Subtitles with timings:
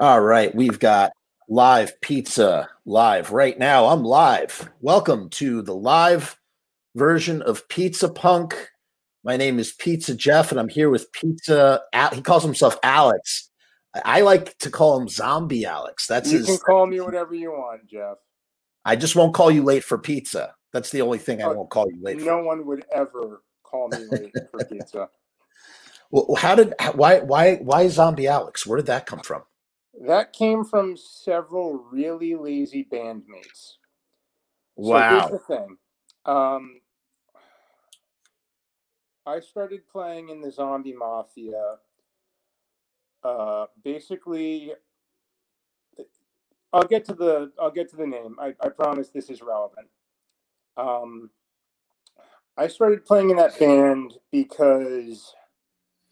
[0.00, 1.12] All right, we've got
[1.46, 3.84] live pizza live right now.
[3.84, 4.70] I'm live.
[4.80, 6.38] Welcome to the live
[6.94, 8.70] version of Pizza Punk.
[9.24, 11.82] My name is Pizza Jeff, and I'm here with Pizza.
[11.92, 13.50] Al- he calls himself Alex.
[14.06, 16.06] I like to call him Zombie Alex.
[16.06, 16.46] That's you his.
[16.46, 18.16] can call me whatever you want, Jeff.
[18.86, 20.54] I just won't call you late for pizza.
[20.72, 22.24] That's the only thing I won't call you late for.
[22.24, 25.10] No one would ever call me late for pizza.
[26.12, 28.66] Well, how did why why why Zombie Alex?
[28.66, 29.42] Where did that come from?
[29.98, 33.74] That came from several really lazy bandmates.
[34.80, 35.30] So here's Wow.
[35.30, 35.76] the thing.
[36.26, 36.80] Um,
[39.26, 41.76] I started playing in the Zombie Mafia.
[43.24, 44.72] Uh, basically,
[46.72, 48.36] I'll get to the I'll get to the name.
[48.40, 49.88] I, I promise this is relevant.
[50.76, 51.30] Um,
[52.58, 55.34] I started playing in that band because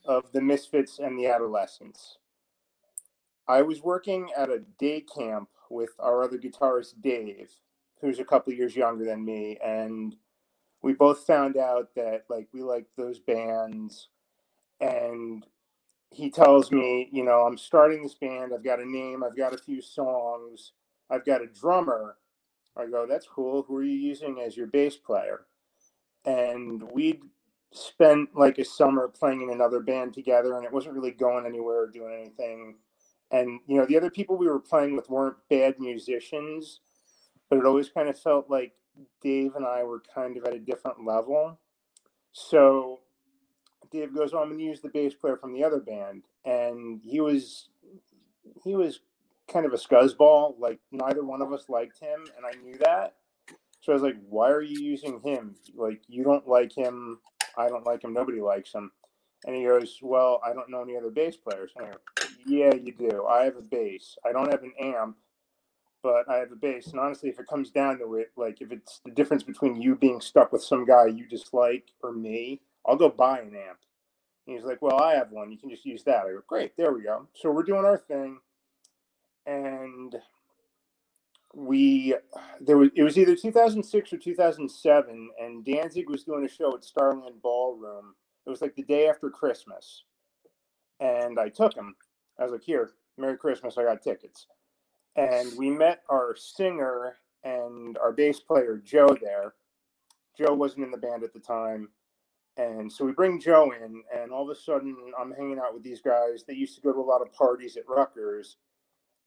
[0.06, 2.18] of the Misfits and the Adolescents.
[3.48, 7.50] I was working at a day camp with our other guitarist Dave,
[8.00, 10.16] who's a couple years younger than me, and
[10.82, 14.08] we both found out that like we liked those bands
[14.80, 15.46] and
[16.10, 19.54] he tells me, you know, I'm starting this band, I've got a name, I've got
[19.54, 20.72] a few songs,
[21.10, 22.16] I've got a drummer.
[22.76, 23.64] I go, that's cool.
[23.64, 25.46] Who are you using as your bass player?
[26.24, 27.22] And we'd
[27.72, 31.82] spent like a summer playing in another band together and it wasn't really going anywhere
[31.82, 32.76] or doing anything.
[33.30, 36.80] And you know, the other people we were playing with weren't bad musicians,
[37.50, 38.72] but it always kind of felt like
[39.22, 41.58] Dave and I were kind of at a different level.
[42.32, 43.00] So
[43.90, 47.00] Dave goes, "Oh, I'm going to use the bass player from the other band," and
[47.02, 47.68] he was
[48.64, 49.00] he was
[49.50, 50.58] kind of a scuzzball.
[50.58, 53.16] Like neither one of us liked him, and I knew that.
[53.80, 55.56] So I was like, "Why are you using him?
[55.74, 57.20] Like you don't like him.
[57.56, 58.12] I don't like him.
[58.12, 58.90] Nobody likes him."
[59.46, 61.98] And he goes, "Well, I don't know any other bass players." And I go,
[62.46, 63.26] "Yeah, you do.
[63.26, 64.16] I have a bass.
[64.24, 65.16] I don't have an amp."
[66.02, 68.70] But I have a bass, and honestly, if it comes down to it, like if
[68.72, 72.96] it's the difference between you being stuck with some guy you dislike or me, I'll
[72.96, 73.80] go buy an amp.
[74.46, 75.52] And he's like, Well, I have one.
[75.52, 76.24] You can just use that.
[76.26, 77.26] I go, Great, there we go.
[77.34, 78.38] So we're doing our thing.
[79.46, 80.16] And
[81.54, 82.14] we
[82.60, 86.84] there was it was either 2006 or 2007, and Danzig was doing a show at
[86.84, 88.14] Starland Ballroom.
[88.46, 90.04] It was like the day after Christmas.
[91.00, 91.94] And I took him.
[92.38, 94.46] I was like, Here, Merry Christmas, I got tickets.
[95.16, 99.54] And we met our singer and our bass player, Joe, there.
[100.36, 101.88] Joe wasn't in the band at the time.
[102.56, 105.82] And so we bring Joe in, and all of a sudden I'm hanging out with
[105.82, 106.44] these guys.
[106.46, 108.56] They used to go to a lot of parties at Rutgers.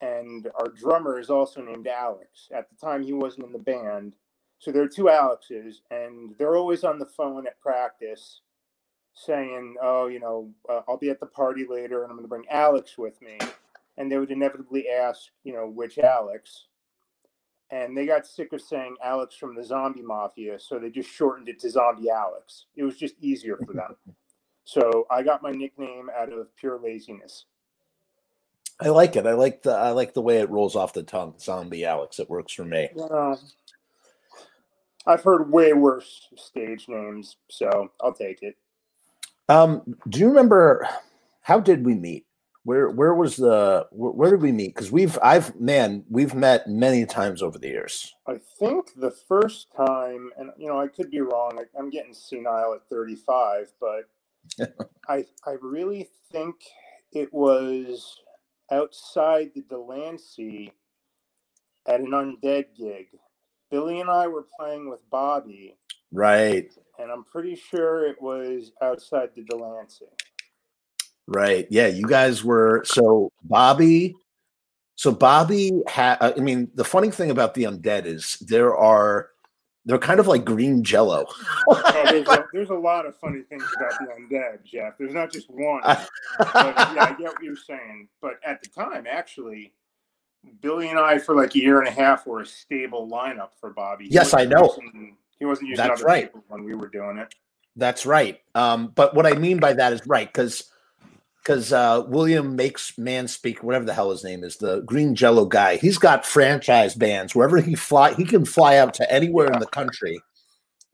[0.02, 2.50] And our drummer is also named Alex.
[2.54, 4.14] At the time, he wasn't in the band.
[4.60, 8.42] So there are two Alexes, and they're always on the phone at practice
[9.14, 12.30] saying, Oh, you know, uh, I'll be at the party later, and I'm going to
[12.30, 13.38] bring Alex with me.
[13.98, 16.68] And they would inevitably ask, you know, which Alex
[17.72, 21.48] and they got sick of saying Alex from the Zombie Mafia, so they just shortened
[21.48, 22.66] it to Zombie Alex.
[22.76, 23.96] It was just easier for them.
[24.64, 27.46] So I got my nickname out of pure laziness.
[28.80, 29.26] I like it.
[29.26, 31.34] I like the I like the way it rolls off the tongue.
[31.40, 32.20] Zombie Alex.
[32.20, 32.88] It works for me.
[32.94, 33.42] Well,
[35.08, 38.56] I've heard way worse stage names, so I'll take it.
[39.50, 40.88] Um, do you remember
[41.41, 42.25] how did we meet?
[42.63, 44.75] Where where was the where, where did we meet?
[44.75, 48.13] Because we've I've man we've met many times over the years.
[48.28, 51.59] I think the first time, and you know, I could be wrong.
[51.59, 54.09] I, I'm getting senile at 35, but
[55.09, 56.56] I I really think
[57.12, 58.19] it was
[58.72, 60.72] outside the Delancey
[61.88, 63.07] at an undead gig.
[63.72, 65.78] Billy and I were playing with Bobby,
[66.12, 66.69] Right,
[67.01, 70.06] and I'm pretty sure it was outside the Delancey.
[71.28, 71.67] right.
[71.69, 74.16] Yeah, you guys were so Bobby.
[74.95, 76.17] So Bobby had.
[76.22, 79.29] Uh, I mean, the funny thing about the undead is there are
[79.85, 81.25] they're kind of like green Jello.
[81.67, 84.97] Oh, there's, a, there's a lot of funny things about the undead, Jeff.
[84.97, 85.81] There's not just one.
[85.83, 86.07] but
[86.53, 88.07] yeah, I get what you're saying.
[88.22, 89.74] But at the time, actually,
[90.62, 93.71] Billy and I, for like a year and a half, were a stable lineup for
[93.71, 94.07] Bobby.
[94.09, 94.75] Yes, I know.
[95.42, 96.26] He wasn't using That's other right.
[96.26, 97.34] people when we were doing it.
[97.76, 98.40] That's right.
[98.54, 100.70] Um, but what I mean by that is right because
[101.44, 105.46] because uh, William makes man speak whatever the hell his name is the Green Jello
[105.46, 105.78] guy.
[105.78, 108.14] He's got franchise bands wherever he fly.
[108.14, 110.22] He can fly out to anywhere in the country,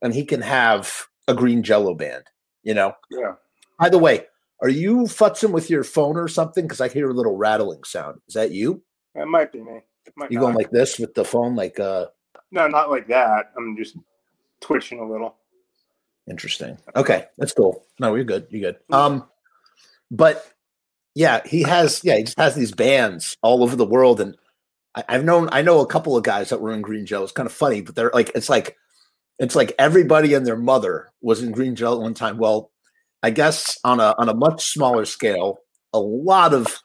[0.01, 2.23] and he can have a Green Jello band.
[2.63, 2.93] You know.
[3.11, 3.33] Yeah.
[3.77, 4.27] By the way,
[4.61, 6.63] are you futzing with your phone or something?
[6.63, 8.21] Because I hear a little rattling sound.
[8.29, 8.81] Is that you?
[9.13, 9.81] That might be me.
[10.15, 10.45] Might You not.
[10.45, 11.57] going like this with the phone?
[11.57, 12.05] Like uh,
[12.49, 13.51] no, not like that.
[13.57, 13.97] I'm just
[14.61, 15.35] twitching a little.
[16.29, 16.77] Interesting.
[16.95, 17.85] Okay, that's cool.
[17.99, 18.47] No, you're good.
[18.49, 18.79] You're good.
[18.91, 19.25] Um,
[20.11, 20.45] but
[21.15, 22.01] Yeah, he has.
[22.03, 24.37] Yeah, he just has these bands all over the world, and
[24.93, 27.23] I, have known I know a couple of guys that were in Green Gel.
[27.23, 28.77] It's kind of funny, but they're like it's like
[29.39, 32.37] it's like everybody and their mother was in Green Gel at one time.
[32.37, 32.71] Well,
[33.23, 35.59] I guess on a on a much smaller scale,
[35.93, 36.79] a lot of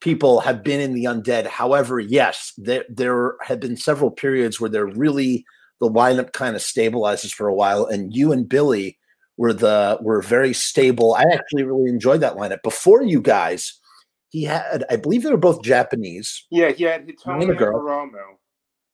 [0.00, 1.46] people have been in the undead.
[1.46, 5.44] However, yes, there there have been several periods where they're really
[5.82, 8.98] the lineup kind of stabilizes for a while, and you and Billy
[9.36, 11.14] were the were very stable.
[11.14, 12.62] I actually really enjoyed that lineup.
[12.62, 13.80] Before you guys,
[14.28, 16.46] he had I believe they were both Japanese.
[16.50, 18.36] Yeah, he had Hitomi and Hiromu.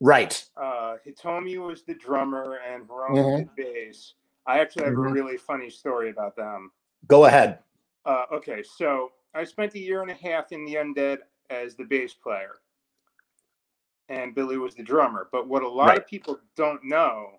[0.01, 0.43] Right.
[0.57, 3.51] Uh, Hitomi was the drummer and Hiromu mm-hmm.
[3.57, 4.15] the bass.
[4.47, 5.09] I actually have mm-hmm.
[5.09, 6.71] a really funny story about them.
[7.07, 7.59] Go ahead.
[8.07, 11.19] Uh, okay, so I spent a year and a half in the Undead
[11.51, 12.61] as the bass player,
[14.09, 15.29] and Billy was the drummer.
[15.33, 15.99] But what a lot right.
[15.99, 17.31] of people don't know,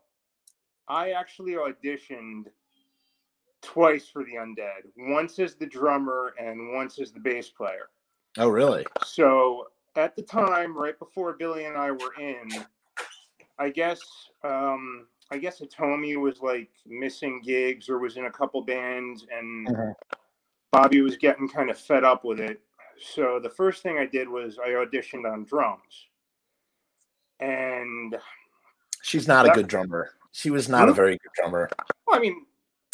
[0.87, 2.45] I actually auditioned
[3.61, 4.89] twice for the Undead.
[4.97, 7.89] Once as the drummer and once as the bass player.
[8.37, 8.85] Oh, really?
[9.05, 12.49] So at the time, right before Billy and I were in,
[13.57, 13.99] I guess
[14.43, 19.67] um, I guess Hitomi was like missing gigs or was in a couple bands, and
[19.67, 19.91] mm-hmm.
[20.71, 22.61] Bobby was getting kind of fed up with it.
[23.13, 26.07] So the first thing I did was I auditioned on drums,
[27.39, 28.17] and
[29.01, 30.11] she's not that, a good drummer.
[30.31, 31.69] She was not a very good drummer.
[32.07, 32.45] Well, I mean,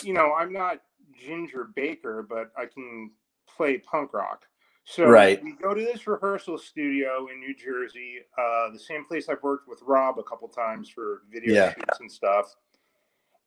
[0.03, 0.81] you know, I'm not
[1.13, 3.11] Ginger Baker, but I can
[3.47, 4.45] play punk rock.
[4.85, 5.43] So right.
[5.43, 9.67] we go to this rehearsal studio in New Jersey, uh, the same place I've worked
[9.67, 11.73] with Rob a couple times for video yeah.
[11.73, 12.55] shoots and stuff.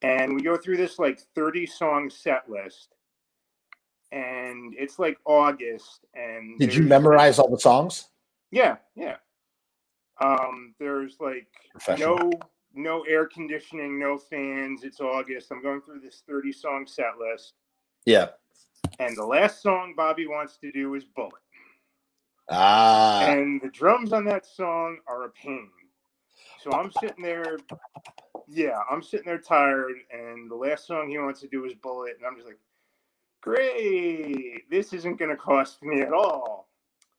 [0.02, 2.94] And we go through this like 30 song set list.
[4.10, 6.06] And it's like August.
[6.14, 8.08] And did you memorize all the songs?
[8.50, 9.16] Yeah, yeah.
[10.20, 11.48] Um, there's like
[11.98, 12.30] no
[12.74, 14.84] no air conditioning, no fans.
[14.84, 15.50] It's August.
[15.50, 17.54] I'm going through this 30 song set list.
[18.04, 18.28] Yeah.
[18.98, 21.32] And the last song Bobby wants to do is Bullet.
[22.50, 23.26] Ah.
[23.26, 25.70] And the drums on that song are a pain.
[26.62, 27.58] So I'm sitting there,
[28.48, 32.16] yeah, I'm sitting there tired, and the last song he wants to do is Bullet,
[32.16, 32.58] and I'm just like,
[33.40, 36.68] great, this isn't going to cost me at all.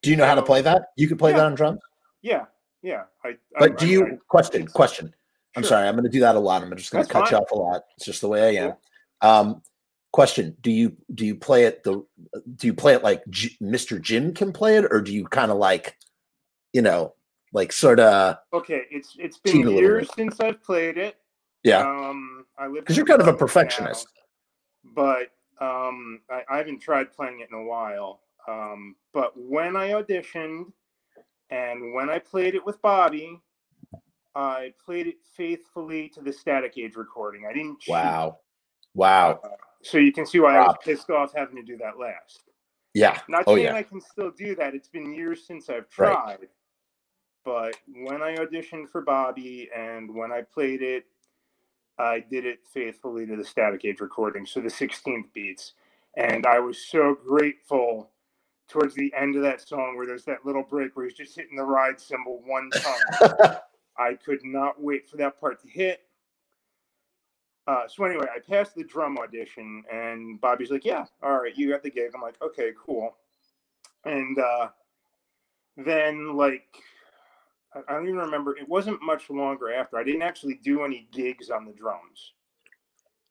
[0.02, 0.90] Do you know so, how to play that?
[0.98, 1.80] You can play yeah, that on drums?
[2.22, 2.46] Yeah,
[2.82, 3.04] yeah.
[3.24, 5.14] I, but I, do you, I, question, question.
[5.56, 6.62] I'm sorry, I'm going to do that a lot.
[6.62, 7.32] I'm just going to cut fine.
[7.32, 7.82] you off a lot.
[7.98, 8.74] It's just the way I am.
[9.22, 9.62] Um,
[10.12, 12.04] question do you do you play it the
[12.56, 15.52] do you play it like G, mr jim can play it or do you kind
[15.52, 15.98] of like
[16.74, 17.14] you know
[17.54, 21.18] like sort of okay it's it's been years since i've played it
[21.64, 24.08] yeah um i live because you're kind of a perfectionist
[24.84, 29.76] now, but um I, I haven't tried playing it in a while um but when
[29.76, 30.72] i auditioned
[31.50, 33.40] and when i played it with bobby
[34.36, 37.92] i played it faithfully to the static age recording i didn't cheat.
[37.92, 38.38] wow
[38.94, 39.50] wow uh,
[39.82, 42.44] so you can see why I was pissed off having to do that last.
[42.94, 43.20] Yeah.
[43.28, 43.76] Not oh, saying yeah.
[43.76, 44.76] I can still do that.
[44.76, 46.40] It's been years since I've tried.
[46.40, 46.50] Right.
[47.46, 51.06] But when I auditioned for Bobby and when I played it,
[51.98, 55.74] I did it faithfully to the Static Age recording, so the 16th beats.
[56.18, 58.12] And I was so grateful
[58.70, 61.58] towards the end of that song where there's that little break where he's just hitting
[61.58, 63.58] the ride cymbal one time.
[63.98, 66.02] I could not wait for that part to hit.
[67.68, 71.70] Uh, so anyway, I passed the drum audition, and Bobby's like, "Yeah, all right, you
[71.70, 73.18] got the gig." I'm like, "Okay, cool."
[74.06, 74.70] And uh,
[75.78, 76.78] then, like,
[77.76, 78.58] I don't even remember.
[78.58, 79.98] It wasn't much longer after.
[79.98, 82.34] I didn't actually do any gigs on the drums.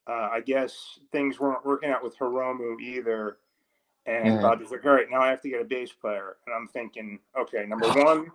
[0.07, 3.39] Uh, I guess things weren't working out with Hiromu either.
[4.09, 4.41] And.
[4.41, 7.19] Bobby's like, "All right, now I have to get a bass player." And I'm thinking,
[7.39, 8.31] okay, number one,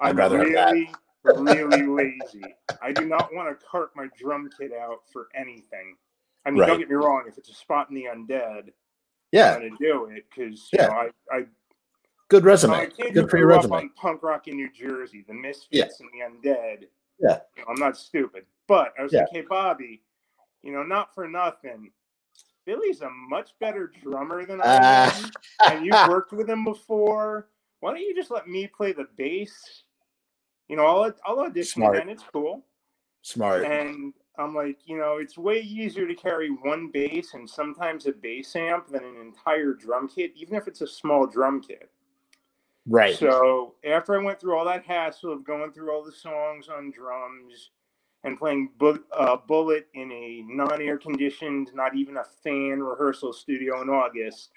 [0.00, 0.90] I'm really
[1.24, 2.44] really lazy.
[2.82, 5.96] I do not want to cart my drum kit out for anything.
[6.46, 6.66] I mean, right.
[6.66, 7.24] don't get me wrong.
[7.26, 8.70] If it's a spot in the undead,
[9.32, 10.86] yeah, I'm gonna do it because yeah.
[10.88, 11.46] Know, I, I
[12.28, 12.90] good resume.
[13.12, 13.72] Good for your resume.
[13.76, 15.84] On punk rock in New Jersey, the Misfits yeah.
[16.00, 16.84] and the Undead.
[17.18, 19.20] Yeah, you know, I'm not stupid, but I was yeah.
[19.20, 20.02] like, hey, Bobby,
[20.62, 21.90] you know, not for nothing.
[22.66, 25.30] Billy's a much better drummer than I uh, am,
[25.70, 27.48] and you've worked with him before.
[27.80, 29.84] Why don't you just let me play the bass
[30.68, 31.98] you know, I'll, I'll audition Smart.
[31.98, 32.64] and it's cool.
[33.22, 33.64] Smart.
[33.64, 38.12] And I'm like, you know, it's way easier to carry one bass and sometimes a
[38.12, 41.90] bass amp than an entire drum kit, even if it's a small drum kit.
[42.86, 43.16] Right.
[43.16, 46.90] So after I went through all that hassle of going through all the songs on
[46.90, 47.70] drums
[48.24, 53.82] and playing bu- uh, Bullet in a non-air conditioned, not even a fan rehearsal studio
[53.82, 54.50] in August,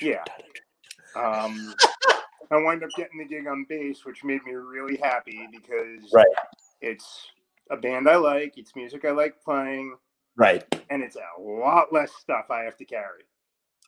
[0.00, 0.24] yeah.
[1.16, 1.74] Um,
[2.50, 6.26] I wind up getting the gig on bass, which made me really happy because right.
[6.80, 7.28] it's
[7.70, 9.96] a band I like, it's music I like playing.
[10.36, 10.64] Right.
[10.90, 13.24] And it's a lot less stuff I have to carry.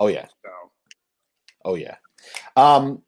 [0.00, 0.26] Oh yeah.
[0.42, 0.50] So
[1.64, 1.96] Oh yeah.
[2.56, 3.02] Um,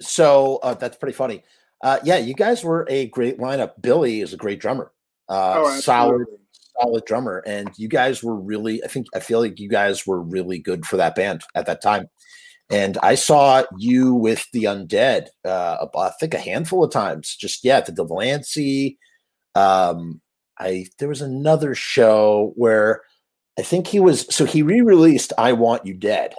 [0.00, 1.42] so uh, that's pretty funny.
[1.82, 3.72] Uh, yeah, you guys were a great lineup.
[3.80, 4.92] Billy is a great drummer.
[5.28, 6.26] Uh, Oh, solid,
[6.80, 8.82] solid drummer, and you guys were really.
[8.84, 11.82] I think I feel like you guys were really good for that band at that
[11.82, 12.08] time.
[12.68, 15.28] And I saw you with the Undead.
[15.44, 17.36] Uh, I think a handful of times.
[17.36, 18.98] Just yeah, the Delancey.
[19.54, 20.20] Um,
[20.58, 23.02] I there was another show where
[23.58, 24.32] I think he was.
[24.34, 26.34] So he re-released "I Want You Dead."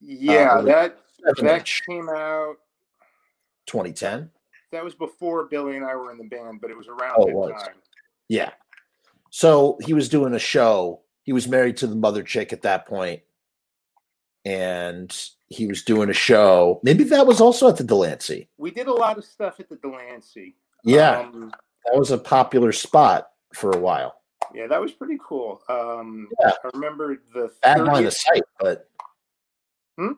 [0.00, 2.56] Yeah, Uh, that that came out.
[3.66, 4.30] 2010.
[4.74, 7.26] That was before Billy and I were in the band, but it was around Oh,
[7.26, 7.62] that was.
[7.62, 7.76] time.
[8.28, 8.50] Yeah.
[9.30, 11.02] So he was doing a show.
[11.22, 13.22] He was married to the mother chick at that point,
[14.44, 15.16] and
[15.46, 16.80] he was doing a show.
[16.82, 18.48] Maybe that was also at the Delancey.
[18.58, 20.56] We did a lot of stuff at the Delancey.
[20.82, 21.52] Yeah, Um,
[21.84, 24.20] that was a popular spot for a while.
[24.52, 25.62] yeah, that was pretty cool.
[25.68, 26.52] Um, Yeah.
[26.64, 28.90] I remember the Bad line of 30th sight, but
[29.96, 30.14] Hmm?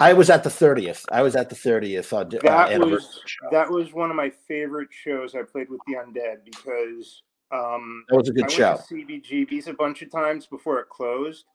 [0.00, 1.04] I was at the thirtieth.
[1.10, 3.48] I was at the thirtieth uh, d- uh, that anniversary was show.
[3.50, 8.16] that was one of my favorite shows I played with the Undead because um, That
[8.16, 8.78] was a good went show.
[8.88, 11.46] to CBGB's a bunch of times before it closed,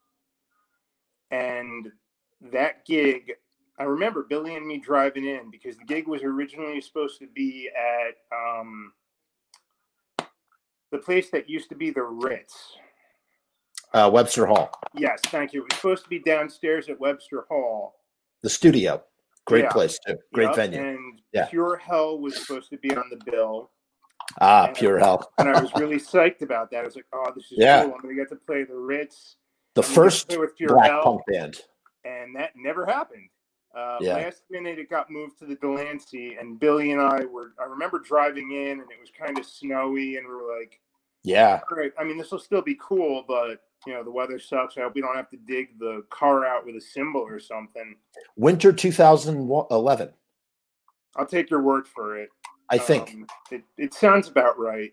[1.31, 1.91] and
[2.51, 3.33] that gig.
[3.79, 7.69] I remember Billy and me driving in because the gig was originally supposed to be
[7.77, 8.91] at um,
[10.91, 12.55] the place that used to be the Ritz.
[13.93, 15.61] Uh, Webster Hall, Yes, thank you.
[15.61, 17.96] It was supposed to be downstairs at Webster Hall.
[18.43, 19.03] The studio,
[19.45, 19.71] great Yeah.
[19.71, 20.17] place too.
[20.33, 20.81] Great Yep, venue.
[20.81, 21.45] And Yeah.
[21.47, 23.71] Pure Hell was supposed to be on the bill.
[24.41, 25.31] Ah, and- pure hell.
[25.37, 26.81] and I was really psyched about that.
[26.81, 27.83] I was like, "Oh, this is Yeah.
[27.83, 27.93] cool!
[27.95, 29.37] I'm gonna get to play the Ritz,
[29.75, 31.61] The I'm to first with Pure black Hell," punk band.
[32.03, 33.29] and that never happened.
[33.75, 34.15] Uh, Yeah.
[34.15, 37.53] Last minute, it got moved to the Delancey, and Billy and I were.
[37.59, 40.79] I remember driving in, and it was kind of snowy, and we were like,
[41.23, 44.39] Yeah, "All right, I mean, this will still be cool, but you know, the weather
[44.39, 44.77] sucks.
[44.77, 47.95] I hope we don't have to dig the car out with a cymbal or something."
[48.35, 50.13] winter 2011.
[51.15, 52.29] I'll take your word for it.
[52.69, 53.11] I think.
[53.13, 54.91] Um, it, it sounds about right.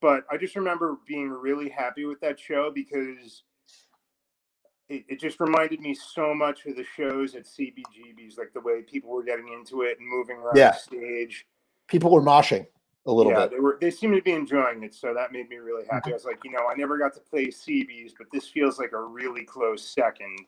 [0.00, 3.44] But I just remember being really happy with that show because
[4.88, 8.82] it, it just reminded me so much of the shows at CBGB's, like the way
[8.82, 10.72] people were getting into it and moving around Yeah.
[10.72, 11.46] the stage.
[11.88, 12.66] People were moshing
[13.06, 13.50] a little yeah, bit.
[13.52, 16.10] they were they seemed to be enjoying it, so that made me really happy.
[16.10, 16.10] Mm-hmm.
[16.10, 18.92] I was like, you know, I never got to play CB's, but this feels like
[18.92, 20.46] a really close second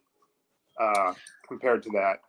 [0.81, 1.15] uh,
[1.49, 2.21] compared to that.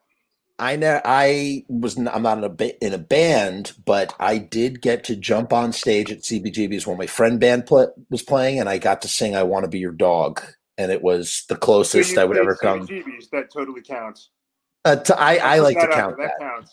[0.57, 4.37] I know I was n- I'm not in a ba- in a band, but I
[4.37, 7.67] did get to jump on stage at CBGB's when my friend band
[8.09, 10.41] was playing, and I got to sing "I Want to Be Your Dog,"
[10.77, 12.87] and it was the closest you I would ever come.
[12.87, 14.29] CBGB's, that totally counts.
[14.85, 16.33] Uh, to, I I like to count that.
[16.39, 16.71] that counts.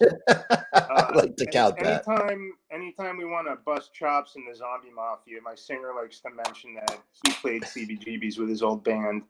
[0.75, 2.07] I like to any- count that.
[2.07, 6.31] Anytime, anytime we want to bust chops in the Zombie Mafia, my singer likes to
[6.31, 9.23] mention that he played CBGBs with his old band.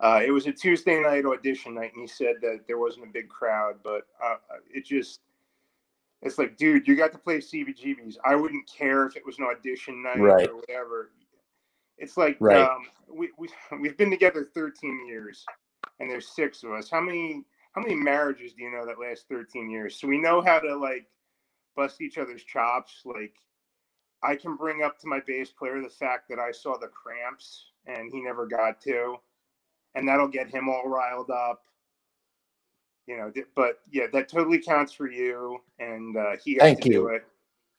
[0.00, 3.08] Uh, it was a Tuesday night audition night, and he said that there wasn't a
[3.10, 4.36] big crowd, but uh,
[4.72, 5.20] it just.
[6.24, 8.16] It's like, dude, you got to play CBGBs.
[8.24, 10.48] I wouldn't care if it was an audition night Right.
[10.48, 11.10] or whatever.
[11.98, 12.60] It's like Right.
[12.60, 13.48] um, we we
[13.80, 15.44] we've been together 13 years,
[15.98, 16.88] and there's six of us.
[16.90, 19.98] How many how many marriages do you know that last 13 years?
[19.98, 21.06] So we know how to like
[21.74, 23.02] bust each other's chops.
[23.04, 23.34] Like
[24.22, 27.66] I can bring up to my bass player the fact that I saw the cramps
[27.86, 29.16] and he never got to,
[29.94, 31.62] and that'll get him all riled up.
[33.06, 36.88] You know, but yeah, that totally counts for you, and uh, he got Thank to
[36.88, 36.94] you.
[36.94, 37.24] do it.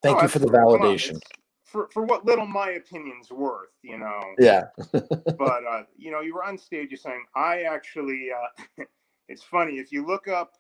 [0.02, 0.78] Thank Oh, you for the absolutely.
[0.78, 1.22] Come on, validation.
[1.64, 6.36] For for what little my opinion's worth, you know Yeah, but uh, you know, you
[6.36, 6.90] were on stage.
[6.92, 8.84] You're saying, "I actually." Uh,
[9.28, 10.54] it's funny if you look up.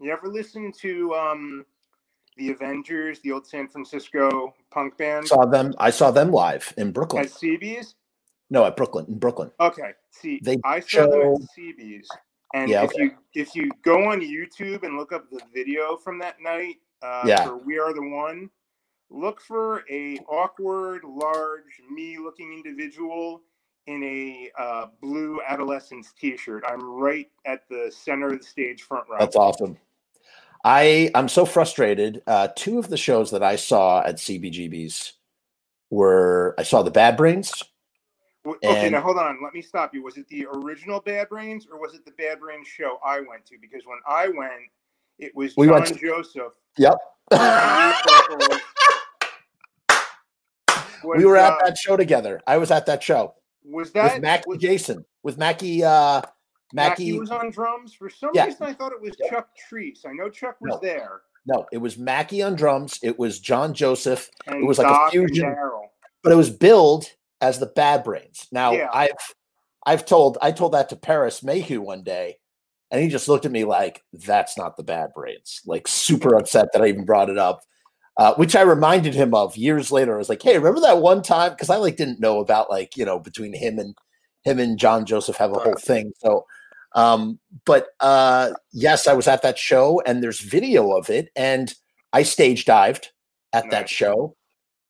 [0.00, 1.64] You ever listen to um,
[2.36, 5.74] the Avengers, the old San Francisco punk band saw them.
[5.78, 7.24] I saw them live in Brooklyn.
[7.24, 7.94] at CB's?
[8.50, 9.50] No, at Brooklyn in Brooklyn.
[9.60, 12.08] Okay, see, They I saw them at CB's,
[12.54, 13.04] and Yeah, if okay.
[13.04, 17.24] you if you go on YouTube and look up the video from that night, uh,
[17.26, 17.44] Yeah.
[17.44, 18.50] for "We Are the One,"
[19.08, 23.42] look for a awkward, large, me-looking individual
[23.86, 26.64] in a uh, blue Adolescents T-shirt.
[26.66, 29.16] I'm right at the center of the stage, front row.
[29.18, 29.76] That's awesome.
[30.64, 32.22] I I'm so frustrated.
[32.26, 35.14] Uh, two of the shows that I saw at CBGB's
[35.90, 37.52] were I saw the Bad Brains.
[38.64, 39.38] Okay, now hold on.
[39.42, 40.02] Let me stop you.
[40.02, 43.46] Was it the original Bad Brains or was it the Bad Brains show I went
[43.46, 43.56] to?
[43.60, 44.52] Because when I went,
[45.18, 46.52] it was We John went to- Joseph.
[46.78, 46.94] Yep.
[47.30, 48.60] vocals
[51.04, 52.40] we was, were at uh, that show together.
[52.46, 55.04] I was at that show Was that with Mackie was, Jayson.
[55.22, 56.22] With Mackie uh
[56.72, 57.94] Mackie Mackie was on drums?
[57.94, 58.46] For some Yeah.
[58.46, 59.30] reason, I thought it was Yeah.
[59.30, 60.06] Chuck Treece.
[60.06, 60.78] I know Chuck was No.
[60.82, 61.20] there.
[61.46, 62.98] no, it was Mackie on drums.
[63.02, 65.54] It was John Joseph, And was like a Doc fusion.
[66.22, 67.06] But it was billed
[67.40, 68.46] as the Bad Brains.
[68.52, 68.88] Now Yeah.
[68.92, 69.34] I've
[69.84, 72.38] I've told I told that to Parris Mayhew one day,
[72.92, 76.68] And he just looked at me like, that's not the bad brains, like super upset
[76.72, 77.62] that I even brought it up.
[78.18, 80.14] Uh, which I reminded him of years later.
[80.14, 81.52] I was like, hey, remember that one time?
[81.52, 83.96] Because I like didn't know about like, you know, between him and
[84.42, 86.12] him and John Joseph have a whole thing.
[86.18, 86.44] So
[86.94, 91.72] um, but uh yes, I was at that show and there's video of it, and
[92.12, 93.08] I stage dived
[93.52, 94.36] at that show.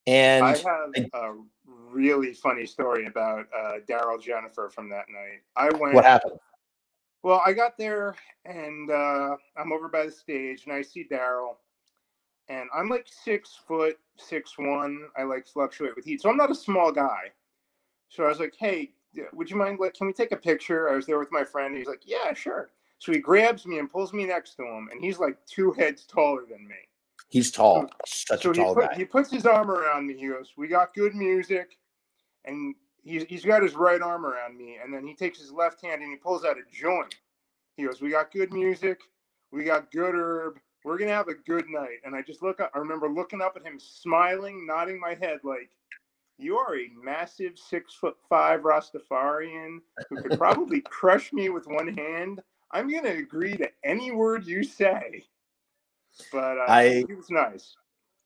[0.06, 1.34] And I have a
[1.66, 5.42] really funny story about uh, Darryl Jenifer from that night.
[5.56, 5.94] I went.
[5.94, 6.38] what happened?
[7.22, 11.54] Well, I got there and uh, I'm over by the stage and I see Darryl,
[12.52, 15.08] and I'm like six foot six one.
[15.16, 17.30] I like fluctuate with heat, so I'm not a small guy.
[18.08, 18.92] So I was like, "Hey,
[19.32, 19.78] would you mind?
[19.80, 21.76] Like, can we take a picture?" I was there with my friend.
[21.76, 25.02] He's like, "Yeah, sure." So he grabs me and pulls me next to him, and
[25.02, 26.76] he's like two heads taller than me.
[27.30, 28.96] He's tall, such So a he, tall put, guy.
[28.96, 30.14] he puts his arm around me.
[30.18, 31.78] He goes, "We got good music,"
[32.44, 35.80] and he's he's got his right arm around me, and then he takes his left
[35.80, 37.14] hand and he pulls out a joint.
[37.76, 39.00] He goes, "We got good music.
[39.50, 40.58] We got good herb.
[40.84, 42.70] We're gonna have a good night." And I just look up.
[42.74, 45.70] I remember looking up at him, smiling, nodding my head, like,
[46.38, 51.88] "You are a massive six foot five Rastafarian who could probably crush me with one
[51.88, 52.42] hand.
[52.70, 55.26] I'm gonna agree to any word you say."
[56.30, 57.74] But uh, I- he was nice.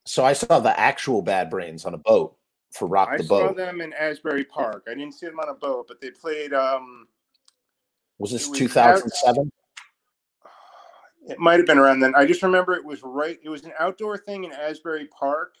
[0.05, 2.37] So I saw the actual Bad Brains on a boat
[2.71, 4.85] for Rock I the saw them in Asbury Park.
[4.87, 6.53] I didn't see them on a boat, but they played.
[6.53, 7.07] Um,
[8.17, 9.51] Was this 2007?
[11.27, 12.15] It might have been around then.
[12.15, 13.37] I just remember it was right.
[13.43, 15.55] It was an outdoor thing in Asbury Park.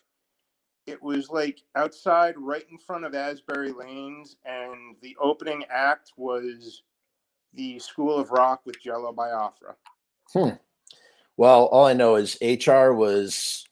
[0.85, 6.83] It was like outside, right in front of Asbury Lanes, and the opening act was
[7.53, 9.75] the School of Rock with Jello Biafra.
[10.33, 10.55] Hmm.
[11.35, 13.65] Well, all I know is HR was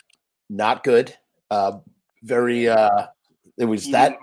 [0.50, 1.16] not good.
[1.50, 1.80] Uh,
[2.24, 2.68] very.
[2.68, 3.08] Uh,
[3.58, 4.18] it was He that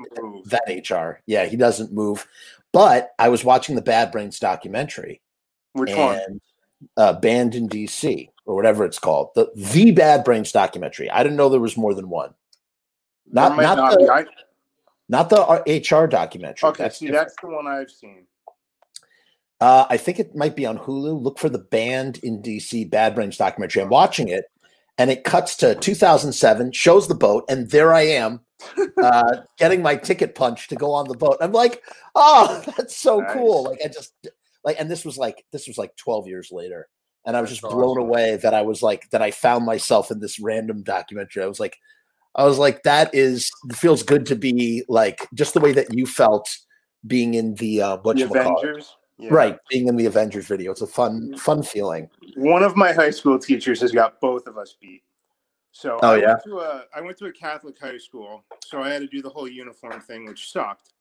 [0.46, 1.22] that HR.
[1.26, 2.26] Yeah, he doesn't move.
[2.72, 5.20] But I was watching the Bad Brains documentary
[5.72, 6.40] Which one?
[6.96, 9.30] Uh, Banned in DC or whatever it's called.
[9.34, 11.10] The the Bad Brains documentary.
[11.10, 12.34] I didn't know there was more than one.
[13.30, 14.24] Not not not the, I,
[15.08, 16.68] not the uh, HR documentary.
[16.70, 17.28] okay, That's see, different.
[17.28, 18.26] that's the one I've seen.
[19.60, 21.22] Uh, I think it might be on Hulu.
[21.22, 23.82] Look for the Banned in DC Bad Brains documentary.
[23.82, 24.46] I'm watching it,
[24.98, 28.40] and it cuts to 2007, shows the boat, and there I am,
[29.02, 31.36] uh, getting my ticket punch to go on the boat.
[31.40, 31.80] I'm like,
[32.16, 33.64] oh, that's so cool!
[33.64, 34.12] Like I just
[34.64, 36.88] like, and this was like this was like 12 years later,
[37.26, 38.08] and I was That's just blown awesome.
[38.08, 41.42] away that I was like that I found myself in this random documentary.
[41.42, 41.76] I was like,
[42.34, 45.92] I was like, that is it feels good to be like just the way that
[45.94, 46.48] you felt
[47.06, 48.24] being in the uh, what The.
[48.24, 48.96] Avengers.
[49.18, 49.28] Yeah.
[49.30, 52.08] Right, being in the Avengers video, it's a fun, fun feeling.
[52.34, 55.02] One of my high school teachers has got both of us beat.
[55.70, 56.26] So Oh, I yeah?
[56.28, 59.22] went to a I went to a Catholic high school, so I had to do
[59.22, 60.94] the whole uniform thing, which sucked.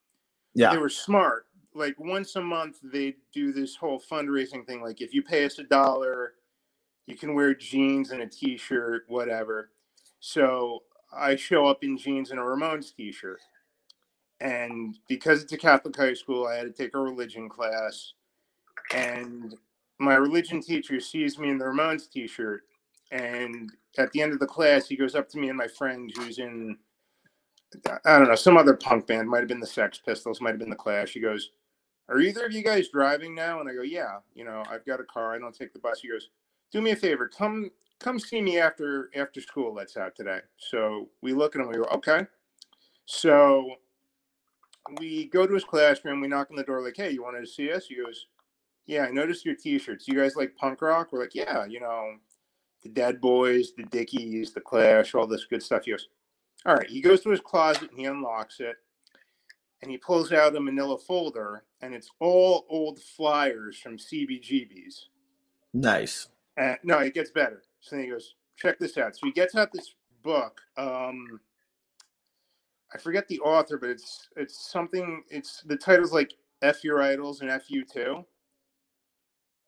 [0.53, 0.71] Yeah.
[0.71, 1.47] They were smart.
[1.73, 4.81] Like once a month, they do this whole fundraising thing.
[4.81, 6.33] Like if you pay us a dollar,
[7.07, 9.71] you can wear jeans and a t-shirt, whatever.
[10.19, 13.39] So I show up in jeans and a Ramones t-shirt.
[14.39, 18.13] And because it's a Catholic high school, I had to take a religion class.
[18.93, 19.55] And
[19.99, 22.63] my religion teacher sees me in the Ramones t-shirt.
[23.11, 26.11] And at the end of the class, he goes up to me and my friend
[26.15, 26.77] who's in,
[28.05, 30.59] I don't know, some other punk band, might have been the Sex Pistols, might have
[30.59, 31.13] been the Clash.
[31.13, 31.51] He goes,
[32.11, 33.61] Are either of you guys driving now?
[33.61, 35.33] And I go, Yeah, you know, I've got a car.
[35.33, 36.01] I don't take the bus.
[36.01, 36.29] He goes,
[36.71, 40.39] Do me a favor, come come see me after after school let's out today.
[40.57, 42.27] So we look at him, we go, Okay.
[43.05, 43.75] So
[44.99, 47.47] we go to his classroom, we knock on the door, like, Hey, you wanted to
[47.47, 47.85] see us?
[47.85, 48.27] He goes,
[48.87, 50.07] Yeah, I noticed your t-shirts.
[50.07, 51.09] You guys like punk rock?
[51.13, 52.15] We're like, Yeah, you know,
[52.83, 55.85] the Dead Boys, the Dickies, the Clash, all this good stuff.
[55.85, 56.09] He goes,
[56.65, 56.89] All right.
[56.89, 58.75] He goes to his closet and he unlocks it
[59.81, 65.05] and he pulls out a manila folder and it's all old flyers from CBGBs.
[65.73, 66.27] nice.
[66.57, 67.63] And no, it gets better.
[67.79, 69.15] So then he goes, Check this out.
[69.15, 70.61] So he gets out this book.
[70.77, 71.39] Um,
[72.93, 75.23] I forget the author, but it's it's something.
[75.29, 78.23] It's the title's like "F Your Idols" and "F You Too,"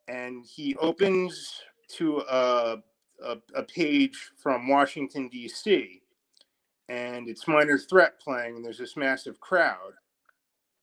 [0.08, 1.62] and he opens
[1.96, 2.78] to a
[3.24, 6.02] a, a page from Washington D.C.
[6.90, 9.94] and it's Minor Threat playing, and there's this massive crowd,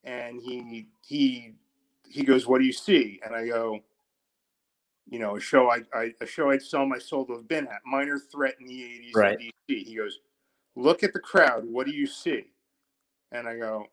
[0.04, 1.54] and he he
[2.08, 3.80] he goes, "What do you see?" And I go,
[5.08, 7.66] "You know, a show I, I a show I'd sell my soul to have been
[7.68, 9.40] at, Minor Threat in the '80s Right.
[9.40, 10.20] in D.C." He goes,
[10.76, 11.64] "Look at the crowd.
[11.64, 12.44] What do you see?"
[13.32, 13.86] And I go,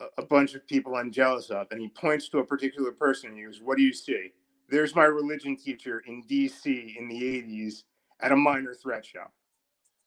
[0.00, 3.30] "A- "A bunch of people I'm jealous of." And he points to a particular person.
[3.30, 4.32] And he goes, "What do you see?"
[4.68, 6.96] There's my religion teacher in D.C.
[6.98, 7.84] in the '80s
[8.20, 9.26] at a Minor Threat show.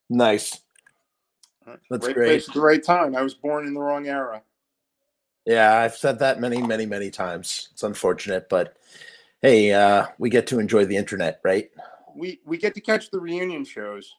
[0.09, 0.61] Nice.
[1.89, 2.25] That's right great.
[2.27, 3.15] place at the right time.
[3.15, 4.41] I was born in the wrong era.
[5.47, 7.69] Yeah, I've said that many, many, many times.
[7.71, 8.75] It's unfortunate, but
[9.41, 11.69] hey, uh, we get to enjoy the internet, right?
[12.13, 14.13] We we get to catch the reunion shows.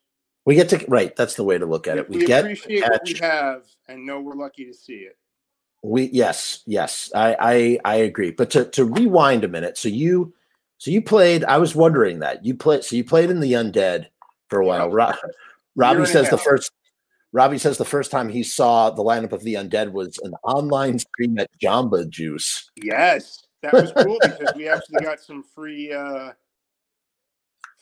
[0.46, 1.14] We get to right.
[1.14, 2.08] That's the way to look at it.
[2.08, 5.18] We, We, get appreciate what we have and know we're lucky to see it.
[5.82, 8.30] we yes yes I, I I agree.
[8.30, 10.32] But to to rewind a minute, so you
[10.78, 11.44] so you played.
[11.44, 12.84] I was wondering that you played.
[12.84, 14.06] So you played in the undead
[14.48, 14.88] for a while.
[14.88, 14.94] Yeah.
[14.94, 15.12] Ro-
[15.76, 16.72] Robbie says the first.
[17.32, 20.98] Robbie says the first time he saw the lineup of the undead was an online
[20.98, 22.70] stream at Jamba Juice.
[22.82, 26.32] Yes, that was cool because we actually got some free uh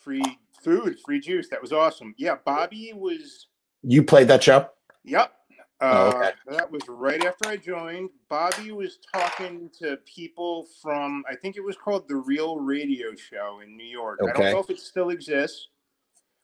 [0.03, 0.23] free
[0.61, 1.47] food, free juice.
[1.49, 2.13] That was awesome.
[2.17, 3.47] Yeah, Bobby was
[3.83, 4.69] You played that show?
[5.05, 5.31] Yep.
[5.79, 6.31] Oh, Uh, okay.
[6.47, 8.09] That was right after I joined.
[8.29, 13.59] Bobby was talking to people from, I think it was called The Real Radio Show
[13.63, 14.19] in New York.
[14.23, 15.67] I don't know if it still exists.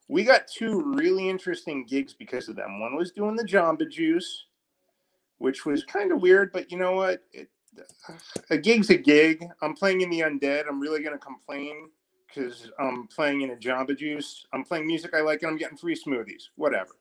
[0.10, 2.80] We got two really interesting gigs because of them.
[2.80, 4.46] One was doing the Jamba Juice,
[5.40, 7.24] which was kind of weird, but you know what?
[7.34, 7.50] It,
[8.52, 9.46] a gig's a gig.
[9.62, 10.66] I'm playing in the Undead.
[10.70, 11.90] I'm really going to complain
[12.28, 14.46] because I'm playing in a Jamba Juice.
[14.54, 16.50] I'm playing music I like and I'm getting free smoothies.
[16.56, 16.92] Whatever.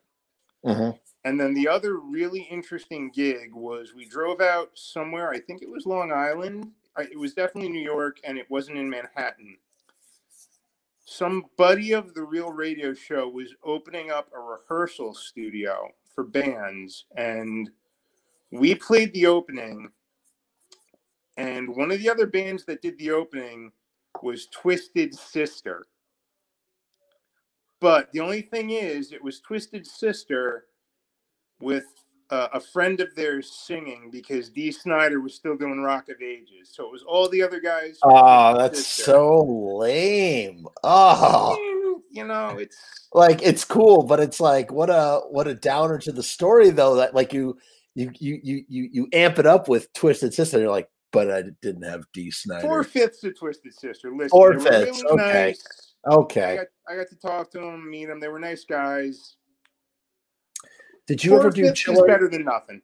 [0.65, 0.99] Mhm.
[1.25, 5.29] And then the other really interesting gig was we drove out somewhere.
[5.31, 6.71] I think it was Long Island.
[6.99, 9.57] It was definitely New York, and it wasn't in Manhattan.
[11.05, 17.05] Some buddy of the Real Radio Show was opening up a rehearsal studio for bands,
[17.17, 17.69] and
[18.51, 19.89] we played the opening.
[21.35, 23.71] And one of the other bands that did the opening
[24.21, 25.87] was Twisted Sister.
[27.81, 30.67] But the only thing is, it was Twisted Sister
[31.59, 31.83] with
[32.33, 36.71] uh, a friend of theirs singing because Dee Snider was still doing Rock of Ages.
[36.71, 37.99] So it was all the other guys.
[38.01, 39.43] Oh, that's so
[39.77, 40.65] lame.
[40.83, 42.01] Oh.
[42.09, 42.77] You know, it's
[43.11, 46.95] like it's cool but it's like what a what a downer to the story though
[46.95, 47.57] that like you
[47.95, 51.43] you you you you, you amp it up with twisted sister you're like but i
[51.61, 54.11] didn't have Dee Snider four fifths of Twisted Sister.
[54.11, 55.45] Listen, Four fifths, really okay.
[55.45, 55.93] nice.
[56.05, 58.19] I okay got, I got to talk to them, meet them.
[58.19, 59.35] They were nice guys.
[61.07, 62.81] Did you Four ever do chiller better than nothing.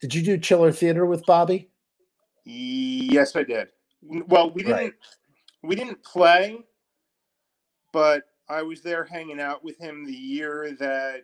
[0.00, 1.70] did you do chiller theater with bobby
[2.46, 3.68] Yes, I did.
[4.02, 4.76] Well, we didn't.
[4.76, 4.92] Right.
[5.62, 6.58] We didn't play,
[7.92, 11.22] but I was there hanging out with him the year that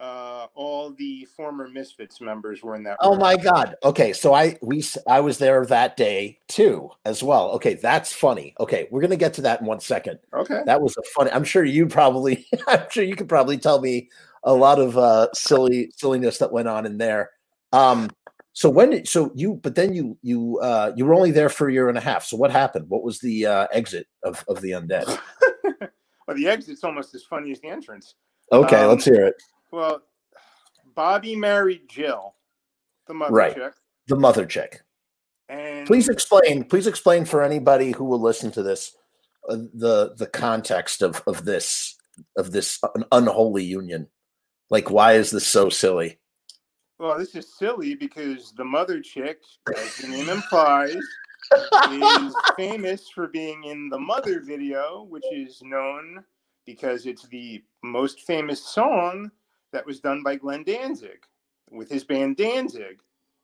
[0.00, 2.96] uh, all the former Misfits members were in that.
[3.00, 3.20] oh room.
[3.20, 7.72] my god okay so i we i was there that day too as well okay
[7.74, 10.60] that's funny okay we're gonna get to that in one second Okay.
[10.66, 14.10] that was a funny i'm sure you probably i'm sure you could probably tell me
[14.46, 17.30] a lot of uh silly silliness that went on in there.
[17.72, 18.10] Um
[18.54, 21.68] so when did so you but then you you uh you were only there for
[21.68, 22.24] a year and a half.
[22.24, 22.86] So what happened?
[22.88, 25.18] What was the uh exit of of the undead?
[26.26, 28.16] Well, the exit's almost as funny as the entrance.
[28.50, 29.36] okay Um, let's hear it.
[29.70, 30.02] Well,
[30.96, 32.34] Bobby married Jill,
[33.06, 33.54] the mother Right.
[33.54, 33.72] chick,
[34.08, 34.82] the mother chick.
[35.48, 38.96] And please explain please explain for anybody who will listen to this
[39.48, 41.94] uh, the the context of of this
[42.36, 44.08] of this un- unholy union
[44.70, 46.18] like why is this so silly
[46.98, 49.40] Well, this is silly because the mother chick,
[49.76, 50.96] as the name implies,
[51.92, 56.24] is famous for being in the Mother video, which is known
[56.64, 59.30] because it's the most famous song
[59.72, 61.20] that was done by Glenn Danzig
[61.70, 62.98] with his band Danzig.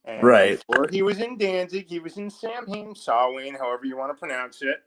[0.05, 0.63] And Right.
[0.67, 4.63] Before he was in Danzig, he was in Samhain, Samhain, however you want to pronounce
[4.63, 4.79] it.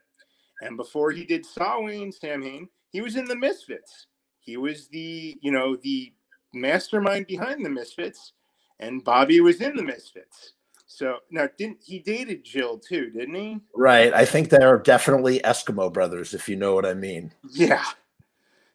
[0.60, 4.08] And before he did Samhain, Samhain, he was in the Misfits.
[4.40, 6.12] He was the, you know, the
[6.52, 8.32] mastermind behind the Misfits,
[8.80, 10.52] and Bobby was in the Misfits.
[10.86, 13.10] So now, didn't he dated Jill too?
[13.10, 13.60] Didn't he?
[13.74, 17.84] right i think they're definitely eskimo brothers if you know what i mean Yeah.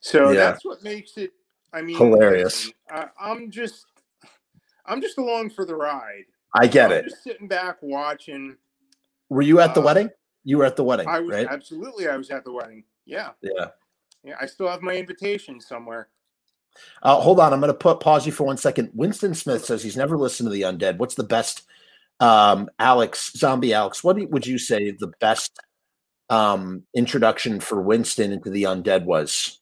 [0.02, 0.40] So Yeah.
[0.52, 1.32] that's what makes it.
[1.74, 2.70] I mean, Hilarious.
[2.90, 3.86] I, I'm just,
[4.86, 6.26] I'm just along for the ride.
[6.54, 7.04] I get I'm it.
[7.10, 8.58] Just sitting back watching.
[9.30, 10.10] Were you at the Uh, wedding?
[10.44, 11.48] You were at the wedding, I was right?
[11.50, 12.08] absolutely.
[12.10, 12.84] I was at the wedding.
[13.06, 13.30] Yeah.
[13.42, 13.68] Yeah.
[14.24, 14.36] Yeah.
[14.42, 16.10] I still have my invitation somewhere.
[17.04, 18.92] Uh, hold on, I'm going to put pause you for one second.
[18.94, 20.98] Winston Smith says he's never listened to the Undead.
[20.98, 21.64] What's the best,
[22.20, 24.04] um, Alex Zombie Alex?
[24.04, 25.60] What would you say the best
[26.30, 29.60] um, introduction for Winston into the Undead was?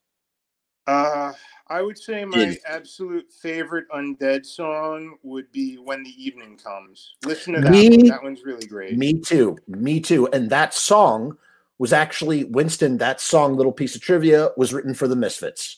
[0.88, 1.34] Uh,
[1.68, 7.14] I would say my Did- absolute favorite undead song would be "When the Evening Comes."
[7.26, 7.72] Listen to that.
[7.72, 8.08] Me- one.
[8.08, 8.98] That one's really great.
[8.98, 9.58] Me too.
[9.68, 10.28] Me too.
[10.34, 11.38] And that song
[11.78, 12.98] was actually Winston.
[12.98, 15.78] That song, little piece of trivia, was written for the Misfits.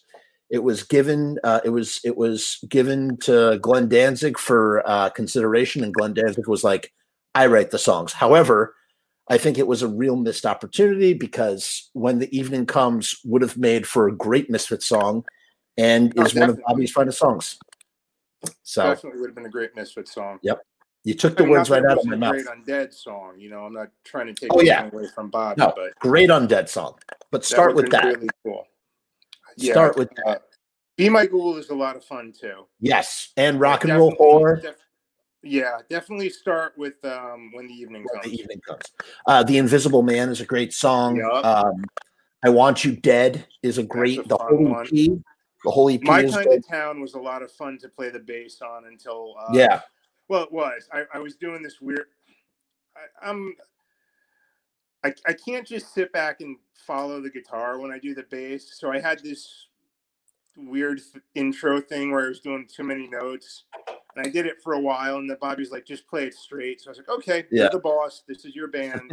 [0.52, 1.40] It was given.
[1.44, 2.00] Uh, it was.
[2.04, 6.92] It was given to Glenn Danzig for uh, consideration, and Glenn Danzig was like,
[7.34, 8.76] "I write the songs." However,
[9.30, 13.58] I think it was a real missed opportunity because when the evening comes would have
[13.58, 15.24] made for a great Misfit song,
[15.78, 16.64] and Oh, is one of definitely.
[16.68, 17.58] Bobby's finest songs.
[18.64, 20.40] So Definitely would have been a great Misfit song.
[20.42, 20.62] Yep.
[21.04, 22.34] You took the I mean, words right out of my mouth.
[22.34, 23.66] Great undead song, you know.
[23.66, 24.90] I'm not trying to take Oh, anything yeah.
[24.92, 26.96] away from Bobby, No, but great undead song.
[27.32, 28.04] But start with that.
[28.06, 28.66] Really cool.
[29.58, 30.38] Start with uh,
[30.98, 32.68] Be My Ghoul is a lot of fun too.
[32.80, 34.58] Yes, and rock and roll horror.
[34.62, 34.76] def-
[35.44, 38.32] yeah, definitely start with um, when the evening when comes.
[38.32, 38.84] the evening comes.
[39.26, 41.16] Uh, the Invisible Man is a great song.
[41.16, 41.46] Yup.
[41.46, 41.84] Um,
[42.44, 44.20] I Want You Dead is a great.
[44.20, 44.86] a the Holy one.
[44.88, 45.20] P.
[45.64, 48.62] The Holy My kind of town was a lot of fun to play the bass
[48.62, 49.82] on until uh, yeah.
[50.28, 50.88] Well, it was.
[50.92, 52.06] I, I was doing this weird.
[52.96, 53.56] I, I'm.
[55.04, 58.78] I, I can't just sit back and follow the guitar when I do the bass.
[58.80, 59.68] So I had this
[60.58, 63.64] weird th- intro thing where I was doing too many notes,
[64.16, 65.18] and I did it for a while.
[65.18, 67.64] And then Bobby's like, "Just play it straight." So I was like, "Okay, Yeah.
[67.64, 68.24] you're the boss.
[68.28, 69.12] This is your band."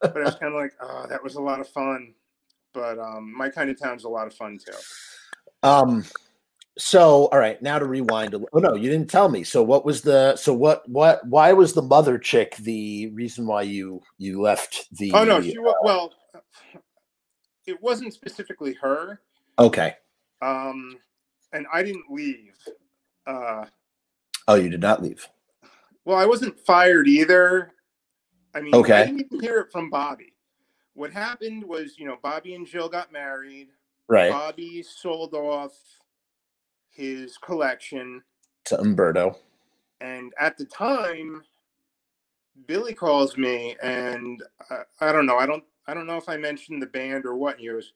[0.00, 2.14] but I was kind of like, "Oh, that was a lot of fun."
[2.72, 4.72] But um, my kind of town's a lot of fun too.
[5.62, 6.04] Um.
[6.78, 7.60] So, all right.
[7.62, 8.34] Now to rewind.
[8.34, 9.44] A, oh no, you didn't tell me.
[9.44, 10.36] So, what was the?
[10.36, 10.86] So, what?
[10.88, 11.26] What?
[11.26, 15.12] Why was the mother chick the reason why you you left the?
[15.12, 16.12] Oh no, she wa- well,
[17.66, 19.20] it wasn't specifically her.
[19.58, 19.94] Okay.
[20.42, 20.98] Um,
[21.52, 22.54] and I didn't leave.
[23.26, 23.64] Uh,
[24.48, 25.26] Oh, you did not leave.
[26.04, 27.72] well, I wasn't fired either.
[28.54, 29.00] I mean, Okay.
[29.02, 30.34] I didn't even hear it from Bobby.
[30.94, 33.68] What happened was, you know, Bobby and Jill got married.
[34.08, 34.30] Right.
[34.30, 35.72] Bobby sold off
[36.96, 38.22] his collection,
[38.66, 39.36] to Umberto.
[40.00, 41.42] and at the time,
[42.66, 45.36] Billy calls me, and I, I don't know.
[45.38, 45.64] I don't.
[45.86, 47.54] I don't know if I mentioned the band or what.
[47.54, 47.92] And he goes,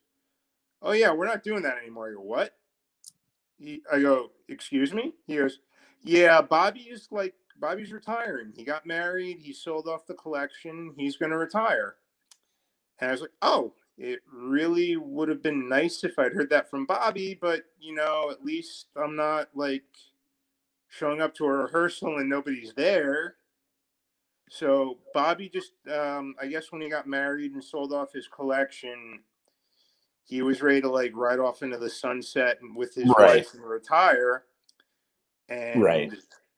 [0.82, 2.56] "Oh yeah, we're not doing that anymore." I go, "What?"
[3.58, 5.60] He, I go, "Excuse me." He goes,
[6.02, 8.52] "Yeah, Bobby is like Bobby's retiring.
[8.56, 9.38] He got married.
[9.40, 10.94] He sold off the collection.
[10.96, 11.96] He's going to retire."
[13.00, 16.70] And I was like, "Oh, it really would have been nice if I'd heard that
[16.70, 19.84] from Bobby, but you know, at least I'm not like
[20.88, 23.36] showing up to a rehearsal and nobody's there."
[24.48, 29.22] So Bobby just, um, I guess, when he got married and sold off his collection,
[30.24, 33.46] he was ready to like ride off into the sunset with his Right.
[33.46, 34.46] wife and retire.
[35.48, 36.10] And Right.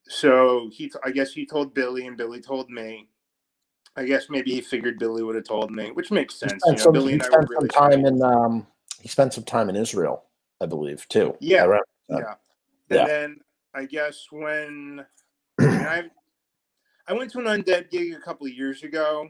[0.08, 3.08] so he, t- I guess, he told Billy, and Billy told me.
[3.96, 6.62] I guess maybe he figured Billy would have told me, which makes sense.
[6.64, 8.22] You know, some, Billy he and I spent some really time in.
[8.22, 8.66] Um.
[9.00, 10.26] He spent some time in Israel,
[10.60, 11.36] I believe, too.
[11.40, 11.66] Yeah.
[12.08, 12.34] Yeah.
[12.88, 13.00] Yeah.
[13.00, 13.40] And then
[13.74, 15.04] I guess when
[15.60, 16.04] I,
[17.08, 19.28] I went to an undead gig a couple of years ago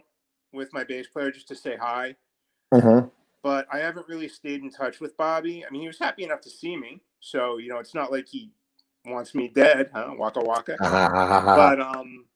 [0.52, 2.14] with my bass player just to say hi,
[2.74, 3.10] Mhm.
[3.42, 5.64] but I haven't really stayed in touch with Bobby.
[5.64, 8.28] I mean, he was happy enough to see me, so you know, it's not like
[8.28, 8.50] he
[9.06, 10.12] wants me dead, huh?
[10.18, 10.76] Waka waka.
[10.80, 12.26] but um,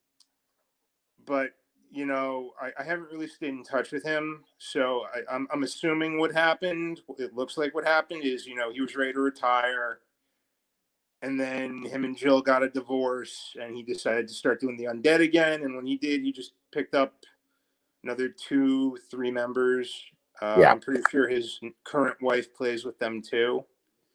[1.26, 1.50] but
[1.96, 5.62] you know, I, I haven't really stayed in touch with him, so I, I'm I'm
[5.62, 7.00] assuming what happened.
[7.18, 10.00] It looks like what happened is you know he was ready to retire,
[11.22, 14.84] and then him and Jill got a divorce, and he decided to start doing the
[14.84, 15.62] undead again.
[15.62, 17.14] And when he did, he just picked up
[18.04, 19.90] another two, three members.
[20.42, 20.72] Uh, Yeah.
[20.72, 23.64] I'm pretty sure his current wife plays with them too.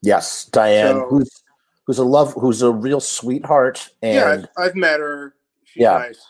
[0.04, 1.44] yes, Diane, So- who's
[1.88, 5.34] who's a love, who's a real sweetheart, and yeah, I've, I've met her.
[5.64, 5.98] She's Yeah.
[5.98, 6.22] nice.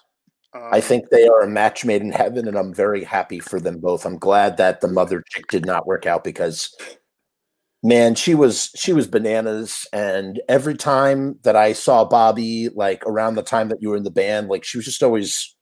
[0.54, 3.60] Um, I think they are a match made in heaven, and I'm very happy for
[3.60, 4.06] them both.
[4.06, 6.76] I'm glad that the mother chick did not work out because,
[7.84, 9.88] man, she was she was bananas.
[9.94, 14.04] And every time that I saw Bobby, like around the time that you were in
[14.04, 15.56] the band, like she was just always,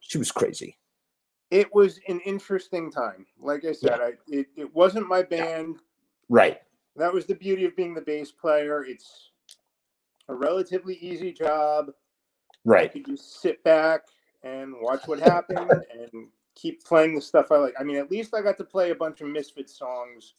[0.00, 0.76] she was crazy.
[1.50, 3.26] it was an interesting time.
[3.38, 5.78] Like I said, I it, it wasn't my band.
[6.28, 6.58] Right.
[6.96, 8.84] That was the beauty of being the bass player.
[8.84, 9.30] It's
[10.28, 11.90] a relatively easy job.
[12.64, 12.94] Right.
[12.94, 14.02] You just sit back
[14.42, 15.70] and watch what happened
[16.12, 17.74] and keep playing the stuff I like.
[17.78, 20.34] I mean, at least I got to play a bunch of Misfit songs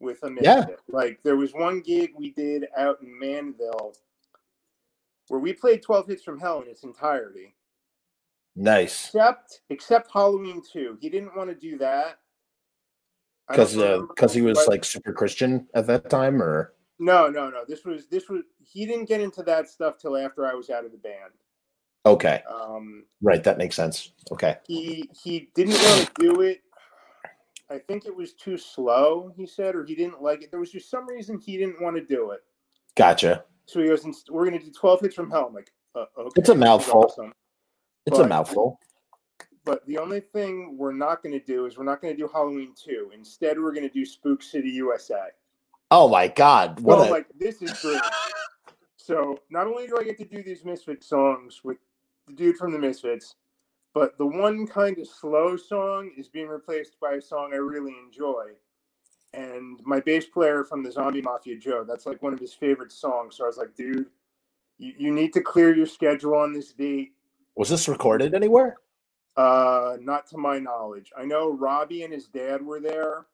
[0.00, 0.56] with a Yeah.
[0.56, 0.80] Misfit.
[0.88, 3.94] Like there was one gig we did out in Manville
[5.28, 7.54] where we played 12 hits from hell in its entirety.
[8.56, 9.06] Nice.
[9.06, 10.98] Except except Halloween 2.
[11.00, 12.18] He didn't want to do that.
[13.48, 17.64] Because uh, because he was like super Christian at that time, or No, no, no.
[17.66, 20.84] This was this was he didn't get into that stuff till after I was out
[20.84, 21.32] of the band.
[22.06, 24.12] okay, Um, right, that makes sense.
[24.32, 26.62] Okay, he he didn't want to do it.
[27.70, 29.30] I think it was too slow.
[29.36, 30.50] He said, or he didn't like it.
[30.50, 32.40] There was just some reason he didn't want to do it.
[32.96, 33.44] gotcha.
[33.66, 36.06] So he goes, "Inst- "We're going to do twelve hits from hell." I'm like, uh,
[36.18, 37.04] "Okay." It's a mouthful.
[37.04, 37.34] awesome.
[38.06, 38.80] It's a mouthful.
[39.66, 42.26] But the only thing we're not going to do is we're not going to do
[42.32, 43.10] Halloween two.
[43.14, 45.26] Instead, we're going to do Spook City USA.
[45.90, 46.80] Oh my God!
[46.80, 48.00] What Well, a like, this is great.
[48.96, 51.78] so not only do I get to do these Misfit songs with
[52.26, 53.36] the dude from the Misfits,
[53.94, 57.94] but the one kind of slow song is being replaced by a song I really
[58.06, 58.48] enjoy.
[59.34, 62.92] And my bass player from the Zombie Mafia, Joe, that's like one of his favorite
[62.92, 63.36] songs.
[63.36, 64.06] So I was like, dude,
[64.78, 67.12] You, you need to clear your schedule on this date.
[67.56, 68.76] Was this recorded anywhere?
[69.36, 71.12] Uh, not to my knowledge.
[71.16, 73.26] I know Robbie and his dad were there.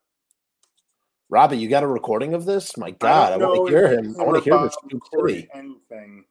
[1.34, 2.76] Robbie, you got a recording of this?
[2.76, 4.14] My God, I, I want to hear him.
[4.20, 5.48] I want to hear this.
[5.52, 6.24] Anything.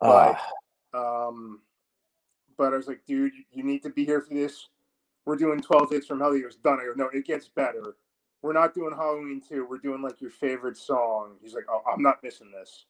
[0.00, 0.34] Uh,
[0.92, 1.60] but, um,
[2.58, 4.66] but I was like, dude, you need to be here for this.
[5.26, 6.32] We're doing 12 hits from hell.
[6.32, 6.80] He was done.
[6.80, 7.94] I go, no, it gets better.
[8.42, 9.64] We're not doing Halloween 2.
[9.70, 11.36] We're doing like your favorite song.
[11.40, 12.86] He's like, oh, I'm not missing this.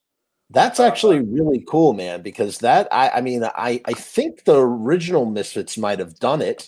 [0.48, 4.58] That's uh, actually really cool, man, because that I I mean I I think the
[4.58, 6.66] original Misfits might have done it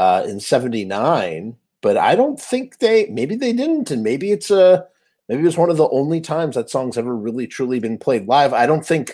[0.00, 4.88] uh in 79, but I don't think they maybe they didn't and maybe it's a
[5.28, 8.26] maybe it was one of the only times that song's ever really truly been played
[8.26, 8.52] live.
[8.52, 9.12] I don't think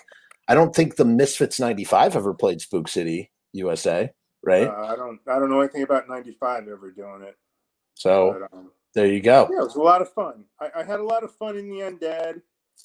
[0.48, 4.11] I don't think the Misfits 95 ever played Spook City USA,
[4.42, 4.68] right?
[4.68, 7.37] Uh, I don't I don't know anything about 95 ever doing it.
[7.92, 9.50] So but, um, there you go.
[9.52, 10.46] Yeah, it was a lot of fun.
[10.58, 12.40] I, I had a lot of fun in the undead.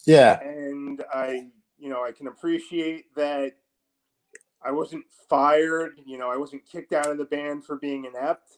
[0.06, 0.42] Yeah.
[0.42, 1.48] And I,
[1.78, 3.54] you know, I can appreciate that
[4.62, 8.58] I wasn't fired, you know, I wasn't kicked out of the band for being inept.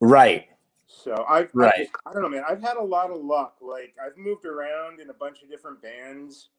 [0.00, 0.46] Right.
[0.86, 1.72] So I've, right.
[1.78, 2.44] I've, I don't know, man.
[2.48, 3.56] I've had a lot of luck.
[3.60, 6.50] Like I've moved around in a bunch of different bands,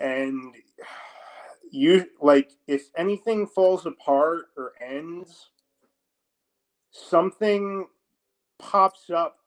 [0.00, 0.54] and
[1.70, 5.50] you like if anything falls apart or ends,
[6.90, 7.86] something
[8.58, 9.38] pops up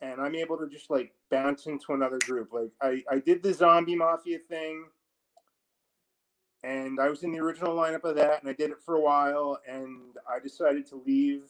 [0.00, 2.52] and I'm able to just like bounce into another group.
[2.52, 4.84] Like I, I did the zombie mafia thing
[6.62, 9.00] and I was in the original lineup of that and I did it for a
[9.00, 11.44] while and I decided to leave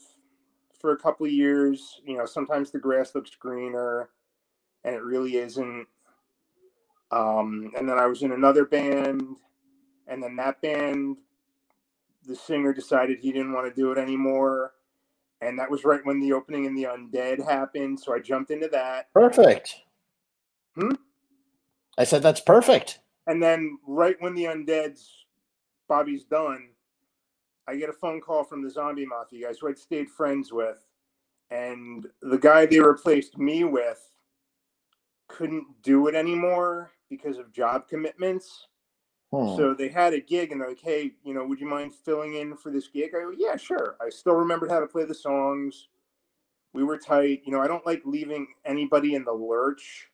[0.83, 2.03] for a couple of years.
[2.05, 4.11] You know, sometimes the grass looks greener
[4.85, 5.87] and it really isn't.
[7.11, 9.37] Um, and then I was in another band
[10.07, 11.17] and then that band
[12.27, 14.73] the singer decided he didn't want to do it anymore
[15.41, 18.69] and that was right when the opening in the undead happened so i jumped into
[18.69, 19.81] that perfect
[20.75, 20.93] hmm?
[21.99, 25.27] i said that's perfect and then right when the undead's
[25.89, 26.69] bobby's done
[27.69, 30.87] i get a phone call from the zombie mafia guys who i'd stayed friends with
[31.51, 34.11] and the guy they replaced me with
[35.29, 38.69] couldn't do it anymore because of job commitments
[39.33, 39.57] Hmm.
[39.57, 42.35] So they had a gig and they're like, hey, you know, would you mind filling
[42.35, 43.13] in for this gig?
[43.17, 43.97] I go, yeah, sure.
[44.01, 45.89] I still remembered how to play the songs.
[46.75, 47.43] We were tight.
[47.45, 50.09] You know, I don't like leaving anybody in the lurch.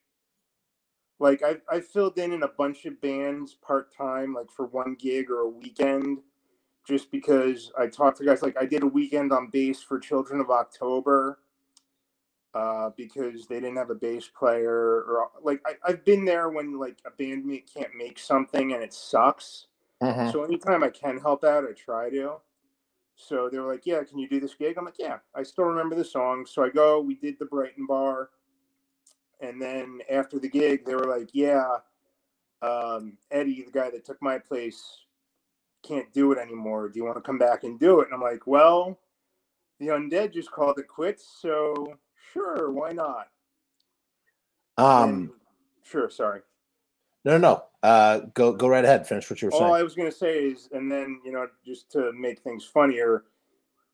[1.18, 4.96] Like I've, I've filled in in a bunch of bands part time, like for one
[4.96, 6.18] gig or a weekend,
[6.88, 8.42] just because I talked to guys.
[8.42, 11.38] Like I did a weekend on bass for Children of October
[12.54, 16.78] uh, because they didn't have a bass player or like I, have been there when
[16.78, 19.66] like a bandmate can't make something and it sucks.
[20.02, 20.30] Mm-hmm.
[20.30, 22.36] So anytime I can help out, I try to.
[23.16, 25.64] So they were like, "Yeah, can you do this gig?" I'm like, "Yeah." I still
[25.64, 27.00] remember the song, so I go.
[27.00, 28.30] We did the Brighton Bar,
[29.40, 31.78] and then after the gig, they were like, "Yeah,
[32.62, 35.00] um, Eddie, the guy that took my place,
[35.82, 36.88] can't do it anymore.
[36.88, 38.98] Do you want to come back and do it?" And I'm like, "Well,
[39.78, 41.98] the undead just called it quits, so
[42.32, 43.28] Sure, why not?
[44.76, 45.30] Um, and,
[45.82, 46.10] sure.
[46.10, 46.40] Sorry.
[47.24, 47.64] No, no, no.
[47.82, 49.06] Uh, go go right ahead.
[49.06, 49.70] Finish what you were All saying.
[49.70, 52.64] All I was going to say is, and then you know, just to make things
[52.64, 53.24] funnier,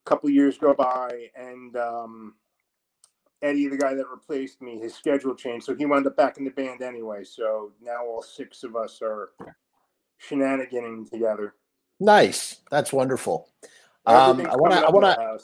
[0.07, 2.35] a couple years go by, and um,
[3.43, 6.45] Eddie, the guy that replaced me, his schedule changed, so he wound up back in
[6.45, 7.25] the band anyway.
[7.25, 9.31] So now all six of us are
[10.29, 11.55] shenaniganing together.
[12.05, 12.61] Nice.
[12.71, 13.49] That's wonderful.
[14.05, 14.81] Um, I want to.
[14.81, 15.39] I want to.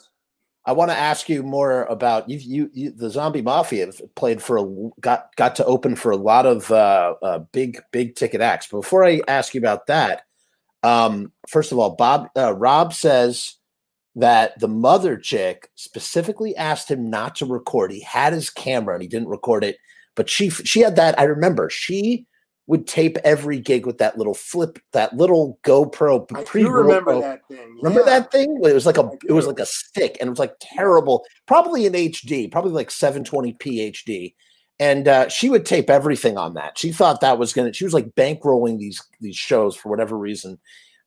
[0.63, 2.91] I want to ask you more about you, you, you.
[2.91, 7.15] the Zombie Mafia played for a got got to open for a lot of uh,
[7.23, 8.67] uh, big big ticket acts.
[8.67, 10.21] But before I ask you about that,
[10.83, 13.55] um, first of all, Bob uh, Rob says
[14.15, 17.91] that the mother chick specifically asked him not to record.
[17.91, 19.77] He had his camera and he didn't record it,
[20.13, 21.19] but she she had that.
[21.19, 22.27] I remember she
[22.71, 26.25] would tape every gig with that little flip, that little GoPro.
[26.33, 27.57] I do remember that thing.
[27.57, 27.81] Yeah.
[27.83, 28.61] Remember that thing?
[28.63, 31.25] It was like a, it was like a stick, and it was like terrible.
[31.47, 34.35] Probably in HD, probably like 720p HD.
[34.79, 36.77] And uh, she would tape everything on that.
[36.77, 37.73] She thought that was gonna.
[37.73, 40.57] She was like bankrolling these these shows for whatever reason.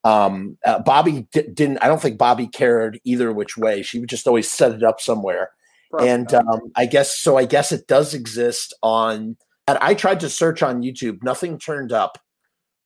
[0.03, 1.79] Um, uh, Bobby didn't.
[1.79, 3.81] I don't think Bobby cared either which way.
[3.81, 5.49] She would just always set it up somewhere.
[5.89, 7.37] Probably and um, I guess so.
[7.37, 9.35] I guess it does exist on
[9.67, 12.19] I tried to search on YouTube, nothing turned up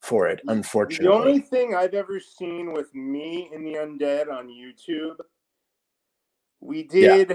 [0.01, 1.07] for it, unfortunately.
[1.07, 5.17] The only thing I've ever seen with me in the undead on YouTube,
[6.61, 7.29] we did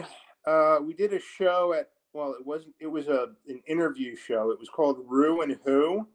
[0.46, 0.52] yeah.
[0.52, 4.50] uh we did a show at well, it wasn't it was a an interview show.
[4.50, 6.08] It was called Rew and Who.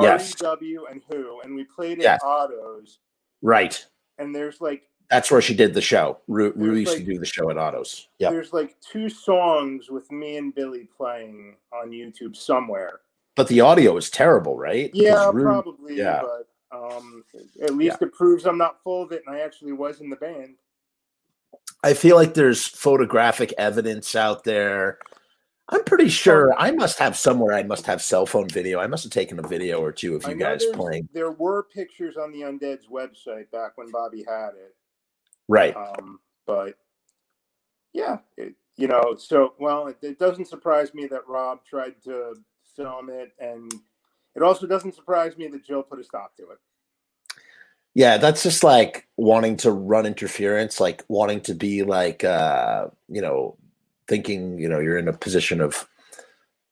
[0.00, 0.32] Yes.
[0.42, 1.40] R-E-W and Who.
[1.42, 2.20] And we played yes.
[2.24, 3.00] Otto's.
[3.42, 3.84] Right.
[4.18, 6.18] And there's like that's where she did the show.
[6.28, 8.08] Rew, Rew used like, to do the show at Otto's.
[8.18, 8.30] Yeah.
[8.30, 13.00] There's like two songs with me and Billy playing on YouTube somewhere.
[13.36, 14.90] but the audio is terrible, right?
[14.92, 15.96] Yeah, probably.
[15.96, 16.22] yeah.
[16.22, 17.24] But um,
[17.62, 20.16] at least it proves I'm not full of it, and I actually was in the
[20.16, 20.56] band.
[21.82, 24.98] I feel like there's photographic evidence out there.
[25.70, 27.54] I'm pretty sure I must have somewhere.
[27.54, 28.80] I must have cell phone video.
[28.80, 31.08] I must have taken a video or two of you guys playing.
[31.12, 34.74] There were pictures on the Undead's website back when Bobby had it.
[35.48, 35.74] Right.
[35.74, 36.74] Um, but
[37.92, 42.34] yeah, it, you know, so well, it, it doesn't surprise me that Rob tried to
[42.76, 43.72] film it, and
[44.36, 46.58] it also doesn't surprise me that Jill put a stop to it.
[47.94, 53.20] Yeah, that's just like wanting to run interference, like wanting to be like uh, you
[53.20, 53.56] know,
[54.06, 55.88] thinking, you know, you're in a position of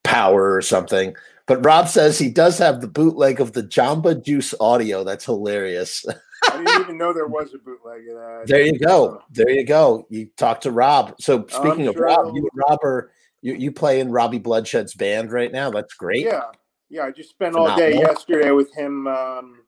[0.03, 1.15] power or something.
[1.45, 5.03] But Rob says he does have the bootleg of the Jamba Juice audio.
[5.03, 6.05] That's hilarious.
[6.51, 8.43] I didn't even know there was a bootleg of that.
[8.47, 9.21] There you go.
[9.31, 10.05] There you go.
[10.09, 11.15] You talked to Rob.
[11.19, 14.93] So speaking of sure Rob, you and Rob are you, you play in Robby Bloodshed's
[14.93, 15.69] band right now.
[15.69, 16.25] That's great.
[16.25, 16.43] Yeah,
[16.89, 17.03] yeah.
[17.03, 19.59] I just spent all day yesterday with him um,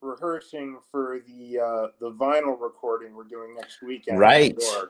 [0.00, 4.18] rehearsing for the uh, the vinyl recording we're doing next weekend.
[4.18, 4.56] Right.
[4.56, 4.88] New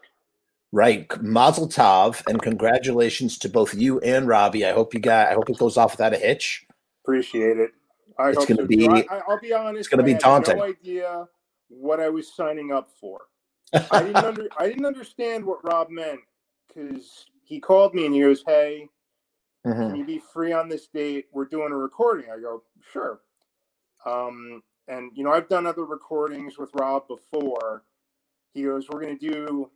[0.73, 1.07] Right.
[1.23, 4.67] Mazel tov and congratulations to both you and Robbie.
[4.67, 6.67] I hope you got I hope it goes off without a hitch.
[7.05, 7.71] Appreciate it.
[8.19, 9.81] I It's gonna so be- I, I, I'll be honest.
[9.81, 10.57] It's gonna be daunting.
[10.57, 11.29] No idea
[11.69, 13.23] what I was signing up for.
[13.91, 16.21] I didn't under, I didn't understand what Rob meant
[16.69, 18.89] because he called me and he goes, "Hey,
[19.67, 19.91] Mhm.
[19.91, 21.27] can you be free on this date?
[21.33, 22.63] We're doing a recording." I go,
[22.93, 23.21] "Sure."
[24.05, 27.83] Um, and you know, I've done other recordings with Rob before.
[28.55, 29.71] He goes, "We're gonna do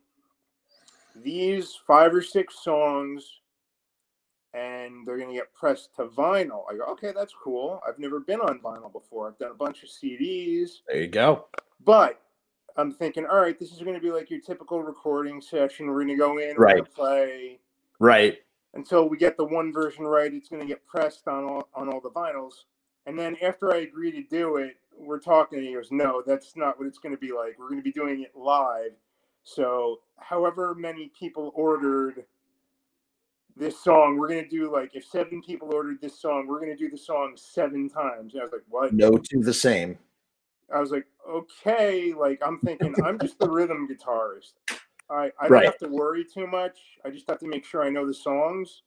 [1.15, 3.41] these five or six songs."
[4.53, 6.65] And they're gonna get pressed to vinyl.
[6.69, 7.81] I go, okay, that's cool.
[7.87, 9.29] I've never been on vinyl before.
[9.29, 10.81] I've done a bunch of CDs.
[10.87, 11.47] There you go.
[11.85, 12.21] But
[12.77, 15.87] I'm thinking, all right, this is going to be like your typical recording session.
[15.87, 16.83] We're going to go in, Right.
[16.93, 17.59] play
[17.99, 18.39] Right.
[18.73, 20.33] until we get the one version right.
[20.33, 22.53] It's going to get pressed on all on all the vinyls,
[23.05, 25.59] and then after I agree to do it, we're talking.
[25.59, 27.57] And he goes, "No, that's not what it's going to be like.
[27.59, 28.91] We're going to be doing it live.
[29.43, 32.25] So, however many people ordered."
[33.57, 36.89] This song, we're gonna do like if seven people ordered this song, we're gonna do
[36.89, 38.33] the song seven times.
[38.33, 39.99] And I was like, "What?" No two the same.
[40.73, 44.53] I was like, okay, like I'm thinking I'm just the rhythm guitarist.
[45.09, 46.79] I, I don't have to worry too much.
[47.05, 48.83] I just have to make sure I know the songs.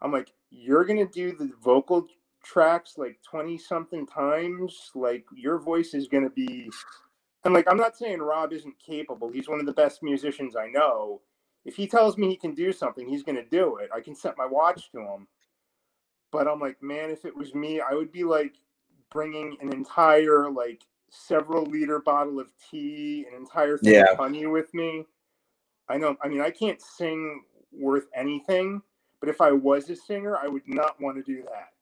[0.00, 2.06] I'm like, you're gonna do the vocal
[2.42, 4.90] tracks like 20 something times.
[4.94, 6.70] Like your voice is gonna be
[7.44, 9.30] and like I'm not saying Rob isn't capable.
[9.30, 11.20] He's one of the best musicians I know.
[11.64, 13.90] If he tells me he can do something, he's gonna do it.
[13.94, 15.26] I can set my watch to him.
[16.32, 18.54] But I'm like, man, if it was me, I would be like
[19.10, 24.12] bringing an entire like several liter bottle of tea, an entire thing Yeah.
[24.12, 25.04] of honey with me.
[25.88, 26.16] I know.
[26.22, 27.42] I mean, I can't sing
[27.72, 28.80] worth anything,
[29.18, 31.72] but if I was a singer, I would not want to do that.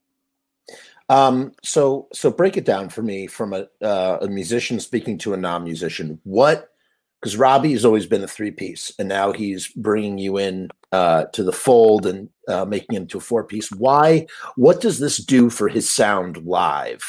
[1.11, 5.35] Um, so so break it down for me from a uh, a musician speaking to
[5.35, 6.21] a non-musician.
[6.25, 6.73] What
[7.21, 11.25] because Robbie has always been a three piece, and now he's bringing you in uh,
[11.33, 13.71] to the fold and uh, making him to a four piece.
[13.73, 14.27] Why?
[14.57, 17.03] What does this do for his sound live?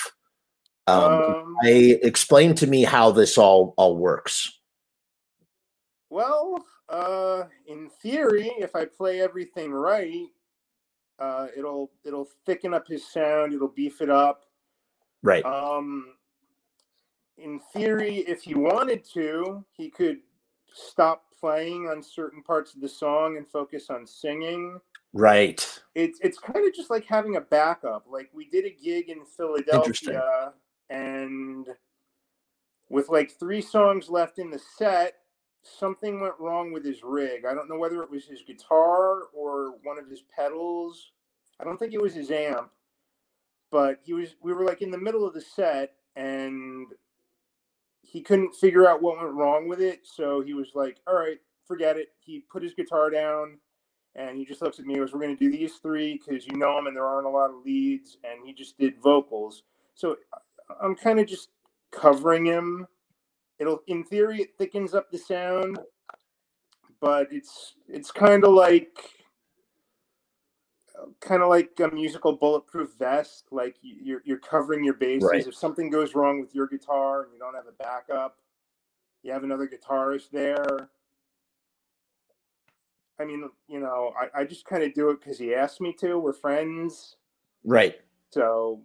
[0.88, 4.60] Um, Um, I explain to me how this all all works.
[6.10, 10.26] well, uh, in theory, if I play everything right,
[11.20, 13.54] uh, it'll it'll thicken up his sound.
[13.54, 14.46] It'll beef it up.
[15.22, 15.46] Right.
[15.46, 16.16] Um,
[17.40, 20.20] in theory, if he wanted to, he could
[20.74, 24.80] stop playing on certain parts of the song and focus on singing.
[25.14, 25.82] right.
[25.96, 28.06] It's it's kind of just like having a backup.
[28.10, 30.54] Like we did a gig in Philadelphia,
[30.90, 31.68] and
[32.90, 35.16] with like three songs left in the set,
[35.64, 37.46] something went wrong with his rig.
[37.46, 41.12] I don't know whether it was his guitar or one of his pedals.
[41.60, 42.70] I don't think it was his amp,
[43.72, 44.36] but he was.
[44.42, 46.88] We were like in the middle of the set, and
[48.12, 50.02] he couldn't figure out what went wrong with it.
[50.04, 53.60] So he was like, "All right, forget it." He put his guitar down,
[54.16, 56.48] and he just looks at me and goes, "We're going to do these three because
[56.48, 59.64] you know them, and there aren't a lot of leads." And he just did vocals.
[59.96, 60.18] So
[60.82, 61.50] I'm kind of just
[61.92, 62.88] covering him.
[63.60, 65.80] It'll, in theory, it thickens up the sound,
[67.02, 68.98] but it's it's kind of like
[71.20, 73.46] kind of like a musical bulletproof vest.
[73.52, 75.30] Like you- you're you're covering your bases.
[75.30, 75.46] Right.
[75.48, 78.38] If something goes wrong with your guitar and you don't have a backup,
[79.24, 80.90] you have another guitarist there.
[83.20, 85.92] I mean, you know, I, I just kind of do it because he asked me
[86.00, 86.18] to.
[86.18, 87.18] We're friends,
[87.66, 88.00] Right.
[88.32, 88.82] so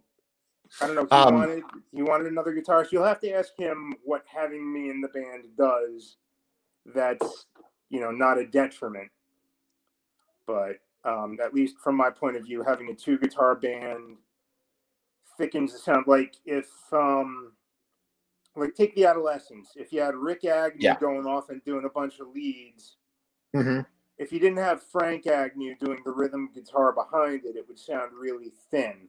[0.80, 1.02] I don't know.
[1.02, 1.62] If he Um, wanted
[1.92, 2.90] he wanted another guitarist.
[2.90, 6.16] You'll have to ask him what having me in the band does.
[6.86, 7.46] That's
[7.90, 9.10] you know not a detriment.
[10.46, 14.16] But Um, at least from my point of view, having a two guitar band
[15.38, 16.06] thickens the sound.
[16.06, 17.52] Like if, um,
[18.56, 19.72] like take the Adolescents.
[19.76, 20.96] If you had Rick Agnew Yeah.
[21.00, 22.96] going off and doing a bunch of leads,
[23.54, 23.80] hmm
[24.18, 28.12] if you didn't have Frank Agnew doing the rhythm guitar behind it, it would sound
[28.18, 29.08] really thin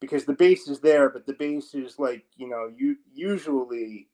[0.00, 4.08] because the bass is there, but the bass is like, you know, you usually,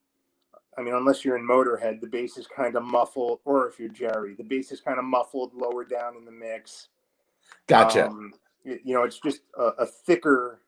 [0.78, 3.88] I mean, unless you're in Motorhead, the bass is kind of muffled, or if you're
[3.88, 6.88] Jerry, the bass is kind of muffled lower down in the mix.
[7.66, 8.08] Gotcha.
[8.08, 8.32] Um,
[8.64, 10.60] you know, it's just a, a thicker,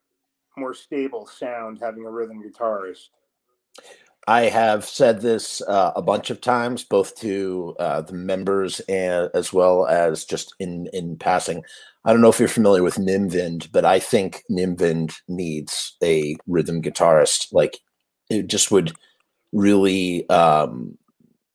[0.57, 3.09] more stable sound having a rhythm guitarist.
[4.29, 9.29] I have said this uh, a bunch of times, both to uh, the members and
[9.35, 11.65] as well as just in in passing.
[12.05, 15.97] I don't know if you're familiar with Nim Vind, but I think Nim Vind needs
[16.03, 17.53] a rhythm guitarist.
[17.53, 17.79] Like
[18.31, 18.93] it just would
[19.53, 20.97] really, um,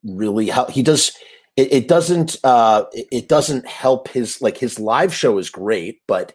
[0.04, 0.72] really help.
[0.72, 1.12] He does.
[1.58, 2.38] It, it doesn't.
[2.44, 6.34] Uh, it, it doesn't help his like his live show is great, but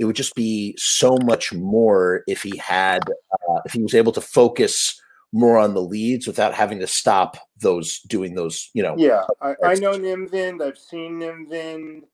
[0.00, 3.02] it would just be so much more if he had
[3.48, 4.98] uh, if he was able to focus
[5.32, 9.54] more on the leads without having to stop those doing those you know Yeah, I,
[9.64, 10.62] I know Nim Vind.
[10.62, 12.04] I've seen Nim Vind.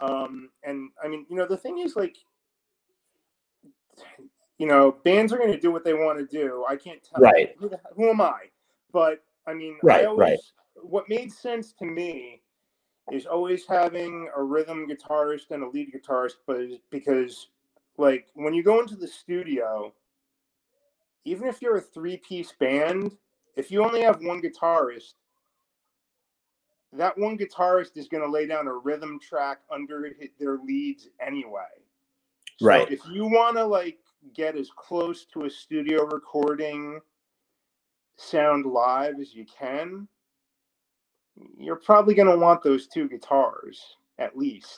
[0.00, 2.16] Um, and I mean, you know, the thing is, like,
[4.58, 6.64] you know, bands are going to do what they want to do.
[6.68, 7.20] I can't tell.
[7.20, 7.54] Right.
[7.58, 8.50] Who, the- who am I?
[8.92, 10.38] But I mean, Right, I always, right.
[10.82, 12.42] What made sense to me
[13.12, 16.60] is always having a rhythm guitarist and a lead guitarist, but
[16.90, 17.48] because,
[17.96, 19.92] like, when you go into the studio,
[21.24, 23.16] even if you're a three-piece band,
[23.56, 25.14] if you only have one guitarist,
[26.92, 31.60] that one guitarist is going to lay down a rhythm track under their leads anyway.
[32.58, 32.90] So Right.
[32.90, 33.98] If you want to like
[34.34, 37.00] get as close to a studio recording
[38.16, 40.08] sound live as you can,
[41.58, 43.80] you're probably going to want those two guitars
[44.18, 44.76] at least.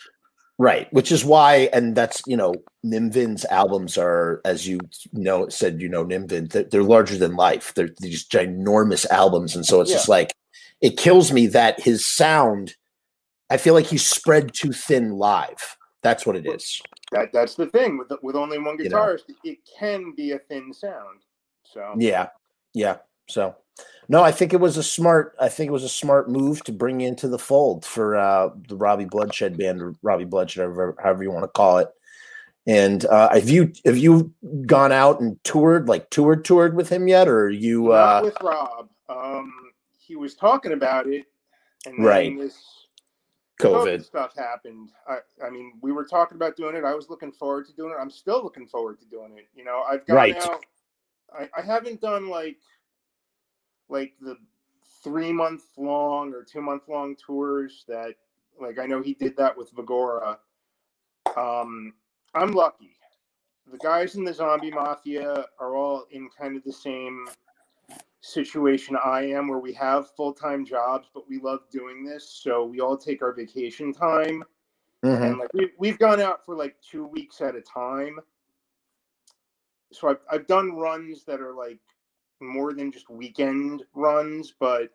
[0.58, 4.78] right which is why and that's you know Nim Vind's albums are as you
[5.12, 9.64] know said you know nimvin they're, they're larger than life they're these ginormous albums and
[9.64, 9.96] so it's Yeah.
[9.96, 10.34] just like
[10.82, 12.74] it kills me that his sound
[13.48, 16.80] i feel like he's spread too thin live that's what it is
[17.12, 19.16] That that's the thing with with only one You know.
[19.44, 21.20] it can be a thin sound.
[21.64, 22.28] So Yeah.
[22.74, 22.96] Yeah.
[23.28, 23.54] So
[24.08, 26.72] no, I think it was a smart I think it was a smart move to
[26.72, 31.22] bring into the fold for uh the Robby Bloodshed band or Robby Bloodshed, however, however
[31.22, 31.88] you want to call it.
[32.66, 34.32] And uh have you have you
[34.66, 38.24] gone out and toured like toured toured with him yet or are you not uh
[38.24, 38.88] with Rob.
[39.08, 39.52] Um,
[39.98, 41.26] he was talking about it,
[41.86, 42.36] and then Right.
[42.36, 42.56] this
[43.60, 44.04] COVID COVID?
[44.04, 44.90] stuff happened.
[45.06, 46.84] I, I mean, we were talking about doing it.
[46.84, 48.00] I was looking forward to doing it.
[48.00, 49.46] I'm still looking forward to doing it.
[49.54, 50.36] You know, I've gone Right.
[50.36, 50.64] out.
[51.32, 52.56] I, I haven't done like
[53.90, 54.36] like the
[55.02, 58.14] three month long or two month long tours that
[58.60, 60.38] like I know he did that with Vigora.
[61.36, 61.94] Um,
[62.34, 62.96] I'm lucky.
[63.70, 67.26] The guys in the zombie mafia are all in kind of the same
[68.20, 72.28] situation I am where we have full time jobs, but we love doing this.
[72.28, 74.44] So we all take our vacation time.
[75.04, 75.22] Mhm.
[75.22, 78.20] And like we, we've gone out for like two weeks at a time.
[79.92, 81.80] So I've, I've done runs that are like
[82.40, 84.90] more than just weekend runs, but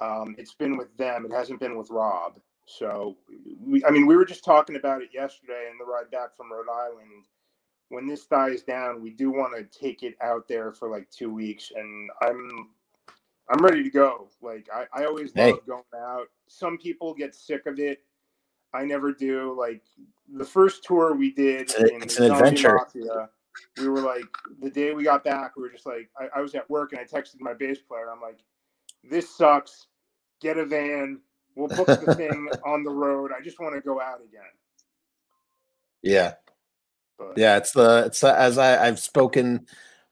[0.00, 1.24] um, it's been with them.
[1.26, 2.38] It hasn't been with Rob.
[2.66, 3.16] So
[3.60, 6.52] we, I mean, we were just talking about it yesterday in the ride back from
[6.52, 7.26] Rhode Island.
[7.88, 11.32] When this dies down, we do want to take it out there for like two
[11.32, 12.70] weeks, and I'm
[13.50, 14.28] I'm ready to go.
[14.42, 15.52] Like I, I always Hey.
[15.52, 16.26] love going out.
[16.48, 18.04] Some people get sick of it.
[18.72, 19.56] I never do.
[19.58, 19.82] Like
[20.32, 22.74] the first tour we did It's a- it's an adventure.
[22.76, 23.28] Mafia,
[23.78, 24.26] we were like
[24.60, 27.00] the day we got back, we were just like I, I was at work and
[27.00, 28.10] I texted my bass player.
[28.10, 28.38] I'm like,
[29.08, 29.86] this sucks.
[30.40, 31.20] Get a van.
[31.54, 33.30] We'll book the thing on the road.
[33.36, 34.42] I just want to go out again.
[36.02, 36.34] Yeah.
[37.18, 39.66] But Yeah, it's the it's the, as I I've spoken.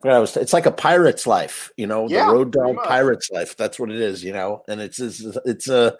[0.05, 3.57] I was, it's like a pirate's life, you know, Yeah, the road dog pirate's life.
[3.57, 5.97] That's what it is, you know, and it's it's it's a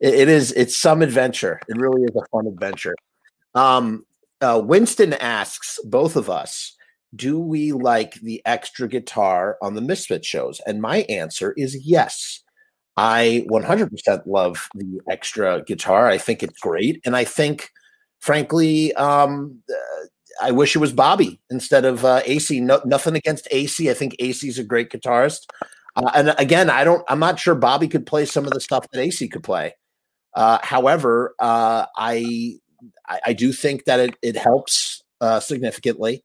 [0.00, 1.60] it it is it's some adventure.
[1.68, 2.94] It really is a fun adventure.
[3.54, 4.06] Um,
[4.40, 6.75] uh, Winston asks both of us,
[7.16, 10.60] do we like the extra guitar on the Misfit shows?
[10.66, 12.42] And my answer is yes.
[12.96, 16.08] I 100% love the extra guitar.
[16.08, 17.68] I think it's great, and I think,
[18.20, 20.06] frankly, um, uh,
[20.40, 22.60] I wish it was Bobby instead of uh, AC.
[22.60, 23.90] No, nothing against AC.
[23.90, 25.46] I think AC's a great guitarist.
[25.94, 27.04] Uh, and again, I don't.
[27.08, 29.74] I'm not sure Bobby could play some of the stuff that AC could play.
[30.34, 32.58] Uh, however, uh, I,
[33.06, 36.24] I I do think that it it helps uh, significantly,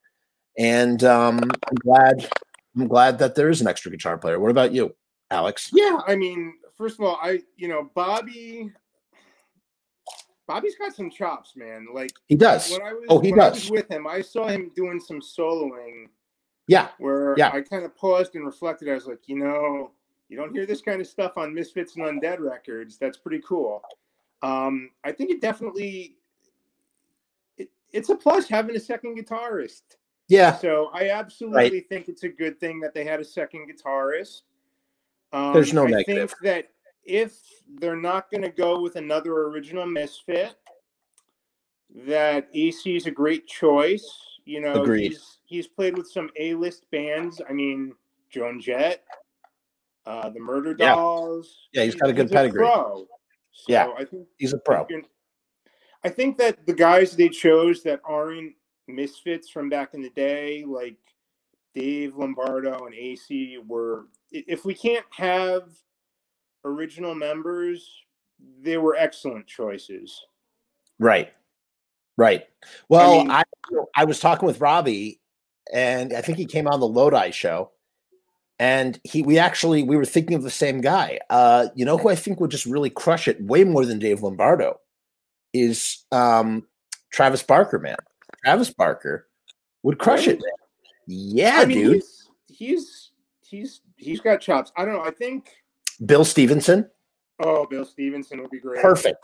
[0.58, 2.30] and um, I'm glad
[2.76, 4.39] I'm glad that there is an extra guitar player.
[4.39, 4.95] What about you,
[5.30, 5.70] Alex?
[5.74, 8.72] yeah, I mean, first of all, I you know Bobby.
[10.47, 11.88] Bobby's got some chops, man.
[11.93, 12.72] Like he does.
[12.72, 13.39] When I was, oh, he does.
[13.39, 16.08] I was with him, I saw him doing some soloing.
[16.68, 16.89] Yeah.
[16.99, 17.52] Where yeah.
[17.54, 18.89] I kind of paused and reflected.
[18.89, 19.91] I was like, you know,
[20.30, 22.97] you don't hear this kind of stuff on Misfits and Undead records.
[22.97, 23.82] That's pretty cool.
[24.41, 26.16] Um, I think it definitely
[27.58, 29.82] it, it's a plus having a second guitarist.
[30.32, 30.58] Yeah.
[30.58, 31.90] So I absolutely right.
[31.90, 34.44] think it's a good thing that they had a second guitarist.
[35.34, 36.30] Um, There's no I negative.
[36.32, 36.66] think that
[37.04, 37.38] if
[37.80, 40.56] they're not going to go with another original Misfit,
[42.06, 44.08] that AC is a great choice.
[44.46, 45.12] You know, Agreed.
[45.12, 47.42] he's he's played with some A-list bands.
[47.50, 47.94] I mean,
[48.30, 49.04] Joan Jett,
[50.06, 50.96] uh, the Murder Yeah.
[50.96, 51.68] Dolls.
[51.74, 52.60] Yeah, he's got a good he's pedigree.
[52.62, 53.06] pro.
[53.52, 53.90] So Yeah.
[53.98, 54.88] I think He's a pro.
[56.06, 58.54] I think that the guys they chose that aren't
[58.92, 60.98] misfits from back in the day, like
[61.74, 65.70] Dave Lombardo and AC, were if we can't have
[66.64, 67.89] original members,
[68.62, 70.22] they were excellent choices.
[71.00, 71.32] Right.
[72.18, 72.48] Right.
[72.89, 73.44] Well, mean- I,
[73.96, 75.20] I was talking with Robbie,
[75.74, 77.72] and I think he came on the Lodi show,
[78.60, 81.20] and he we actually we were thinking of the same guy.
[81.30, 84.22] Uh, you know who I think would just really crush it way more than Dave
[84.22, 84.80] Lombardo
[85.54, 86.68] is um
[87.12, 87.98] Travis Barker, man.
[88.44, 89.28] Travis Barker
[89.84, 90.42] would crush it.
[91.08, 91.94] Yeah, I mean, dude.
[91.96, 93.12] he's he's
[93.42, 94.72] he's he's got chops.
[94.78, 95.04] I don't know.
[95.04, 95.50] I think
[96.06, 96.89] Bill Stevenson,
[97.44, 98.82] oh, Bill Stevenson would be great.
[98.82, 99.18] perfect,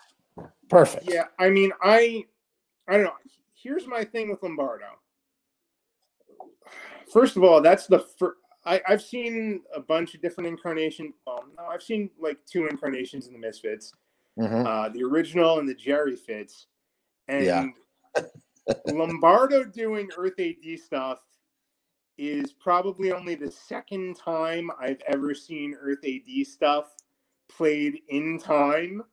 [0.69, 1.09] perfect.
[1.09, 2.25] Yeah, I mean, I
[2.87, 3.13] I don't know.
[3.53, 4.85] Here's my thing with Lombardo.
[7.11, 8.37] First of all, that's the first.
[8.65, 11.13] I, I've seen a bunch of different incarnations.
[11.25, 13.93] Well, no, I've seen like two incarnations in the Misfits,
[14.37, 14.65] Mhm.
[14.65, 16.67] uh, the original and the Jerry Fits.
[17.29, 17.67] And Yeah.
[18.87, 21.19] Lombardo doing Earth AD stuff
[22.17, 26.95] is probably only the second time I've ever seen Earth AD stuff
[27.49, 29.03] played in time.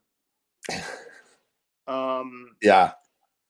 [1.86, 2.92] Um, Yeah.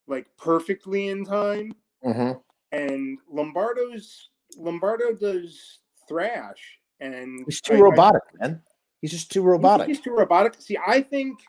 [0.07, 1.71] like perfectly in time.
[2.03, 2.33] hmm
[2.73, 5.79] And Lombardo's Lombardo does
[6.09, 8.61] thrash, and He's too I- robotic, man.
[8.99, 9.87] He's just too robotic.
[9.87, 10.55] He's too robotic.
[10.59, 11.39] See, I think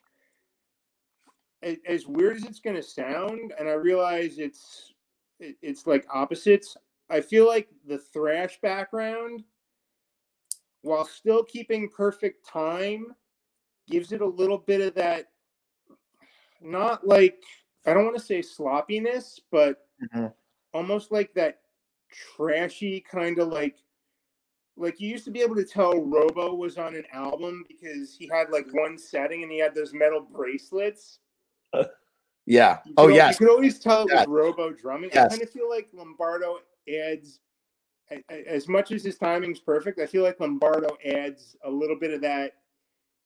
[1.63, 4.93] as weird as it's going to sound, and I realize it's
[5.39, 6.77] it- it's like opposites.
[7.11, 9.45] I feel like the thrash background,
[10.83, 13.15] while still keeping perfect time,
[13.87, 15.31] gives it a little bit of that.
[16.61, 17.43] Not like
[17.85, 20.35] I don't want to say sloppiness, but Mhm.
[20.73, 21.63] almost like that
[22.11, 23.83] trashy kind of like
[24.79, 28.27] like you used to be able to tell Robo was on an album because he
[28.27, 31.19] had like one setting and he had those metal bracelets.
[32.47, 32.79] Yeah.
[32.87, 33.41] You Oh yes.
[33.41, 34.27] you could always tell it was Yes.
[34.29, 35.11] Robo drumming.
[35.13, 36.59] I kind of feel like Lombardo
[36.89, 37.41] adds
[38.29, 39.99] as much as his timing's perfect.
[39.99, 42.53] I feel like Lombardo adds a little bit of that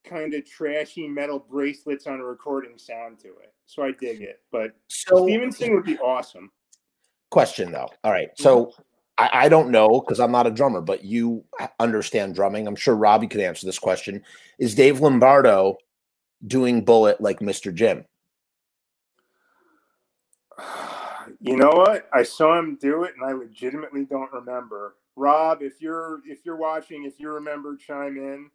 [0.04, 3.52] kind of trashy metal bracelets on a recording sound to it.
[3.66, 4.40] So I dig it.
[4.50, 6.50] But So Stevenson would be awesome.
[7.30, 7.90] question though.
[8.02, 8.30] All right.
[8.38, 8.72] So
[9.18, 11.44] I, I don't know because I'm not a drummer, but you
[11.78, 12.66] understand drumming.
[12.66, 14.22] I'm sure Robbie could answer this question.
[14.58, 15.76] Is Dave Lombardo
[16.46, 17.72] doing bullet like Mr.
[17.74, 18.06] Jim?
[21.40, 22.08] You know what?
[22.12, 24.96] I saw him do it, and I legitimately don't remember.
[25.16, 28.50] Rob, if you're if you're watching, if you remember, chime in.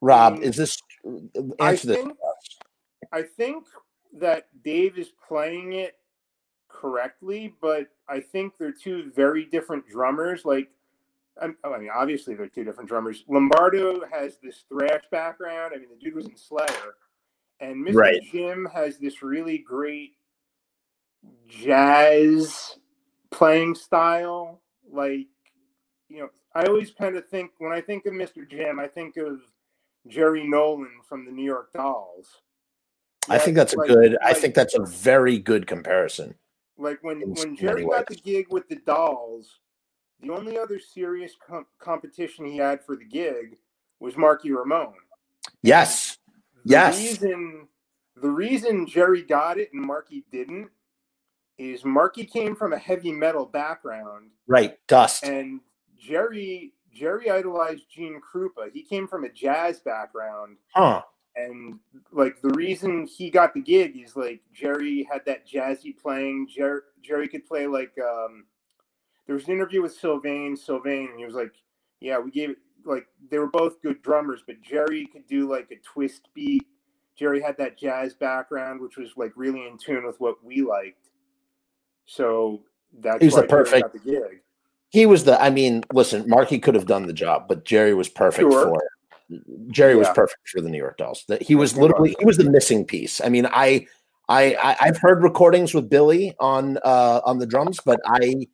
[0.00, 0.78] Rob, Um, is this
[1.60, 1.96] I answer this?
[1.96, 2.18] think
[3.12, 3.66] I think
[4.14, 5.98] that Dave is playing it
[6.68, 10.44] correctly, but I think they're two very different drummers.
[10.44, 10.70] Like,
[11.40, 13.24] I'm- I mean, obviously they're two different drummers.
[13.28, 15.72] Lombardo has this thrash background.
[15.74, 16.96] I mean, the dude was in Slayer,
[17.60, 17.94] and Mr.
[17.94, 18.22] Right.
[18.22, 20.15] Jim has this really great
[21.48, 22.78] jazz
[23.30, 24.60] playing style.
[24.90, 25.26] Like,
[26.08, 28.48] you know, I always kind of think when I think of Mr.
[28.48, 29.40] Jim, I think of
[30.08, 32.28] Jerry Nolan from the New York Dolls.
[33.28, 34.16] I think that's a like- good.
[34.22, 36.34] I think that's a very good comparison.
[36.78, 39.60] like when when Jerry got the gig with the Dolls,
[40.20, 43.56] the only other serious com- competition he had for the gig
[43.98, 44.94] was Marky Ramone.
[45.62, 46.18] Yes.
[46.64, 46.98] The Yes.
[46.98, 47.68] reason
[48.16, 50.70] the reason Jerry got it and Marky didn't
[51.58, 54.78] is Marky came from a heavy metal background Right.
[54.86, 55.24] Dust.
[55.24, 55.60] and
[55.98, 58.70] Jerry Jerry idolized Gene Krupa.
[58.72, 61.02] He came from a jazz background Huh.
[61.34, 61.78] and
[62.12, 66.48] like the reason he got the gig is like Jerry had that jazzy playing.
[66.48, 68.46] Jer- Jerry could play like um
[69.26, 71.52] there was an interview with Sylvain, Sylvain, and he was like,
[72.00, 75.70] Yeah, we gave it like they were both good drummers, but Jerry could do like
[75.72, 76.66] a twist beat.
[77.16, 81.05] Jerry had that jazz background, which was like really in tune with what we liked.
[82.06, 82.62] So
[83.00, 84.40] that's He was the perfect- the gig.
[84.90, 85.40] He was the.
[85.42, 88.64] I mean, listen, Marky could have done the job, but Jerry was perfect Sure.
[88.66, 89.42] for it.
[89.72, 91.24] Jerry was perfect for the New York Dolls.
[91.26, 93.20] That he was literally he was the missing piece.
[93.20, 93.86] I mean, I
[94.28, 98.46] I, I have heard recordings with Billy on uh, on the drums, but I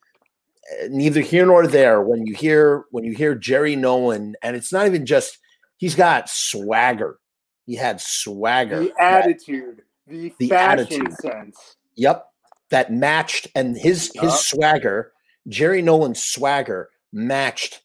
[0.89, 2.01] neither here nor there.
[2.01, 5.39] When you hear when you hear Jerry Nolan, and it's not even just
[5.77, 7.19] he's got swagger.
[7.67, 11.13] He had swagger, the attitude, the, the fashion attitude.
[11.21, 11.77] sense.
[11.97, 12.27] Yep,
[12.73, 15.13] that matched, and his his swagger,
[15.47, 17.83] Jerry Nolan's swagger matched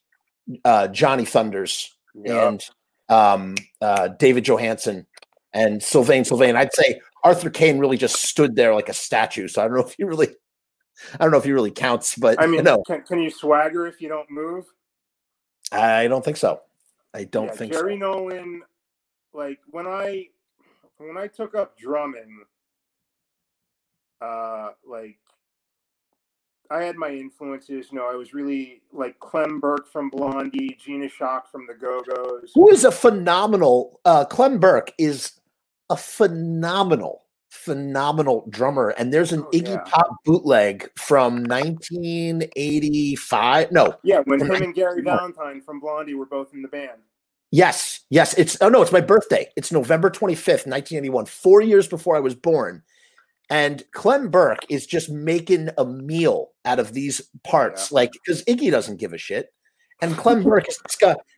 [0.64, 2.48] uh, Johnny Thunders yep.
[2.48, 2.64] and
[3.08, 5.06] um, uh, David Johansen
[5.52, 6.56] and Sylvain Sylvain.
[6.56, 9.48] I'd say Arthur Kane really just stood there like a statue.
[9.48, 10.28] So I don't know if he really,
[11.14, 12.16] I don't know if he really counts.
[12.16, 12.82] But I mean, no.
[12.82, 14.64] can, can you swagger if you don't move?
[15.70, 16.60] I don't think so.
[17.14, 17.98] I don't yeah, think Jerry so.
[17.98, 18.62] Nolan,
[19.32, 20.28] like when I
[20.98, 22.42] when I took up drumming,
[24.20, 25.18] uh, like
[26.70, 27.86] I had my influences.
[27.90, 32.02] You know, I was really like Clem Burke from Blondie, Gina Shock from the Go
[32.02, 32.52] Go's.
[32.54, 34.00] Who is a phenomenal?
[34.04, 35.32] Uh, Clem Burke is
[35.88, 38.90] a phenomenal, phenomenal drummer.
[38.90, 39.82] And there's an oh, Iggy yeah.
[39.86, 43.72] Pop bootleg from 1985.
[43.72, 47.00] No, yeah, when him and Gary Valentine from Blondie were both in the band.
[47.50, 48.34] Yes, yes.
[48.34, 49.48] It's oh no, it's my birthday.
[49.56, 52.82] It's November 25th, 1981, four years before I was born.
[53.50, 57.94] And Clem Burke is just making a meal out of these parts, yeah.
[57.94, 59.52] like because Iggy doesn't give a shit.
[60.02, 60.78] And Clem Burke is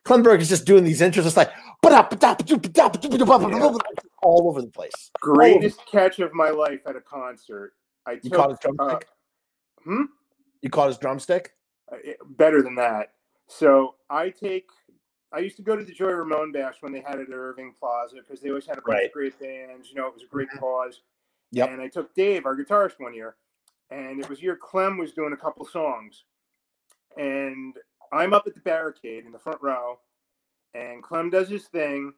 [0.04, 1.26] Clem Burke is just doing these intros.
[1.26, 1.52] It's like
[4.22, 5.10] all over the place.
[5.20, 7.72] Greatest catch of my life at a concert.
[8.06, 9.08] I you caught his drumstick.
[9.08, 10.02] Uh, hmm.
[10.62, 11.54] You caught his drumstick.
[11.90, 11.96] Uh,
[12.30, 13.12] better than that.
[13.48, 14.66] So I take.
[15.32, 17.72] I used to go to the Joey Ramone Bash when they had it at Irving
[17.78, 19.06] Plaza because they always had a bunch right.
[19.06, 19.88] of great bands.
[19.88, 20.58] You know, it was a great mm-hmm.
[20.58, 21.02] cause.
[21.52, 21.70] Yep.
[21.70, 23.36] And I took Dave, our guitarist, one year,
[23.90, 26.24] and it was year Clem was doing a couple songs,
[27.16, 27.74] and
[28.12, 29.98] I'm up at the barricade in the front row,
[30.74, 32.12] and Clem does his thing.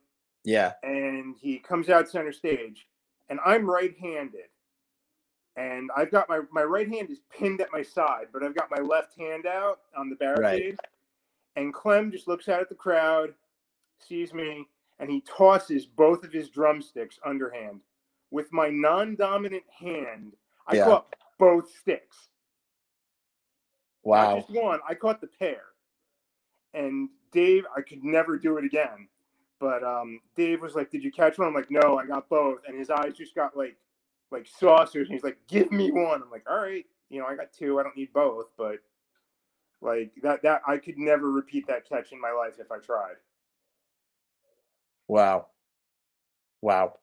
[0.45, 0.73] Yeah.
[0.83, 2.89] And he comes out center stage,
[3.29, 4.51] and I'm right-handed,
[5.57, 8.71] and I've got my my right hand is pinned at my side, but I've got
[8.71, 10.77] my left hand out on the barricade.
[10.79, 10.79] Right.
[11.57, 13.35] And Clem just looks out at the crowd,
[13.99, 14.67] sees me,
[14.99, 17.81] and he tosses both of his drumsticks underhand.
[18.33, 20.35] With my non-dominant hand,
[20.67, 20.85] I yeah.
[20.87, 22.17] caught both sticks.
[24.03, 24.35] Wow.
[24.35, 25.63] Not just one, I caught the pair.
[26.75, 29.09] And Dave, I could never do it again.
[29.61, 32.61] But um, Dave was like, "Did you catch one?" I'm like, "No, I got both."
[32.67, 33.77] And his eyes just got like
[34.33, 35.09] like saucers.
[35.09, 37.79] And he's like, "Give me one." I'm like, "All right, you know, I got two.
[37.79, 38.79] I don't need both." But
[39.81, 43.15] like that that I could never repeat that catch in my life if I tried.
[45.07, 45.47] Wow,
[46.61, 46.95] wow,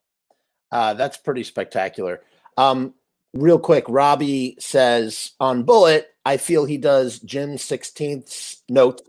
[0.71, 2.21] uh, that's pretty spectacular.
[2.57, 2.93] Um,
[3.33, 9.01] real quick, Robbie says on Bullet, I feel he does Jim 16th notes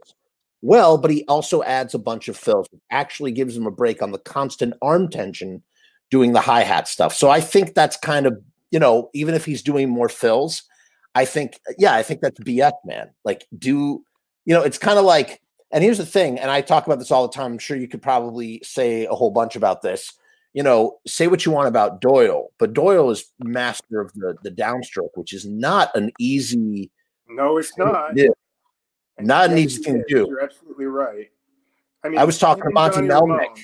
[0.63, 2.69] well, but he also adds a bunch of fills.
[2.91, 5.63] actually gives him a break on the constant arm tension
[6.11, 7.15] doing the hi hat stuff.
[7.15, 10.63] So I think that's kind of, you know, even if he's doing more fills,
[11.15, 13.11] I think, yeah, I think that's BS, man.
[13.25, 14.05] Like, do,
[14.45, 15.41] you know, it's kind of like,
[15.73, 17.53] and here's the thing, and I talk about this all the time.
[17.53, 20.13] I'm sure you could probably say a whole bunch about this.
[20.53, 24.51] You know, say what you want about Doyle, but Doyle is master of the the
[24.51, 26.91] downstroke, which is not an easy.
[27.29, 28.17] No, it's not.
[29.19, 30.27] Not an easy thing to do.
[30.29, 31.31] You're absolutely right.
[32.05, 33.61] I mean, I was talking to Monte Melnick.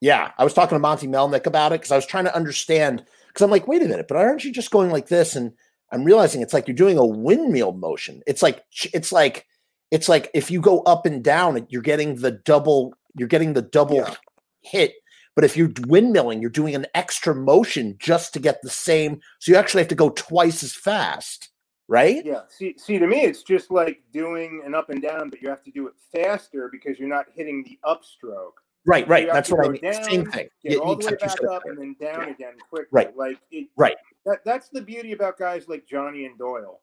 [0.00, 3.04] Yeah, I was talking to Monte Melnick about it because I was trying to understand.
[3.28, 5.36] Because I'm like, wait a minute, but aren't you just going like this?
[5.36, 5.52] And
[5.92, 8.22] I'm realizing it's like you're doing a windmill motion.
[8.26, 9.46] It's like it's like
[9.90, 12.94] it's like if you go up and down, you're getting the double.
[13.16, 14.14] You're getting the double yeah.
[14.60, 14.94] hit.
[15.36, 19.20] But if you're windmilling, you're doing an extra motion just to get the same.
[19.38, 21.50] So you actually have to go twice as fast
[21.90, 22.24] right?
[22.24, 22.42] Yeah.
[22.48, 25.64] See, see, to me, it's just like doing an up and down, but you have
[25.64, 28.62] to do it faster because you're not hitting the upstroke.
[28.86, 29.26] Right, right.
[29.26, 29.82] So that's what I mean.
[29.82, 30.48] Down, Same thing.
[30.62, 32.32] Get you, all the way back up and then down yeah.
[32.32, 32.88] again quickly.
[32.92, 33.16] Right.
[33.16, 33.96] Like it, right.
[34.24, 36.80] That, that's the beauty about guys like Johnny and Doyle.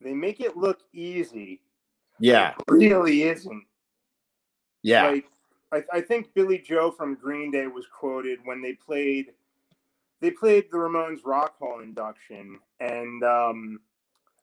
[0.00, 1.60] They make it look easy.
[2.18, 2.54] Yeah.
[2.66, 3.64] really isn't.
[4.82, 5.10] Yeah.
[5.10, 5.26] Like
[5.72, 9.32] I, I think Billie Joe from Green Day was quoted when they played
[10.20, 13.80] they played the Ramones Rock Hall induction and um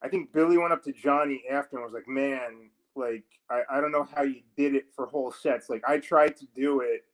[0.01, 3.81] I think Billy went up to Johnny after and was like, "Man, like I, I
[3.81, 5.69] don't know how you did it for whole sets.
[5.69, 7.05] Like I tried to do it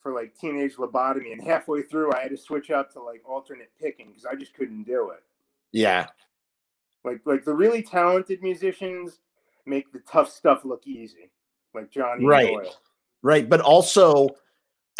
[0.00, 3.70] for like teenage lobotomy, and halfway through I had to switch up to like alternate
[3.80, 5.22] picking because I just couldn't do it.
[5.72, 6.06] Yeah,
[7.04, 9.20] like like the really talented musicians
[9.66, 11.30] make the tough stuff look easy,
[11.74, 12.24] like Johnny.
[12.24, 12.66] Right,
[13.24, 13.48] right.
[13.48, 14.28] But also,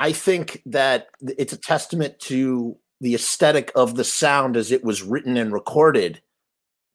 [0.00, 5.02] I think that it's a testament to the aesthetic of the sound as it was
[5.02, 6.20] written and recorded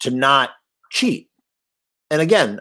[0.02, 0.50] to not
[0.90, 1.30] cheat.
[2.12, 2.60] And again,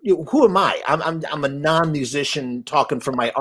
[0.00, 0.80] you know, who am I?
[0.88, 3.32] I'm I'm, I'm a non-musician talking from my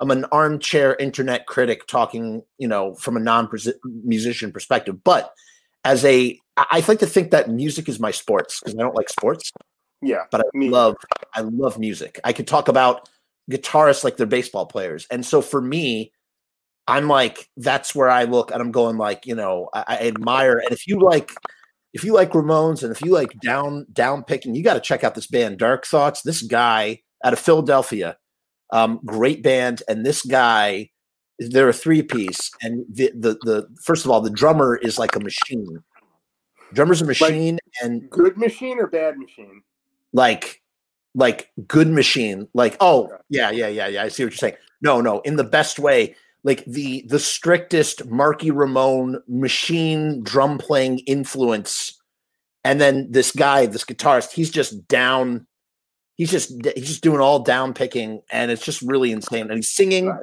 [0.00, 5.02] I'm an armchair internet critic talking, you know, from a non-musician perspective.
[5.02, 5.32] But
[5.84, 9.08] as a, I like to think that music is my sports because I don't like
[9.08, 9.52] sports.
[10.00, 10.96] Yeah, but I love,
[11.34, 12.20] I love music.
[12.22, 13.08] I could talk about
[13.50, 16.12] guitarists like they're baseball players, and so for me,
[16.86, 20.58] I'm like that's where I look and I'm going like you know I, I admire.
[20.58, 21.32] And if you like,
[21.92, 25.04] if you like Ramones and if you like down down picking, you got to check
[25.04, 26.22] out this band Dark Thoughts.
[26.22, 28.16] This guy out of Philadelphia
[28.70, 30.90] um, great band, and this guy,
[31.38, 35.16] they're a three piece, and the, the the first of all, the drummer is like
[35.16, 35.82] a machine.
[36.74, 39.62] Drummer's a machine, like and good machine or bad machine.
[40.12, 40.62] Like,
[41.18, 42.48] like good machine.
[42.54, 44.04] Like, oh yeah, yeah, yeah, yeah.
[44.04, 44.56] I see what you're saying.
[44.80, 46.14] No, no, in the best way.
[46.44, 52.00] Like the the strictest Marky Ramone machine drum playing influence,
[52.62, 55.46] and then this guy, this guitarist, he's just down
[56.16, 59.46] he's just he's just doing all down picking, and it's just really insane.
[59.48, 60.16] And he's singing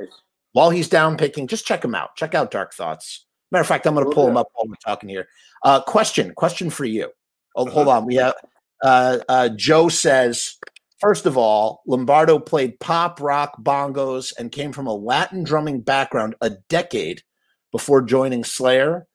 [0.54, 1.48] while he's down picking.
[1.48, 2.16] Just check him out.
[2.16, 3.26] Check out Dark Thoughts.
[3.52, 5.28] Matter of fact, I'm going to pull him up while we're talking here.
[5.64, 7.10] Uh, question, question for you.
[7.56, 7.98] Oh, hold uh-huh.
[7.98, 8.06] on.
[8.06, 8.36] We have
[8.84, 10.58] uh, uh, Joe says.
[11.00, 16.36] First of all, Lombardo played pop, rock, bongos, and came from a Latin drumming background
[16.42, 17.22] a decade
[17.72, 19.06] before joining Slayer.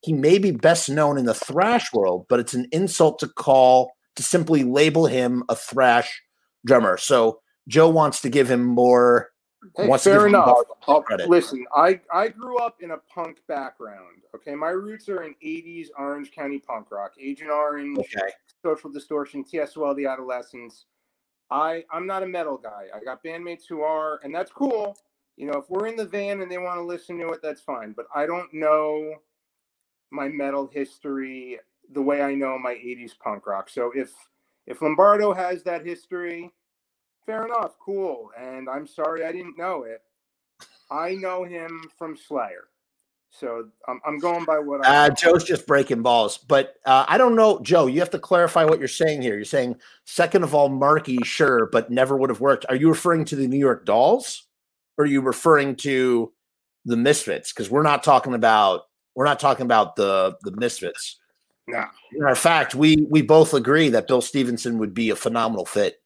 [0.00, 3.92] He may be best known in the thrash world, but it's an insult to call
[4.14, 6.22] to simply label him a thrash
[6.64, 6.96] drummer.
[6.96, 9.30] So Joe wants to give him more.
[9.76, 10.58] Hey, fair enough.
[10.86, 14.22] Oh, listen, I, I grew up in a punk background.
[14.34, 18.30] Okay, my roots are in '80s Orange County punk rock, Agent Orange, okay.
[18.62, 20.86] Social Distortion, TSOL, The Adolescents.
[21.50, 22.86] I I'm not a metal guy.
[22.94, 24.96] I got bandmates who are, and that's cool.
[25.36, 27.60] You know, if we're in the van and they want to listen to it, that's
[27.60, 27.92] fine.
[27.92, 29.14] But I don't know
[30.10, 31.58] my metal history
[31.92, 33.70] the way I know my '80s punk rock.
[33.70, 34.12] So if
[34.66, 36.52] if Lombardo has that history,
[37.26, 38.30] fair enough, cool.
[38.38, 40.02] And I'm sorry I didn't know it.
[40.90, 42.68] I know him from Slayer.
[43.38, 45.06] So I'm, I'm going by what I.
[45.06, 47.86] Uh, Joe's just breaking balls, but uh, I don't know, Joe.
[47.86, 49.34] You have to clarify what you're saying here.
[49.34, 52.64] You're saying second of all, Marky, sure, but never would have worked.
[52.70, 54.46] Are you referring to the New York Dolls,
[54.96, 56.32] or are you referring to
[56.86, 57.52] the Misfits?
[57.52, 58.84] Because we're not talking about
[59.14, 61.18] we're not talking about the the Misfits.
[61.66, 61.84] No.
[62.14, 66.00] In fact, we we both agree that Bill Stevenson would be a phenomenal fit.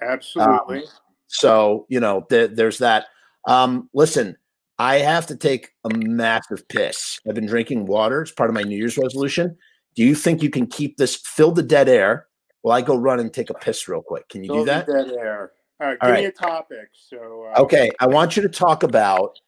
[0.00, 0.78] Absolutely.
[0.78, 0.84] Um,
[1.28, 3.06] so you know, th- there's that.
[3.46, 4.36] Um, listen,
[4.82, 7.20] I have to take a massive piss.
[7.28, 8.22] I've been drinking water.
[8.22, 9.56] It's part of my New Year's resolution.
[9.94, 11.14] Do you think you can keep this?
[11.14, 12.26] Fill the dead air
[12.62, 14.28] while I go run and take a piss real quick.
[14.28, 14.86] Can you fill do that?
[14.88, 15.52] dead air.
[15.80, 15.98] All right.
[16.00, 16.22] All give right.
[16.22, 16.88] me a topic.
[16.94, 17.46] So.
[17.54, 19.38] Uh, okay, I want you to talk about.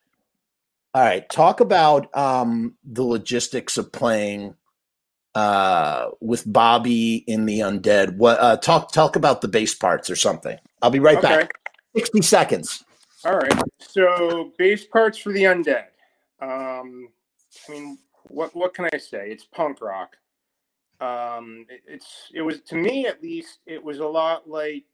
[0.94, 4.54] All right, talk about um, the logistics of playing
[5.34, 8.16] uh, with Bobby in the Undead.
[8.18, 10.56] What uh, talk talk about the bass parts or something.
[10.80, 11.26] I'll be right okay.
[11.26, 11.50] back.
[11.96, 12.83] Sixty seconds.
[13.26, 13.62] All right.
[13.78, 15.86] So bass parts for the Undead.
[16.40, 17.08] Um,
[17.66, 17.98] I mean,
[18.28, 19.30] what what can I say?
[19.30, 20.16] It's punk rock.
[21.00, 24.84] Um, it, it's it was to me at least it was a lot like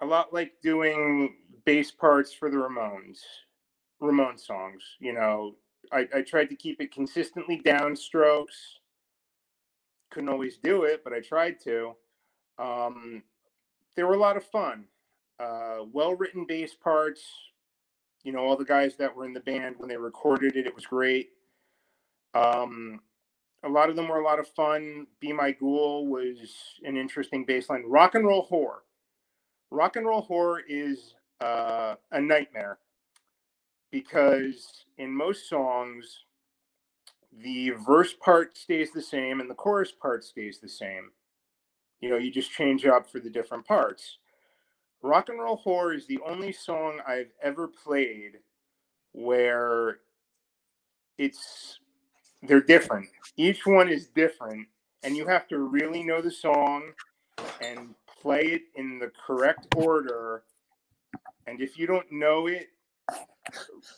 [0.00, 3.18] a lot like doing bass parts for the Ramones.
[4.00, 5.54] Ramon songs, you know,
[5.92, 8.78] I, I tried to keep it consistently downstrokes.
[10.10, 11.92] Couldn't always do it, but I tried to.
[12.58, 13.22] Um,
[13.96, 14.84] they were a lot of fun.
[15.38, 17.22] Uh, well written bass parts.
[18.22, 20.74] You know, all the guys that were in the band when they recorded it, it
[20.74, 21.30] was great.
[22.34, 23.00] Um,
[23.64, 25.06] a lot of them were a lot of fun.
[25.20, 26.38] Be My Ghoul was
[26.84, 27.84] an interesting bass line.
[27.86, 28.80] Rock and Roll Whore.
[29.70, 32.78] Rock and Roll Whore is uh, a nightmare
[33.90, 36.24] because in most songs,
[37.42, 41.10] the verse part stays the same and the chorus part stays the same.
[42.00, 44.18] You know, you just change up for the different parts.
[45.04, 48.38] Rock and Roll Whore is the only song I've ever played
[49.12, 49.98] where
[51.18, 51.78] it's
[52.42, 53.08] they're different.
[53.36, 54.68] Each one is different,
[55.02, 56.92] and you have to really know the song
[57.60, 60.44] and play it in the correct order.
[61.46, 62.68] And if you don't know it,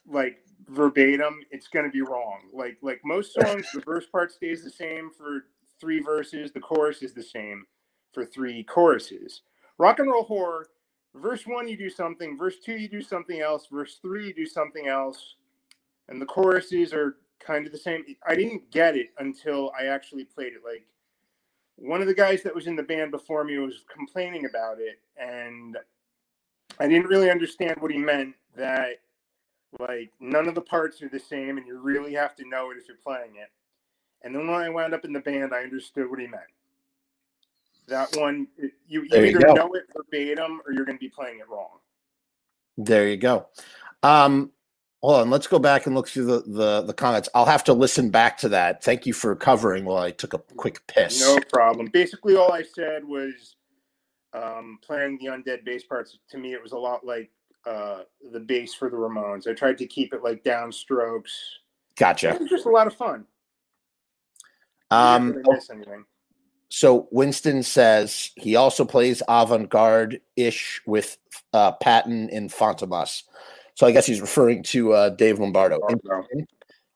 [0.06, 0.38] like
[0.68, 2.40] verbatim, it's going to be wrong.
[2.52, 5.46] Like like most songs, the verse part stays the same for
[5.80, 6.52] three verses.
[6.52, 7.66] The chorus is the same
[8.12, 9.42] for three choruses.
[9.78, 10.64] Rock and roll whore,
[11.20, 14.46] verse one you do something, verse two you do something else, verse three you do
[14.46, 15.36] something else,
[16.08, 18.04] and the choruses are kind of the same.
[18.26, 20.62] I didn't get it until I actually played it.
[20.64, 20.86] Like
[21.76, 24.98] one of the guys that was in the band before me was complaining about it,
[25.16, 25.76] and
[26.80, 28.34] I didn't really understand what he meant.
[28.56, 29.00] That
[29.78, 32.78] like none of the parts are the same, and you really have to know it
[32.78, 33.50] if you're playing it.
[34.22, 36.42] And then when I wound up in the band, I understood what he meant.
[37.88, 41.38] That one, you, you either you know it verbatim or you're going to be playing
[41.38, 41.78] it wrong.
[42.76, 43.46] There you go.
[44.02, 44.50] Um,
[45.02, 47.28] hold on, let's go back and look through the, the the comments.
[47.34, 48.82] I'll have to listen back to that.
[48.82, 51.20] Thank you for covering while I took a quick piss.
[51.20, 51.86] No problem.
[51.92, 53.56] Basically, all I said was
[54.32, 56.18] um, playing the undead bass parts.
[56.30, 57.30] To me, it was a lot like
[57.66, 59.48] uh, the bass for the Ramones.
[59.48, 61.30] I tried to keep it like downstrokes.
[61.96, 62.34] Gotcha.
[62.34, 63.24] It was just a lot of fun.
[64.90, 66.04] Um, really miss anything.
[66.68, 71.16] So Winston says he also plays avant-garde ish with
[71.52, 73.22] uh, Patton in Fantomas.
[73.74, 75.78] So I guess he's referring to uh, Dave Lombardo.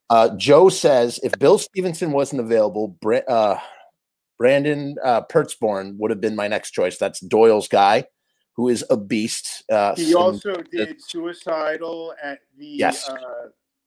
[0.09, 3.61] Uh, Joe says if Bill Stevenson wasn't available, Bra- uh,
[4.39, 6.99] Brandon uh, Pertzborn would have been my next choice.
[6.99, 8.05] That's Doyle's guy,
[8.55, 9.63] who is a beast.
[9.71, 13.09] Uh, He also did Suicidal at the Yes.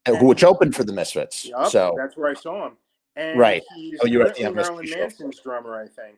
[0.08, 1.46] which opened for the Misfits.
[1.46, 2.78] Yup, So that's where I saw him.
[3.16, 3.62] And Right.
[4.02, 4.98] Oh, you were at the Marilyn show.
[4.98, 6.18] Manson's drummer, I think.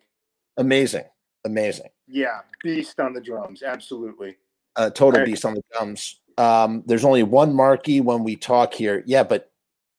[0.57, 1.03] amazing,
[1.43, 1.89] amazing.
[2.07, 4.37] Yeah, beast on the drums, absolutely.
[4.77, 5.25] a total Right.
[5.27, 6.19] beast on the drums.
[6.37, 9.03] Um, there's only one Marky when we talk here.
[9.05, 9.51] Yeah, but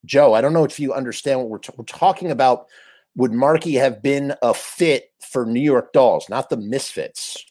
[0.05, 2.67] Joe, I don't know if you understand what we're, t- we're talking about.
[3.17, 7.43] Would Marky have been a fit for New York Dolls, not the Misfits?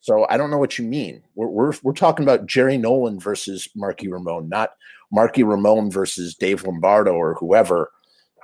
[0.00, 1.22] So I don't know what you mean.
[1.36, 4.70] We're we're, we're talking about Jerry Nolan versus Marky Ramone, not
[5.12, 7.90] Marky Ramone versus Dave Lombardo or whoever,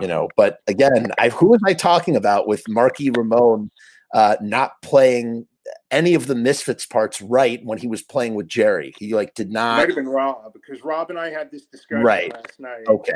[0.00, 0.28] you know.
[0.36, 3.70] But again, I who was I talking about with Marky Ramone
[4.14, 5.46] uh, not playing
[5.90, 8.92] any of the Misfits parts right when he was playing with Jerry?
[8.98, 9.76] He like did not.
[9.78, 12.32] Might have been Rob because Rob and I had this discussion Right.
[12.32, 12.86] last night.
[12.88, 13.14] Okay,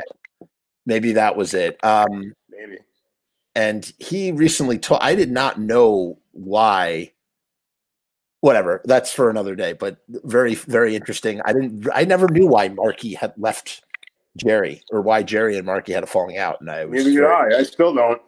[0.85, 1.77] maybe that was it.
[1.83, 2.77] Um, Maybe.
[3.55, 7.11] and he recently told I did not know why.
[8.41, 9.73] Whatever, that's for another day.
[9.73, 11.41] But very, very interesting.
[11.45, 11.87] I didn't.
[11.91, 13.83] I never knew why Marky had left
[14.37, 16.59] Jerry or why Jerry and Marky had a falling out.
[16.61, 17.59] And I was Neither did I.
[17.59, 18.21] I still don't.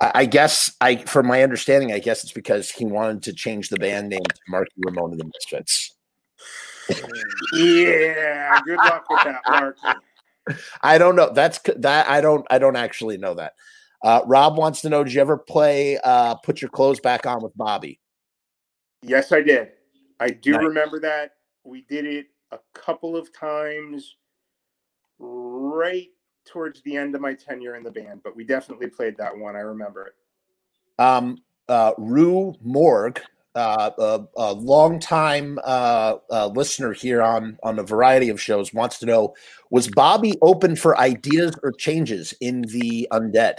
[0.00, 3.76] I guess I, from my understanding, I guess it's because he wanted to change the
[3.76, 5.94] band name to Marky Ramone and the Misfits.
[7.52, 8.60] Yeah.
[8.64, 9.76] Good luck with that, Mark.
[10.82, 11.30] I don't know.
[11.32, 12.08] That's that.
[12.08, 12.44] I don't.
[12.50, 13.52] I don't actually know that.
[14.02, 17.40] Uh, Rob wants to know: Did you ever play uh, "Put Your Clothes Back On"
[17.42, 18.00] with Bobby?
[19.02, 19.68] Yes, I did.
[20.18, 20.62] I do Nice.
[20.62, 21.32] remember that.
[21.64, 24.16] We did it a couple of times
[25.22, 26.08] right
[26.44, 29.56] towards the end of my tenure in the band, but we definitely played that one.
[29.56, 31.02] I remember it.
[31.02, 33.20] Um, uh, Rue Morg,
[33.54, 38.98] uh, a, a longtime uh, uh, listener here on on a variety of shows, wants
[38.98, 39.34] to know:
[39.70, 43.58] Was Bobby open for ideas or changes in the Undead?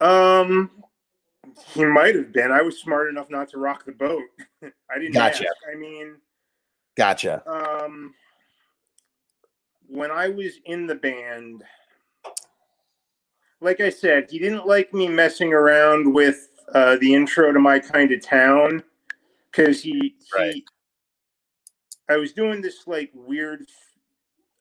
[0.00, 0.70] Um,
[1.74, 2.50] he might have been.
[2.50, 4.22] I was smart enough not to rock the boat.
[4.62, 5.46] I didn't Gotcha.
[5.46, 5.56] ask.
[5.72, 6.16] I mean,
[6.96, 7.42] Gotcha.
[7.46, 8.14] um,
[9.92, 11.62] when I was in the band,
[13.60, 17.78] like I said, he didn't like me messing around with uh, the intro to my
[17.78, 18.82] kind of town
[19.50, 20.54] because he, Right.
[20.54, 20.66] he,
[22.08, 23.66] I was doing this like weird.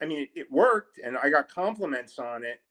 [0.01, 2.61] I mean, it, it worked, and I got compliments on it.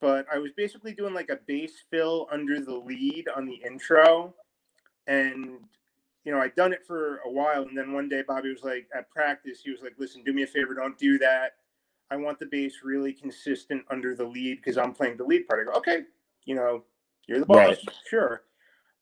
[0.00, 4.34] But I was basically doing like a bass fill under the lead on the intro,
[5.08, 5.58] and
[6.24, 8.86] you know, I'd done it for a while, and then one day Bobby was like,
[8.94, 11.54] at practice, he was like, "Listen, do me a favor, don't do that.
[12.12, 15.60] I want the bass really consistent under the lead because I'm playing the lead part."
[15.60, 16.04] I go, "Okay,
[16.44, 16.84] you know,
[17.26, 17.78] you're the boss, Right.
[18.08, 18.44] sure."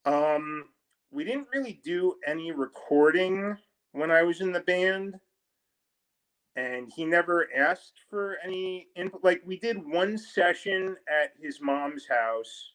[0.04, 0.70] Um,
[1.10, 3.58] we didn't really do any recording
[3.92, 5.18] when I was in the band,
[6.54, 9.24] and he never asked for any input.
[9.24, 12.72] Like we did one session at his mom's house.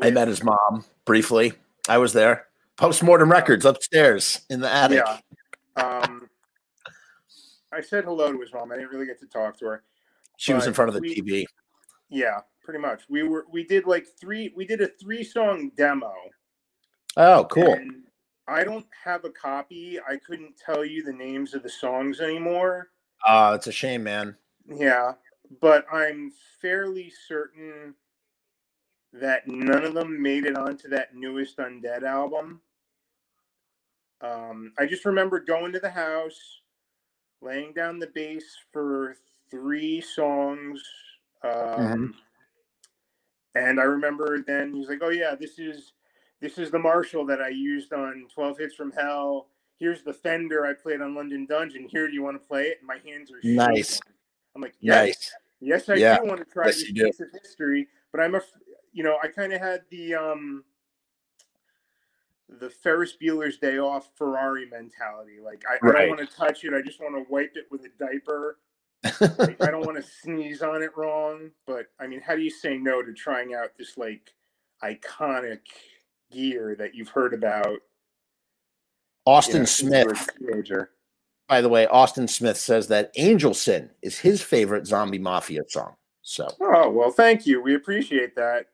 [0.00, 1.52] I met his mom briefly.
[1.88, 2.46] I was there.
[2.76, 5.04] Postmortem records upstairs in the attic.
[5.04, 5.18] Yeah.
[5.76, 6.28] Um,
[7.74, 8.72] I said hello to his mom.
[8.72, 9.82] I didn't really get to talk to her.
[10.36, 11.44] She was in front of the we- TV.
[12.08, 13.02] Yeah, pretty much.
[13.08, 14.52] We were we did like three.
[14.54, 16.12] We did a three song demo.
[17.16, 17.72] Oh, cool.
[17.72, 18.04] And
[18.46, 19.98] I don't have a copy.
[20.00, 22.90] I couldn't tell you the names of the songs anymore.
[23.26, 24.36] Uh, it's a shame, man.
[24.66, 25.12] Yeah,
[25.60, 27.94] but I'm fairly certain
[29.12, 32.60] that none of them made it onto that newest Undead album.
[34.20, 36.62] Um, I just remember going to the house,
[37.44, 39.16] laying down the bass for
[39.50, 40.82] three songs.
[41.42, 42.14] Um,
[43.56, 45.92] And I remember then he's like, "Oh yeah, this is
[46.40, 49.46] this is the Marshall that I used on Twelve Hits from Hell.
[49.78, 51.86] Here's the Fender I played on London Dungeon.
[51.88, 53.56] Here, do you want to play it?" And my hands are shaking.
[53.56, 54.00] Nice.
[54.56, 55.32] I'm like, yes, Nice.
[55.60, 56.18] yes, I Yeah.
[56.18, 58.40] do want to try Yes, this piece of history, but I'm a,
[58.92, 60.64] you know, I kind of had the um
[62.60, 65.38] the Ferris Bueller's Day Off Ferrari mentality.
[65.42, 66.72] Like, I, I don't want to touch it.
[66.74, 68.58] I just want to wipe it with a diaper.
[69.38, 71.50] Like, I don't want to sneeze on it wrong.
[71.66, 74.34] But I mean, how do you say no to trying out this like
[74.82, 75.60] iconic
[76.30, 77.78] gear that you've heard about?
[79.26, 80.90] Austin you were Smith, teenager.
[81.48, 85.94] by the way, Austin Smith says that Angel Sin is his favorite zombie mafia song.
[86.22, 87.62] So, Oh well, thank you.
[87.62, 88.66] We appreciate that.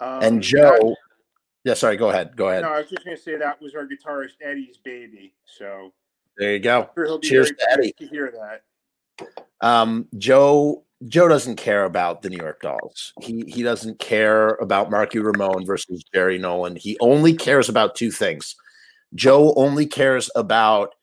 [0.00, 0.94] Um, and that- Joe,
[1.66, 2.62] yeah, sorry, go ahead, go ahead.
[2.62, 5.34] no, I was just gonna say that was our guitarist Eddie's baby.
[5.44, 5.92] So
[6.38, 6.88] There you go.
[6.94, 7.92] sure he'll be Cheers very to Eddie.
[7.98, 8.32] to hear
[9.18, 9.26] that.
[9.60, 13.12] Um, Joe Joe doesn't care about the New York Dolls.
[13.20, 16.76] He he doesn't care about Marky Ramone versus Jerry Nolan.
[16.76, 18.54] He only cares about two things.
[19.14, 20.94] Joe only cares about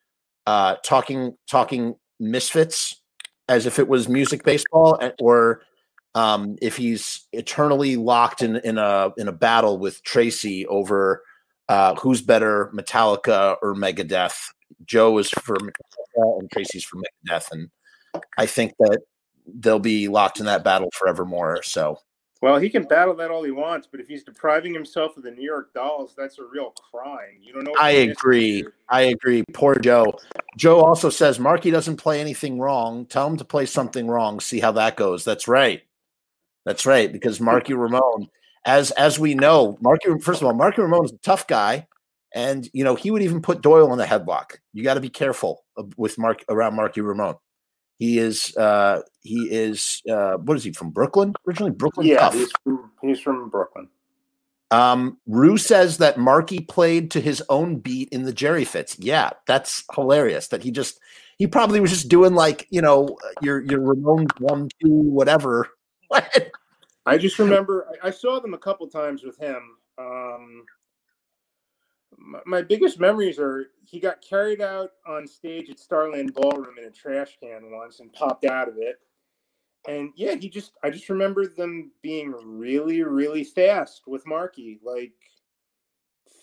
[0.47, 3.01] uh, talking talking misfits
[3.49, 5.61] as if it was music baseball, or
[6.15, 11.23] um, if he's eternally locked in in a in a battle with Tracy over
[11.69, 14.37] uh, who's better, Metallica or Megadeth.
[14.85, 17.69] Joe is for Metallica and Tracy's for Megadeth, and
[18.37, 18.99] I think that
[19.47, 21.63] they'll be locked in that battle forevermore.
[21.63, 21.97] So
[22.41, 25.31] Well, he can battle that all he wants, but if he's depriving himself of the
[25.31, 27.39] New York Dolls, that's a real crime.
[27.41, 27.75] You don't know.
[27.79, 28.65] I agree.
[28.89, 29.43] I agree.
[29.53, 30.13] Poor Joe.
[30.57, 33.05] Joe also says Marky doesn't play anything wrong.
[33.05, 34.39] Tell him to play something wrong.
[34.39, 35.23] See how that goes.
[35.23, 35.83] That's right.
[36.65, 37.11] That's right.
[37.11, 38.27] Because Marky Ramone,
[38.65, 41.87] as as we know, Marky first of all, Marky Ramone is a tough guy,
[42.33, 44.57] and you know he would even put Doyle in a headlock.
[44.73, 45.63] You got to be careful
[45.97, 47.35] with Mark around Marky Ramone.
[47.99, 51.71] He is uh he is uh what is he from Brooklyn originally?
[51.71, 53.89] Brooklyn Yeah, he's from, he's from Brooklyn.
[54.71, 58.97] Um, Rue says that Marky played to his own beat in the Jerry Fits.
[58.99, 60.47] Yeah, that's hilarious.
[60.47, 60.99] That he just
[61.37, 65.69] he probably was just doing like you know your your Ramone one two whatever.
[67.05, 69.77] I just remember I, I saw them a couple times with him.
[69.97, 70.65] Um,
[72.17, 76.85] my, my biggest memories are he got carried out on stage at Starland Ballroom in
[76.85, 78.97] a trash can once and popped out of it.
[79.87, 85.13] And yeah, he just I just remember them being really, really fast with Marky, like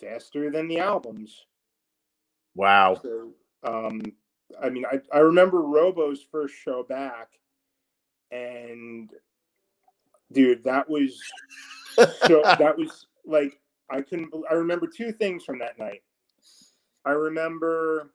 [0.01, 1.47] faster than the albums.
[2.55, 3.01] wow.
[3.03, 3.31] So,
[3.63, 4.01] um,
[4.63, 7.29] I mean, I, I remember Robo's first show back,
[8.31, 9.11] and
[10.33, 11.21] dude, that was
[12.27, 13.59] so that was like
[13.91, 14.31] I couldn't.
[14.51, 16.03] I remember two things from that night.
[17.05, 18.13] I remember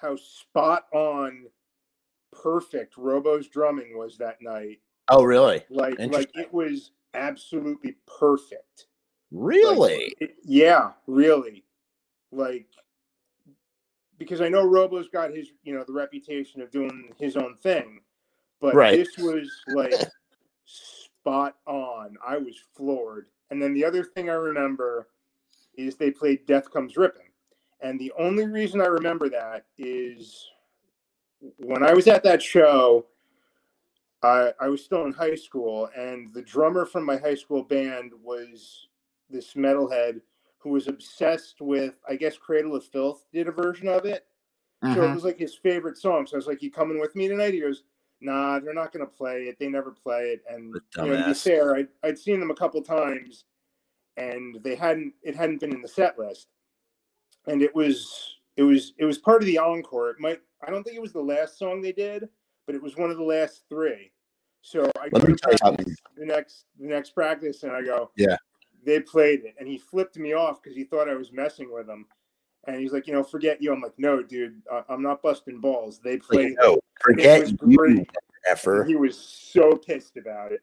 [0.00, 1.46] how spot on,
[2.32, 4.80] perfect Robo's drumming was that night.
[5.08, 5.62] Oh really?
[5.70, 8.86] Like, like it was absolutely perfect.
[9.32, 10.14] Like, Really?
[10.20, 11.64] it- yeah, really.
[12.30, 12.66] Like
[14.18, 18.00] because I know Robo's got his, you know, the reputation of doing his own thing,
[18.60, 18.96] but Right.
[18.98, 19.94] this was like
[21.20, 22.16] spot on.
[22.26, 23.26] I was floored.
[23.50, 25.08] And then the other thing I remember
[25.76, 27.30] is they played Death Comes Ripping.
[27.80, 30.48] And the only reason I remember that is
[31.58, 33.06] when I was at that show,
[34.22, 38.12] I, I was still in high school, and the drummer from my high school band
[38.22, 38.88] was
[39.30, 40.20] this metalhead
[40.58, 44.26] who was obsessed with, I guess, Cradle of Filth did a version of it.
[44.92, 45.14] So it Mhm.
[45.14, 46.26] was like his favorite song.
[46.26, 47.84] So I was like, "You coming with me tonight?" He goes,
[48.20, 49.58] "Nah, they're not going to play it.
[49.58, 52.54] They never play it." And you know, to be fair, I, I'd seen them a
[52.54, 53.44] couple times,
[54.16, 55.14] and they hadn't.
[55.22, 56.48] It hadn't been in the set list,
[57.46, 60.10] and it was it was it was part of the encore.
[60.10, 60.40] It might.
[60.66, 62.28] I don't think it was the last song they did,
[62.66, 64.12] but it was one of the last three.
[64.62, 68.10] So I go to tell you practice the next the next practice, and I go,
[68.16, 68.36] Yeah.
[68.84, 71.88] They played it, and he flipped me off because he thought I was messing with
[71.88, 72.06] him.
[72.66, 73.72] And he's like, you know, forget you.
[73.72, 75.98] I'm like, no, dude, I- I'm not busting balls.
[76.00, 76.54] They Like, played.
[76.60, 76.84] no, it.
[77.00, 78.06] Forget you,
[78.46, 78.84] effer.
[78.84, 80.60] He was so pissed about it.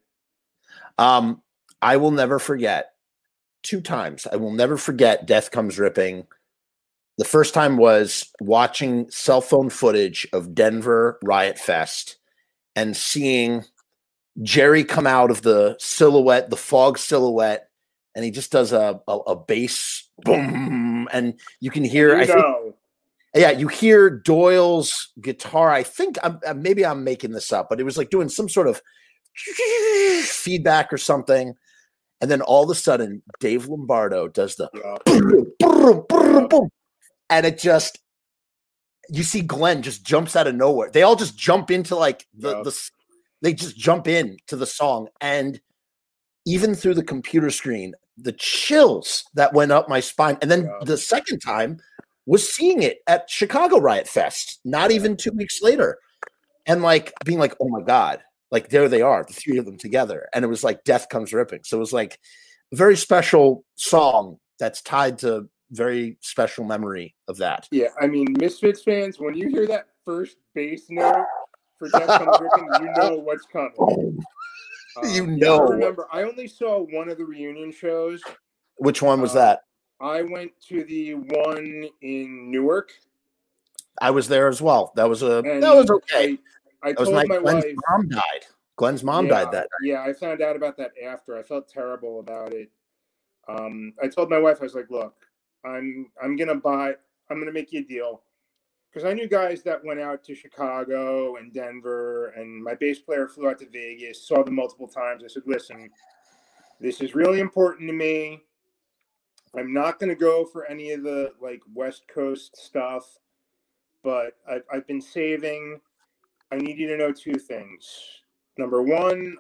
[0.97, 1.41] Um,
[1.82, 2.93] I will never forget
[3.63, 4.28] two times.
[4.32, 6.28] I will never forget Death Comes Ripping.
[7.17, 12.17] The first time was watching cell phone footage of Denver Riot Fest
[12.75, 13.63] and seeing
[14.41, 17.70] Jerry come out of the silhouette, the fog silhouette,
[18.16, 22.16] and he just does a a, a bass boom, and you can hear.
[22.16, 22.64] You I think know,
[23.36, 25.70] yeah, you hear Doyle's guitar.
[25.70, 28.47] I think I'm, uh, maybe I'm making this up, but it was like doing some
[28.49, 28.82] sort of
[30.24, 31.53] feedback or something.
[32.21, 36.59] And then all of a sudden, Dave Lombardo does the yeah.
[37.29, 37.99] and it just
[39.09, 40.89] you see Glenn just jumps out of nowhere.
[40.89, 42.63] They all just jump into like the Yeah.
[42.63, 42.89] the
[43.41, 45.59] they just jump in to the song, and
[46.47, 50.37] even through the computer screen, the chills that went up my spine.
[50.41, 50.86] And then Yeah.
[50.86, 51.79] the second time
[52.25, 55.97] was seeing it at Chicago Riot Fest, not even two weeks later,
[56.65, 58.21] and like being like, oh my god,
[58.51, 61.33] like there they are, the three of them together, and it was like death comes
[61.33, 61.61] ripping.
[61.63, 62.19] So it was like
[62.73, 67.67] a very special song that's tied to very special memory of that.
[67.71, 71.25] Yeah, I mean, Misfits fans, when you hear that first bass note
[71.77, 73.71] for Death Comes Ripping, you know what's coming.
[73.77, 75.67] You Um, yeah, know.
[75.67, 78.21] I remember, I only saw one of the reunion shows.
[78.77, 79.59] Which one was Uh, that?
[80.00, 82.92] I went to the one in Newark.
[84.01, 84.92] I was there as well.
[84.96, 86.38] That was a And that was okay.
[86.84, 87.28] I, I That was told nice.
[87.30, 87.76] my Glenn's wife.
[87.89, 88.46] mom died.
[88.76, 89.84] Glenn's mom yeah, died that night.
[89.84, 91.38] Yeah, I found out about that after.
[91.38, 92.70] I felt terrible about it.
[93.47, 95.16] Um, I told my wife, I was like, "Look,
[95.63, 96.96] I'm I'm gonna buy.
[97.30, 98.22] I'm gonna make you a deal."
[98.92, 103.28] Because I knew guys that went out to Chicago and Denver, and my bass player
[103.28, 105.24] flew out to Vegas, saw them multiple times.
[105.24, 105.89] I said, "Listen,
[106.82, 108.45] this is really important to me.
[109.57, 113.19] I'm not going to go for any of the like West Coast stuff,
[114.03, 115.79] but I've, I've been saving.
[116.51, 117.87] I need you to know two things.
[118.57, 119.37] Number one,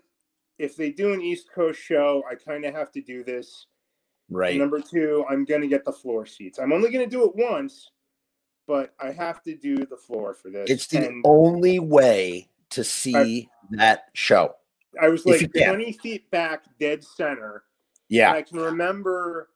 [0.57, 3.67] if they do an East Coast show, I kind of have to do this.
[4.29, 4.57] And Right.
[4.57, 6.57] number two, I'm going to get the floor seats.
[6.57, 7.91] I'm only going to do it once,
[8.65, 10.69] but I have to do the floor for this.
[10.69, 14.55] It's the and only way to see that show.
[14.99, 17.63] I was like 20 feet back, dead center.
[18.09, 18.29] Yeah.
[18.29, 19.49] And I can remember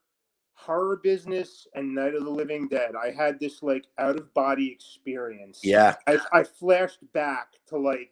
[0.59, 2.91] horror business and Night of the Living Dead.
[3.01, 5.61] I had this like out of body experience.
[5.63, 5.95] Yeah.
[6.05, 8.11] I, I flashed back to like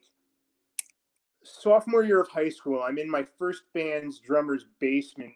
[1.44, 2.82] sophomore year of high school.
[2.82, 5.34] I'm in my first band's drummer's basement,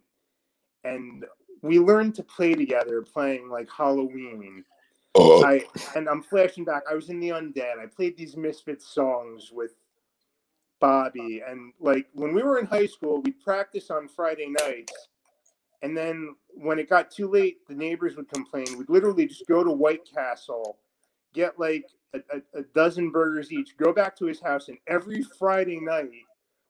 [0.83, 1.25] and
[1.61, 4.63] we learned to play together, playing like Halloween.
[5.15, 5.45] Oh.
[5.45, 5.65] I
[5.95, 6.83] and I'm flashing back.
[6.89, 7.79] I was in the Undead.
[7.81, 9.71] I played these Misfits songs with
[10.79, 15.09] Bobby, and like when we were in high school, we'd practice on Friday nights,
[15.81, 18.77] and then when it got too late, the neighbors would complain.
[18.77, 20.77] We'd literally just go to White Castle,
[21.33, 25.23] get like a, a, a dozen burgers each, go back to his house, and every
[25.23, 26.09] Friday night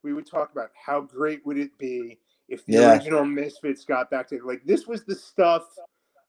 [0.04, 2.94] we would talk about how great would it be if the Yeah.
[2.94, 5.64] original Misfits got back to like this was the stuff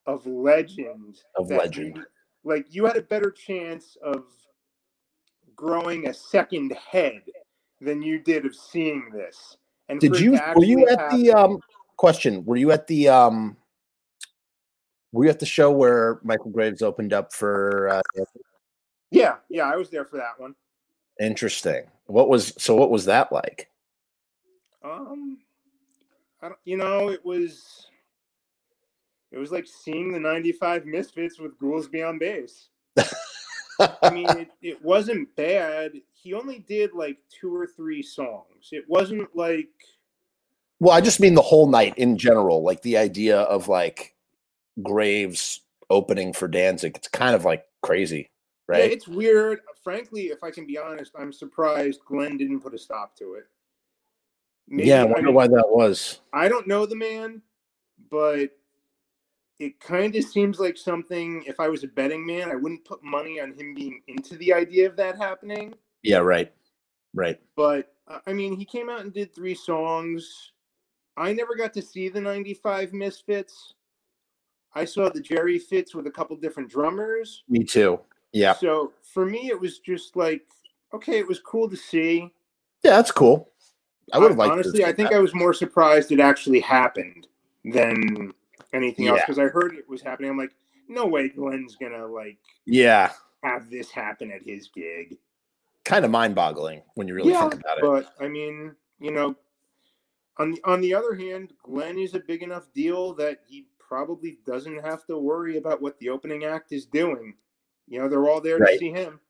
[0.07, 1.97] of legend Of legend.
[1.99, 2.05] you-
[2.45, 4.25] like you had a better chance of
[5.55, 7.23] growing a second head
[7.81, 9.57] than you did of seeing this.
[9.89, 11.61] And Did you were you at the um
[11.97, 12.45] question?
[12.45, 13.57] Were you at the um
[15.13, 18.25] were you at the show where Michael Graves opened up for uh
[19.11, 20.55] Yeah, yeah, I was there for that one.
[21.21, 21.85] interesting.
[22.07, 23.69] What was so what was that like?
[24.85, 25.39] Um,
[26.43, 27.87] I don't, you know, it was
[29.31, 32.69] it was like seeing the '95 Misfits with Goolsby on bass
[34.03, 35.93] I mean, it, it wasn't bad.
[36.13, 38.69] He only did like two or three songs.
[38.71, 39.71] It wasn't like
[40.83, 44.17] Well, I just mean the whole night in general, like the idea of like
[44.83, 45.61] Graves
[45.91, 46.97] opening for Danzig.
[46.97, 48.31] It's kind of like crazy,
[48.69, 48.91] Yeah, right?
[48.91, 49.61] it's weird.
[49.85, 53.45] Frankly, if I can be honest, I'm surprised Glenn didn't put a stop to it.
[54.67, 56.21] Maybe- yeah, I I wonder mean, why that was.
[56.33, 57.43] I don't know the man,
[58.11, 58.51] but
[59.61, 61.45] it kind of seems like something.
[61.47, 64.53] If I was a betting man, I wouldn't put money on him being into the
[64.53, 65.75] idea of that happening.
[66.03, 66.53] Yeah, right.
[67.15, 67.39] Right.
[67.55, 70.49] But uh, I mean, he came out and did three songs.
[71.17, 73.75] I never got to see the '95 Misfits.
[74.75, 77.45] I saw the Jerry Fits with a couple different drummers.
[77.49, 78.01] Me too.
[78.33, 78.55] Yeah.
[78.55, 80.43] So for me, it was just like,
[80.95, 82.33] okay, it was cool to see.
[82.83, 83.51] Yeah, that's cool.
[84.13, 84.85] I would have liked honestly.
[84.85, 85.17] I think that.
[85.17, 87.27] I was more surprised it actually happened
[87.65, 88.33] than
[88.73, 90.31] anything else because I heard it was happening.
[90.31, 90.55] I'm like,
[90.89, 93.13] no way, Glenn's gonna like Yeah.
[93.43, 95.19] have this happen at his gig.
[95.85, 97.83] Kind of mind boggling when you really think about it.
[97.83, 99.37] but I mean, you know,
[100.39, 104.39] on the, on the other hand, Glenn is a big enough deal that he probably
[104.47, 107.35] doesn't have to worry about what the opening act is doing.
[107.89, 108.73] You know, they're all there Right.
[108.75, 109.21] to see him.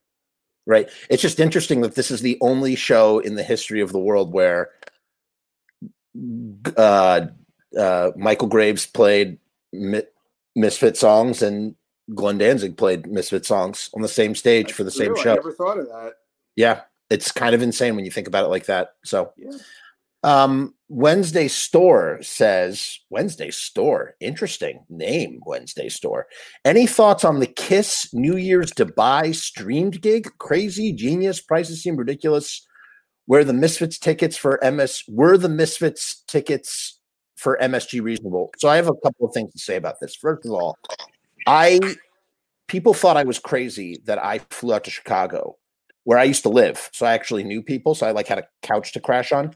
[0.65, 0.89] Right.
[1.09, 4.31] It's just interesting that this is the only show in the history of the world
[4.31, 4.69] where
[6.77, 7.27] uh,
[7.77, 9.37] uh, Michael Graves played
[9.73, 10.03] Mi-
[10.55, 11.75] Misfit songs and
[12.15, 15.19] Glenn Danzig played Misfit songs on the same stage That's for the same true.
[15.19, 15.33] I show.
[15.35, 16.13] never thought of that.
[16.55, 18.95] Yeah, it's kind of insane when you think about it like that.
[19.03, 19.51] So, Yeah.
[20.23, 25.39] Um, Wednesday Store says Wednesday Store, interesting name.
[25.45, 26.27] Wednesday Store.
[26.63, 30.29] Any thoughts on the Kiss New Year's Dubai streamed gig?
[30.37, 31.41] Crazy, genius.
[31.41, 32.65] Prices seem ridiculous.
[33.25, 36.99] Where the Misfits tickets for MS were the Misfits tickets
[37.37, 38.51] for MSG reasonable?
[38.57, 40.15] So I have a couple of things to say about this.
[40.15, 40.77] First of all,
[41.47, 41.79] I
[42.67, 45.57] people thought I was crazy that I flew out to Chicago
[46.03, 46.89] where I used to live.
[46.93, 47.95] So I actually knew people.
[47.95, 49.55] So I like had a couch to crash on.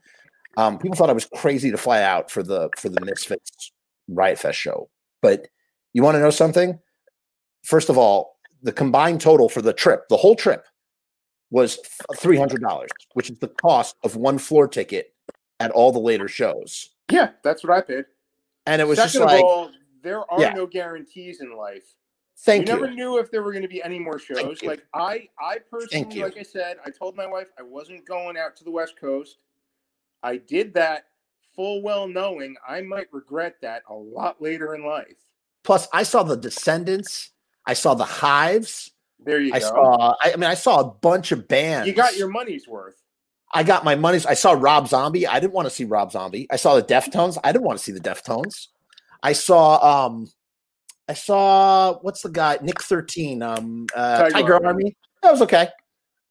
[0.58, 3.72] Um, people thought I was crazy to fly out for the for the Misfits
[4.10, 4.90] Riot Fest show.
[5.22, 5.48] But
[5.94, 6.80] you want to know something?
[7.64, 10.66] First of all, the combined total for the trip, the whole trip,
[11.52, 11.78] was
[12.18, 15.14] three hundred dollars, which is the cost of one floor ticket
[15.60, 16.90] at all the later shows.
[17.12, 18.06] Yeah, that's what I paid.
[18.66, 19.72] And it was Second just like, of all,
[20.04, 20.54] there are Yeah.
[20.54, 21.84] no guarantees in life.
[22.40, 22.80] thank you you.
[22.82, 24.62] never knew if there were going to be any more shows.
[24.62, 28.56] Like I, I personally, like I said, I told my wife I wasn't going out
[28.58, 29.38] to the West Coast.
[30.24, 31.06] I did that
[31.56, 35.18] full well knowing I might regret that a lot later in life.
[35.64, 37.32] Plus, I saw the Descendents.
[37.66, 38.92] I saw the Hives.
[39.20, 39.66] There you I go.
[39.66, 40.16] saw.
[40.22, 41.88] I, I mean, I saw a bunch of bands.
[41.88, 43.02] you got your money's worth.
[43.54, 44.26] I got my money's.
[44.26, 45.26] I saw Rob Zombie.
[45.26, 46.48] I didn't want to see Rob Zombie.
[46.52, 47.38] I saw the Deftones.
[47.44, 48.68] I didn't want to see the Deftones.
[49.24, 50.06] I saw.
[50.06, 50.30] um
[51.10, 53.42] I saw what's the guy Nick Thirteen.
[53.42, 54.68] Um, uh, Tiger Tiger, Army.
[54.68, 54.98] Army.
[55.24, 55.70] That was okay.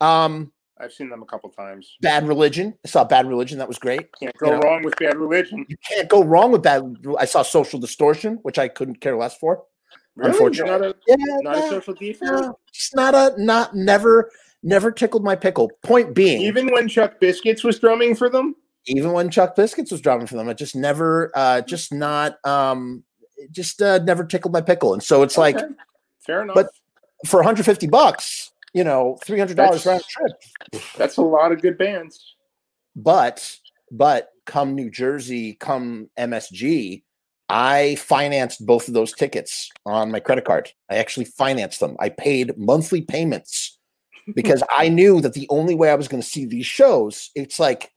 [0.01, 1.97] Um, I've seen them a couple times.
[2.03, 2.75] Bad Religion.
[2.85, 3.59] I saw Bad Religion.
[3.59, 4.09] That was great.
[4.21, 4.59] Can't go know.
[4.61, 5.65] wrong with bad religion.
[5.69, 6.83] You can't go wrong with that.
[7.19, 9.63] I saw Social Distortion, which I couldn't care less for.
[10.17, 10.31] Really?
[10.33, 10.71] Unfortunately.
[10.71, 12.29] You're not a, Yeah, not a Social D fan?
[12.31, 14.31] no, just not a not never
[14.63, 15.71] never tickled my pickle.
[15.83, 18.55] Point being, Even when Chuck Biscuits was drumming for them?
[18.89, 23.03] even when Chuck Biscuits was drumming for them, it just never, uh, just not, um,
[23.51, 24.93] just uh, never tickled my pickle.
[24.95, 25.59] And so it's like
[26.21, 26.55] fair enough.
[26.55, 26.69] but-
[27.25, 30.39] for 150 bucks, you know, three hundred dollars round That's-
[30.73, 30.83] trip.
[30.97, 32.35] That's a lot of good bands.
[32.95, 33.57] But
[33.91, 37.03] but come New Jersey, come MSG,
[37.49, 40.71] I financed both of those tickets on my credit card.
[40.91, 41.97] I actually financed them.
[42.01, 43.79] I paid monthly payments
[44.35, 47.61] because I knew that the only way I was going to see these shows, it's
[47.61, 47.93] like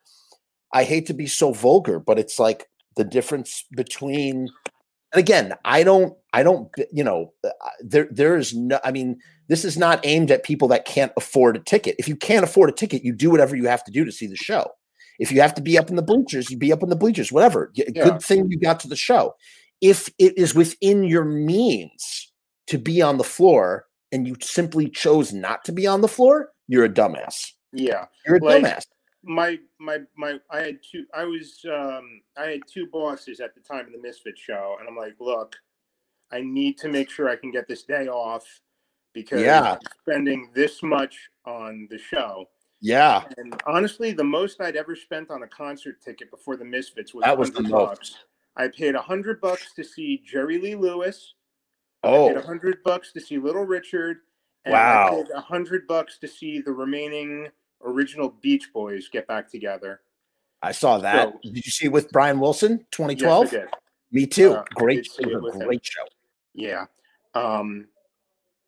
[0.74, 4.50] I hate to be so vulgar, but it's like the difference between
[5.12, 7.50] and again, I don't I don't you know, uh,
[7.82, 9.20] there there is no I mean,
[9.50, 11.96] this is not aimed at people that can't afford a ticket.
[12.00, 14.28] If you can't afford a ticket, you do whatever you have to do to see
[14.28, 14.72] the show.
[15.20, 17.32] If you have to be up in the bleachers, you be up in the bleachers,
[17.32, 17.72] whatever.
[17.74, 17.90] Yeah.
[17.92, 19.36] Good thing you got to the show.
[19.82, 22.32] If it is within your means
[22.68, 26.52] to be on the floor and you simply chose not to be on the floor,
[26.68, 27.52] you're a dumbass.
[27.74, 28.06] Yeah.
[28.26, 28.86] You're a Like- dumbass.
[29.22, 33.60] My my my I had two I was um I had two bosses at the
[33.60, 35.58] time of the Misfit show and I'm like, look,
[36.32, 38.46] I need to make sure I can get this day off
[39.22, 39.78] because Yeah.
[40.02, 42.50] Spending this much on the show.
[42.82, 43.24] Yeah.
[43.38, 47.24] And honestly, the most I'd ever spent on a concert ticket before the Misfits was
[47.24, 47.88] That was the 100 most.
[47.90, 48.16] bucks.
[48.56, 51.34] I paid a hundred bucks to see Jerry Lee Lewis.
[52.04, 54.20] I Oh, paid a hundred bucks to see Little Richard.
[54.66, 55.08] And Wow.
[55.08, 57.48] I paid a hundred bucks to see the remaining
[57.84, 60.02] original Beach Boys get back together.
[60.62, 61.30] I saw that.
[61.34, 63.48] So- Did you see with Brian Wilson, 2012?
[63.48, 63.68] I did.
[64.12, 64.54] Me too.
[64.54, 65.68] Uh, I great, did see it it was with a him.
[65.68, 66.04] great show.
[66.54, 66.86] Yeah.
[67.36, 67.88] Um,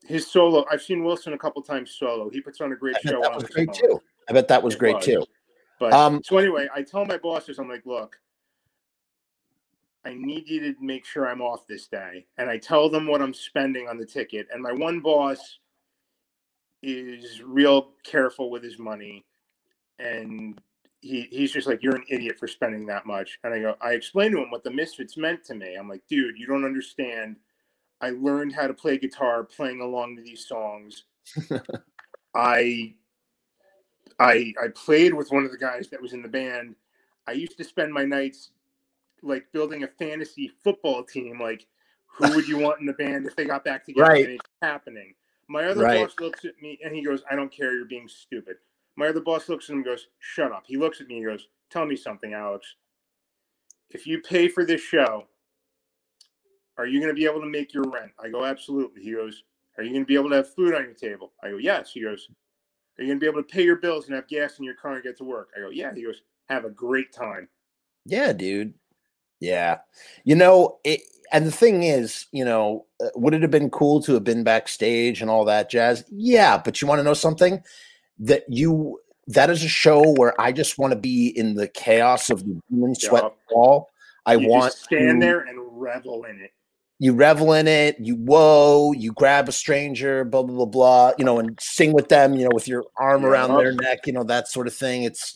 [0.06, 0.66] his solo.
[0.72, 2.30] I've seen Wilson a couple times solo.
[2.30, 3.22] He puts on a great show.
[3.22, 3.76] that was great own.
[3.76, 4.02] too.
[4.30, 5.06] I bet that was It great was.
[5.06, 5.26] too.
[5.80, 8.20] But Um, so anyway, I tell my bosses, I'm like, look,
[10.06, 13.22] I need you to make sure I'm off this day, and I tell them what
[13.22, 14.48] I'm spending on the ticket.
[14.52, 15.60] And my one boss
[16.82, 19.26] is real careful with his money,
[20.00, 20.60] and
[21.02, 23.40] he he's just like, you're an idiot for spending that much.
[23.44, 25.76] And I go, I explained to him what the Misfits meant to me.
[25.76, 27.36] I'm like, dude, you don't understand.
[28.02, 31.04] I learned how to play guitar playing along to these songs.
[32.36, 32.96] I
[34.20, 36.76] I I played with one of the guys that was in the band.
[37.28, 38.52] I used to spend my nights
[39.22, 41.40] like building a fantasy football team.
[41.40, 41.68] Like,
[42.08, 44.10] who would you want in the band if they got back together?
[44.10, 44.26] Right.
[44.26, 45.14] And it's happening.
[45.48, 46.00] My other Right.
[46.00, 47.74] boss looks at me and he goes, "I don't care.
[47.76, 48.58] You're being stupid."
[48.96, 51.26] My other boss looks at him and goes, "Shut up." He looks at me and
[51.26, 52.76] goes, "Tell me something, Alex.
[53.90, 55.28] If you pay for this show,
[56.82, 59.44] are you going to be able to make your rent?" I go, "Absolutely." He goes,
[59.78, 61.92] "Are you going to be able to have food on your table?" I go, "Yes."
[61.94, 62.28] He goes,
[62.98, 64.76] "Are you going to be able to pay your bills and have gas in your
[64.76, 67.48] car and get to work?" I go, "Yeah." He goes, "Have a great time."
[68.06, 68.74] Yeah, dude.
[69.40, 69.80] Yeah.
[70.24, 71.02] You know, it,
[71.32, 74.44] and the thing is, you know, uh, would it have been cool to have been
[74.44, 76.04] backstage and all that jazz?
[76.12, 77.62] Yeah, but you want to know something?
[78.20, 82.30] That you that is a show where I just want to be in the chaos
[82.30, 83.38] of the human sweat Yup.
[83.50, 83.90] ball.
[84.26, 86.52] I you want stand to- there and revel in it.
[87.02, 91.26] You revel in it, you whoa, you grab a stranger, blah blah blah blah, you
[91.26, 94.24] know, and sing with them, you know, with your arm around their neck, you know,
[94.24, 95.02] that sort of thing.
[95.02, 95.34] It's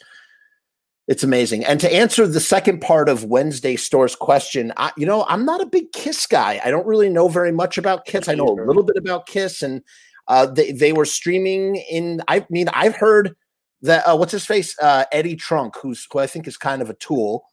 [1.07, 1.65] it's amazing.
[1.65, 5.59] And to answer the second part of Wednesday Store's question, I, you know, I'm not
[5.59, 6.61] a big Kiss guy.
[6.63, 8.27] I don't really know very much about Kiss.
[8.27, 9.81] I know a little bit about Kiss, and
[10.27, 12.21] uh, they they were streaming in.
[12.27, 13.35] I mean, I've heard
[13.81, 16.91] that uh, what's his face, uh, Eddie Trunk, who's who I think is kind of
[16.91, 17.43] a tool,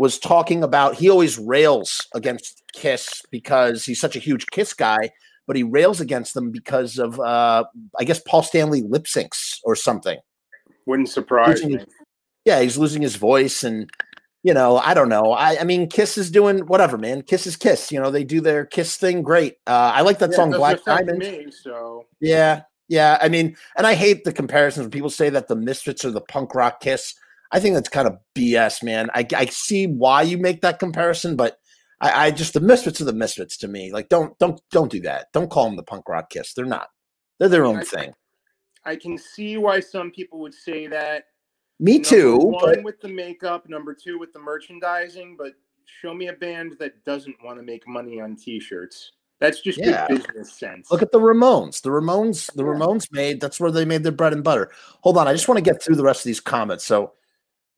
[0.00, 0.94] was talking about.
[0.94, 5.10] He always rails against Kiss because he's such a huge Kiss guy,
[5.46, 7.64] but he rails against them because of, uh,
[7.98, 10.18] I guess, Paul Stanley lip syncs or something
[10.86, 11.84] Wouldn't surprise Losing me.
[12.46, 13.90] yeah, he's losing his voice and
[14.42, 15.32] you know, I don't know.
[15.32, 17.20] I, I mean, Kiss is doing whatever, man.
[17.20, 17.92] Kiss is Kiss.
[17.92, 19.56] You know, they do their Kiss thing great.
[19.66, 21.18] Uh, I like that Yeah, song, Black Diamond.
[21.18, 23.18] Me, so Yeah, yeah.
[23.20, 26.22] I mean, and I hate the comparisons when people say that the Misfits are the
[26.22, 27.12] punk rock Kiss.
[27.52, 29.10] I think that's kind of BS, man.
[29.14, 31.58] I, I see why you make that comparison, but
[32.00, 33.92] I, I just the Misfits are the Misfits to me.
[33.92, 35.26] Like, don't don't don't do that.
[35.32, 36.54] Don't call them the punk rock Kiss.
[36.54, 36.88] They're not.
[37.38, 38.12] They're their own I- thing.
[38.86, 41.24] I can see why some people would say that.
[41.80, 42.36] Me Number too.
[42.38, 45.52] One But with the makeup, number two with the merchandising, but
[46.00, 49.12] show me a band that doesn't want to make money on T-shirts.
[49.38, 50.06] That's just Yeah.
[50.08, 50.90] good business sense.
[50.90, 51.82] Look at the Ramones.
[51.82, 52.70] The Ramones, the Yeah.
[52.70, 54.70] Ramones made that's where they made their bread and butter.
[55.02, 56.84] Hold on, I just want to get through the rest of these comments.
[56.86, 57.12] So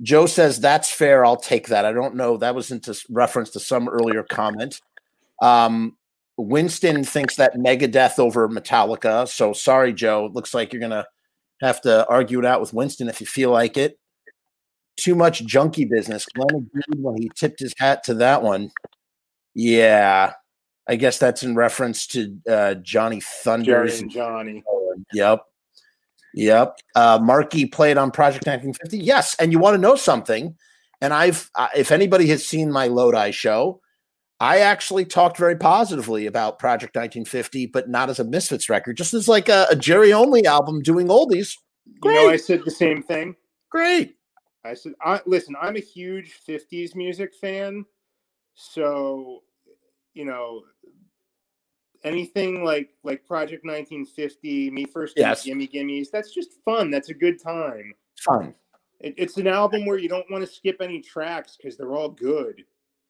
[0.02, 1.24] Joe says that's fair.
[1.24, 1.84] I'll take that.
[1.84, 2.36] I don't know.
[2.36, 4.80] That was into reference to some earlier comment.
[5.40, 5.96] Um,
[6.36, 9.28] Winston thinks that Megadeth over Metallica.
[9.28, 10.26] So sorry, Joe.
[10.26, 11.06] It looks like you're gonna
[11.60, 13.98] have to argue it out with Winston if you feel like it.
[14.96, 16.26] Too much junkie business.
[16.26, 18.70] Glenn agreed when he tipped his hat to that one.
[19.54, 20.32] Yeah,
[20.88, 23.22] I guess that's in reference to uh, Johnny
[24.00, 24.64] and Johnny.
[25.12, 25.44] Yep.
[26.34, 26.78] Yep.
[26.94, 28.98] Uh, Marky played on Project 1950.
[28.98, 29.36] Yes.
[29.38, 30.56] And you want to know something?
[31.00, 33.80] And I've, uh, if anybody has seen my Lodi show,
[34.40, 39.14] I actually talked very positively about Project 1950, but not as a Misfits record, just
[39.14, 41.56] as like a, a Jerry only album doing oldies.
[42.04, 43.36] You know, I said the same thing.
[43.70, 44.16] Great.
[44.64, 47.84] I said, I, listen, I'm a huge 50s music fan.
[48.54, 49.42] So,
[50.14, 50.62] you know,
[52.04, 55.44] anything like like Project 1950, Me First, and Yes.
[55.44, 56.90] Gimme Gimmes, that's just fun.
[56.90, 57.94] That's a good time.
[58.20, 58.54] Fun.
[59.00, 62.08] It, it's an album where you don't want to skip any tracks because they're all
[62.08, 62.64] good.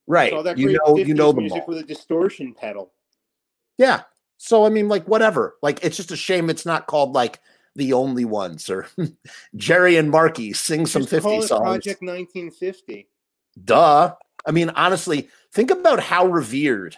[0.06, 0.32] Right.
[0.32, 1.69] All that You great know, you know them music all.
[1.74, 2.93] with a distortion pedal.
[3.78, 4.02] Yeah.
[4.39, 5.56] So I mean, like whatever.
[5.62, 7.40] Like it's just a shame it's not called like
[7.77, 8.89] the only ones or
[9.56, 11.60] Jerry and Marky sing some Just 50 call it songs.
[11.60, 13.09] Project 1950.
[13.64, 14.14] Duh.
[14.44, 16.97] I mean, honestly, think about how revered,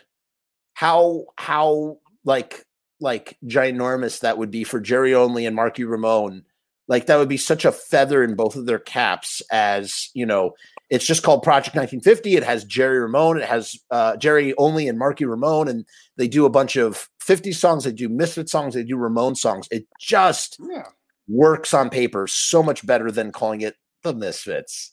[0.84, 2.62] how how like
[3.00, 6.44] like ginormous that would be for Jerry Only and Marky Ramone.
[6.88, 10.52] Like that would be such a feather in both of their caps as, you know,
[10.90, 12.36] it's just called Project 1950.
[12.36, 15.86] It has Jerry Ramone, it has uh, Jerry Only and Marky Ramone, and
[16.18, 19.66] they do a bunch of 50 songs, they do Misfit songs, they do Ramone songs.
[19.70, 20.84] It just Yeah.
[21.26, 24.92] works on paper so much better than calling it the Misfits.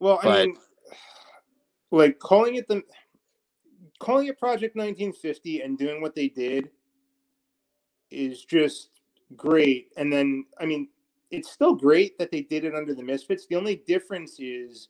[0.00, 0.56] Well, I But- mean,
[1.90, 2.82] like calling it the
[3.98, 6.70] calling it Project 1950 and doing what they did
[8.10, 8.90] is just
[9.36, 9.88] great.
[9.96, 10.88] And then, I mean,
[11.30, 13.46] it's still great that they did it under the Misfits.
[13.46, 14.88] The only difference is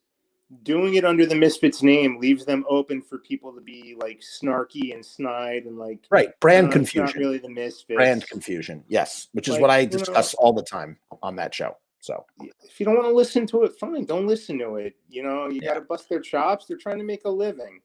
[0.63, 4.95] doing it under the Misfits name leaves them open for people to be like snarky
[4.95, 6.29] and snide and like Right.
[6.41, 7.05] Brand "Uh, it's confusion.
[7.07, 7.97] Not really the Misfits.
[7.97, 8.85] brand confusion.
[8.89, 11.77] Yes, which is Like, what I you know- discuss all the time on that show.
[12.01, 12.25] So
[12.63, 14.05] If you don't want to listen to it, fine.
[14.05, 14.95] Don't listen to it.
[15.11, 15.71] You know, you Yeah.
[15.71, 16.67] got to bust their chops.
[16.67, 17.81] They're trying to make a living.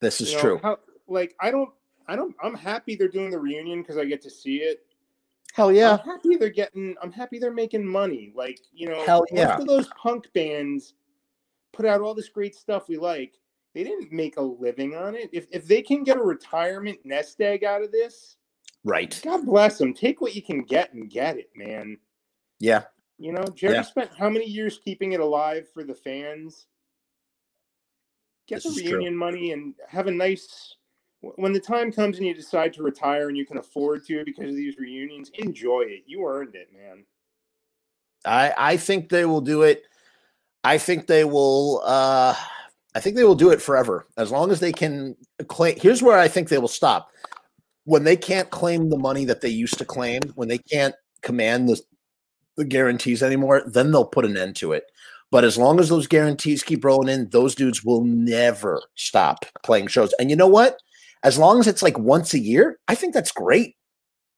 [0.00, 0.60] This is You know, true.
[0.62, 1.70] How, like I don't,
[2.06, 2.34] I don't.
[2.42, 4.84] I'm happy they're doing the reunion because I get to see it.
[5.54, 5.92] Hell yeah.
[5.92, 6.94] I'm happy they're getting.
[7.02, 8.32] I'm happy they're making money.
[8.34, 9.56] Like you know, Hell most yeah.
[9.58, 10.94] of those punk bands
[11.72, 13.34] put out all this great stuff we like.
[13.74, 15.30] They didn't make a living on it.
[15.32, 18.36] If if they can get a retirement nest egg out of this,
[18.84, 19.20] Right.
[19.24, 19.92] God bless them.
[19.92, 21.98] Take what you can get and get it, man.
[22.58, 22.84] Yeah.
[23.18, 23.82] You know, Jerry Yeah.
[23.82, 26.66] spent how many years keeping it alive for the fans?
[28.48, 28.92] Get This the is true.
[28.98, 30.74] reunion money and have a nice.
[31.20, 34.50] When the time comes and you decide to retire and you can afford to because
[34.50, 36.04] of these reunions, enjoy it.
[36.06, 37.04] You earned it, man.
[38.24, 39.82] I I think they will do it.
[40.64, 42.34] I think they will uh
[42.94, 45.14] I think they will do it forever as long as they can
[45.48, 47.10] claim here's where I think they will stop.
[47.84, 51.68] When they can't claim the money that they used to claim, when they can't command
[51.68, 51.80] the
[52.56, 54.84] the guarantees anymore, then they'll put an end to it.
[55.30, 59.88] But as long as those guarantees keep rolling in, those dudes will never stop playing
[59.88, 60.14] shows.
[60.14, 60.80] And you know what?
[61.22, 63.76] As long as it's like once a year, I think that's great.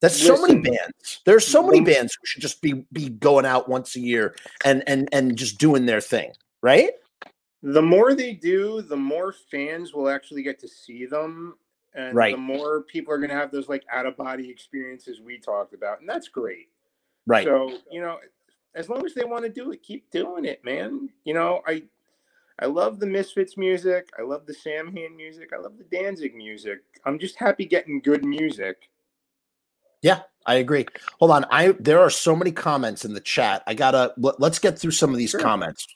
[0.00, 1.20] That's so many Listen, bands.
[1.26, 4.34] There's so many bands who should just be be going out once a year
[4.64, 6.92] and and and just doing their thing, right?
[7.62, 11.56] The more they do, the more fans will actually get to see them.
[11.92, 12.34] And Right.
[12.34, 15.74] the more people are going to have those like out of body experiences we talked
[15.74, 16.00] about.
[16.00, 16.68] And that's great.
[17.26, 17.44] Right.
[17.44, 18.18] So, you know,
[18.74, 21.08] as long as they want to do it, keep doing it, man.
[21.24, 21.82] You know, I
[22.60, 24.10] I love the Misfits music.
[24.18, 25.50] I love the Samhain music.
[25.54, 26.80] I love the Danzig music.
[27.04, 28.88] I'm just happy getting good music.
[30.02, 30.86] Yeah, I agree.
[31.18, 31.46] Hold on.
[31.50, 33.62] I there are so many comments in the chat.
[33.66, 35.40] I gotta let, us get through some of these Sure.
[35.40, 35.86] comments.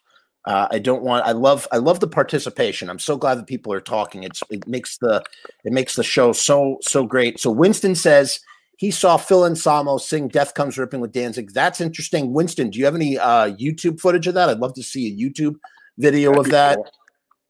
[0.47, 1.27] Uh, I don't want.
[1.27, 1.67] I love.
[1.73, 2.91] I love the participation.
[2.91, 4.25] I'm so glad that people are talking.
[4.25, 5.23] It's it makes the
[5.65, 7.41] it makes the show so so great.
[7.41, 8.41] So Winston says
[8.77, 11.53] he saw Phil Anselmo sing "Death Comes Ripping" with Danzig.
[11.53, 12.33] That's interesting.
[12.33, 14.49] Winston, do you have any uh, YouTube footage of that?
[14.49, 15.57] I'd love to see a YouTube
[15.99, 16.77] video That'd of that.
[16.77, 16.87] cool.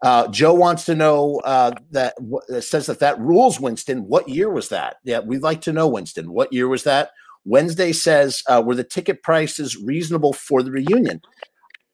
[0.02, 2.14] Uh, Joe wants to know uh, that
[2.52, 4.06] uh, says that that rules, Winston.
[4.06, 4.96] What year was that?
[5.02, 6.30] Yeah, we'd like to know, Winston.
[6.32, 7.10] What year was that?
[7.46, 11.22] Wednesday says, uh, were the ticket prices reasonable for the reunion?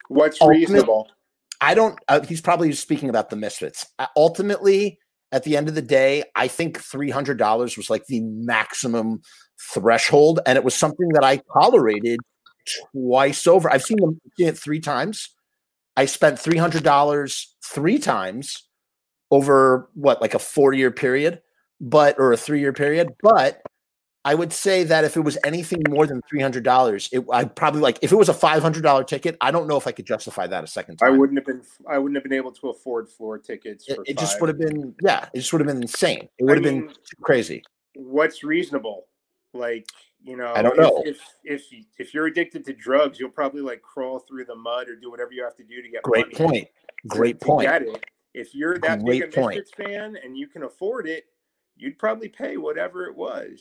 [0.08, 1.08] What's Ultimate- reasonable?
[1.60, 1.98] I don't.
[2.08, 3.86] Uh, he's probably speaking about the Misfits.
[3.98, 4.98] Uh, ultimately,
[5.32, 9.20] at the end of the day, I think three hundred dollars was like the maximum
[9.72, 12.20] threshold, and it was something that I tolerated
[12.92, 13.70] twice over.
[13.72, 15.28] I've seen them it three times.
[15.96, 18.66] I spent three hundred dollars three times
[19.30, 21.40] over what, like a four year period.
[21.80, 23.08] but or a three year period.
[23.22, 23.62] But
[24.24, 27.56] I would say that if it was anything more than three hundred dollars, it I'd
[27.56, 29.36] probably like if it was a five hundred dollar ticket.
[29.40, 31.12] I don't know if I could justify that a second time.
[31.12, 31.62] I wouldn't have been.
[31.88, 33.88] I wouldn't have been able to afford floor tickets.
[33.88, 35.28] It, for it just would have been yeah.
[35.32, 36.28] It just would have been insane.
[36.38, 36.92] It would have been
[37.22, 37.62] crazy.
[37.94, 39.06] What's reasonable?
[39.54, 39.88] Like
[40.22, 41.02] you know, I don't if- know.
[41.06, 41.64] If if
[41.98, 45.32] if you're addicted to drugs, you'll probably like crawl through the mud or do whatever
[45.32, 46.64] you have to do to get Great money point.
[46.66, 47.68] to- Great to point.
[47.70, 48.04] get it.
[48.34, 49.56] If you're that big a Great.
[49.56, 51.24] Misfits fan and you can afford it,
[51.76, 53.60] you'd probably pay whatever it was.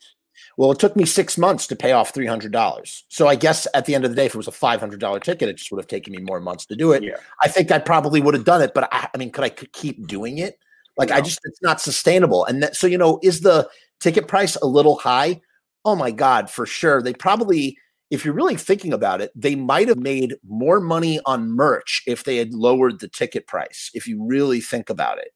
[0.57, 3.06] Well, it took me six months to pay off three hundred dollars.
[3.10, 4.99] So I guess at the end of the day, if it was a five hundred
[4.99, 7.03] dollar ticket, it just would have taken me more months to do it.
[7.03, 7.16] Yeah.
[7.41, 10.07] I think I probably would have done it, but I, I mean, could I keep
[10.07, 10.60] doing it?
[10.98, 12.44] Like, I just it's not sustainable.
[12.45, 13.70] And that, so you know, is the
[14.02, 15.40] ticket price a little high?
[15.86, 17.02] Oh my god, for sure.
[17.02, 17.78] They probably,
[18.10, 22.26] if you're really thinking about it, they might have made more money on merch if
[22.26, 23.90] they had lowered the ticket price.
[23.94, 25.32] If you really think about it,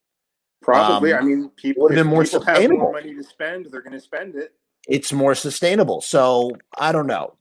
[0.64, 1.14] Probably.
[1.14, 3.82] Um, I mean, people, would've if been more people have more money to spend, they're
[3.82, 4.54] going to spend it.
[4.88, 6.02] It's more sustainable.
[6.02, 7.36] So I don't know.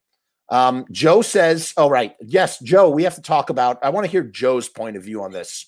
[0.49, 2.91] Um, Joe says, "Oh right, yes, Joe.
[2.91, 3.79] We have to talk about.
[3.83, 5.67] I want to hear Joe's point of view on this.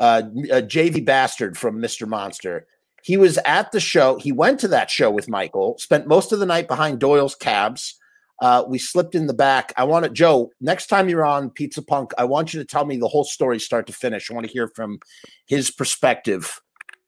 [0.00, 2.08] Uh, uh, JV Bastard from Mr.
[2.08, 2.66] Monster.
[3.02, 4.16] He was at the show.
[4.16, 5.76] He went to that show with Michael.
[5.78, 7.98] Spent most of the night behind Doyle's cabs.
[8.40, 9.72] Uh, we slipped in the back.
[9.76, 10.50] I want to, Joe.
[10.60, 13.60] Next time you're on Pizza Punk, I want you to tell me the whole story,
[13.60, 14.30] start to finish.
[14.30, 14.98] I want to hear from
[15.46, 16.60] his perspective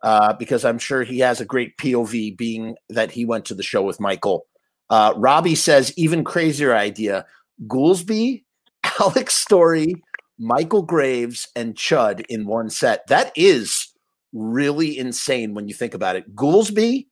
[0.05, 3.63] uh, because I'm sure he has a great POV, being that he went to the
[3.63, 4.47] show with Michael.
[4.91, 7.25] Uh, Robbie says, even crazier idea:
[7.67, 8.45] Goolsby,
[9.01, 9.95] Alex Story,
[10.39, 13.07] Michael Graves, and Chud in one set.
[13.07, 13.93] That is
[14.35, 16.37] really insane when you think about it.
[16.37, 17.07] Goolsby,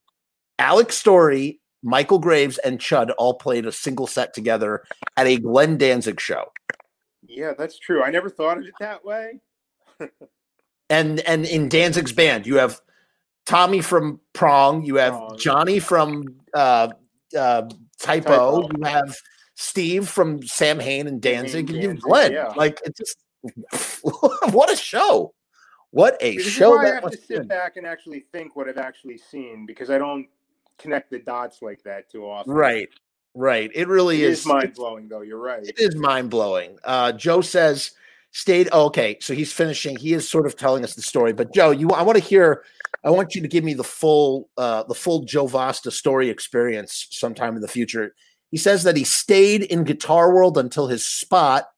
[0.59, 4.83] Alex Story, Michael Graves, and Chud all played a single set together
[5.17, 6.53] at a Glenn Danzig show.
[7.27, 8.03] Yeah, that's true.
[8.03, 9.41] I never thought of it that way.
[10.93, 12.81] and and in Danzig's band, you have
[13.47, 15.37] Tommy from Prong, you have.
[15.39, 16.25] Johnny from
[16.55, 16.89] uh,
[17.37, 17.63] uh,
[17.99, 18.71] Type O, Typo.
[18.79, 19.17] you have
[19.55, 22.33] Steve from Samhain and Danzig, and you Glenn.
[22.33, 22.49] yeah.
[22.57, 23.19] Like it's just
[24.55, 25.35] what a show!
[25.91, 27.49] What a This is show I have to sit been.
[27.49, 30.27] back and actually think what I've actually seen because I don't
[30.79, 32.53] connect the dots like that too often.
[32.53, 32.89] Right,
[33.35, 33.71] right.
[33.75, 35.21] It really It is is mind blowing, though.
[35.21, 35.63] You're right.
[35.63, 36.79] It is mind blowing.
[36.83, 37.93] Uh, Joe says,
[38.33, 39.97] "Stayed oh, okay." So he's finishing.
[39.97, 41.33] He is sort of telling us the story.
[41.33, 42.65] But Joe, you, I want to hear.
[43.05, 47.09] I want you to give me the full, uh, the full Joe Vasta story experience
[47.11, 48.15] sometime in the future.
[48.51, 51.69] He says that he stayed in Guitar World until his spot,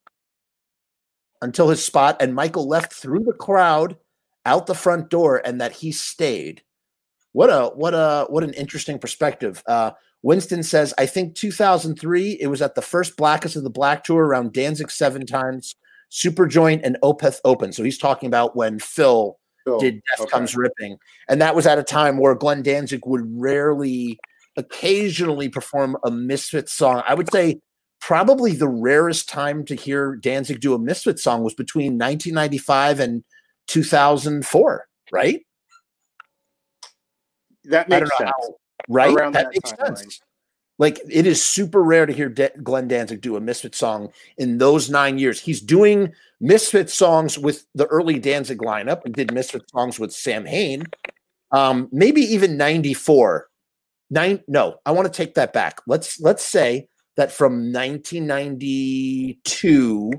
[1.41, 3.97] until his spot, and Michael left through the crowd
[4.45, 6.63] out the front door, and that he stayed.
[7.33, 9.63] What a what a what an interesting perspective.
[9.67, 9.93] Uh,
[10.25, 14.25] Winston says, I think 2003, it was at the first Blackest of the Black tour
[14.25, 15.75] around Danzig seven times,
[16.15, 17.73] Superjoint, and Opeth Open.
[17.73, 20.31] So he's talking about when Phil Phil, did Death okay.
[20.31, 20.97] Comes Ripping.
[21.29, 24.19] And that was at a time where Glenn Danzig would rarely,
[24.57, 27.03] occasionally perform a Misfit song.
[27.07, 27.61] I would say
[28.01, 33.25] probably the rarest time to hear Danzig do a Misfit song was between 1995 and
[33.67, 35.41] 2004, right?
[37.65, 38.31] That makes sense.
[38.31, 38.55] how,
[38.89, 39.15] right?
[39.15, 40.21] Around that that makes sense.
[40.79, 44.59] Like it is super rare to hear Da- Glenn Danzig do a Misfit song in
[44.59, 45.41] those nine years.
[45.41, 50.85] He's doing Misfit songs with the early Danzig lineup and did Misfit songs with Samhain.
[51.53, 53.49] Um, maybe even 94.
[54.11, 55.81] Nine, no, I want to take that back.
[55.87, 60.11] Let's let's say that from 1992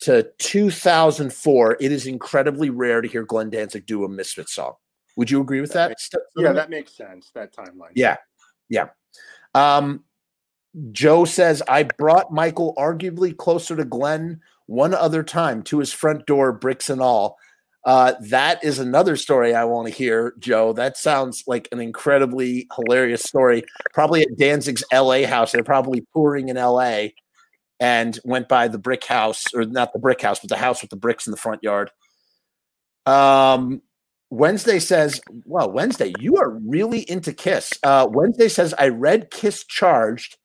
[0.00, 4.74] to 2004, it is incredibly rare to hear Glenn Danzig do a Misfit song.
[5.16, 5.90] Would you agree with That that?
[5.90, 7.30] makes- Yeah, that makes sense.
[7.34, 7.92] That timeline.
[7.94, 8.16] Yeah.
[8.68, 8.88] Yeah.
[9.56, 10.04] Um,
[10.92, 16.26] Joe says, I brought Michael arguably closer to Glenn one other time to his front
[16.26, 17.38] door, bricks and all.
[17.86, 20.74] Uh, that is another story I want to hear, Joe.
[20.74, 23.64] That sounds like an incredibly hilarious story.
[23.94, 25.52] Probably at Danzig's LA house.
[25.52, 27.06] They're probably touring in LA
[27.80, 30.90] and went by the brick house, or not the brick house, but the house with
[30.90, 31.90] the bricks in the front yard.
[33.06, 33.80] Um,
[34.30, 39.64] Wednesday says, "Well, Wednesday, you are really into Kiss." Uh, Wednesday says, "I read Kiss
[39.64, 40.36] Charged,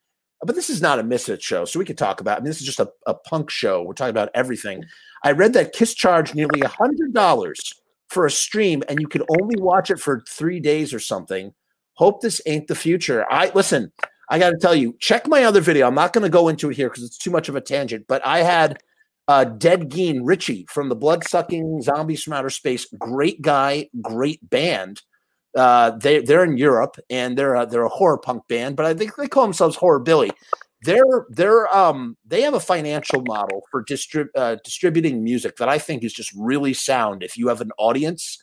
[0.45, 2.37] but this is not a Misfit show, so we could talk about.
[2.37, 3.83] I mean, this is just a, a punk show.
[3.83, 4.83] We're talking about everything."
[5.23, 7.73] I read that Kiss charged nearly a hundred dollars
[8.09, 11.53] for a stream, and you could only watch it for three days or something.
[11.93, 13.25] Hope this ain't the future.
[13.31, 13.91] I listen.
[14.29, 15.87] I got to tell you, check my other video.
[15.87, 18.05] I'm not going to go into it here because it's too much of a tangent.
[18.07, 18.77] But I had
[19.27, 22.85] uh, Dead Geen Richie from the Blood Sucking Zombies from Outer Space.
[22.97, 25.01] Great guy, great band.
[25.55, 28.93] Uh, they they're in Europe and they're a, they're a horror punk band, but I
[28.93, 30.31] think they call themselves Horror Billy.
[30.83, 35.77] They're they're um they have a financial model for distrib- uh, distributing music that I
[35.77, 37.21] think is just really sound.
[37.21, 38.37] If you have an audience,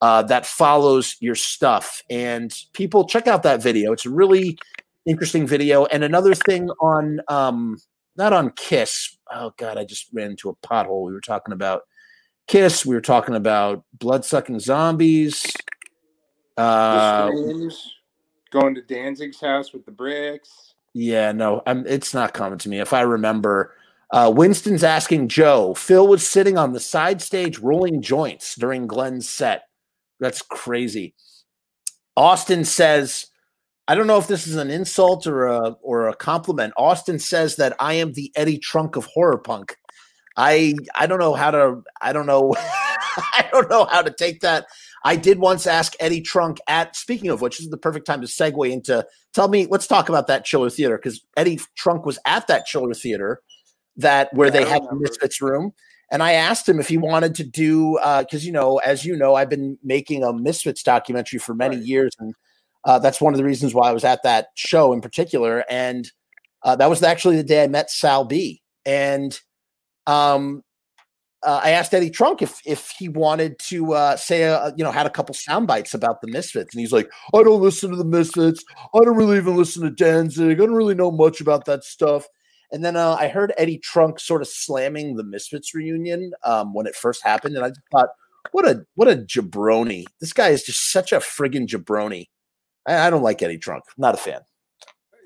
[0.00, 2.02] uh, that follows your stuff.
[2.10, 3.92] And people check out that video.
[3.92, 4.58] It's a really
[5.06, 5.86] interesting video.
[5.86, 7.78] And another thing on, um,
[8.16, 9.16] not on Kiss.
[9.32, 11.06] Oh God, I just ran into a pothole.
[11.06, 11.82] We were talking about
[12.46, 12.86] Kiss.
[12.86, 15.46] We were talking about blood sucking zombies.
[16.56, 17.30] Uh,
[18.50, 20.74] going to Danzig's house with the bricks.
[20.94, 22.80] Yeah, no, I'm, it's not coming to me.
[22.80, 23.74] If I remember,
[24.10, 25.74] uh, Winston's asking Joe.
[25.74, 29.64] Phil was sitting on the side stage rolling joints during Glenn's set.
[30.18, 31.14] That's crazy.
[32.16, 33.26] Austin says,
[33.88, 36.74] I don't know if this is an insult or a or a compliment.
[36.76, 39.76] Austin says that I am the Eddie Trunk of horror punk.
[40.36, 44.40] I I don't know how to I don't know I don't know how to take
[44.40, 44.66] that.
[45.04, 48.20] I did once ask Eddie Trunk at speaking of which this is the perfect time
[48.20, 52.18] to segue into tell me let's talk about that Chiller Theater because Eddie Trunk was
[52.26, 53.40] at that Chiller Theater
[53.96, 55.72] that where yeah, they had the Misfits room
[56.10, 59.16] and I asked him if he wanted to do because uh, you know, as you
[59.16, 61.84] know, I've been making a Misfits documentary for many right.
[61.84, 62.34] years, and
[62.84, 65.64] uh, that's one of the reasons why I was at that show in particular.
[65.70, 66.10] And
[66.62, 68.62] uh, that was actually the day I met Sal B.
[68.84, 69.38] And
[70.06, 70.62] um,
[71.42, 74.90] uh, I asked Eddie Trunk if if he wanted to uh, say, uh, you know,
[74.90, 77.96] had a couple sound bites about the Misfits, and he's like, "I don't listen to
[77.96, 78.64] the Misfits.
[78.94, 80.60] I don't really even listen to Danzig.
[80.60, 82.26] I don't really know much about that stuff."
[82.72, 86.86] And then uh, I heard Eddie Trunk sort of slamming the Misfits reunion um, when
[86.86, 88.08] it first happened, and I thought,
[88.52, 90.04] what a what a jabroni!
[90.20, 92.26] This guy is just such a friggin' jabroni.
[92.88, 93.84] I, I don't like Eddie Trunk.
[93.96, 94.40] not a fan.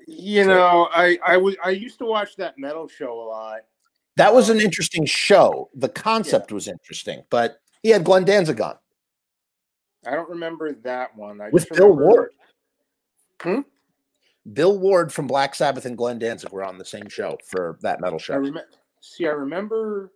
[0.05, 3.61] You know, I I was I used to watch that metal show a lot.
[4.17, 5.69] That was an interesting show.
[5.73, 6.55] The concept yeah.
[6.55, 8.75] was interesting, but he had Glenn Danzig on.
[10.05, 11.39] I don't remember that one.
[11.41, 12.05] I With Bill remember...
[12.05, 12.29] Ward.
[13.41, 13.61] Hmm?
[14.51, 18.01] Bill Ward from Black Sabbath and Glenn Danzig were on the same show for that
[18.01, 18.33] metal show.
[18.33, 18.59] I rem-
[18.99, 20.11] see, I remember.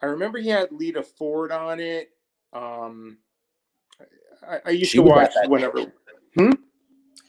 [0.00, 2.10] I remember he had Lita Ford on it.
[2.52, 3.18] Um,
[4.48, 5.92] I, I used she to watch whenever.
[6.36, 6.52] Hmm?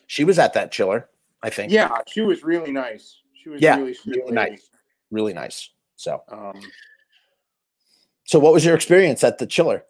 [0.07, 1.09] She was at that chiller,
[1.41, 1.71] I think.
[1.71, 3.21] Yeah, she was really nice.
[3.33, 4.69] She was yeah, really, really nice.
[5.11, 5.69] Really nice.
[5.95, 6.59] So, um,
[8.25, 9.83] so what was your experience at the chiller?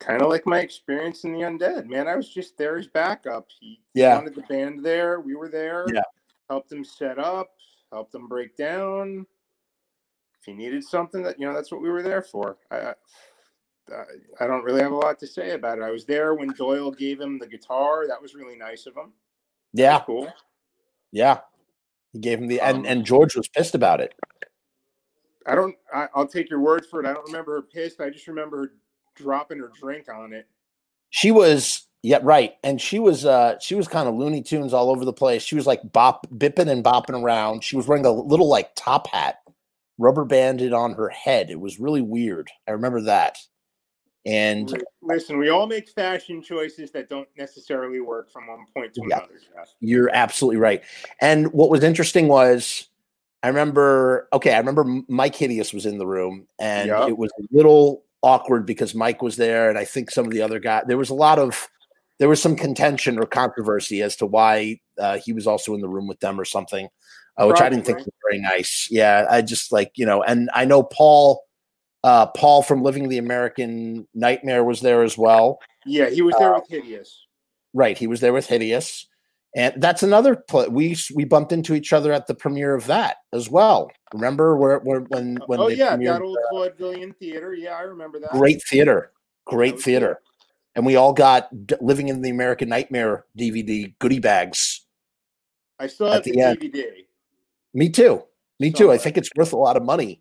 [0.00, 3.46] kind of like my experience in the undead man i was just there as backup
[3.60, 4.14] he yeah.
[4.14, 6.02] wanted the band there we were there yeah
[6.48, 7.50] helped him set up
[7.92, 9.26] helped him break down
[10.38, 12.94] if he needed something that you know that's what we were there for i
[14.40, 16.90] i don't really have a lot to say about it i was there when doyle
[16.90, 19.12] gave him the guitar that was really nice of him
[19.72, 20.32] yeah cool
[21.12, 21.38] yeah
[22.12, 24.14] he gave him the um, and and george was pissed about it
[25.46, 28.10] i don't I, i'll take your word for it i don't remember her pissed i
[28.10, 28.72] just remember her
[29.20, 30.46] dropping her drink on it.
[31.10, 32.54] She was yeah, right.
[32.64, 35.42] And she was uh she was kind of Looney Tunes all over the place.
[35.42, 37.62] She was like bop bipping and bopping around.
[37.64, 39.38] She was wearing a little like top hat,
[39.98, 41.50] rubber banded on her head.
[41.50, 42.48] It was really weird.
[42.66, 43.36] I remember that.
[44.26, 49.02] And listen, we all make fashion choices that don't necessarily work from one point to
[49.08, 49.40] yeah, another.
[49.80, 50.82] You're absolutely right.
[51.22, 52.88] And what was interesting was
[53.42, 57.08] I remember okay, I remember Mike Hideous was in the room and yep.
[57.08, 60.42] it was a little awkward because Mike was there, and I think some of the
[60.42, 60.84] other guys.
[60.86, 61.68] There was a lot of
[62.18, 65.88] there was some contention or controversy as to why uh, he was also in the
[65.88, 66.88] room with them or something,
[67.36, 68.88] uh, which Probably, I didn't think was very nice.
[68.90, 71.42] Yeah, I just like you know, and I know Paul.
[72.02, 75.60] Uh, Paul from Living the American Nightmare was there as well.
[75.84, 77.26] Yeah, he was there uh, with Hideous.
[77.74, 79.06] Right, he was there with Hideous.
[79.54, 80.68] And that's another play.
[80.68, 83.90] We we bumped into each other at the premiere of that as well.
[84.14, 87.52] Remember where, where when when oh yeah that old uh, vaudevillian theater.
[87.52, 88.30] Yeah, I remember that.
[88.30, 89.10] Great theater,
[89.46, 90.20] great theater,
[90.76, 91.48] and we all got
[91.80, 94.86] living in the American Nightmare DVD goodie bags.
[95.80, 96.84] I still have the, the DVD.
[97.74, 98.22] Me too.
[98.60, 98.92] Me too.
[98.92, 100.20] I think it's worth a lot of money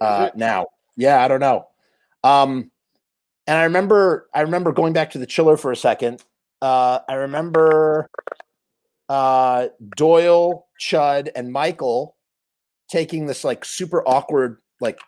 [0.00, 0.66] uh, now.
[0.96, 1.66] Yeah, I don't know.
[2.24, 2.70] Um,
[3.46, 6.22] and I remember I remember going back to the chiller for a second.
[6.60, 8.08] Uh, I remember
[9.08, 12.16] uh, Doyle, Chud, and Michael
[12.90, 15.00] taking this like super awkward like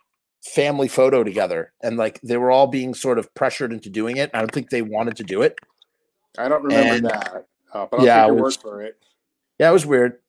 [0.43, 4.31] family photo together, and like they were all being sort of pressured into doing it.
[4.33, 5.57] I don't think they wanted to do it.
[6.37, 8.97] I don't remember and, that, uh, but I'll yeah, take your was, word for it.
[9.59, 10.19] Yeah, it was weird,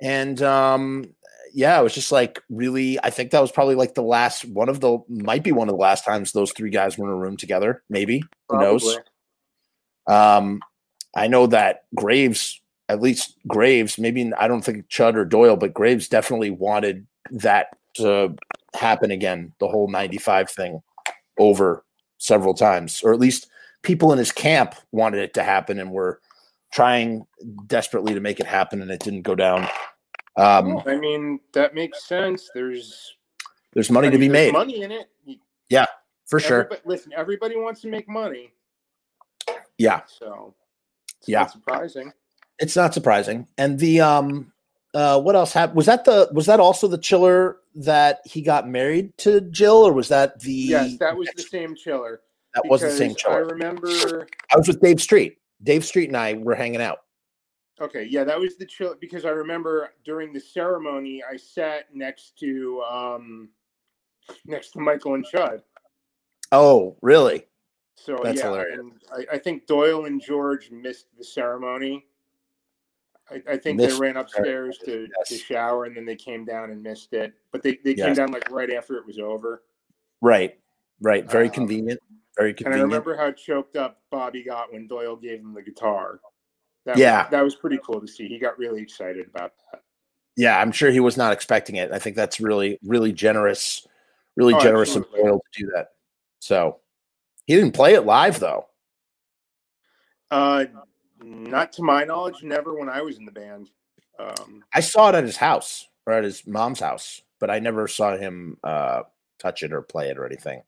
[0.00, 1.14] and um,
[1.52, 2.98] yeah, it was just like really.
[3.02, 5.74] I think that was probably like the last one of the might be one of
[5.74, 7.82] the last times those three guys were in a room together.
[7.88, 8.66] Maybe probably.
[8.66, 8.98] who knows?
[10.06, 10.60] Um,
[11.14, 15.74] I know that Graves at least Graves, maybe I don't think Chud or Doyle, but
[15.74, 18.34] Graves definitely wanted that to
[18.74, 20.82] happen again, the whole 95 thing
[21.38, 21.84] over
[22.18, 23.48] several times, or at least
[23.82, 26.20] people in his camp wanted it to happen and were
[26.72, 27.26] trying
[27.66, 29.66] desperately to make it happen and it didn't go down.
[30.36, 32.50] Um, I mean, that makes sense.
[32.54, 33.16] There's
[33.74, 34.52] there's money I mean, to be made.
[34.52, 35.08] Money in it.
[35.68, 35.86] Yeah,
[36.26, 36.60] for sure.
[36.64, 38.52] Everybody, listen, everybody wants to make money,
[39.78, 40.54] Yeah, so
[41.18, 41.40] it's Yeah.
[41.40, 42.12] not surprising.
[42.58, 43.46] it's not surprising.
[43.58, 44.52] And the um,
[44.94, 45.76] uh, what else happened?
[45.76, 49.92] Was that the was that also the chiller that he got married to Jill, or
[49.92, 50.52] was that the?
[50.52, 52.20] Yes, that was the same chiller.
[52.54, 54.26] that was the same because I remember.
[54.52, 55.38] I was with Dave Street.
[55.62, 56.98] Dave Street and I were hanging out.
[57.82, 62.38] Okay, yeah, that was the chill because I remember during the ceremony I sat next
[62.38, 63.48] to um
[64.46, 65.62] next to Michael and Chud.
[66.52, 67.46] Oh, really?
[67.96, 68.78] So That's yeah, hilarious.
[68.78, 72.06] and I, I think Doyle and George missed the ceremony.
[73.30, 76.70] I, I think Missed they ran upstairs to, to shower and then they came down
[76.70, 77.32] and missed it.
[77.50, 79.62] But they, they came down like right after it was over.
[80.20, 80.58] Right,
[81.00, 81.28] right.
[81.30, 82.00] Very Um, convenient.
[82.36, 82.74] Very convenient.
[82.74, 86.20] And I remember how choked up Bobby got when Doyle gave him the guitar.
[86.84, 87.22] That Yeah.
[87.24, 88.26] was, that was pretty cool to see.
[88.28, 89.82] He got really excited about that.
[90.36, 91.92] yeah, I'm sure he was not expecting it.
[91.92, 93.86] I think that's really, really generous,
[94.36, 95.06] really Oh, generous of.
[95.12, 95.88] Doyle to do that.
[96.40, 96.80] So
[97.46, 98.66] he didn't play it live though.
[100.30, 100.64] Uh,
[101.22, 103.70] not to my knowledge, never when I was in the band.
[104.18, 107.86] Um, I saw it at his house or at his mom's house, but I never
[107.86, 109.02] saw him uh,
[109.38, 110.62] touch it or play it or anything.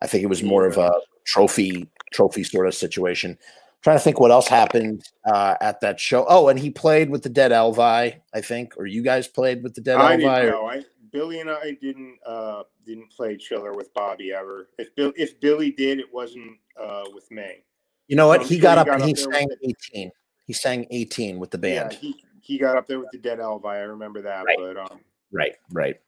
[0.00, 0.92] I think it was more of a
[1.26, 3.38] trophy, trophy sort of situation.
[3.82, 6.26] Trying to think what else happened uh, at that show.
[6.28, 9.74] Oh, and he played with the Dead Elvi, I think, or you guys played with
[9.74, 10.52] the Dead I Elvi.
[10.52, 14.68] or- I Billy and I didn't uh didn't play Chiller with Bobby ever.
[14.78, 17.64] If Bill if Billy did, it wasn't uh with me.
[18.08, 18.40] You know what?
[18.42, 19.48] I'm He sure got he up and up he sang
[19.94, 20.10] 18.
[20.44, 21.92] He sang 18 with the band.
[21.94, 23.64] Yeah, he he got up there with the Dead Elvi.
[23.66, 24.44] I remember that.
[24.44, 24.56] Right.
[24.58, 25.00] But um,
[25.32, 25.98] Right, right.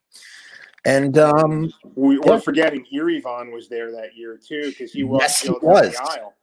[0.85, 2.21] And um, we, Yeah.
[2.27, 5.93] we're forgetting Eerie Von was there that year too because he walked Yes, he was.
[5.93, 6.35] the aisle.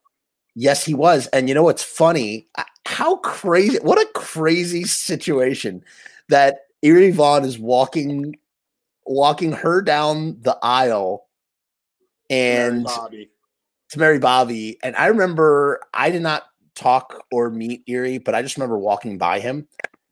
[0.60, 1.28] Yes, he was.
[1.28, 2.48] And you know what's funny?
[2.88, 3.78] How crazy!
[3.84, 5.84] What a crazy situation
[6.30, 8.36] that Eerie Von is walking,
[9.06, 11.28] walking her down the aisle,
[12.32, 13.30] Mary and Bobby.
[13.90, 14.80] to marry Bobby.
[14.82, 16.44] And I remember I did not
[16.74, 19.68] talk or meet Eerie, but I just remember walking by him.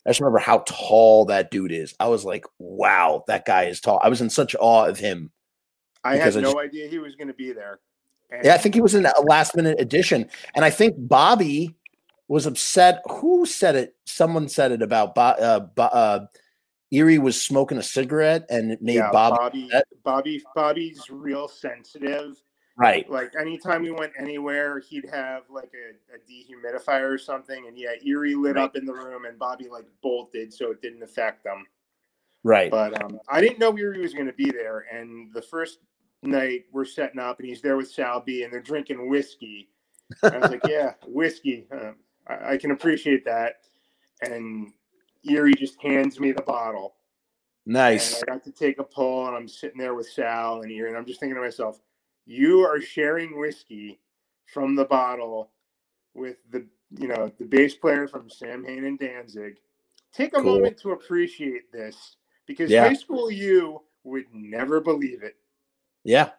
[0.05, 1.95] I just remember how tall that dude is.
[1.99, 3.99] I was like, wow, that guy is tall.
[4.03, 5.31] I was in such awe of him.
[6.03, 7.79] I had I no just- idea he was going to be there.
[8.43, 10.29] Yeah, I think he was in a last minute addition.
[10.55, 11.75] And I think Bobby
[12.27, 13.01] was upset.
[13.09, 13.95] Who said it?
[14.05, 16.25] Someone said it about Bo- uh, Bo- uh,
[16.91, 19.67] Eerie was smoking a cigarette and it made yeah, Bobby.
[19.69, 19.69] Bobby.
[20.03, 22.41] Bobby, Bobby's real sensitive.
[22.77, 23.09] Right.
[23.09, 27.91] Like anytime we went anywhere, he'd have like a, a dehumidifier or something, and yeah,
[28.05, 28.63] Eerie lit Right.
[28.65, 31.65] up in the room, and Bobby like bolted, so it didn't affect them.
[32.43, 32.69] Right.
[32.69, 35.79] But um, I didn't know Eerie was going to be there, and the first
[36.27, 39.69] night we're setting up, and he's there with Sal B, and they're drinking whiskey.
[40.31, 41.67] I was like, yeah, whiskey.
[41.71, 41.93] Uh,
[42.27, 43.55] I, I can appreciate that.
[44.21, 44.73] And
[45.29, 46.95] Eerie just hands me the bottle.
[47.65, 48.05] nice.
[48.05, 50.89] And I got to take a pull, and I'm sitting there with Sal and Eerie,
[50.89, 51.79] and I'm just thinking to myself,
[52.25, 53.99] you are sharing whiskey
[54.47, 55.51] from the bottle
[56.15, 56.65] with the
[56.99, 59.57] you know the bass player from Samhain and Danzig.
[60.13, 60.43] Take a Cool.
[60.43, 62.75] moment to appreciate this because Yeah.
[62.75, 65.35] high school you would never believe it.
[66.05, 66.29] Yeah.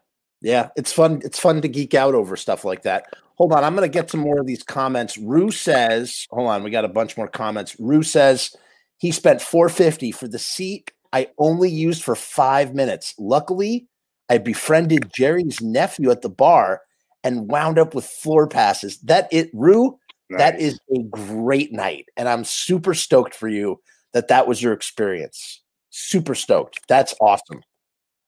[0.40, 0.68] Yeah.
[0.76, 1.20] It's fun.
[1.24, 3.04] It's fun to geek out over stuff like that.
[3.36, 3.64] Hold on.
[3.64, 5.18] I'm going to get some more of these comments.
[5.18, 6.62] Rew says, hold on.
[6.62, 7.76] We got a bunch more comments.
[7.78, 8.54] Rew says
[8.98, 13.14] he spent 450 for the seat I only used for five minutes.
[13.18, 13.86] Luckily,
[14.28, 16.82] I befriended Jerry's nephew at the bar
[17.24, 18.98] and wound up with floor passes.
[19.00, 19.98] That it, Rew,
[20.30, 20.62] that Nice.
[20.62, 22.06] is a great night.
[22.16, 23.80] And I'm super stoked for you
[24.12, 25.62] that that was your experience.
[25.90, 26.80] Super stoked.
[26.88, 27.62] That's awesome.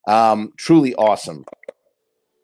[0.06, 1.44] Um, truly awesome.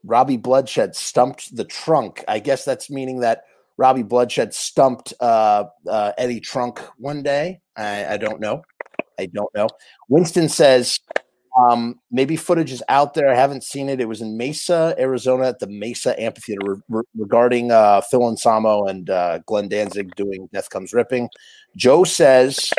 [0.05, 2.25] Robby Bloodshed stumped the trunk.
[2.29, 3.45] I guess that's meaning that
[3.77, 7.61] Robby Bloodshed stumped uh, uh, Eddie Trunk one day.
[7.77, 8.63] I, I don't know.
[9.19, 9.69] I don't know.
[10.09, 11.01] Winston says
[11.57, 13.31] um, maybe footage is out there.
[13.31, 14.01] I haven't seen it.
[14.01, 18.85] It was in Mesa, Arizona, at the Mesa Amphitheater re- re- regarding uh, Phil Anselmo
[18.87, 21.29] and uh, Glenn Danzig doing Death Comes Ripping.
[21.77, 22.71] Joe says,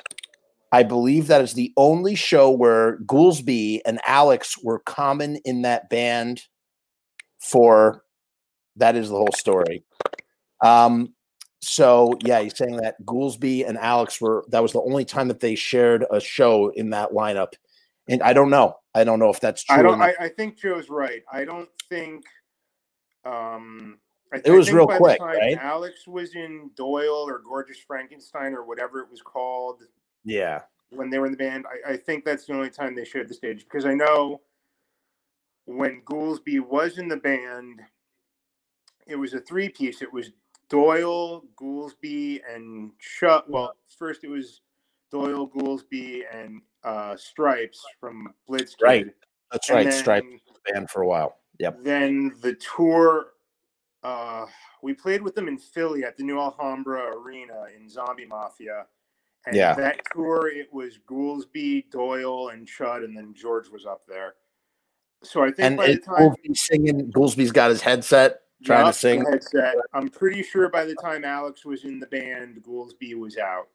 [0.75, 5.89] I believe that is the only show where Goolsby and Alex were common in that
[5.89, 6.41] band
[7.39, 8.03] for
[8.75, 9.85] that is the whole story.
[10.61, 11.13] Um,
[11.61, 15.39] so yeah, he's saying that Goolsby and Alex were that was the only time that
[15.39, 17.53] they shared a show in that lineup.
[18.09, 18.75] And I don't know.
[18.93, 19.77] I don't know if that's true.
[19.77, 20.01] I don't.
[20.01, 21.21] I, I think Joe's right.
[21.31, 22.25] I don't think.
[23.23, 23.97] Um,
[24.33, 25.57] I, It was real quick, right?
[25.57, 29.81] Alex was in Doyle or Gorgeous Frankenstein or whatever it was called
[30.25, 30.61] yeah.
[30.89, 31.65] when they were in the band.
[31.87, 34.41] I, I think that's the only time they shared the stage because I know
[35.65, 37.81] when Goolsby was in the band,
[39.07, 40.01] it was a three piece.
[40.01, 40.31] It was
[40.69, 43.45] Doyle, Goolsby, and Chuck.
[43.47, 44.61] Well, first it was
[45.11, 48.81] Doyle, Goolsby, and uh, Stripes from Blitzkid.
[48.81, 49.07] Right.
[49.51, 49.83] That's And right.
[49.89, 50.23] then- Stripe
[50.73, 51.37] band for a while.
[51.59, 51.83] Yep.
[51.83, 53.27] Then the tour,
[54.03, 54.45] uh,
[54.81, 58.87] we played with them in Philly at the New Alhambra Arena in Zombie Mafia.
[59.47, 59.73] And Yeah.
[59.75, 64.35] that tour, it was Goolsby, Doyle, and Chud, and then George was up there.
[65.23, 67.11] So I think And by the time Goolsby's singing.
[67.11, 69.23] Goolsby's got his headset trying to sing.
[69.25, 73.67] headset, I'm pretty sure by the time Alex was in the band, Goolsby was out.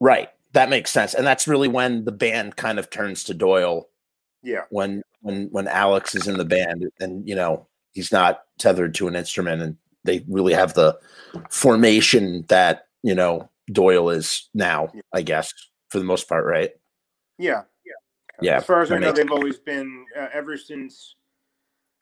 [0.00, 0.30] Right.
[0.52, 1.14] That makes sense.
[1.14, 3.88] And that's really when the band kind of turns to Doyle
[4.42, 4.64] Yeah.
[4.70, 9.06] when when when Alex is in the band and you know he's not tethered to
[9.08, 10.98] an instrument and they really have the
[11.50, 15.52] formation that you know Doyle is now, I guess,
[15.90, 16.70] for the most part, right?
[17.38, 17.62] Yeah.
[17.84, 18.52] Yeah.
[18.52, 21.16] yeah As far as I know, they've always been uh, ever since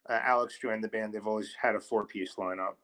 [0.09, 1.13] uh, Alex joined the band.
[1.13, 2.75] They've always had a four-piece lineup,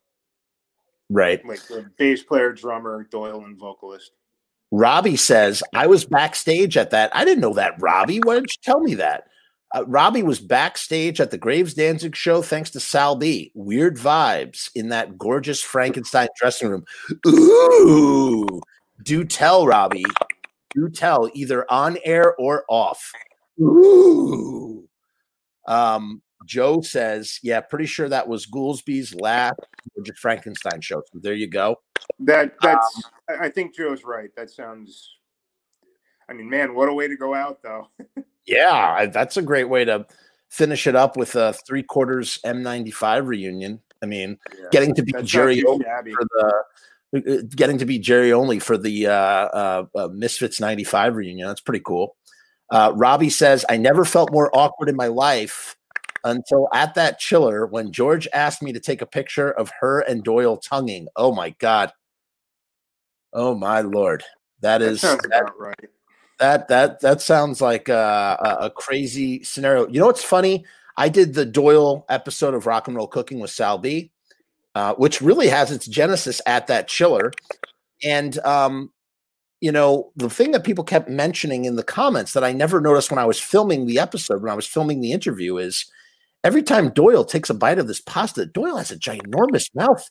[1.10, 1.46] right.
[1.46, 4.12] like the bass player, drummer, Doyle, and vocalist.
[4.72, 7.16] Robbie says, I was backstage at that.
[7.16, 8.20] I didn't know that, Robbie.
[8.20, 9.28] Why didn't you tell me that?
[9.74, 13.52] Uh, Robbie was backstage at the Graves Danzig show thanks to Sal B.
[13.56, 16.86] Weird vibes in that gorgeous Frankenstein dressing room.
[17.28, 18.62] Ooh,
[19.04, 20.06] do tell, Robbie.
[20.74, 23.12] Do tell, either on air or off.
[23.62, 24.88] Ooh.
[25.68, 29.60] Um, Joe says, yeah, pretty sure that was Goolsby's last
[30.18, 31.02] Frankenstein show.
[31.12, 31.78] So there you go.
[32.20, 33.04] That that's.
[33.30, 34.30] I I think Joe's right.
[34.36, 35.12] That sounds.
[36.30, 37.90] I mean, man, what a way to go out, though.
[38.48, 40.06] Yeah, that's a great way to
[40.52, 43.82] finish it up with a three quarters M95 reunion.
[44.04, 44.66] I mean, Yeah.
[44.72, 46.14] getting to be Jerry too only shabby.
[46.14, 46.54] for the
[47.22, 51.48] getting to be Jerry only for the uh, uh, uh, Misfits 95 reunion.
[51.48, 52.16] That's pretty cool.
[52.72, 55.76] Uh, Robbie says, I never felt more awkward in my life
[56.24, 60.24] until at that chiller when George asked me to take a picture of her and
[60.24, 61.08] Doyle tonguing.
[61.16, 61.92] Oh my God.
[63.32, 64.24] Oh my Lord.
[64.62, 65.90] That That is sounds that, right.
[66.40, 69.88] that that that sounds like a, a crazy scenario.
[69.88, 70.66] You know what's funny?
[70.98, 74.12] I did the Doyle episode of Rock and Roll Cooking with Sal B,
[74.76, 77.32] uh, which really has its genesis at that chiller.
[78.04, 78.92] And um,
[79.62, 83.10] you know, the thing that people kept mentioning in the comments that I never noticed
[83.10, 85.90] when I was filming the episode, when I was filming the interview, is
[86.44, 90.08] every time Doyle takes a bite of this pasta, Doyle has a ginormous mouth,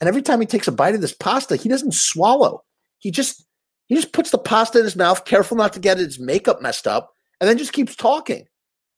[0.00, 2.62] and every time he takes a bite of this pasta, he doesn't swallow.
[2.98, 3.44] He just
[3.88, 6.86] he just puts the pasta in his mouth, careful not to get his makeup messed
[6.86, 8.46] up, and then just keeps talking.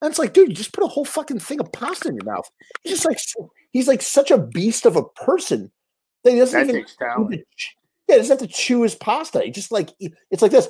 [0.03, 2.33] And it's like, dude, you just put a whole fucking thing of pasta in your
[2.33, 2.49] mouth.
[2.83, 3.19] He's just like
[3.77, 5.71] he's like such a beast of a person
[6.25, 7.33] that he doesn't That even takes talent.
[7.33, 7.77] to ch-
[8.09, 9.43] yeah, he doesn't have to chew his pasta.
[9.43, 9.91] He just like
[10.31, 10.69] it's like this.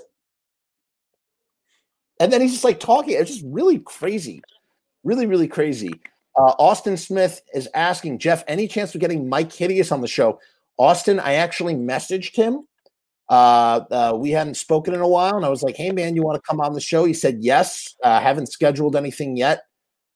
[2.19, 3.15] And then he's just like talking.
[3.15, 4.43] It's just really crazy.
[5.05, 5.91] Really, really crazy.
[6.37, 10.41] Uh, Austin Smith is asking Jeff, any chance of getting Mike Hideous on the show?
[10.79, 12.67] Austin, I actually messaged him.
[13.29, 16.23] Uh, uh, we hadn't spoken in a while, and I was like, "Hey, man, you
[16.23, 17.95] want to come on the show?" He said yes.
[18.03, 19.63] Uh, haven't scheduled anything yet.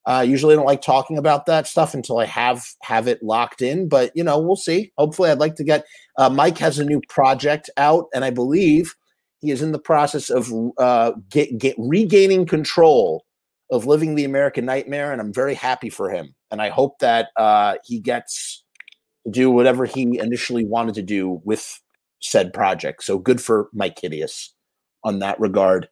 [0.06, 3.60] Uh, usually, I don't like talking about that stuff until I have have it locked
[3.60, 3.88] in.
[3.88, 4.92] But you know, we'll see.
[4.96, 5.84] Hopefully, I'd like to get.
[6.16, 8.94] Uh, Mike has a new project out, and I believe
[9.40, 13.24] he is in the process of uh, get, get regaining control
[13.70, 16.34] of living the American nightmare, and I'm very happy for him.
[16.50, 18.64] And I hope that uh, he gets
[19.24, 21.80] to do whatever he initially wanted to do with
[22.20, 23.04] said project.
[23.04, 24.52] So good for Mike Hideous
[25.04, 25.88] on that regard.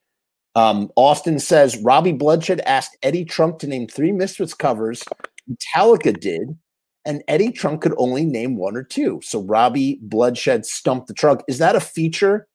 [0.59, 5.05] Um, Austin says Robby Bloodshed asked Eddie Trunk to name three Misfits covers.
[5.49, 6.59] Metallica did,
[7.05, 9.21] and Eddie Trunk could only name one or two.
[9.23, 11.43] So Robby Bloodshed stumped the trunk.
[11.47, 12.49] Is that a feature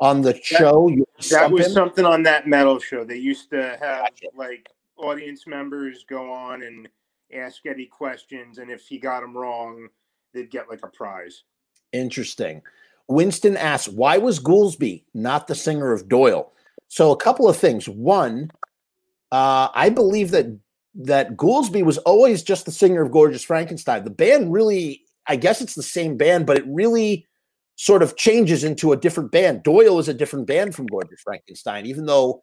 [0.00, 0.90] on the show?
[1.30, 1.72] That was him?
[1.72, 3.04] something on that metal show.
[3.04, 4.68] They used to have like
[4.98, 6.88] audience members go on and
[7.32, 9.86] ask Eddie questions, and if he got them wrong,
[10.34, 11.44] they'd get like a prize.
[11.92, 12.60] Interesting.
[13.06, 16.52] Winston asks, why was Goolsby not the singer of Doyle?
[16.88, 17.88] So a couple of things.
[17.88, 18.50] One,
[19.32, 20.46] uh, I believe that
[20.94, 24.04] that Goolsby was always just the singer of Gorgeous Frankenstein.
[24.04, 27.26] The band really, I guess it's the same band, but it really
[27.76, 29.62] sort of changes into a different band.
[29.62, 32.40] Doyle is a different band from Gorgeous Frankenstein, even though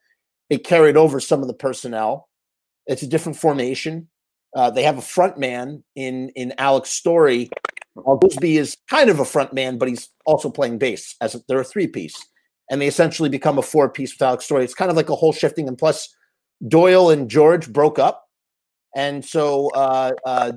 [0.49, 2.29] it carried over some of the personnel.
[2.85, 4.09] It's a different formation.
[4.55, 7.49] Uh, they have a front man in in Alex Story.
[7.97, 11.61] Goolsby is kind of a front man, but he's also playing bass as a, they're
[11.61, 12.15] a three piece,
[12.69, 14.63] and they essentially become a four piece with Alex Story.
[14.63, 16.13] It's kind of like a whole shifting, and plus
[16.67, 18.27] Doyle and George broke up,
[18.95, 20.53] and so uh, uh,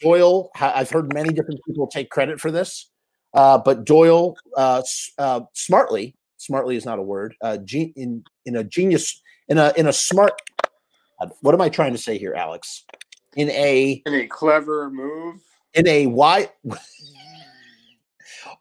[0.00, 0.50] Doyle.
[0.60, 2.90] I've heard many different people take credit for this,
[3.34, 4.82] uh, but Doyle uh,
[5.18, 7.34] uh, smartly, smartly is not a word.
[7.42, 10.32] Uh, ge- in in a genius, in a in a smart.
[11.40, 12.84] What am I trying to say here, Alex?
[13.36, 15.40] In a in a clever move.
[15.74, 16.48] in a why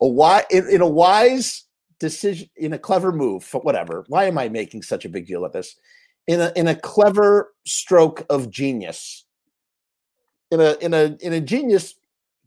[0.01, 1.65] a why in, in a wise
[2.07, 5.53] decision in a clever move whatever why am i making such a big deal of
[5.53, 5.75] this
[6.27, 9.25] in a in a clever stroke of genius
[10.53, 11.95] in a in a in a genius.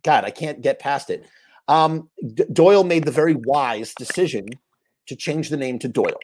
[0.02, 1.26] God, I can't get past it.
[1.68, 4.46] Um, D- Doyle made the very wise decision
[5.08, 6.20] to change the name to Doyle,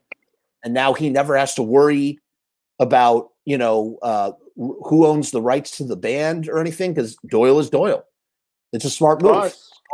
[0.64, 2.18] and now he never has to worry
[2.78, 7.58] about you know uh, who owns the rights to the band or anything because Doyle
[7.58, 8.04] is Doyle.
[8.72, 9.32] It's a smart move.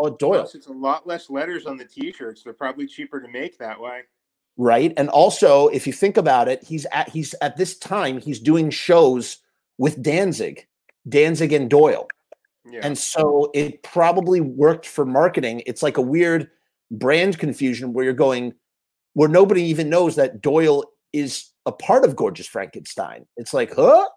[0.06, 0.40] It Doyle.
[0.40, 2.42] plus, it's a lot less letters on the T-shirts.
[2.42, 4.02] They're probably cheaper to make that way.
[4.56, 8.40] right and also if you think about it he's at he's at this time he's
[8.40, 9.38] doing shows
[9.78, 10.66] with danzig
[11.08, 12.08] danzig and doyle
[12.64, 12.80] Yeah.
[12.82, 16.50] and so it probably worked for marketing it's like a weird
[16.90, 18.52] brand confusion where you're going
[19.14, 24.08] where nobody even knows that doyle is a part of gorgeous frankenstein it's like huh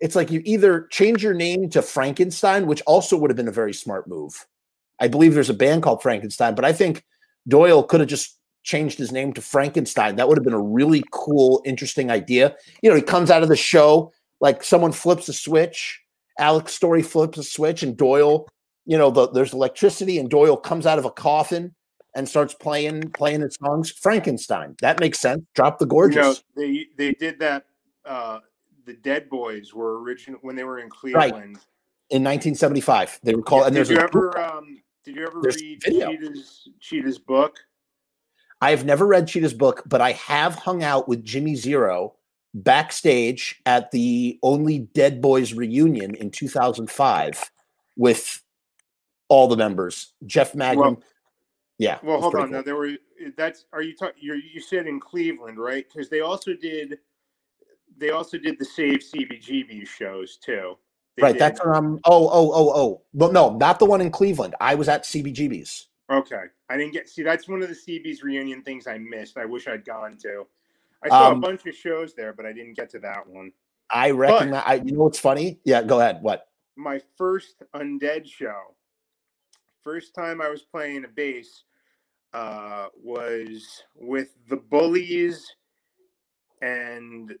[0.00, 3.52] it's like you either change your name to frankenstein which also would have been a
[3.62, 4.46] very smart move
[5.00, 7.04] i believe there's a band called frankenstein but i think
[7.46, 10.16] doyle could have just changed his name to Frankenstein.
[10.16, 12.54] That would have been a really cool, interesting idea.
[12.82, 15.98] You know, he comes out of the show like someone flips a switch.
[16.38, 18.46] Alex Story flips a switch, and Doyle,
[18.84, 21.74] you know, the, there's electricity, and Doyle comes out of a coffin
[22.14, 23.90] and starts playing playing his songs.
[23.90, 24.76] Frankenstein.
[24.82, 25.42] That makes sense.
[25.54, 26.42] Drop the gorgeous.
[26.56, 27.64] You know, they they did that.
[28.04, 28.40] Uh,
[28.84, 31.56] the Dead Boys were original when they were in Cleveland.
[32.10, 33.64] in 1975, they were called.
[33.66, 36.10] and did there's you a- ever um, did you ever there's read video.
[36.10, 37.56] Cheetah's Cheetah's book?
[38.60, 42.14] I've never read Cheetah's book, but I have hung out with Jimmy Zero
[42.54, 47.50] backstage at the Only Dead Boys reunion in 2005
[47.96, 48.42] with
[49.28, 50.12] all the members.
[50.26, 50.94] Jeff Magnum.
[50.94, 51.02] Well-
[51.78, 51.98] yeah.
[52.02, 52.42] Well, hold on.
[52.42, 52.50] cool.
[52.50, 52.90] Now there were
[53.36, 54.16] that's are you talking?
[54.20, 55.86] You said in Cleveland, right?
[55.88, 56.98] Because they also did
[57.96, 60.76] they also did the Save CBGB shows too.
[61.22, 61.32] Right.
[61.32, 61.96] did- That's I'm.
[62.04, 63.02] Oh, oh, oh, oh.
[63.12, 64.54] Well, no, not the one in Cleveland.
[64.60, 65.88] I was at CBGB's.
[66.10, 66.44] okay.
[66.70, 67.22] I didn't get see.
[67.22, 69.38] That's one of the CB's reunion things I missed.
[69.38, 70.46] I wish I'd gone to.
[71.02, 73.52] I saw Um, a bunch of shows there, but I didn't get to that one.
[73.90, 74.62] I recognize.
[74.66, 75.60] I, you know what's funny?
[75.64, 75.82] Yeah.
[75.82, 76.22] Go ahead.
[76.22, 76.44] What?
[76.76, 78.76] my first undead show
[79.82, 81.64] first time i was playing a bass
[82.34, 85.44] uh was with the bullies
[86.62, 87.34] and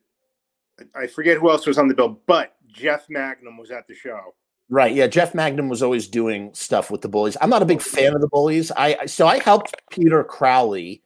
[0.96, 4.34] i forget who else was on the bill but jeff magnum was at the show
[4.70, 4.94] Right.
[4.94, 5.06] Yeah.
[5.06, 7.36] Jeff Magnum was always doing stuff with the bullies.
[7.40, 8.70] I'm not a big fan of the bullies.
[8.72, 11.02] I so I helped Peter Crowley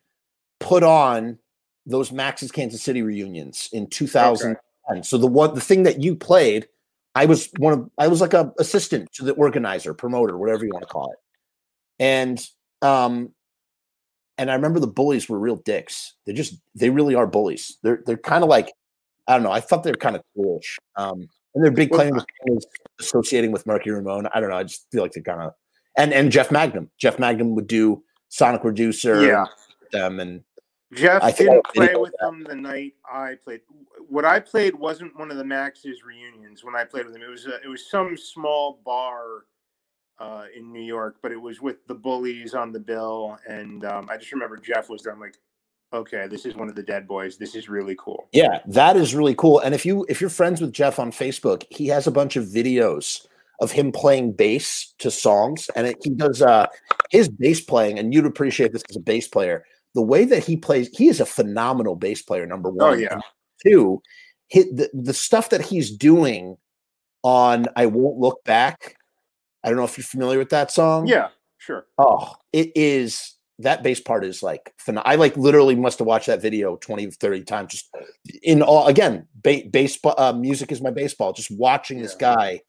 [0.58, 1.38] put on
[1.86, 5.04] those Max's Kansas City reunions in 2010.
[5.04, 6.66] So the one the thing that you played,
[7.14, 10.70] I was one of I was like a assistant to the organizer, promoter, whatever you
[10.72, 11.18] want to call it.
[12.00, 12.44] And
[12.82, 13.32] um
[14.38, 16.14] and I remember the bullies were real dicks.
[16.26, 17.78] They're just they really are bullies.
[17.84, 18.72] They're they're kind of like
[19.28, 19.52] I don't know.
[19.52, 20.78] I thought they were kind of foolish.
[20.96, 22.66] Um and their big claim is
[23.00, 24.28] associating with Marky Ramone.
[24.34, 24.56] I don't know.
[24.56, 25.52] I just feel like they're kind of
[25.96, 26.90] and and Jeff Magnum.
[26.98, 29.46] Jeff Magnum would do Sonic Reducer Yeah.
[29.80, 30.42] with them and
[30.94, 33.62] jeff I didn't play with them the night i played
[34.10, 37.30] what i played wasn't one of the max's reunions when i played with them it
[37.30, 39.46] was a, it was some small bar
[40.18, 44.08] uh, in New York, but it was with the bullies on the bill, and um,
[44.10, 45.12] I just remember Jeff was there.
[45.12, 45.36] I'm like,
[45.92, 47.36] okay, this is one of the Dead Boys.
[47.36, 48.28] This is really cool.
[48.32, 49.60] Yeah, that is really cool.
[49.60, 52.44] And if you if you're friends with Jeff on Facebook, he has a bunch of
[52.46, 53.26] videos
[53.60, 56.66] of him playing bass to songs, and it, he does uh
[57.10, 57.98] his bass playing.
[57.98, 59.64] And you'd appreciate this as a bass player.
[59.94, 62.46] The way that he plays, he is a phenomenal bass player.
[62.46, 63.22] Number one, Oh yeah, And
[63.64, 64.02] two,
[64.48, 66.56] hit the, the stuff that he's doing
[67.22, 68.96] on "I Won't Look Back."
[69.62, 71.06] I don't know if you're familiar with that song.
[71.06, 71.28] yeah,
[71.58, 71.86] sure.
[71.98, 74.74] Oh, it is that bass part is like
[75.04, 77.90] I like literally must have watched that video 20 30 times just
[78.42, 82.60] in all again ba- baseball uh, music is my baseball just watching this guy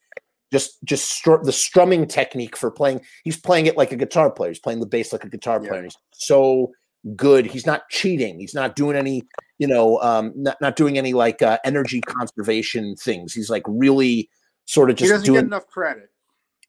[0.52, 4.52] just just str- the strumming technique for playing he's playing it like a guitar player
[4.52, 5.70] he's playing the bass like a guitar Yeah.
[5.70, 6.72] player he's so
[7.16, 9.24] good he's not cheating he's not doing any
[9.60, 14.30] you know um not, not doing any like uh, energy conservation things he's like really
[14.66, 16.10] sort of just He doesn't doing get enough credit.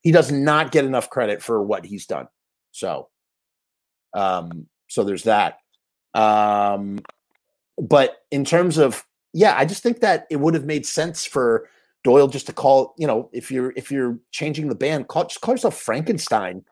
[0.03, 2.27] he does not get enough credit for what he's done.
[2.73, 3.09] So,
[4.15, 5.59] um, so there's that.
[6.15, 7.01] Um,
[7.79, 11.69] but in terms of, yeah, I just think that it would have made sense for
[12.05, 15.41] Doyle just to call, you know, if you're if you're changing the band, call just
[15.41, 16.65] call yourself Frankenstein,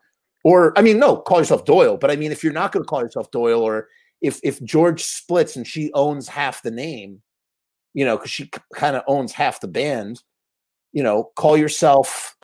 [0.43, 1.97] or I mean, no, call yourself Doyle.
[1.97, 3.89] But I mean, if you're not going to call yourself Doyle, or
[4.21, 7.21] if if George splits and she owns half the name,
[7.93, 10.21] you know, because she kind of owns half the band,
[10.93, 12.37] you know, call yourself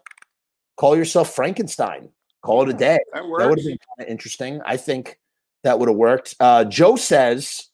[0.78, 2.10] call yourself Frankenstein.
[2.42, 3.00] Call it a day.
[3.14, 4.62] That That would have been kind of interesting.
[4.66, 5.20] I think
[5.64, 6.36] that would have worked.
[6.40, 7.70] Uh, Joe says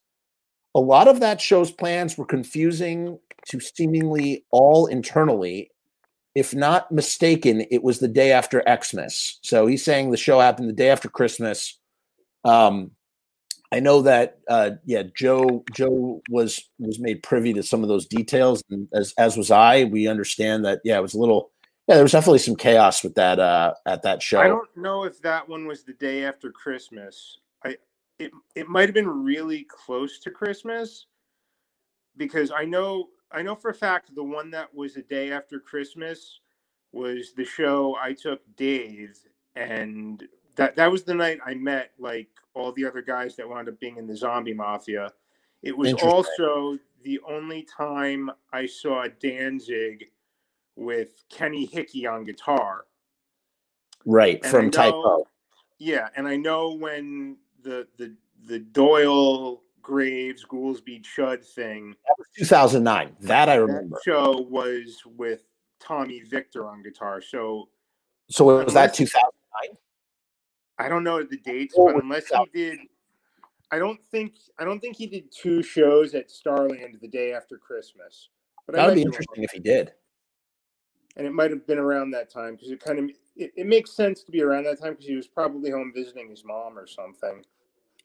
[0.73, 5.71] a lot of that show's plans were confusing to seemingly all internally.
[6.33, 9.39] If not mistaken, it was the day after Xmas.
[9.41, 11.79] So he's saying the show happened the day after Christmas.
[12.43, 12.91] Um,
[13.71, 18.05] I know that uh, yeah, Joe Joe was was made privy to some of those
[18.05, 19.85] details, and as as was I.
[19.85, 21.51] We understand that yeah, it was a little
[21.87, 24.39] Yeah, there was definitely some chaos with that uh at that show.
[24.39, 27.39] I don't know if that one was the day after Christmas.
[27.63, 27.77] I
[28.19, 31.05] it it might have been really close to Christmas
[32.17, 35.59] because I know I know for a fact the one that was a day after
[35.59, 36.39] Christmas
[36.91, 39.19] was the show I took Dave
[39.55, 40.23] and
[40.55, 43.79] that that was the night I met like all the other guys that wound up
[43.79, 45.11] being in the zombie mafia.
[45.61, 50.05] It was also the only time I saw Danzig
[50.75, 52.85] with Kenny Hickey on guitar.
[54.05, 55.27] Right, and from know, Type
[55.79, 58.15] Yeah, and I know when the the
[58.45, 61.95] the Doyle Graves Goolsby Chud thing.
[62.07, 63.15] That was 2009.
[63.21, 63.95] That I remember.
[63.95, 65.43] That show was with
[65.79, 67.21] Tommy Victor on guitar.
[67.21, 67.69] So
[68.29, 69.77] So was that 2009?
[70.77, 72.79] I don't know the dates, but unless he did
[73.71, 77.57] I don't think I don't think he did two shows at Starland the day after
[77.57, 78.29] Christmas.
[78.65, 79.93] But that would be interesting if he did.
[81.17, 83.91] And it might have been around that time because it kind of it, it, makes
[83.91, 86.87] sense to be around that time because he was probably home visiting his mom or
[86.87, 87.43] something.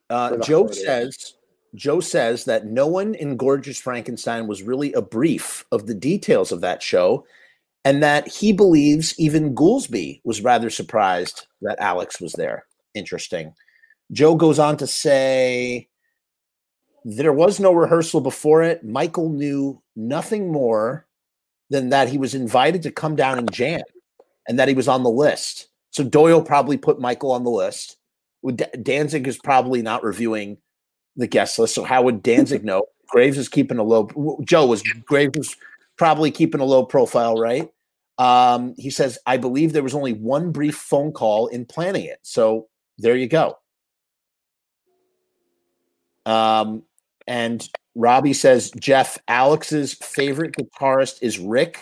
[0.08, 1.34] Uh, Joe says
[1.74, 6.52] Joe says that no one in Gorgeous Frankenstein was really a brief of the details
[6.52, 7.24] of that show,
[7.84, 12.64] and that he believes even Goolsby was rather surprised that Alex was there.
[12.94, 13.54] Interesting.
[14.12, 15.88] Joe goes on to say
[17.04, 18.84] there was no rehearsal before it.
[18.84, 21.06] Michael knew nothing more
[21.70, 23.80] than that he was invited to come down and jam
[24.47, 25.68] and that he was on the list.
[25.90, 27.97] So Doyle probably put Michael on the list.
[28.82, 30.59] Danzig is probably not reviewing
[31.16, 31.74] the guest list.
[31.74, 32.84] So how would Danzig know?
[33.09, 34.38] Graves is keeping a low.
[34.44, 35.56] Joe was Graves was
[35.98, 37.68] probably keeping a low profile, right?
[38.18, 42.18] Um, he says, I believe there was only one brief phone call in planning it.
[42.22, 42.68] So
[42.98, 43.56] there you go.
[46.24, 46.84] Um,
[47.31, 51.77] and Robbie says, Jeff, Alex's favorite guitarist is Rikk.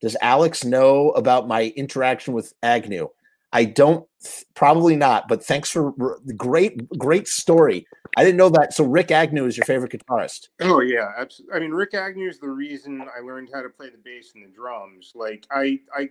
[0.00, 3.08] Does Alex know about my interaction with Agnew?
[3.52, 4.08] I don't,
[4.54, 5.92] probably not, but thanks for
[6.24, 7.86] the great, great story.
[8.16, 8.72] I didn't know that.
[8.72, 10.48] So Rikk Agnew is your favorite guitarist?
[10.62, 11.56] Oh yeah, absolutely.
[11.56, 14.42] I mean, Rikk Agnew is the reason I learned how to play the bass and
[14.42, 15.12] the drums.
[15.14, 16.08] Like I, I,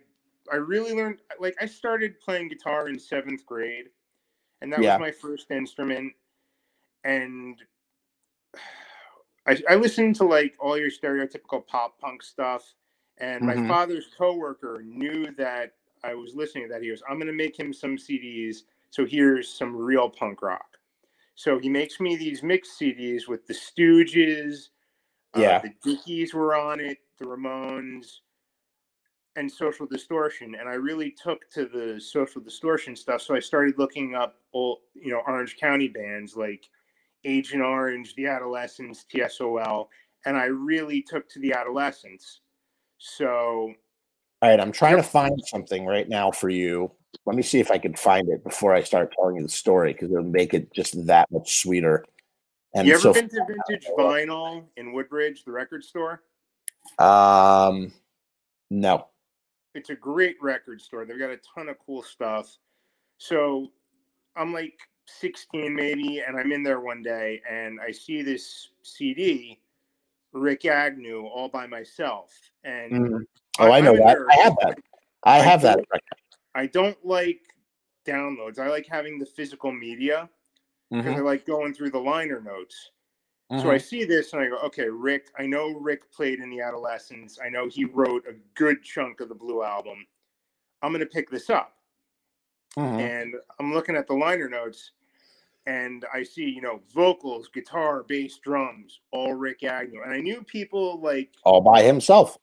[0.53, 1.17] I really learned.
[1.39, 3.85] Like I started playing guitar in seventh grade,
[4.61, 4.97] and that yeah.
[4.97, 6.13] was my first instrument.
[7.03, 7.57] And
[9.47, 12.73] I, I listened to like all your stereotypical pop punk stuff,
[13.17, 13.61] and mm-hmm.
[13.61, 16.81] my father's coworker knew that I was listening to that.
[16.81, 18.57] He goes, "I'm going to make him some CDs.
[18.89, 20.77] So here's some real punk rock."
[21.35, 24.69] So he makes me these mixed CDs with the Stooges.
[25.35, 28.17] Uh, yeah, uh, the Dickies were on it, the Ramones,
[29.37, 30.55] and Social Distortion.
[30.59, 33.21] And I really took to the Social Distortion stuff.
[33.21, 36.69] So I started looking up, old, you know, Orange County bands like
[37.27, 39.87] Agent Orange, The Adolescents, TSOL,
[40.25, 42.41] and I really took to The Adolescents.
[42.97, 43.73] So,
[44.41, 46.91] all right, I'm trying to find something right now for you.
[47.25, 49.93] Let me see if I can find it before I start telling you the story
[49.93, 52.05] because it'll make it just that much sweeter.
[52.73, 56.23] And you ever so, been to Vintage Vinyl in Woodbridge, the record store?
[56.99, 57.91] Um,
[58.69, 59.07] no.
[59.75, 61.05] It's a great record store.
[61.05, 62.57] They've got a ton of cool stuff.
[63.17, 63.71] So
[64.35, 69.59] I'm like 16 maybe, and I'm in there one day and I see this CD,
[70.35, 72.31] Rikk Agnew, all by myself.
[72.63, 73.19] And mm.
[73.59, 74.17] oh, I, I know that.
[74.29, 74.79] I have that.
[75.23, 75.79] I, I have that.
[76.55, 77.41] I don't like
[78.05, 78.59] downloads.
[78.59, 80.29] I like having the physical media
[80.89, 81.19] because mm-hmm.
[81.19, 82.91] I like going through the liner notes.
[83.51, 83.61] Mm-hmm.
[83.61, 83.87] So I mm-hmm.
[83.87, 85.27] see this and I go, okay, Rikk.
[85.37, 87.39] I know Rikk played in the Adolescents.
[87.43, 90.05] I know he wrote a good chunk of the Blue album.
[90.81, 91.73] I'm going to pick this up.
[92.77, 92.99] Mm-hmm.
[92.99, 94.91] And I'm looking at the liner notes,
[95.67, 100.01] and I see, you know, vocals, guitar, bass, drums, all Rikk Agnew.
[100.01, 102.37] And I knew people like all by himself.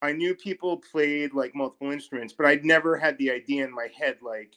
[0.00, 3.88] I knew people played like multiple instruments, but I'd never had the idea in my
[3.98, 4.54] head like,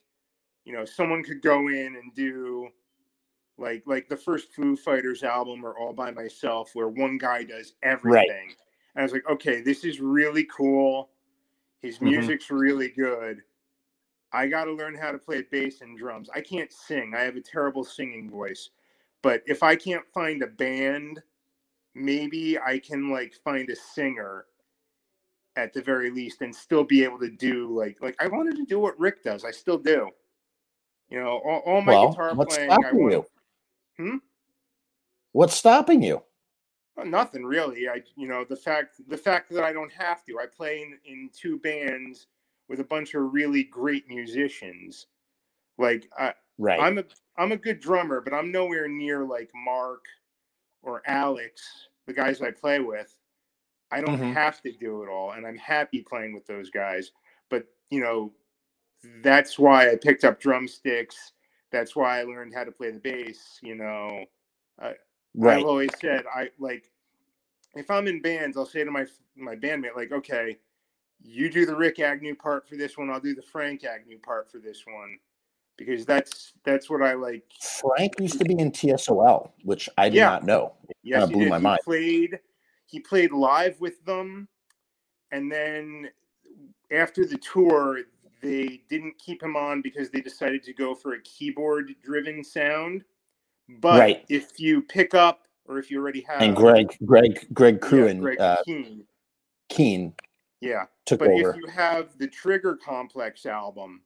[0.65, 2.69] you know, someone could go in and do
[3.57, 7.73] like like the first Foo Fighters album or all by myself where one guy does
[7.81, 8.29] everything.
[8.29, 8.55] Right.
[8.93, 11.09] And I was like, okay, this is really cool.
[11.81, 12.05] His mm-hmm.
[12.05, 12.55] music's mm-hmm.
[12.55, 13.41] really good.
[14.35, 16.29] I got to learn how to play bass and drums.
[16.33, 17.13] I can't sing.
[17.15, 18.69] I have a terrible singing voice.
[19.21, 21.21] But if I can't find a band,
[21.95, 24.45] maybe I can like find a singer
[25.55, 28.65] at the very least and still be able to do like like I wanted to
[28.65, 29.45] do what Rikk does.
[29.45, 30.09] I still do.
[31.09, 32.71] You know, all, all my well, guitar what's playing.
[32.71, 33.25] Stopping want, you?
[33.97, 34.17] Hmm.
[35.31, 36.21] What's stopping you?
[36.97, 37.87] Well, nothing really.
[37.87, 40.39] I you know the fact the fact that I don't have to.
[40.39, 42.27] I play in, in two bands
[42.67, 45.07] with a bunch of really great musicians.
[45.77, 46.79] Like I, right.
[46.79, 47.03] I'm a
[47.37, 50.05] I'm a good drummer, but I'm nowhere near like Mark
[50.83, 51.61] or Alex,
[52.07, 53.15] the guys I play with.
[53.91, 54.33] I don't mm-hmm.
[54.33, 57.11] have to do it all, and I'm happy playing with those guys.
[57.49, 58.33] but you know,
[59.21, 61.33] that's why I picked up drumsticks.
[61.71, 63.59] That's why I learned how to play the bass.
[63.61, 64.25] You know,
[64.81, 64.93] I,
[65.35, 65.59] Right.
[65.59, 66.89] I've always said I like
[67.75, 69.05] if I'm in bands, I'll say to my
[69.35, 70.57] my bandmate like, okay,
[71.21, 74.51] you do the Rikk Agnew part for this one, I'll do the Frank Agnew part
[74.51, 75.17] for this one,
[75.77, 77.43] because that's that's what I like.
[77.81, 80.25] Frank used to be in TSOL, which I did Yeah.
[80.25, 80.73] not know.
[81.03, 81.79] Yes, Kinda he blew my he mind.
[81.83, 82.39] played
[82.87, 84.47] he played live with them,
[85.31, 86.09] and then
[86.91, 88.01] after the tour,
[88.41, 93.03] they didn't keep him on because they decided to go for a keyboard driven sound.
[93.67, 94.25] But Right.
[94.29, 98.21] if you pick up or if you already have And Greg, Greg, Greg yeah, Crewin,
[98.21, 99.05] Greg uh, Kuehn,
[99.71, 100.13] Kuehn
[100.65, 100.85] yeah.
[101.05, 101.51] took But over.
[101.51, 104.01] if you have the Trigger Complex album,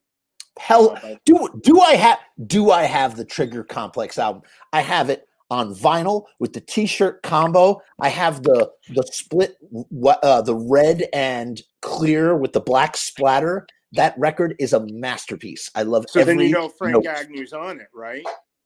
[0.58, 4.42] Hell, uh, do do I have do I have the Trigger Complex album?
[4.74, 7.82] I have it on vinyl with the T-shirt combo.
[8.00, 13.68] I have the the split, what uh, the red and clear with the black splatter.
[13.94, 15.72] That record is a masterpiece.
[15.76, 16.36] I love so every.
[16.36, 17.06] then you know Frank note.
[17.08, 18.26] Agnew's on it, right?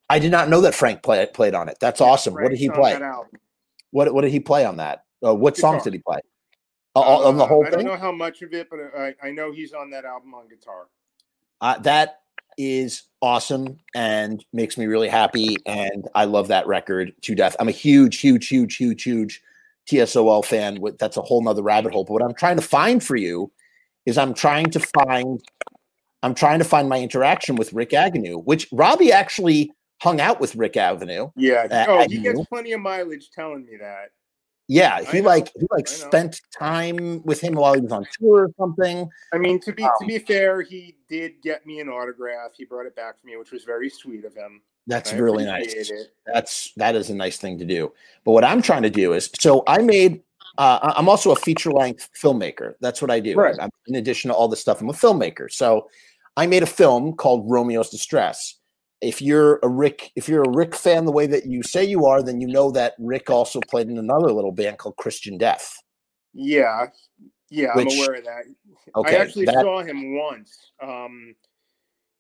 [0.10, 1.78] I did not know that Frank played played on it.
[1.80, 2.34] That's Yeah, awesome.
[2.34, 3.00] what did he play?
[3.92, 5.04] What what did he play on that?
[5.26, 6.20] Uh, what songs did he play?
[6.96, 7.80] Uh, on the Uh, whole I thing.
[7.80, 10.48] don't know how much of it, but I, I know he's on that album on
[10.48, 10.88] guitar.
[11.62, 12.20] Uh, that
[12.58, 15.58] is awesome and makes me really happy.
[15.66, 17.56] And I love that record to death.
[17.60, 19.42] I'm a huge, huge, huge, huge, huge
[19.88, 20.80] TSOL fan.
[21.00, 22.04] That's a whole nother rabbit hole.
[22.04, 23.52] But what I'm trying to find for you
[24.06, 25.42] is I'm trying to find
[26.22, 29.72] I'm trying to find my interaction with Rikk Agnew, which Robbie actually
[30.02, 31.32] hung out with Rikk Agnew.
[31.36, 31.68] Yeah.
[31.70, 34.12] Uh, oh, I he gets plenty of mileage telling me that.
[34.74, 38.50] Yeah, he like he like spent time with him while he was on tour or
[38.58, 39.08] something.
[39.32, 42.54] I mean, to be Um, to be fair, he did get me an autograph.
[42.58, 44.62] He brought it back for me, which was very sweet of him.
[44.88, 45.74] That's really nice.
[45.74, 46.14] it.
[46.26, 47.94] That's that is a nice thing to do.
[48.26, 50.24] But what I'm trying to do is so I made
[50.58, 52.74] uh, I'm also a feature length filmmaker.
[52.82, 53.36] That's what I do.
[53.36, 53.56] Right.
[53.86, 55.52] In addition to all this stuff, I'm a filmmaker.
[55.52, 55.88] So
[56.36, 58.56] I made a film called Romeo's Distress.
[59.04, 62.06] If you're a Rikk, if you're a Rikk fan the way that you say you
[62.06, 65.78] are, then you know that Rikk also played in another little band called Christian Death.
[66.34, 66.88] Yeah,
[67.50, 68.46] yeah, Which- I'm aware of that.
[68.96, 70.72] Okay, I actually that- saw him once.
[70.82, 71.36] Um,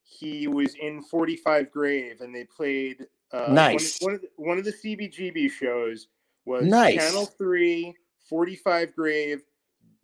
[0.03, 3.07] he was in 45 Grave, and they played.
[3.31, 3.99] Uh, one- Nice.
[4.01, 6.07] One, of the, one of the CBGB shows
[6.45, 6.97] was Nice.
[6.97, 7.95] Channel Three,
[8.29, 9.41] 45 Grave,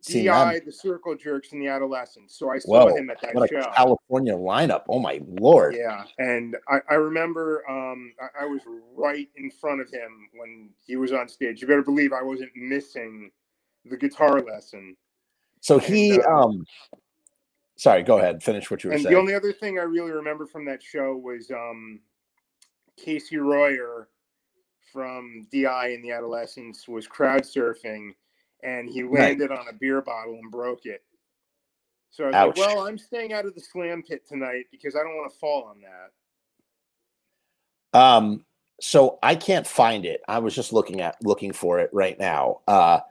[0.05, 2.37] DI, the Circle Jerks, and the Adolescents.
[2.37, 3.71] So I saw Whoa, him at that what a show.
[3.75, 4.83] California lineup!
[4.89, 5.75] Oh my lord!
[5.75, 8.61] Yeah, and I, I remember um, I, I was
[8.95, 11.61] right in front of him when he was on stage.
[11.61, 13.31] You better believe I wasn't missing
[13.85, 14.95] the guitar lesson.
[15.61, 16.65] So he, And, uh, um,
[17.75, 19.13] sorry, go ahead, finish what you were And saying.
[19.13, 21.99] the only other thing I really remember from that show was um,
[22.97, 24.07] Casey Royer
[24.91, 28.11] from DI and the Adolescents was crowd surfing,
[28.63, 29.37] and he Right.
[29.39, 31.03] landed on a beer bottle and broke it.
[32.11, 32.57] So I was Ouch.
[32.57, 35.37] like, "Well, I'm staying out of the slam pit tonight because I don't want to
[35.39, 36.11] fall on that."
[37.99, 38.45] Um,
[38.81, 40.21] so I can't find it.
[40.27, 42.61] I was just looking at looking for it right now.
[42.67, 43.01] Uh,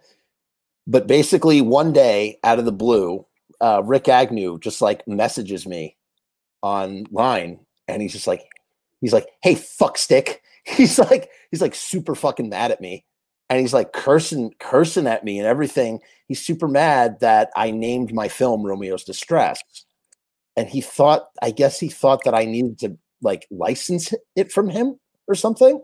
[0.87, 3.27] but basically, one day out of the blue,
[3.61, 5.97] uh, Rikk Agnew just like messages me
[6.62, 8.43] online, and he's just like,
[9.01, 13.07] he's like, "Hey, fuck stick." He's like, he's like super fucking mad at me,
[13.51, 16.01] and he's like cursing, cursing at me and everything.
[16.27, 19.62] He's super mad that I named my film Romeo's Distress,
[20.57, 24.69] and he thought, I guess he thought that I needed to like license it from
[24.69, 25.83] him or something.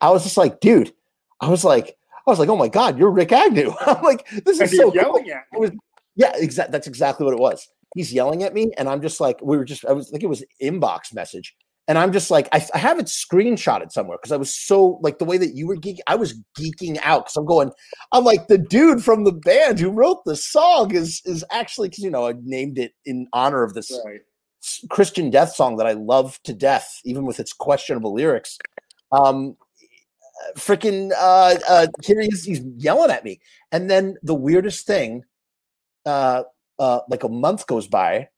[0.00, 0.92] I was just like, dude,
[1.40, 1.96] I was like,
[2.26, 3.72] I was like, oh my god, you're Rikk Agnew.
[3.80, 4.94] I'm like, this is so cool.
[4.94, 5.70] yelling at me.
[6.14, 6.72] Yeah, exactly.
[6.72, 7.68] That's exactly what it was.
[7.94, 10.28] He's yelling at me, and I'm just like, we were just, I was like it
[10.28, 11.54] was inbox message,
[11.92, 15.18] and I'm just like, I, I have it screenshotted somewhere because I was so like
[15.18, 17.70] the way that you were geeking, I was geeking out because I'm going,
[18.12, 22.02] I'm like the dude from the band who wrote the song is is actually because
[22.02, 24.22] you know I named it in honor of this Right.
[24.88, 28.56] Christian death song that I love to death, even with its questionable lyrics.
[29.10, 29.58] Um,
[30.56, 33.38] freaking uh, uh, here he's, he's yelling at me,
[33.70, 35.24] and then the weirdest thing,
[36.06, 36.44] uh,
[36.78, 38.28] uh, like a month goes by,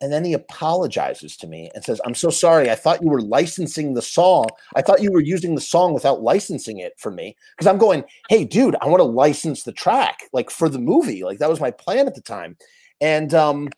[0.00, 2.70] and then he apologizes to me and says, "I'm so sorry.
[2.70, 4.46] I thought you were licensing the song.
[4.76, 8.04] I thought you were using the song without licensing it for me." Because I'm going,
[8.28, 11.24] "Hey, dude, I want to license the track like for the movie.
[11.24, 12.56] Like that was my plan at the time."
[13.00, 13.68] And um,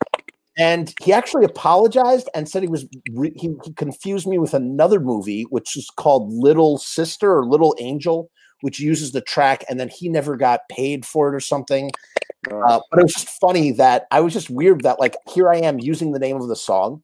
[0.59, 5.45] and he actually apologized and said he was re- he confused me with another movie
[5.51, 8.31] which is called little sister or little angel
[8.63, 11.91] which uses the track and then he never got paid for it or something
[12.51, 15.57] uh, but it was just funny that i was just weird that like here i
[15.57, 17.03] am using the name of the song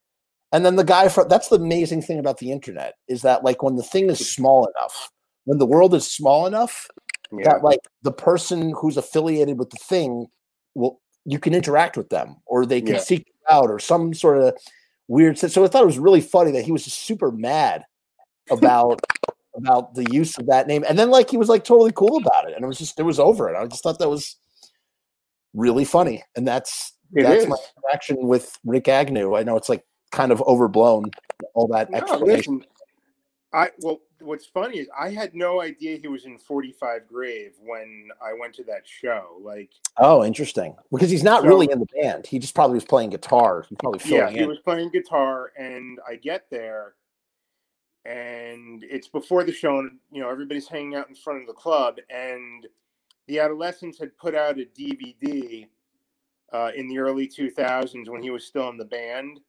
[0.53, 3.63] and then the guy from that's the amazing thing about the internet is that like
[3.63, 5.11] when the thing is small enough
[5.45, 6.89] when the world is small enough
[7.33, 7.45] yeah.
[7.45, 10.27] that like the person who's affiliated with the thing
[10.75, 13.01] will you can interact with them or they can Yeah.
[13.01, 14.57] seek you out or some sort of
[15.09, 17.85] weird so I thought it was really funny that he was just super mad
[18.51, 19.01] about
[19.57, 22.49] about the use of that name and then like he was like totally cool about
[22.49, 23.57] it and it was just it was over it.
[23.57, 24.37] I just thought that was
[25.55, 27.73] really funny and that's It that's my is.
[27.79, 29.35] interaction with Rikk Agnew.
[29.37, 31.11] I know it's like kind of overblown
[31.55, 32.55] all that No, explanation.
[32.59, 32.71] listen.
[33.53, 38.09] I well, what's funny is I had no idea he was in 45 Grave when
[38.23, 39.39] I went to that show.
[39.41, 40.75] Like, Oh, interesting.
[40.91, 42.27] Because he's not So- really in the band.
[42.27, 43.65] He just probably was playing guitar.
[43.69, 44.49] He's probably yeah, he in.
[44.49, 46.95] was playing guitar, and I get there,
[48.07, 51.53] and it's before the show, and you know everybody's hanging out in front of the
[51.53, 52.67] club, and
[53.27, 55.67] the Adolescents had put out a DVD
[56.53, 59.41] uh, in the early 2000s when he was still in the band,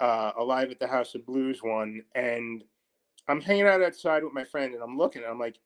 [0.00, 2.62] uh, Alive at the House of Blues one, and
[3.26, 5.58] I'm hanging out outside with my friend, and I'm looking, and I'm like,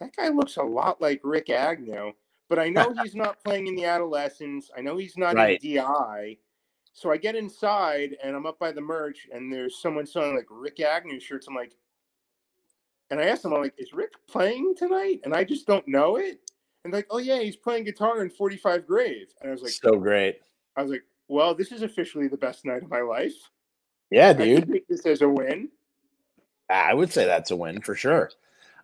[0.00, 2.12] that guy looks a lot like Rikk Agnew,
[2.48, 4.70] but I know he's not playing in the Adolescents.
[4.76, 5.62] I know he's not Right.
[5.62, 6.38] in DI.
[6.92, 10.46] So I get inside and I'm up by the merch and there's someone selling like
[10.46, 11.46] Rikk Agnew shirts.
[11.48, 11.74] I'm like,
[13.10, 15.20] and I asked them, I'm like, is Rikk playing tonight?
[15.24, 16.38] And I just don't know it.
[16.84, 19.28] And like, oh yeah, he's playing guitar in 45 Grave.
[19.40, 20.40] And I was like, so great.
[20.76, 23.34] I was like, well, this is officially the best night of my life.
[24.10, 24.64] Yeah, dude.
[24.64, 25.70] can take this as a win.
[26.68, 28.30] I would say that's a win for sure.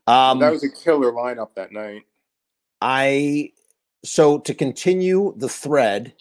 [0.06, 2.04] Um, that was a killer lineup that night.
[2.80, 3.52] I
[4.04, 6.14] so to continue the thread,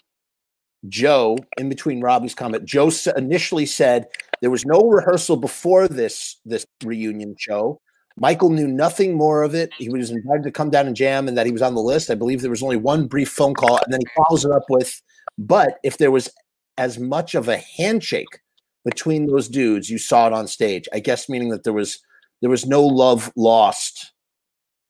[0.87, 4.07] Joe, in between Robby's comment, Joe initially said
[4.41, 7.81] there was no rehearsal before this this reunion show.
[8.19, 9.71] Michael knew nothing more of it.
[9.77, 12.09] He was invited to come down and jam, and that he was on the list.
[12.09, 14.63] I believe there was only one brief phone call, and then he follows it up
[14.69, 15.01] with,
[15.37, 16.29] "But if there was
[16.77, 18.39] as much of a handshake
[18.85, 21.99] between those dudes, you saw it on stage." I guess meaning that there was
[22.41, 24.13] there was no love lost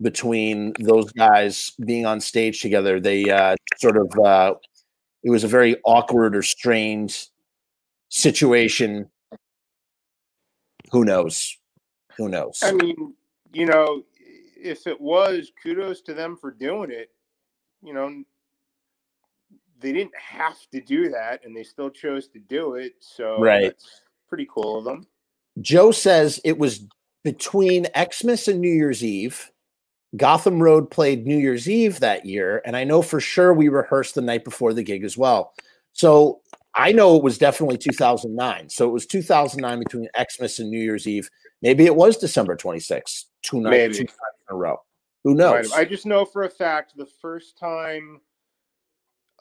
[0.02, 3.00] between those guys being on stage together.
[3.00, 4.54] They uh, sort of uh,
[5.28, 7.28] it was a very awkward or strained
[8.08, 9.10] situation.
[10.94, 11.58] Who knows?
[12.16, 12.60] Who knows?
[12.64, 13.14] I mean,
[13.52, 14.04] you know,
[14.56, 17.10] if it was, kudos to them for doing it.
[17.84, 18.24] You know,
[19.82, 22.94] they didn't have to do that, and they still chose to do it.
[23.02, 23.76] So Right.
[24.30, 25.08] pretty cool of them.
[25.60, 26.88] Joe says it was
[27.26, 29.52] between Xmas and New Year's Eve.
[30.16, 34.16] Gotham Road played New Year's Eve that year, and I know for sure we rehearsed
[34.16, 35.54] the night before the gig as well.
[35.94, 36.42] So
[36.76, 38.70] I know it was definitely 2009.
[38.70, 41.30] So it was 2009 between Xmas and New Year's Eve.
[41.62, 44.14] Maybe it was December 26th, two nights, two nights
[44.50, 44.78] in a row.
[45.24, 45.72] Who knows?
[45.72, 45.80] have.
[45.80, 48.22] I just know for a fact the first time,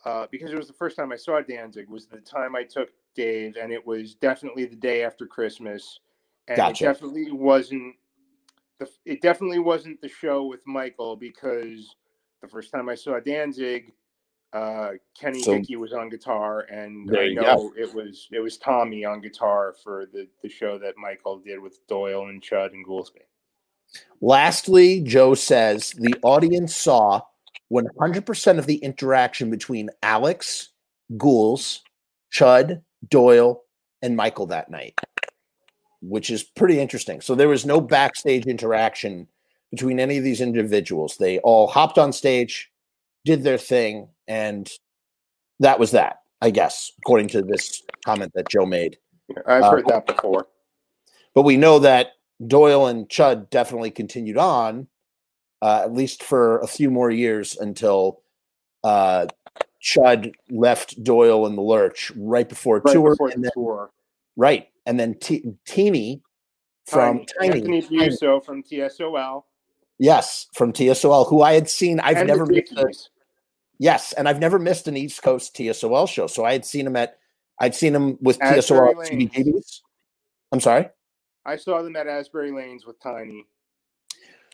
[0.04, 2.88] uh, because it was the first time I saw Danzig, was the time I took
[3.14, 6.00] Dave, and it was definitely the day after Christmas,
[6.48, 6.84] and Gotcha.
[6.84, 7.94] it definitely wasn't
[8.78, 8.88] the.
[9.04, 11.94] It definitely wasn't the show with Michael because
[12.42, 13.92] the first time I saw Danzig,
[14.52, 19.04] uh, Kenny So- Hickey was on guitar, and I know it was it was Tommy
[19.04, 23.22] on guitar for the the show that Michael did with Doyle and Chud and Goolsby.
[24.20, 27.20] Lastly, Joe says the audience saw
[27.72, 30.70] 100% of the interaction between Alex,
[31.16, 31.82] Ghouls,
[32.32, 33.62] Chud, Doyle,
[34.02, 34.98] and Michael that night,
[36.00, 37.20] which is pretty interesting.
[37.20, 39.26] So there was no backstage interaction
[39.70, 41.16] between any of these individuals.
[41.16, 42.70] They all hopped on stage,
[43.24, 44.70] did their thing, and
[45.60, 48.98] that was that, I guess, according to this comment that Joe made.
[49.46, 50.46] I've Uh, heard that before.
[51.34, 52.12] But we know that
[52.46, 54.88] Doyle and Chud definitely continued on,
[55.62, 58.20] uh, at least for a few more years until
[58.84, 59.26] uh,
[59.82, 63.90] Chud left Doyle in the lurch right before Right tour, before the then, tour.
[64.36, 66.22] right, and then T- Teeny
[66.86, 69.42] from Tiny, Anthony Biuso from TSOL.
[69.98, 72.00] yes, from TSOL, who I had seen.
[72.00, 72.86] I've and never missed a,
[73.78, 76.28] yes, and I've never missed an East Coast TSOL show.
[76.28, 77.18] So I had seen him at,
[77.60, 79.30] I'd seen him with Asbury TSOL.
[79.30, 79.82] CBGB's.
[80.52, 80.88] I'm sorry.
[81.44, 83.44] I saw them at Asbury Lanes with Tiny.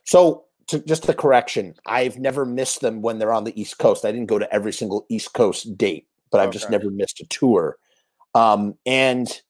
[0.04, 4.04] So, to, just a correction, I've never missed them when they're on the East Coast.
[4.04, 7.26] I didn't go to every single East Coast date, but I've just never missed a
[7.26, 7.76] tour.
[8.34, 9.42] Um, and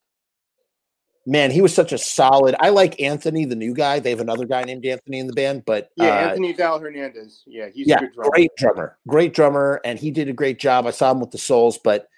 [1.27, 2.55] man, he was such a solid.
[2.61, 3.99] I like Anthony, the new guy.
[4.01, 7.43] They have another guy named Anthony in the band, but Yeah, uh, Anthony Val Hernandez.
[7.47, 8.31] Yeah, he's yeah, a good drummer.
[8.31, 10.87] great drummer, great drummer, and he did a great job.
[10.87, 12.09] I saw him with the Souls, but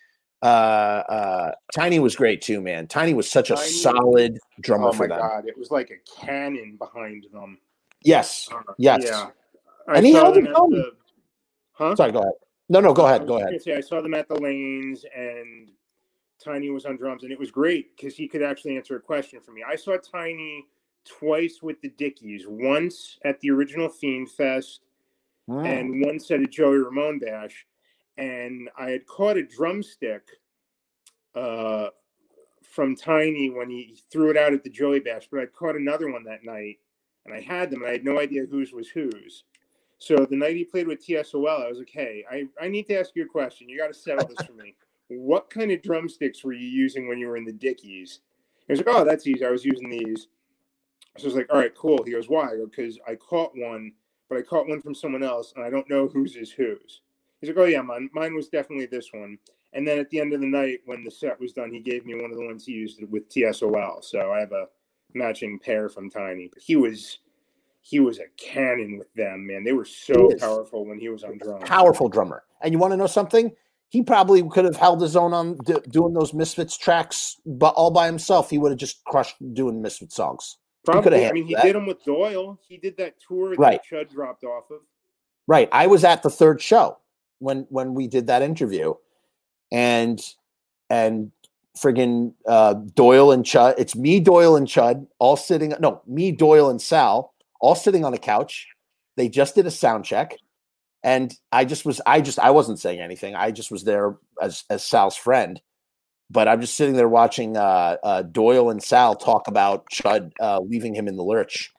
[0.43, 2.87] uh, uh, Tiny was great too, man.
[2.87, 5.19] Tiny was such a Tiny- solid drummer Oh for them.
[5.19, 7.59] god, it was like a cannon behind them.
[8.03, 9.03] Yes, Uh, Yes.
[9.05, 9.31] Yeah.
[9.89, 10.93] I And he held it the-
[11.73, 11.97] Huh?
[11.97, 12.33] sorry, go ahead.
[12.69, 13.61] No, no, go ahead, go ahead.
[13.61, 15.71] Say, I saw them at the lanes and
[16.43, 19.41] Tiny was on drums and it was great because he could actually answer a question
[19.41, 19.63] for me.
[19.67, 20.67] I saw Tiny
[21.05, 24.81] twice with the Dickies, once at the original Fiend Fest
[25.47, 25.67] Mm.
[25.67, 27.67] and once at a Joey Ramone bash.
[28.17, 30.23] and I had caught a drumstick
[31.35, 31.89] uh,
[32.63, 36.11] from Tiny when he threw it out at the Joey Bash, but I caught another
[36.11, 36.79] one that night,
[37.27, 39.45] and I had them, and I had no idea whose was whose.
[39.99, 42.99] So the night he played with TSOL, I was like, "Hey, I, I need to
[42.99, 43.69] ask you a question.
[43.69, 44.75] You got to settle this for me.
[45.09, 48.21] What kind of drumsticks were you using when you were in the Dickies?"
[48.67, 49.45] He was like, "Oh, that's easy.
[49.45, 50.29] I was using these."
[51.19, 53.93] So I was like, "All right, cool." He goes, "Why?" Because I caught one,
[54.29, 57.03] but I caught one from someone else, and I don't know whose is whose.
[57.41, 59.39] He's like, "Oh yeah, mine, mine was definitely this one."
[59.75, 62.07] And then at the end of the night, when the set was done, he gave
[62.07, 64.03] me one of the ones he used with TSOL.
[64.05, 64.69] So I have a
[65.15, 66.49] matching pair from Tiny.
[66.53, 67.19] But he was
[67.83, 69.63] he was a cannon with them, man.
[69.63, 71.69] They were so powerful when he was on drums.
[71.69, 72.45] Powerful drummer.
[72.63, 73.55] And you want to know something?
[73.95, 77.93] He probably could have held his own on d- doing those Misfits tracks, but all
[77.93, 80.57] by himself, he would have just crushed doing Misfit songs.
[80.85, 81.25] Probably.
[81.25, 81.63] I mean, he that.
[81.63, 82.59] did them with Doyle.
[82.69, 83.81] He did that tour right.
[83.89, 84.81] that Chud dropped off of.
[85.47, 85.69] Right.
[85.71, 86.99] I was at the third show
[87.39, 88.95] when when we did that interview,
[89.71, 90.21] and
[90.91, 91.31] and
[91.79, 93.77] friggin' uh, Doyle and Chud.
[93.79, 95.73] It's me, Doyle and Chud, all sitting.
[95.79, 98.67] No, me, Doyle and Sal, all sitting on a couch.
[99.17, 100.37] They just did a sound check,
[101.05, 102.01] and I just was.
[102.07, 102.39] I just.
[102.41, 103.37] I wasn't saying anything.
[103.37, 105.61] I just was there as as Sal's friend.
[106.31, 110.61] But I'm just sitting there watching uh, uh, Doyle and Sal talk about Chud uh,
[110.61, 111.71] leaving him in the lurch,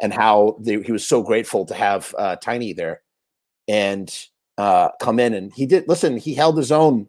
[0.00, 3.02] and how they, he was so grateful to have uh, Tiny there,
[3.68, 4.26] and
[4.56, 5.34] uh, come in.
[5.34, 5.86] And he did.
[5.86, 7.06] Listen, he held his own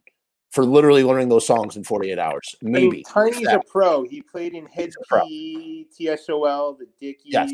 [0.52, 2.56] for literally learning those songs in 48 hours.
[2.62, 2.86] Maybe.
[2.86, 4.04] I mean, Tiny's a pro.
[4.04, 4.92] He played in Head
[5.24, 7.34] P, TSOL, the Dickies.
[7.34, 7.52] Yes.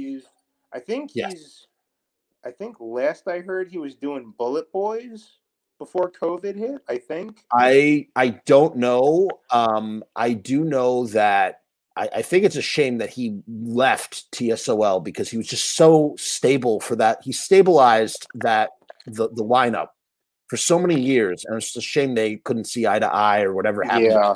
[0.73, 1.67] I think he's yes.
[2.45, 5.37] I think last I heard he was doing Bullet Boys
[5.77, 7.43] before COVID hit, I think.
[7.53, 9.29] I I don't know.
[9.51, 11.61] Um I do know that
[11.95, 16.15] I, I think it's a shame that he left TSOL because he was just so
[16.17, 17.19] stable for that.
[17.23, 18.71] He stabilized that
[19.05, 19.87] the the lineup
[20.47, 23.53] for so many years, and it's a shame they couldn't see eye to eye or
[23.53, 24.11] whatever happened.
[24.11, 24.35] Yeah.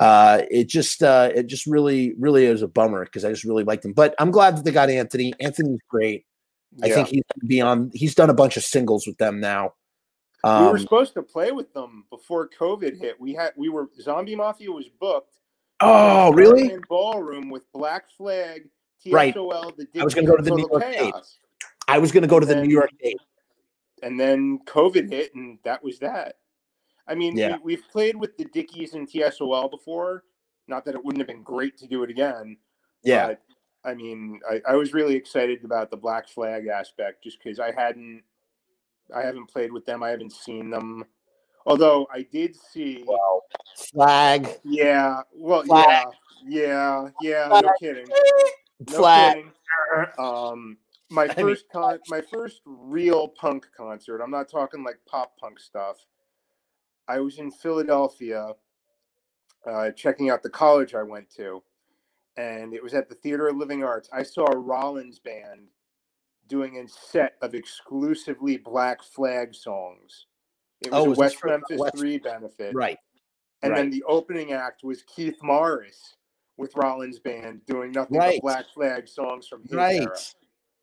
[0.00, 3.64] Uh, it just uh, it just really really is a bummer because I just really
[3.64, 3.92] liked him.
[3.92, 5.32] But I'm glad that they got Anthony.
[5.40, 6.26] Anthony's great.
[6.76, 6.86] Yeah.
[6.86, 7.92] I think he's beyond.
[7.94, 9.74] He's done a bunch of singles with them now.
[10.42, 13.18] Um, we were um, supposed to play with them before COVID hit.
[13.20, 15.38] We had we were Zombie Mafia was booked.
[15.80, 16.70] Oh, really?
[16.70, 18.68] In ballroom with Black Flag,
[19.04, 19.34] TSOL, right.
[19.34, 21.12] the I was going to go to the New York Chaos.
[21.12, 21.68] date.
[21.88, 23.18] I was going to go to the New York date
[24.04, 26.36] and then COVID hit, and that was that.
[27.08, 27.56] I mean, yeah.
[27.62, 30.24] we, have played with the Dickies and TSOL before.
[30.68, 32.56] Not that it wouldn't have been great to do it again.
[33.02, 33.34] Yeah.
[33.84, 37.72] I mean, I, I was really excited about the Black Flag aspect just because I
[37.72, 38.22] hadn't,
[39.14, 40.02] I haven't played with them.
[40.02, 41.04] I haven't seen them.
[41.66, 43.04] Although I did see.
[43.06, 43.42] Wow.
[43.92, 44.48] Flag.
[44.64, 45.20] Yeah.
[45.32, 46.06] Well, flag.
[46.46, 47.08] yeah.
[47.22, 47.48] Yeah.
[47.50, 47.60] Yeah.
[47.62, 48.06] No kidding.
[48.88, 49.36] No flag.
[49.36, 49.50] Kidding.
[50.18, 50.78] Um,
[51.10, 54.20] my first con my first real punk concert.
[54.20, 55.96] I'm not talking like pop punk stuff.
[57.06, 58.52] I was in Philadelphia,
[59.66, 61.62] uh, checking out the college I went to,
[62.36, 64.08] and it was at the Theater of Living Arts.
[64.12, 65.68] I saw a Rollins band
[66.48, 70.26] doing a set of exclusively Black Flag songs.
[70.82, 71.96] It was oh, a West Memphis West...
[71.96, 72.98] Three benefit, right?
[73.62, 73.78] And right.
[73.78, 76.16] then the opening act was Keith Morris
[76.56, 78.40] with Rollins band doing nothing right.
[78.42, 80.02] but Black Flag songs from his right.
[80.02, 80.16] era.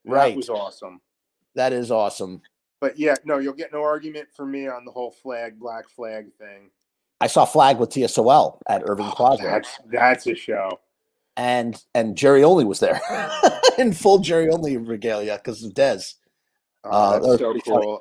[0.05, 0.29] Right.
[0.29, 0.99] That was awesome.
[1.55, 2.41] That is awesome.
[2.79, 6.33] But yeah, no, you'll get no argument from me on the whole flag, black flag
[6.39, 6.71] thing.
[7.19, 9.43] I saw Flag with TSOL at Irving oh, Plaza.
[9.43, 10.79] That's that's a show.
[11.41, 13.01] And and Jerry Only was there
[13.79, 16.13] in full Jerry Only regalia because of Dez.
[16.83, 17.81] Oh, uh, that's so cool.
[17.81, 17.97] Funny.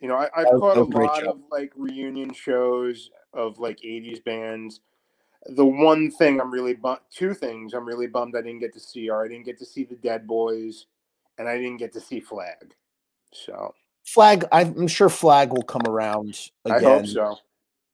[0.00, 1.30] You know, I, I've caught a lot show.
[1.30, 4.80] of like reunion shows of like 80s bands.
[5.46, 8.80] The one thing I'm really bummed, two things I'm really bummed I didn't get to
[8.80, 10.86] see are I didn't get to see the Dead Boys
[11.38, 12.74] and I didn't get to see Flag.
[13.32, 16.84] So Flag, I'm sure Flag will come around again.
[16.84, 17.36] I hope so.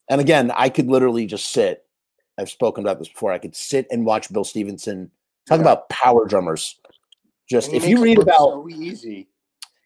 [0.08, 1.84] And again, I could literally just sit.
[2.38, 3.32] I've spoken about this before.
[3.32, 5.10] I could sit and watch Bill Stevenson
[5.46, 5.62] talk yeah.
[5.62, 6.78] about power drummers.
[7.50, 9.28] Just if you read about so easy,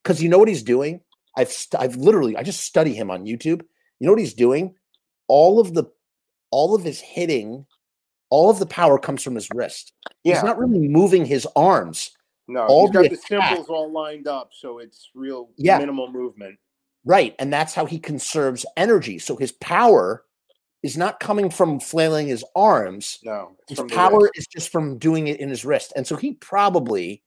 [0.03, 1.01] because you know what he's doing.
[1.37, 3.63] I've st- I've literally I just study him on YouTube.
[4.01, 4.75] You know what he's doing?
[5.29, 5.85] All of the
[6.51, 7.65] all of his hitting,
[8.29, 9.93] all of the power comes from his wrist.
[10.25, 10.35] Yeah.
[10.35, 12.11] He's not really moving his arms.
[12.49, 15.79] No, all he's got the, the cymbals all lined up, so it's real yeah.
[15.79, 16.59] minimal movement.
[17.05, 19.19] Right, and that's how he conserves energy.
[19.19, 20.25] So his power
[20.83, 23.19] is not coming from flailing his arms.
[23.25, 25.93] No, his power is just from doing it in his wrist.
[25.97, 27.23] And so he probably,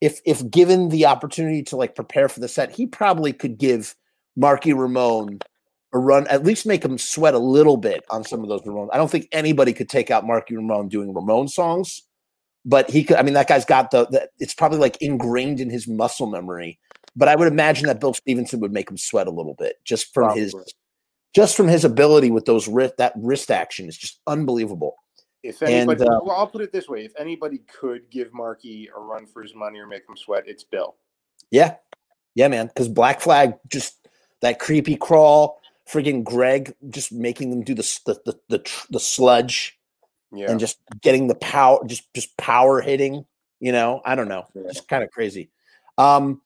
[0.00, 3.94] if if given the opportunity to like prepare for the set, he probably could give
[4.36, 5.38] Marky Ramone
[5.92, 8.88] a run, at least make him sweat a little bit on some of those Ramone.
[8.92, 12.02] I don't think anybody could take out Marky Ramone doing Ramone songs
[12.66, 13.18] but he could.
[13.18, 14.26] I mean, that guy's got the, the.
[14.38, 16.80] It's probably like ingrained in his muscle memory
[17.16, 20.12] but I would imagine that Bill Stevenson would make him sweat a little bit just
[20.12, 20.42] from Probably.
[20.42, 20.54] his
[21.34, 24.96] just from his ability with those wrist that wrist action is just unbelievable.
[25.42, 28.98] If anybody, uh, well, I'll put it this way: if anybody could give Marky a
[28.98, 30.96] run for his money or make him sweat, it's Bill.
[31.50, 31.74] Yeah,
[32.34, 32.68] yeah, man.
[32.68, 34.08] Because Black Flag just
[34.40, 39.78] that creepy crawl, friggin' Greg just making them do the the the the, the sludge
[40.32, 43.26] Yeah, and just getting the power, just just power hitting.
[43.60, 44.62] You know, I don't know, Yeah.
[44.68, 45.50] just kind of crazy.
[45.98, 46.40] Um,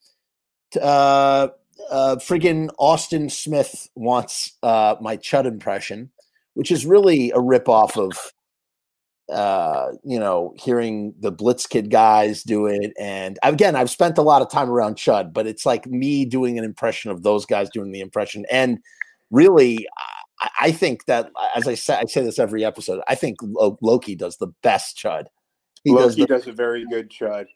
[0.80, 1.48] uh,
[1.90, 6.10] uh, friggin' Austin Smith wants uh my Chud impression,
[6.54, 8.32] which is really a ripoff of
[9.32, 12.92] uh you know hearing the Blitzkid guys do it.
[12.98, 16.58] And again i've spent a lot of time around chud but it's like me doing
[16.58, 18.46] an impression of those guys doing the impression.
[18.50, 18.78] And
[19.30, 19.86] really
[20.40, 23.78] i, I think that as i say i say this every episode i think Lo-
[23.82, 25.26] loki does the best chud
[25.84, 27.46] he does Loki the, does a very good chud.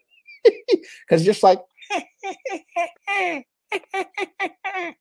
[0.44, 1.60] because just like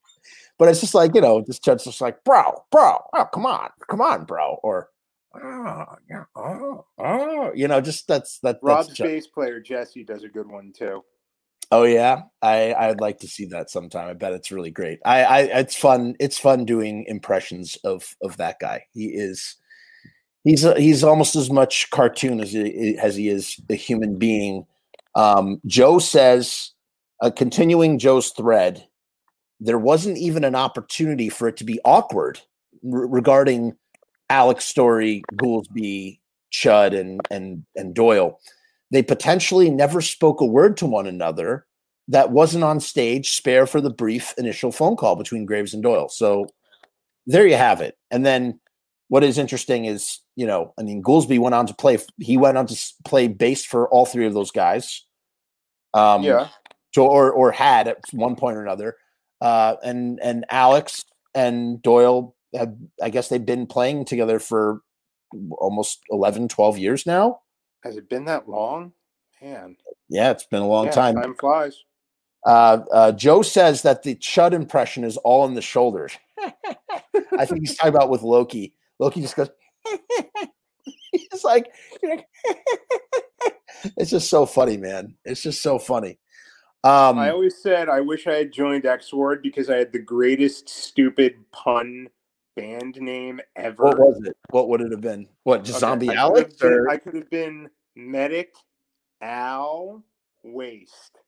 [0.57, 3.69] but it's just like you know this chud's just like bro bro oh come on
[3.89, 4.89] come on bro or
[5.35, 9.05] oh, yeah, oh, oh, you know just that's that that's Rob's Chud.
[9.05, 11.03] bass player Jesse does a good one too.
[11.73, 14.09] Oh yeah, I I'd like to see that sometime.
[14.09, 14.99] I bet it's really great.
[15.05, 16.15] I I it's fun.
[16.19, 18.85] It's fun doing impressions of of that guy.
[18.91, 19.55] He is
[20.43, 24.65] he's a, he's almost as much cartoon as he as he is a human being.
[25.15, 26.70] Um, Joe says,
[27.21, 28.87] uh, continuing Joe's thread,
[29.59, 32.39] there wasn't even an opportunity for it to be awkward
[32.83, 33.75] re- regarding
[34.29, 36.19] Alex Story, Goolsby,
[36.51, 38.39] Chud, and and and Doyle.
[38.89, 41.65] They potentially never spoke a word to one another
[42.07, 46.09] that wasn't on stage spare for the brief initial phone call between graves and doyle.
[46.09, 46.47] So
[47.25, 47.97] there you have it.
[48.09, 48.59] And then
[49.07, 52.57] what is interesting is you know i mean goolsby went on to play he went
[52.57, 55.05] on to play bass for all three of those guys.
[55.93, 56.47] Um yeah,
[56.97, 58.97] or or had at one point or another
[59.41, 64.81] uh and and alex and doyle have i guess they've been playing together for
[65.57, 67.39] almost 11 12 years now
[67.83, 68.93] has it been that long?
[69.41, 69.75] Man,
[70.07, 71.83] yeah it's been a long yeah, time Time flies.
[72.45, 76.17] Uh, uh, Joe says that the Chud impression is all in the shoulders.
[77.37, 78.73] I think he's talking about with Loki.
[78.99, 79.49] Loki just goes,
[81.11, 81.71] he's like,
[83.97, 85.15] it's just so funny, man.
[85.23, 86.19] It's just so funny.
[86.83, 89.99] Um, I always said I wish I had joined X Ward because I had the
[89.99, 92.07] greatest stupid pun
[92.55, 93.83] band name ever.
[93.83, 94.35] what was it?
[94.49, 95.27] What would it have been?
[95.43, 96.55] What, just Okay, Zombie I Alex?
[96.55, 96.89] been- Or?
[96.89, 98.53] I could have been Medic
[99.21, 100.03] Al
[100.43, 101.19] Waste.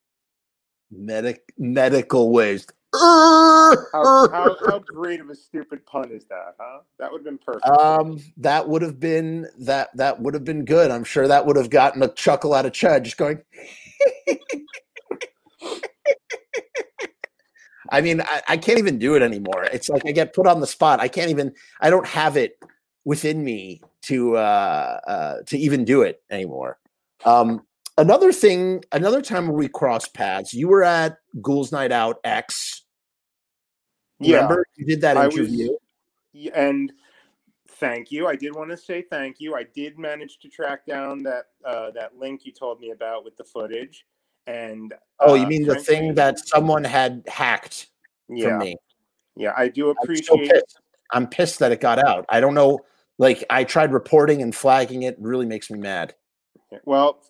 [0.90, 2.72] Medic medical waste.
[2.92, 6.80] How, how, how great of a stupid pun is that, huh?
[6.98, 7.66] That would have been perfect.
[7.66, 10.90] Um, that would have been that that would have been good.
[10.90, 13.40] I'm sure that would have gotten a chuckle out of Chud just going.
[17.90, 19.64] I mean, I, I can't even do it anymore.
[19.64, 21.00] It's like I get put on the spot.
[21.00, 21.52] I can't even.
[21.80, 22.58] I don't have it
[23.04, 26.78] within me to uh, uh, to even do it anymore.
[27.24, 27.64] Um,
[27.98, 32.84] another thing, another time we crossed paths, you were at Ghouls Night Out X.
[34.20, 34.36] yeah.
[34.36, 35.70] Remember you did that was- interview?
[36.36, 36.92] Yeah, and
[37.68, 38.26] thank you.
[38.26, 39.54] I did want to say thank you.
[39.54, 43.36] I did manage to track down that uh, that link you told me about with
[43.36, 44.04] the footage.
[44.46, 47.88] And oh, you uh, mean the thing that someone had hacked
[48.28, 48.76] yeah, from me?
[49.36, 50.50] yeah, I do I'm so appreciate.
[50.50, 50.80] pissed.
[51.12, 52.26] I'm pissed that it got out.
[52.28, 52.80] I don't know.
[53.18, 55.14] Like I tried reporting and flagging it.
[55.14, 56.14] it really makes me mad.
[56.84, 57.22] Well,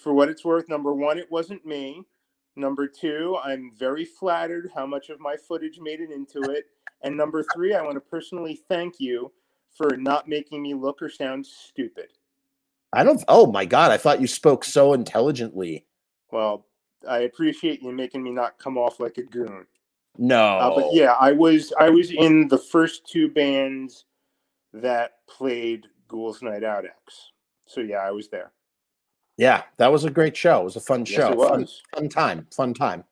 [0.00, 2.02] for what it's worth, number one, it wasn't me.
[2.56, 6.64] Number two, I'm very flattered how much of my footage made it into it.
[7.02, 9.30] And number three, I want to personally thank you
[9.76, 12.08] for not making me look or sound stupid.
[12.92, 13.22] I don't.
[13.28, 13.90] Oh my god!
[13.90, 15.84] I thought you spoke so intelligently.
[16.30, 16.66] Well,
[17.08, 19.66] I appreciate you making me not come off like a goon.
[20.18, 20.42] No.
[20.58, 24.06] Uh, but yeah, I was I was in the first two bands
[24.72, 27.30] that played Ghouls Night Out X.
[27.66, 28.52] So yeah, I was there.
[29.36, 30.62] Yeah, that was a great show.
[30.62, 31.32] It was a fun Yes, show.
[31.32, 31.82] it Fun, was.
[31.94, 32.46] fun time.
[32.54, 33.04] Fun time.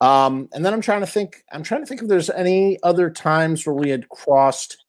[0.00, 1.44] Um, and then I'm trying to think.
[1.52, 4.84] I'm trying to think if there's any other times where we had crossed.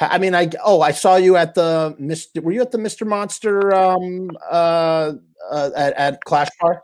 [0.00, 2.42] I mean, I oh, I saw you at the Mr.
[2.42, 3.06] Were you at the Mr.
[3.06, 5.12] Monster um uh,
[5.50, 6.82] uh at, at Clash Bar?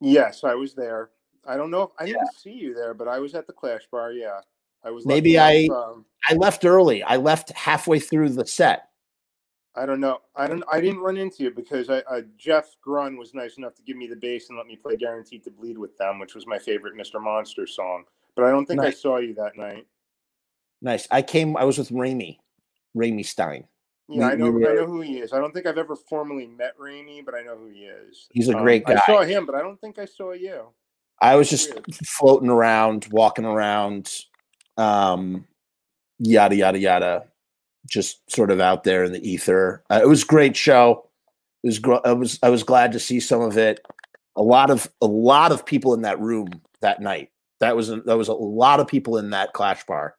[0.00, 1.10] Yes, I was there.
[1.46, 3.86] I don't know if I didn't see you there, but I was at the Clash
[3.90, 4.12] Bar.
[4.12, 4.40] Yeah,
[4.84, 5.06] I was.
[5.06, 7.02] Maybe I um, I left early.
[7.02, 8.88] I left halfway through the set.
[9.76, 10.20] I don't know.
[10.34, 10.64] I don't.
[10.72, 13.96] I didn't run into you because I, uh, Jeff Grun was nice enough to give
[13.96, 16.58] me the bass and let me play "Guaranteed to Bleed" with them, which was my
[16.58, 17.22] favorite Mr.
[17.22, 18.04] Monster song.
[18.34, 19.86] But I don't think I saw you that night.
[20.82, 21.08] Nice.
[21.10, 21.56] I came.
[21.56, 22.38] I was with Raimi,
[22.96, 23.64] Raimi Stein.
[24.08, 24.50] Yeah, We- I know.
[24.50, 25.32] we I know who he is.
[25.32, 28.28] I don't think I've ever formally met Raimi, but I know who he is.
[28.30, 29.02] He's a Um, great I guy.
[29.06, 30.68] saw him, but I don't think I saw you.
[31.20, 31.72] I was just
[32.04, 34.14] floating around, walking around,
[34.76, 35.46] um,
[36.18, 37.24] yada yada yada,
[37.88, 39.82] just sort of out there in the ether.
[39.90, 41.08] Uh, it was a great show.
[41.62, 43.80] It was gr- I was I was glad to see some of it.
[44.36, 46.48] A lot of a lot of people in that room
[46.82, 47.30] that night.
[47.60, 50.14] That was a, that was a lot of people in that Clash bar,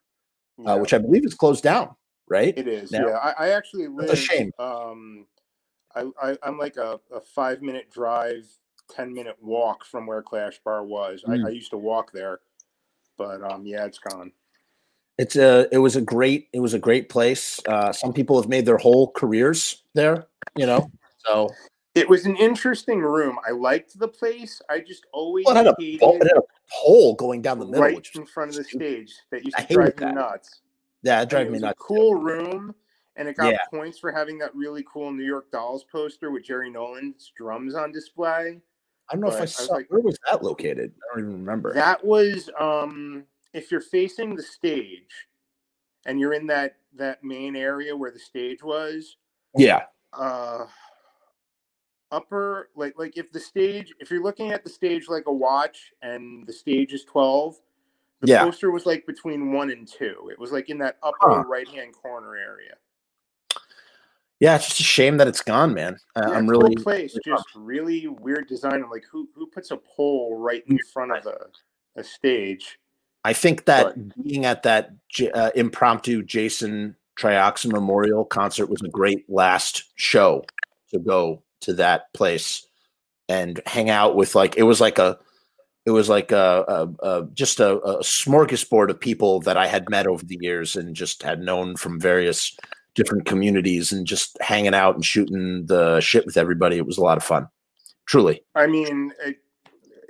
[0.64, 1.94] uh, which I believe is closed down.
[2.30, 2.52] Right?
[2.56, 3.08] It is, now.
[3.08, 3.16] yeah.
[3.16, 4.08] I, I actually live.
[4.08, 4.50] That's a shame.
[4.58, 5.26] Um,
[5.94, 8.44] I, I I'm like a, a five minute drive,
[8.90, 11.24] ten minute walk from where Clash Bar was.
[11.26, 11.44] Mm.
[11.44, 12.40] I, I used to walk there,
[13.16, 14.32] but um, yeah, it's gone.
[15.16, 17.60] It's a it was a great it was a great place.
[17.66, 20.26] Uh, some people have made their whole careers there.
[20.54, 20.90] You know,
[21.26, 21.48] so
[21.98, 23.38] It was an interesting room.
[23.46, 24.60] I liked the place.
[24.70, 27.58] I just always well, it, had a, hated pole- it had a pole going down
[27.58, 29.12] the middle, right in front of the stage.
[29.30, 30.14] That used I to drive me that.
[30.14, 30.60] nuts.
[31.02, 31.78] yeah, it it me nuts.
[31.78, 31.84] too.
[31.84, 32.74] cool room,
[33.16, 33.58] and it got Yeah.
[33.72, 37.92] points for having that really cool New York Dolls poster with Jerry Nolan's drums on
[37.92, 38.60] display.
[39.10, 40.92] I don't know if but I I was saw like- where was that located.
[40.96, 41.72] I don't even remember.
[41.74, 45.26] That was um if you're facing the stage
[46.06, 49.16] and you're in that that main area where the stage was,
[49.56, 50.66] yeah, uh
[52.10, 55.92] upper like like if the stage if you're looking at the stage like a watch
[56.02, 57.56] and the stage is 12
[58.20, 58.44] the Yeah.
[58.44, 61.44] poster was like between 1 and 2 it was like in that upper Huh.
[61.44, 62.74] right hand corner area
[64.40, 64.54] yeah.
[64.54, 65.96] It's just a shame that it's gone, man.
[66.14, 69.72] Uh, Yeah, I'm really place really just really weird design i'm like who who puts
[69.72, 71.46] a pole right in front of a,
[71.96, 72.78] a stage
[73.24, 74.92] I think that being at that
[75.34, 80.44] uh, impromptu Jason Trioxin Memorial concert was a great last show
[80.92, 82.66] to go to that place
[83.28, 85.18] and hang out with like it was like a
[85.86, 89.88] it was like a, a, a just a, a smorgasbord of people that I had
[89.88, 92.54] met over the years and just had known from various
[92.94, 96.76] different communities and just hanging out and shooting the shit with everybody.
[96.76, 97.48] It was a lot of fun,
[98.06, 98.44] truly.
[98.54, 99.38] I mean, it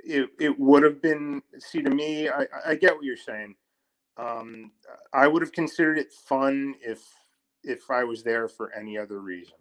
[0.03, 1.41] it, it would have been.
[1.59, 3.55] See, to me, I, I get what you're saying.
[4.17, 4.71] Um,
[5.13, 6.99] I would have considered it fun if
[7.63, 9.55] if I was there for any other reason.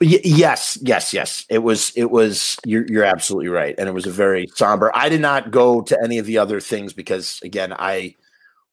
[0.00, 1.44] Y- yes, yes, yes.
[1.48, 1.92] It was.
[1.96, 2.56] It was.
[2.64, 2.86] You're.
[2.86, 4.90] You're absolutely right, and it was a very somber.
[4.94, 8.14] I did not go to any of the other things because, again, I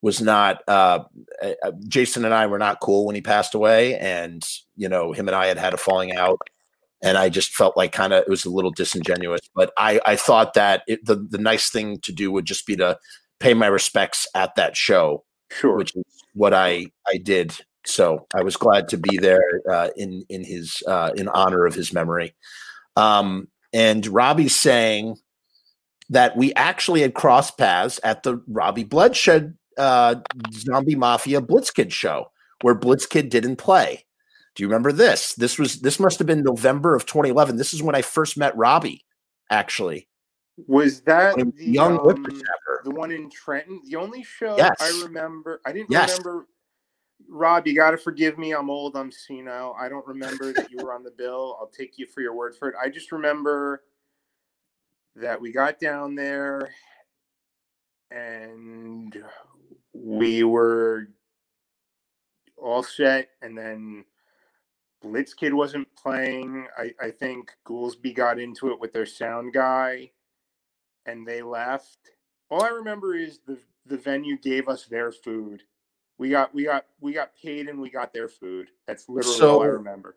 [0.02, 0.64] was not.
[0.68, 1.04] Uh,
[1.44, 4.44] uh, Jason and I were not cool when he passed away, and
[4.76, 6.40] you know, him and I had had a falling out,
[7.04, 9.42] and I just felt like kind of it was a little disingenuous.
[9.56, 12.76] But I, I thought that it, the the nice thing to do would just be
[12.78, 12.98] to
[13.40, 15.76] pay my respects at that show Sure.
[15.78, 16.04] which is
[16.34, 17.58] what I I did.
[17.86, 21.74] So I was glad to be there uh, in in his uh, in honor of
[21.74, 22.36] his memory.
[22.96, 25.18] Um, and Robby's saying
[26.10, 30.16] that we actually had crossed paths at the Robby Bloodshed uh,
[30.54, 34.06] Zombie Mafia Blitzkid show where Blitzkid didn't play.
[34.56, 35.34] Do you remember this?
[35.36, 37.56] This was this must have been November of 2011.
[37.56, 39.06] This is when I first met Robby.
[39.50, 40.08] Actually,
[40.68, 42.24] was that the young um,
[42.84, 43.82] the one in Trenton?
[43.90, 44.76] The only show Yes.
[44.80, 45.62] I remember.
[45.66, 46.18] I didn't Yes.
[46.20, 46.48] remember.
[47.32, 48.54] Rob, you got to forgive me.
[48.54, 48.98] I'm old.
[48.98, 49.76] I'm senile.
[49.80, 51.58] I don't remember that you were on the bill.
[51.62, 52.76] I'll take you for your word for it.
[52.84, 53.84] I just remember
[55.16, 56.72] that we got down there
[58.12, 59.18] and
[59.94, 61.10] we were
[62.58, 63.30] all set.
[63.42, 64.06] And then
[65.04, 66.68] Blitzkid wasn't playing.
[66.78, 70.12] I, I think Goolsby got into it with their sound guy
[71.08, 71.98] and they left.
[72.52, 75.64] All I remember is the the venue gave us their food.
[76.22, 78.68] We got we got we got paid and we got their food.
[78.86, 80.16] That's literally all I remember.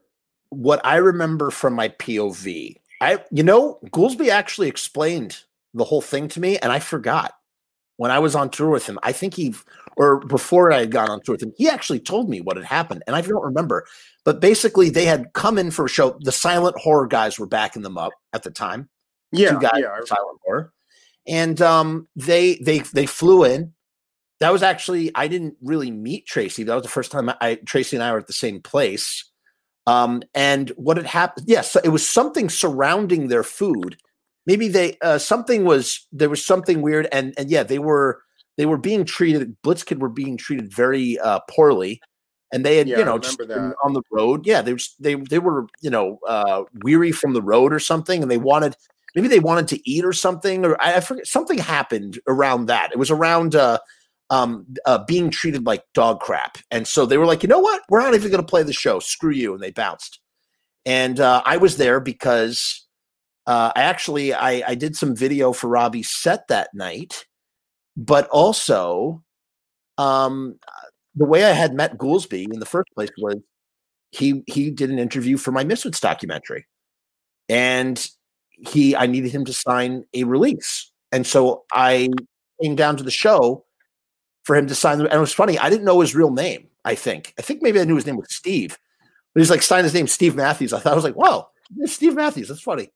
[0.50, 5.38] what I remember from my POV, I you know, Goolsby actually explained
[5.72, 7.32] the whole thing to me, and I forgot
[7.96, 8.98] when I was on tour with him.
[9.02, 9.54] I think he
[9.96, 12.66] or before I had gone on tour with him, he actually told me what had
[12.66, 13.86] happened, and I don't remember.
[14.26, 16.18] But basically, they had come in for a show.
[16.20, 18.90] The silent horror guys were backing them up at the time.
[19.32, 19.96] Yeah, two guys yeah.
[20.04, 20.70] Silent horror,
[21.26, 23.72] and um, they they they flew in.
[24.40, 26.64] That was actually I didn't really meet Tracy.
[26.64, 29.30] That was the first time I Tracy and I were at the same place.
[29.86, 31.46] Um, and what had happened?
[31.48, 33.96] Yes, it was something surrounding their food.
[34.46, 38.22] Maybe they uh, something was there was something weird, and and yeah, they were
[38.56, 39.56] they were being treated.
[39.62, 42.00] Blitzkid were being treated very uh, poorly,
[42.52, 44.46] and they had Yeah, you know just on the road.
[44.46, 48.22] Yeah, they were they they were you know uh, weary from the road or something,
[48.22, 48.76] and they wanted
[49.14, 52.92] maybe they wanted to eat or something, or I, I forget something happened around that.
[52.92, 53.78] It was around uh,
[54.34, 57.82] um, uh, being treated like dog crap, and so they were like, you know what,
[57.88, 58.98] we're not even going to play the show.
[58.98, 60.20] Screw you, and they bounced.
[60.84, 62.86] And uh, I was there because
[63.46, 67.26] uh, I actually I, I did some video for Robby's set that night,
[67.96, 69.22] but also
[69.98, 70.58] um,
[71.14, 73.36] the way I had met Goolsby in the first place was
[74.10, 76.66] he he did an interview for my Misfits documentary,
[77.48, 78.04] and
[78.50, 82.08] he I needed him to sign a release, and so I
[82.60, 83.64] came down to the show
[84.44, 84.98] for him to sign.
[84.98, 85.58] The, and it was funny.
[85.58, 86.68] I didn't know his real name.
[86.84, 87.34] I think.
[87.38, 88.78] I think maybe I knew his name was Steve,
[89.32, 90.72] but he's like signed his name Steve Matthews.
[90.72, 91.48] I thought I was like, whoa,
[91.86, 92.48] Steve Matthews.
[92.48, 92.90] That's funny.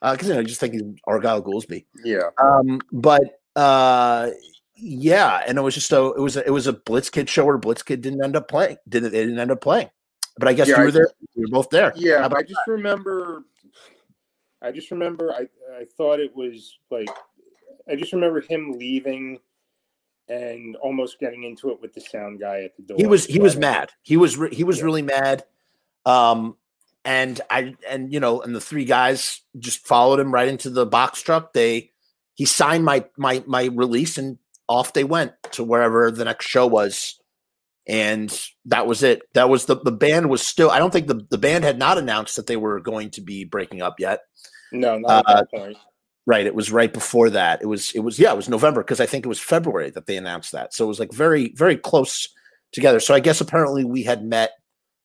[0.00, 1.84] Because uh, you know, I just think he's Argyle Goolsby.
[2.04, 2.30] Yeah.
[2.42, 4.30] Um, but uh,
[4.74, 7.58] yeah, and it was just so it was a, it was a Blitzkid show where
[7.58, 8.78] Blitzkid didn't end up playing.
[8.88, 9.90] Didn't they didn't end up playing?
[10.38, 11.08] But I guess Yeah, you I were there.
[11.36, 11.92] We were both there.
[11.94, 13.44] Yeah, I just remember.
[14.62, 15.32] I just remember.
[15.32, 15.46] I
[15.78, 17.08] I thought it was like.
[17.88, 19.38] I just remember him leaving,
[20.28, 22.96] and almost getting into it with the sound guy at the door.
[22.98, 23.90] he was he was mad.
[24.02, 24.84] He was re- he was Yeah.
[24.84, 25.44] really mad.
[26.06, 26.56] Um,
[27.04, 30.86] and I and you know, and the three guys just followed him right into the
[30.86, 31.52] box truck.
[31.52, 31.90] They
[32.34, 36.66] he signed my my my release and off they went to wherever the next show
[36.66, 37.18] was.
[37.88, 38.30] And
[38.66, 39.22] that was it.
[39.34, 41.98] That was the the band was still I don't think the, the band had not
[41.98, 44.20] announced that they were going to be breaking up yet.
[44.70, 45.76] No, not at that point.
[46.24, 46.46] Right.
[46.46, 47.62] It was right before that.
[47.62, 50.06] It was, it was, yeah, it was November because I think it was February that
[50.06, 50.72] they announced that.
[50.72, 52.28] So it was like very, very close
[52.70, 53.00] together.
[53.00, 54.52] So I guess apparently we had met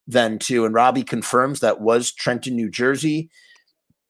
[0.06, 0.64] then too.
[0.66, 3.30] And Robby confirms that was Trenton, New Jersey.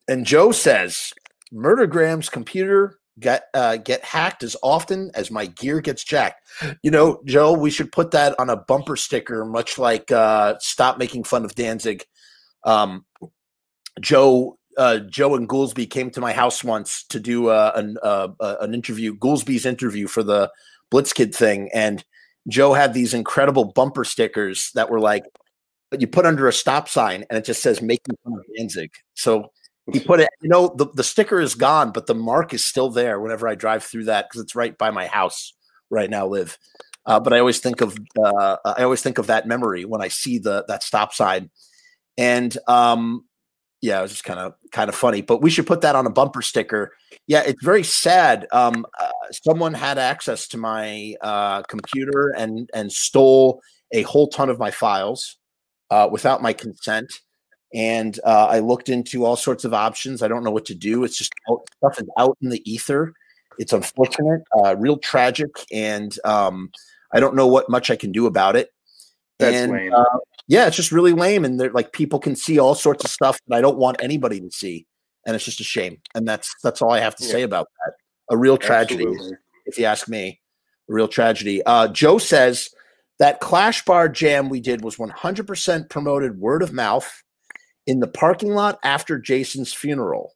[0.08, 1.14] And Joe says,
[1.54, 6.48] Murdergram's computer get uh, get hacked as often as my gear gets jacked.
[6.84, 10.98] You know, Joe, we should put that on a bumper sticker, much like uh, "Stop
[10.98, 12.04] making fun of Danzig."
[12.64, 13.06] Um,
[14.02, 18.30] Joe, uh, Joe and Goolsby came to my house once to do uh, an uh,
[18.40, 20.52] uh, an interview, Goolsby's interview for the
[20.92, 22.04] Blitzkid thing, and
[22.48, 25.26] Joe had these incredible bumper stickers that were like,
[25.98, 29.52] you put under a stop sign, and it just says "Making fun of Danzig." So
[29.92, 32.90] he put it, you know, the, the sticker is gone, but the mark is still
[32.90, 35.54] there whenever I drive through that because it's right by my house
[35.98, 36.58] I now live.
[37.06, 40.10] Uh, but I always think of uh, I always think of that memory when I
[40.10, 41.50] see the that stop sign,
[42.18, 43.24] and um,
[43.82, 45.22] yeah, it was just kind of kind of funny.
[45.22, 46.94] But we should put that on a bumper sticker.
[47.28, 48.48] Yeah, it's very sad.
[48.52, 54.50] Um, uh, someone had access to my uh, computer and and stole a whole ton
[54.50, 55.38] of my files
[55.92, 57.12] uh, without my consent
[57.74, 60.22] and uh, I looked into all sorts of options.
[60.22, 61.04] I don't know what to do.
[61.04, 63.14] It's just out, stuff is out in the ether.
[63.60, 66.72] It's unfortunate, uh, real tragic, and um,
[67.14, 68.70] I don't know what much I can do about it.
[69.40, 69.94] That's and, lame.
[69.94, 70.04] Uh,
[70.48, 73.40] yeah, it's just really lame, and they're like people can see all sorts of stuff
[73.48, 74.86] that I don't want anybody to see,
[75.26, 76.02] and it's just a shame.
[76.16, 77.32] And that's that's all I have to Yeah.
[77.32, 77.94] say about that.
[78.30, 79.38] A real tragedy Absolutely.
[79.66, 80.42] if you ask me.
[80.90, 81.62] A real tragedy.
[81.66, 82.70] Uh, Joe says
[83.20, 87.24] that Clash Bar jam we did was 100% promoted word of mouth
[87.86, 90.34] in the parking lot after Jason's funeral.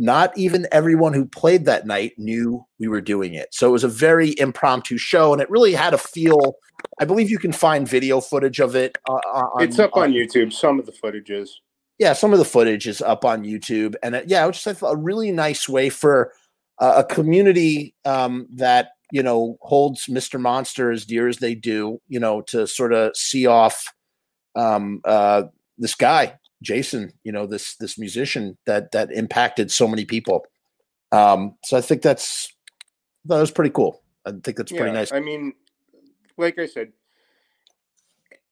[0.00, 3.48] Not even everyone who played that night knew we were doing it.
[3.52, 6.54] So it was a very impromptu show, and it really had a feel.
[7.00, 8.96] I believe you can find video footage of it.
[9.08, 10.52] Uh, on, It's up on YouTube.
[10.52, 11.50] Some of the footages.
[11.98, 14.82] yeah, some of the footage is up on YouTube, and it, yeah, it was just
[14.82, 16.32] a really nice way for
[16.78, 20.40] uh, a community um, that you know holds Mr.
[20.40, 23.92] Monster as dear as they do, you know, to sort of see off
[24.54, 25.42] um, uh,
[25.76, 30.44] this guy, Jason, you know, this this musician that that impacted so many people.
[31.12, 32.52] Um, so I think that's
[33.26, 34.02] that was pretty cool.
[34.26, 35.12] I think that's pretty nice.
[35.12, 35.54] I mean,
[36.36, 36.92] like I said,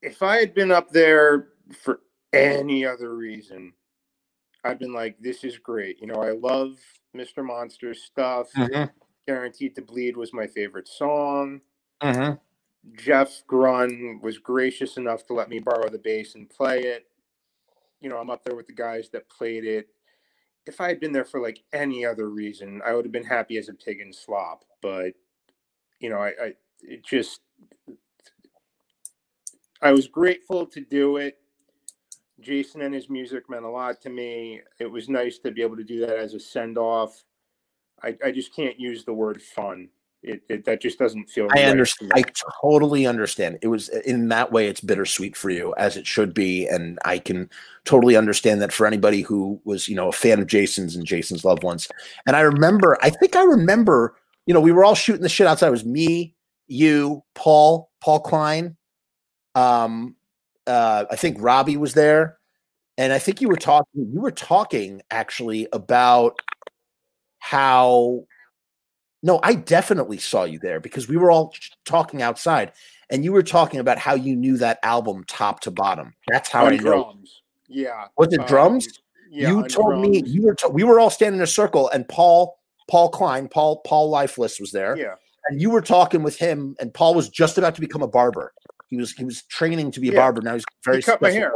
[0.02, 1.48] if I had been up there
[1.82, 2.00] for
[2.32, 3.72] any other reason,
[4.64, 6.00] I've been like, this is great.
[6.00, 6.76] You know, I love
[7.16, 7.44] Mr.
[7.44, 8.48] Monster's stuff.
[8.54, 8.90] Mhm,
[9.26, 11.60] Guaranteed to Bleed was my favorite song.
[12.02, 12.38] mhm.
[12.96, 17.06] Jeff Grun was gracious enough to let me borrow the bass and play it.
[18.00, 19.88] You know, I'm up there with the guys that played it.
[20.66, 23.58] If I had been there for like any other reason, I would have been happy
[23.58, 24.64] as a pig in slop.
[24.82, 25.14] But
[26.00, 27.40] you know, I, I it just
[29.82, 31.38] I was grateful to do it.
[32.40, 34.60] Jason and his music meant a lot to me.
[34.78, 37.24] It was nice to be able to do that as a send off.
[38.02, 39.88] I, I just can't use the word fun.
[40.26, 41.44] It, it that just doesn't feel.
[41.52, 42.10] I right understand.
[42.14, 42.24] I
[42.60, 43.58] totally understand.
[43.62, 44.66] It was in that way.
[44.66, 47.48] It's bittersweet for you, as it should be, and I can
[47.84, 51.44] totally understand that for anybody who was, you know, a fan of Jason's and Jason's
[51.44, 51.86] loved ones.
[52.26, 55.46] And I remember, I think I remember, you know, we were all shooting the shit
[55.46, 55.68] outside.
[55.68, 56.34] It was me,
[56.66, 58.76] you, Paul, Paul Klein.
[59.54, 60.16] Um,
[60.66, 62.38] uh, I think Robby was there,
[62.98, 64.10] and I think you were talking.
[64.12, 66.40] You were talking actually about
[67.38, 68.24] how
[69.22, 71.54] no, I definitely saw you there because we were all
[71.84, 72.72] talking outside,
[73.10, 76.14] and you were talking about how you knew that album top to bottom.
[76.28, 76.82] That's how on I know.
[76.82, 77.42] drums.
[77.68, 78.06] Yeah.
[78.16, 78.88] Was it um, drums?
[79.30, 79.48] Yeah.
[79.50, 80.54] you told me you were.
[80.56, 84.60] To- we were all standing in a circle, and Paul, Paul Klein, Paul, Paul Lifeless
[84.60, 85.14] was there, Yeah.
[85.48, 86.76] and you were talking with him.
[86.78, 88.52] And Paul was just about to become a barber.
[88.88, 90.20] He was he was training to be a Yeah.
[90.20, 90.42] barber.
[90.42, 91.52] Now he's very He cut my hair.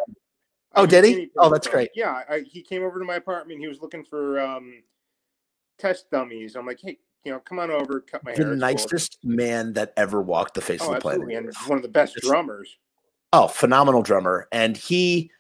[0.75, 1.31] Oh, did he?
[1.37, 1.91] Oh, that's great.
[1.95, 2.23] Yeah.
[2.29, 3.61] I, he came over to my apartment.
[3.61, 4.83] He was looking for um,
[5.79, 6.55] test dummies.
[6.57, 8.47] I'm like, hey, you know, come on over, cut my the hair.
[8.47, 11.29] cool." nicest man that ever walked the face Oh, of the planet.
[11.31, 12.77] and one of the best drummers.
[13.33, 14.49] Oh, phenomenal drummer.
[14.53, 15.31] And he,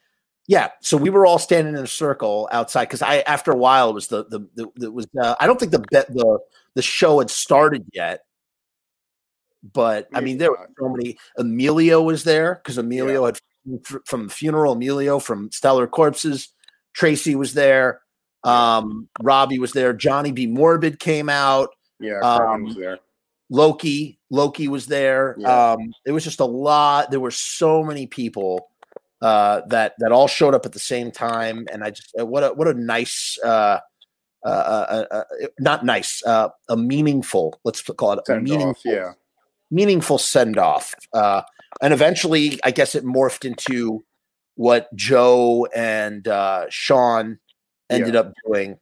[0.46, 0.70] yeah.
[0.80, 3.94] So we were all standing in a circle outside because I, after a while, it
[3.94, 5.06] was the the, the it was.
[5.20, 6.38] Uh, I don't think the bet the
[6.74, 8.24] the show had started yet,
[9.72, 11.18] but I mean Maybe there were so many.
[11.36, 13.38] Emilio was there because Emilio had
[13.84, 14.74] fr- from funeral.
[14.74, 16.48] Emilio from Stellar Corpses.
[16.92, 18.00] Tracy was there.
[18.44, 19.92] Um, Robby was there.
[19.92, 20.46] Johnny B.
[20.46, 21.70] Morbid came out.
[21.98, 22.98] Yeah, Um, was there.
[23.50, 25.34] Loki, Loki was there.
[25.38, 25.72] Yeah.
[25.72, 27.10] Um, it was just a lot.
[27.10, 28.68] There were so many people
[29.20, 32.44] uh, that that all showed up at the same time, and I just uh, what
[32.44, 33.80] a what a nice, uh,
[34.44, 35.24] uh, uh, uh, uh,
[35.58, 37.60] not nice, uh, a meaningful.
[37.64, 39.12] Let's call it a meaningful, off, yeah.
[39.70, 40.94] meaningful send off.
[41.12, 41.42] Uh,
[41.82, 44.02] and eventually, I guess it morphed into
[44.54, 47.38] what Joe and uh, Sean
[47.90, 48.78] ended up doing.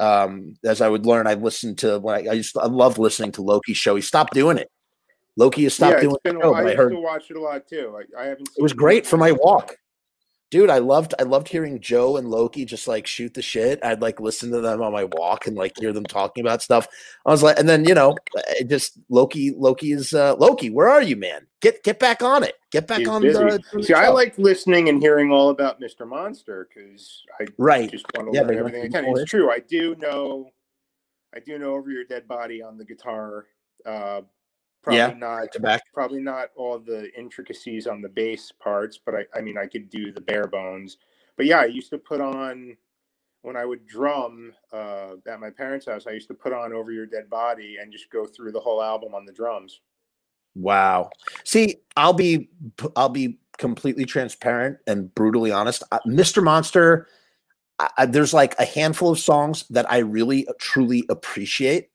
[0.00, 2.98] Um, as I would learn, I listened to when I, I used to, I loved
[2.98, 3.96] listening to Loki's show.
[3.96, 4.70] He stopped doing it.
[5.36, 6.66] Loki has stopped yeah, doing it's been the a show, while.
[6.66, 7.96] I heard to watch it a lot too.
[7.96, 8.48] I, I haven't.
[8.56, 9.76] it was great for my walk.
[10.50, 13.84] Dude, I loved I loved hearing Joe and Loki just like shoot the shit.
[13.84, 16.88] I'd like listen to them on my walk and like hear them talking about stuff.
[17.26, 18.16] I was like, and then you know,
[18.66, 21.46] just Loki, Loki is uh Loki, where are you, man?
[21.60, 22.54] Get get back on it.
[22.70, 23.38] Get back He's on busy.
[23.38, 26.08] the, the See, I like listening and hearing all about Mr.
[26.08, 27.90] Monster because I right.
[27.90, 29.04] just want to Yeah, learn everything I can.
[29.16, 29.50] It's true.
[29.50, 30.50] I do know.
[31.34, 33.46] I do know over your dead body on the guitar.
[33.84, 34.22] Uh,
[34.88, 35.82] probably Yeah, not to back.
[35.92, 39.90] probably not all the intricacies on the bass parts, but I, I mean, I could
[39.90, 40.96] do the bare bones.
[41.36, 42.76] But yeah, I used to put on
[43.42, 46.06] when I would drum uh, at my parents' house.
[46.06, 48.82] I used to put on "Over Your Dead Body" and just go through the whole
[48.82, 49.80] album on the drums.
[50.54, 51.10] Wow.
[51.44, 52.48] See, I'll be
[52.96, 55.82] I'll be completely transparent and brutally honest.
[55.92, 56.42] Uh, Mr.
[56.42, 57.08] Monster,
[57.78, 61.90] I, I- there's like a handful of songs that I really uh, truly appreciate,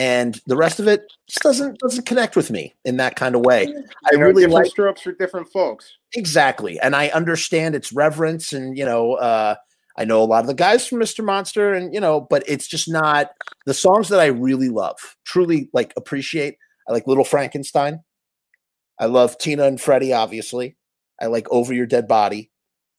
[0.00, 3.42] and the rest of it just doesn't doesn't connect with me in that kind of
[3.42, 3.66] way.
[4.06, 5.92] I You know, really different like for different folks.
[6.14, 9.56] exactly, and I understand its reverence, and you know, uh,
[9.98, 11.22] I know a lot of the guys from Mr.
[11.22, 13.32] Monster, and you know, but it's just not
[13.66, 14.96] the songs that I really love,
[15.26, 16.56] truly like appreciate.
[16.88, 18.00] I like Little Frankenstein.
[18.98, 20.78] I love Tina and Freddie, obviously.
[21.20, 22.50] I like Over Your Dead Body.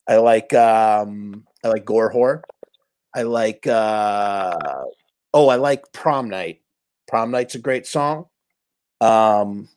[0.08, 2.42] I like um I like Gore Whore.
[3.12, 4.56] I like uh
[5.34, 6.61] oh, I like Prom Night.
[7.12, 8.24] Prom Night's a great song.
[9.02, 9.68] Um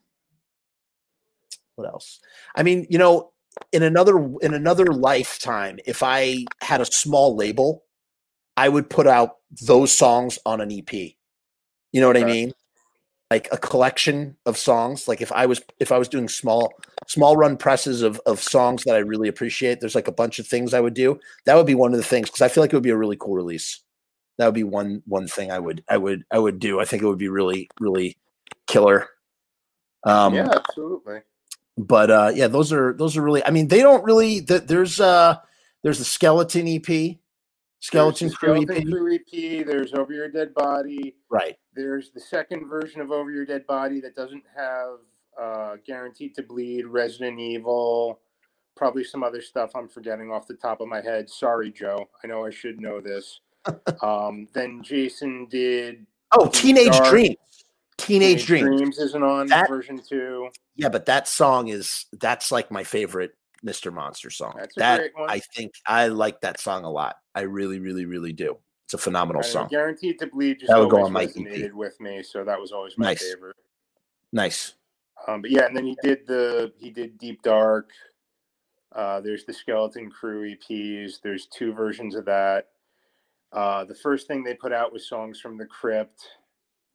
[1.75, 2.21] what else?
[2.55, 3.33] I mean, you know,
[3.73, 7.83] in another in another lifetime, if I had a small label,
[8.55, 9.31] I would put out
[9.67, 10.93] those songs on an EP.
[10.93, 12.53] You know what I mean?
[13.29, 15.09] Like a collection of songs.
[15.09, 16.71] Like if I was if I was doing small
[17.07, 20.47] small run presses of of songs that I really appreciate, there's like a bunch of
[20.47, 21.19] things I would do.
[21.45, 22.97] That would be one of the things because I feel like it would be a
[22.97, 23.81] really cool release.
[24.37, 26.79] That would be one one thing I would I would I would do.
[26.79, 28.17] I think it would be really really
[28.67, 29.07] killer.
[30.03, 31.21] Um, yeah, absolutely.
[31.77, 35.01] but uh yeah those are those are really i mean they don't really th- there's
[35.01, 35.35] uh
[35.81, 37.17] there's the skeleton ep
[37.79, 39.65] skeleton the crew Skeleton ep Crew EP.
[39.65, 41.15] There's Over Your Dead Body.
[41.29, 44.99] right There's the second version of Over Your Dead Body that doesn't have
[45.41, 48.21] uh, Guaranteed to Bleed, Resident Evil,
[48.77, 51.29] probably some other stuff I'm forgetting off the top of my head.
[51.29, 52.07] Sorry, Joe.
[52.23, 53.41] I know I should know this.
[54.01, 57.09] Um, then Jason did oh teenage Dark.
[57.09, 57.35] dream
[57.97, 60.49] teenage, dream Dreams isn't on That- version two.
[60.75, 63.31] yeah but that song is that's like my favorite
[63.65, 65.29] mr monster song That's a that great one.
[65.29, 68.97] i think i like that song a lot i really really really do it's a
[68.99, 71.29] phenomenal I song Guaranteed to Bleed just That would go on my EP.
[71.31, 73.23] resonated with me, so that was always my Nice.
[73.23, 73.55] favorite.
[74.31, 74.73] nice
[75.27, 77.89] Um, but yeah, and then he did the he did Deep Dark.
[78.95, 81.19] Uh, there's the Skeleton Crew EPs.
[81.23, 82.67] There's two versions of that.
[83.55, 86.21] Uh, the first thing they put out was songs from the Crypt,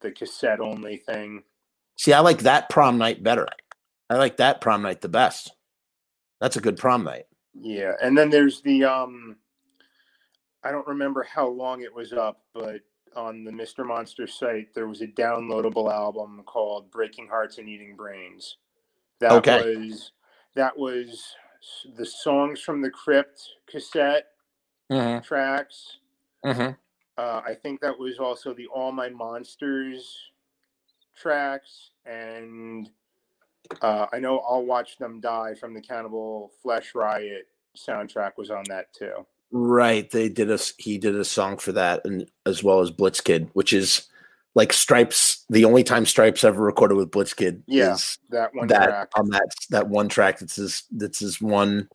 [0.00, 1.42] the cassette only thing.
[1.96, 3.46] see i like that prom night better
[4.08, 5.52] i like that prom night the best
[6.40, 7.24] that's a good prom night
[7.54, 9.36] Yeah, and then there's the um,
[10.64, 12.80] I don't remember how long it was up, but
[13.16, 13.84] on the Mr.
[13.84, 18.56] Monster site there was a downloadable album called Breaking Hearts and Eating Brains.
[19.18, 19.76] That Okay.
[19.76, 20.12] was
[20.54, 21.34] that was
[21.96, 24.26] the songs from the Crypt cassette
[24.90, 25.22] mm-hmm.
[25.24, 25.98] tracks.
[26.44, 26.72] Mm-hmm.
[27.18, 30.16] Uh, I think that was also the All My Monsters
[31.16, 32.88] tracks, and
[33.82, 37.46] uh, I know I'll Watch Them Die from the Cannibal Flesh Riot
[37.76, 39.26] soundtrack was on that too.
[39.52, 40.08] Right.
[40.10, 43.50] They did a s- he did a song for that and as well as Blitzkid,
[43.52, 44.08] which is
[44.54, 48.86] like Stripes, the only time Stripes ever recorded with Blitzkid Yeah, is That one that
[48.86, 49.08] track.
[49.16, 51.88] on that that one track that's his that's his one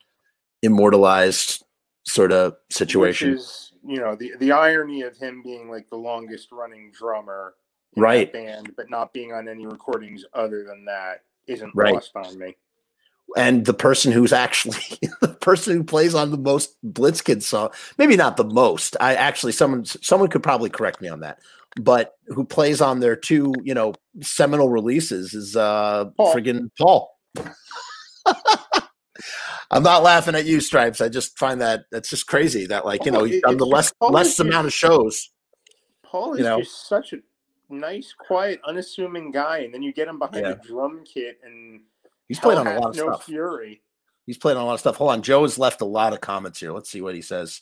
[0.61, 1.63] immortalized
[2.05, 3.31] sort of situation.
[3.31, 7.55] Which is, you know, the the irony of him being like the longest running drummer
[7.97, 8.31] Right.
[8.33, 11.93] band, but not being on any recordings other than that isn't Right.
[11.93, 12.55] lost on me.
[13.37, 18.15] and the person who's actually the person who plays on the most Blitzkid song, maybe
[18.17, 18.95] not the most.
[18.99, 21.39] I actually someone someone could probably correct me on that,
[21.79, 26.33] but who plays on their two you know seminal releases is uh Paul.
[26.35, 27.11] friggin' Paul.
[29.71, 31.01] I'm not laughing at you, Stripes.
[31.01, 33.91] I just find that that's just crazy that like you know it- done the less
[33.99, 35.29] Paul less is amount of shows.
[36.03, 36.59] Paul is You know?
[36.59, 37.17] just such a
[37.69, 40.51] nice, quiet, unassuming guy, and then you get him behind Yeah.
[40.51, 41.81] a drum kit and
[42.27, 43.25] He's played on a lot of no stuff.
[43.25, 43.81] fury.
[44.25, 44.95] He's played on a lot of stuff.
[44.97, 46.71] Hold on, Joe has left a lot of comments here.
[46.71, 47.61] Let's see what he says.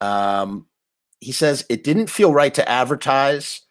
[0.00, 0.66] Um,
[1.20, 3.62] he says it didn't feel right to advertise.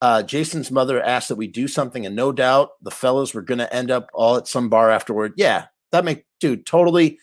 [0.00, 3.58] Uh, Jason's mother asked that we do something, and no doubt the fellows were going
[3.58, 5.32] to end up all at some bar afterward.
[5.36, 7.18] Yeah, that make dude totally.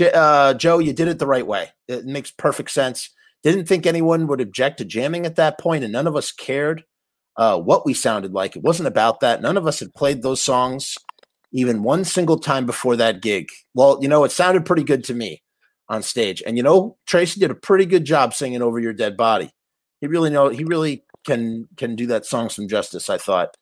[0.00, 1.70] Uh, Joe, you did it the right way.
[1.88, 3.10] It makes perfect sense.
[3.42, 6.84] Didn't think anyone would object to jamming at that point, and none of us cared
[7.36, 8.56] uh, what we sounded like.
[8.56, 9.40] It wasn't about that.
[9.40, 10.96] None of us had played those songs
[11.52, 13.48] even one single time before that gig.
[13.74, 15.42] Well, you know, it sounded pretty good to me
[15.88, 16.42] on stage.
[16.46, 19.50] And you know, Tracy did a pretty good job singing over your dead body.
[20.00, 23.56] He really know he really can can do that song some justice, I thought.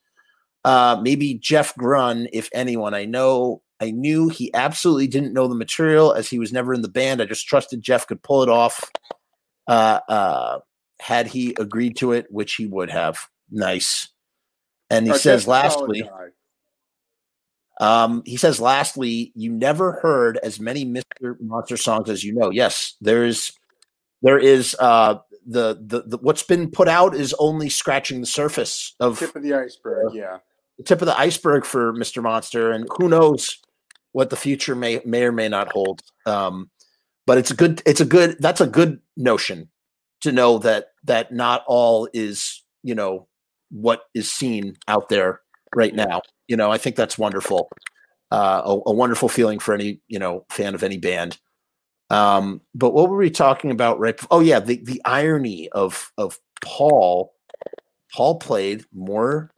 [0.64, 2.94] Uh maybe Jeff Grun, if anyone.
[2.94, 6.80] I know I knew he absolutely didn't know the material as he was never in
[6.82, 7.20] the band.
[7.20, 8.90] I just trusted Jeff could pull it off.
[9.66, 10.58] Uh uh
[11.00, 13.28] had he agreed to it, which he would have.
[13.50, 14.08] Nice.
[14.88, 16.10] And he Oh, says Jeff's a solid lastly,
[17.80, 21.36] um, he says, lastly, you never heard as many Mr.
[21.40, 22.50] Monster songs as you know.
[22.50, 23.52] Yes, there's
[24.22, 28.94] there is uh the, the the what's been put out is only scratching the surface
[29.00, 30.14] of tip of the iceberg.
[30.14, 30.38] Yeah,
[30.78, 32.22] the tip of the iceberg for Mr.
[32.22, 33.58] Monster, and who knows
[34.14, 36.00] what the future may may or may not hold.
[36.24, 36.70] Um,
[37.26, 39.68] but it's a good it's a good that's a good notion
[40.20, 43.26] to know that that not all is you know
[43.70, 45.40] what is seen out there
[45.74, 46.22] right now.
[46.46, 47.68] You know, I think that's wonderful.
[48.30, 51.38] Uh, a, a wonderful feeling for any you know fan of any band.
[52.08, 54.16] Um, but what were we talking about right?
[54.16, 57.32] bef- Oh yeah, the the irony of of Paul.
[58.14, 59.50] Paul played more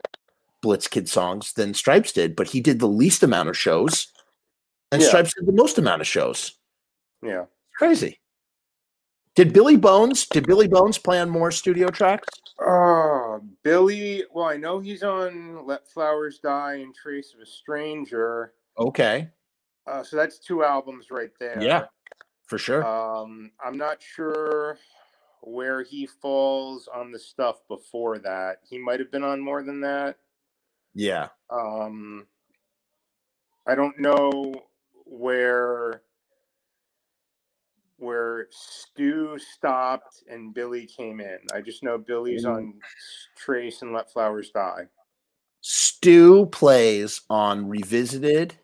[0.65, 4.07] Blitzkid songs than Stripes did, but he did the least amount of shows,
[4.91, 5.07] and Yeah.
[5.07, 6.57] Stripes did the most amount of shows.
[7.21, 7.45] yeah.
[7.77, 8.19] Crazy.
[9.35, 10.25] Did Billy Bones?
[10.25, 12.27] Did Billy Bones play on more studio tracks?
[12.59, 14.23] Oh, Billy.
[14.33, 19.29] Well, I know he's on "Let Flowers Die" and "Trace of a Stranger." Okay,
[19.85, 21.61] Uh, so that's two albums right there.
[21.61, 21.85] Yeah.
[22.47, 22.83] for sure.
[22.85, 24.79] Um, I'm not sure
[25.41, 28.59] where he falls on the stuff before that.
[28.67, 30.17] He might have been on more than that.
[30.95, 32.25] yeah, Um,
[33.67, 34.53] I don't know
[35.09, 36.01] where
[37.99, 41.39] where Stu stopped and Billy came in.
[41.51, 42.55] I just know Billy's Mm.
[42.55, 42.79] on
[43.35, 44.87] Trace and Let Flowers Die.
[45.61, 48.59] Stu plays on Revisited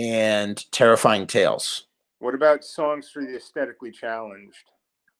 [0.00, 1.84] and Terrifying Tales.
[2.18, 4.70] What about songs for the aesthetically challenged?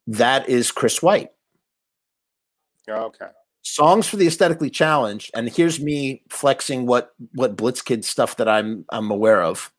[0.09, 1.31] That is Chris White.
[2.89, 3.28] Okay.
[3.62, 8.83] songs for the aesthetically challenged and here's me flexing what what blitzkid stuff that i'm
[8.89, 9.70] i'm aware of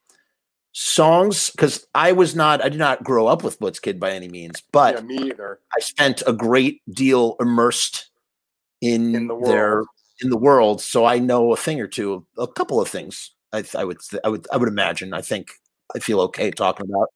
[0.72, 4.62] songs because i was not i did not grow up with blitzkid by any means
[4.72, 5.60] but yeah, me either.
[5.76, 8.10] i spent a great deal immersed
[8.82, 9.84] in, In the their
[10.22, 13.64] in the world so i know a thing or two a couple of things i,
[13.76, 15.50] I would i would i would imagine i think
[15.96, 17.10] i feel okay talking about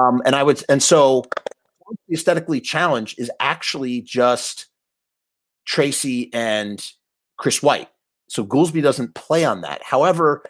[0.00, 1.24] um and i would and so
[2.10, 4.66] aesthetically challenged is actually just
[5.64, 6.84] Tracy and
[7.36, 7.88] Chris White.
[8.28, 9.82] So Goolsby doesn't play on that.
[9.82, 10.42] However,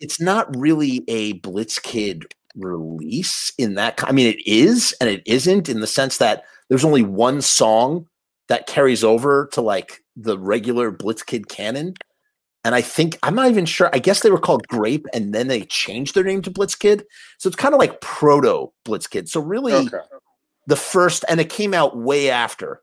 [0.00, 4.02] it's not really a Blitzkid release in that.
[4.04, 8.06] I mean, it is and it isn't in the sense that there's only one song
[8.48, 11.94] that carries over to like the regular Blitzkid canon.
[12.64, 13.90] And I think I'm not even sure.
[13.92, 17.04] I guess they were called Grape, and then they changed their name to Blitzkid.
[17.38, 19.28] So it's kind of like proto Blitzkid.
[19.28, 19.98] So really, Okay.
[20.66, 22.82] the first, and it came out way after.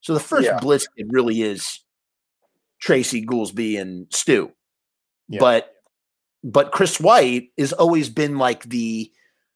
[0.00, 0.58] So the first Yeah.
[0.60, 1.80] Blitz Kid really is
[2.80, 4.50] Tracy Goolsby and Stu.
[5.28, 5.40] Yeah.
[5.40, 5.74] But
[6.44, 9.10] but Chris White has always been like the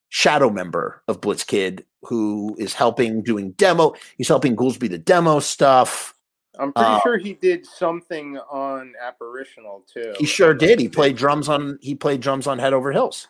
[0.08, 3.94] shadow member of Blitzkid who is helping doing demo.
[4.16, 6.14] He's helping Goolsby the demo stuff.
[6.58, 10.12] I'm pretty Uh, sure he did something on Apparitional too.
[10.18, 10.80] He sure did.
[10.80, 13.28] He played drums on he played drums on Head Over Hills.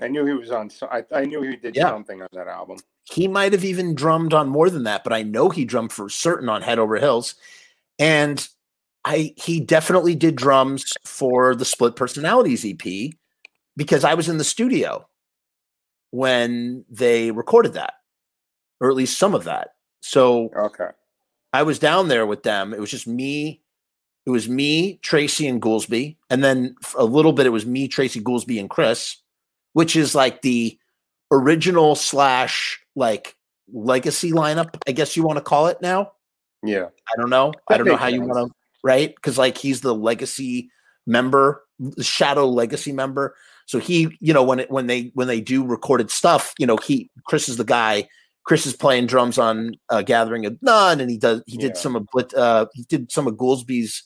[0.00, 0.70] I knew he was on.
[0.90, 1.90] I, I knew he did Yeah.
[1.90, 2.78] something on that album.
[3.04, 6.08] He might have even drummed on more than that, but I know he drummed for
[6.08, 7.34] certain on Head Over Hills.
[7.98, 8.46] And
[9.04, 13.12] I he definitely did drums for the Split Personalities EP
[13.76, 15.06] because I was in the studio
[16.10, 17.94] when they recorded that,
[18.80, 19.70] or at least some of that.
[20.00, 20.88] So Okay.
[21.52, 22.72] I was down there with them.
[22.72, 23.62] It was just me.
[24.26, 28.20] It was me, Tracy, and Goolsby, and then a little bit it was me, Tracy,
[28.20, 29.16] Goolsby, and Chris,
[29.72, 30.78] which is like the
[31.32, 33.34] original slash like
[33.72, 34.76] legacy lineup.
[34.86, 36.12] I guess you want to call it now.
[36.62, 37.52] Yeah, I don't know.
[37.68, 38.14] That I don't know how sense.
[38.14, 40.70] you want to right because like he's the legacy
[41.06, 43.34] member, the shadow legacy member.
[43.66, 46.76] So he, you know, when it when they when they do recorded stuff, you know,
[46.76, 48.08] he Chris is the guy
[48.44, 51.80] Chris is playing drums on uh, Gathering of None, and he does he did yeah.
[51.80, 54.02] some of uh, he did some of Goolsby's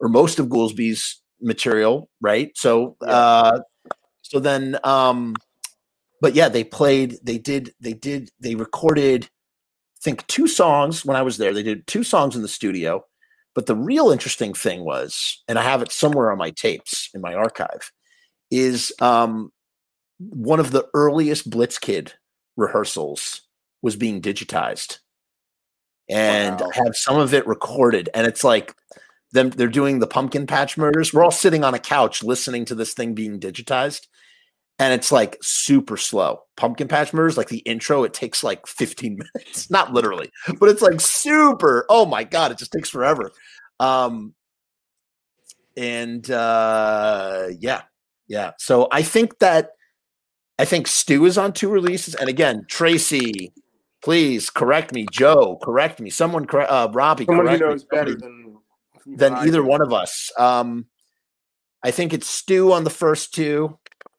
[0.00, 2.50] or most of Goolsby's material, right?
[2.56, 3.08] So yeah.
[3.08, 3.60] uh,
[4.22, 5.34] so then um,
[6.20, 11.16] but yeah, they played, they did, they did, they recorded, I think two songs when
[11.16, 11.52] I was there.
[11.52, 13.04] They did two songs in the studio.
[13.54, 17.20] But the real interesting thing was, and I have it somewhere on my tapes in
[17.20, 17.90] my archive,
[18.50, 19.52] is um,
[20.18, 22.12] one of the earliest Blitzkid
[22.56, 23.42] rehearsals
[23.82, 24.98] was being digitized
[26.08, 26.70] and wow.
[26.72, 28.08] have some of it recorded.
[28.14, 28.74] And it's like
[29.32, 31.12] them they're doing the pumpkin patch murders.
[31.12, 34.06] We're all sitting on a couch listening to this thing being digitized.
[34.80, 36.42] And it's like super slow.
[36.56, 39.70] Pumpkin patch murders, like the intro, it takes like 15 minutes.
[39.70, 41.84] Not literally, but it's like super.
[41.88, 43.30] Oh my God, it just takes forever.
[43.80, 44.34] Um
[45.76, 47.82] and uh yeah,
[48.28, 48.52] yeah.
[48.58, 49.70] So I think that
[50.58, 52.14] I think Stu is on two releases.
[52.16, 53.52] And again, Tracy,
[54.02, 55.06] please correct me.
[55.12, 56.10] Joe, correct me.
[56.10, 57.88] Someone, uh, Robby, Someone correct knows me.
[57.92, 58.56] better than
[59.06, 60.30] than either one of us.
[60.36, 60.86] Um,
[61.84, 63.78] I think it's Stu on the first two,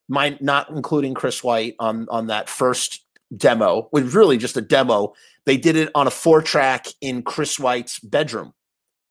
[0.09, 3.05] mine not including Chris White on on that first
[3.37, 5.13] demo, which was really just a demo.
[5.45, 8.53] They did it on a four track in Chris White's bedroom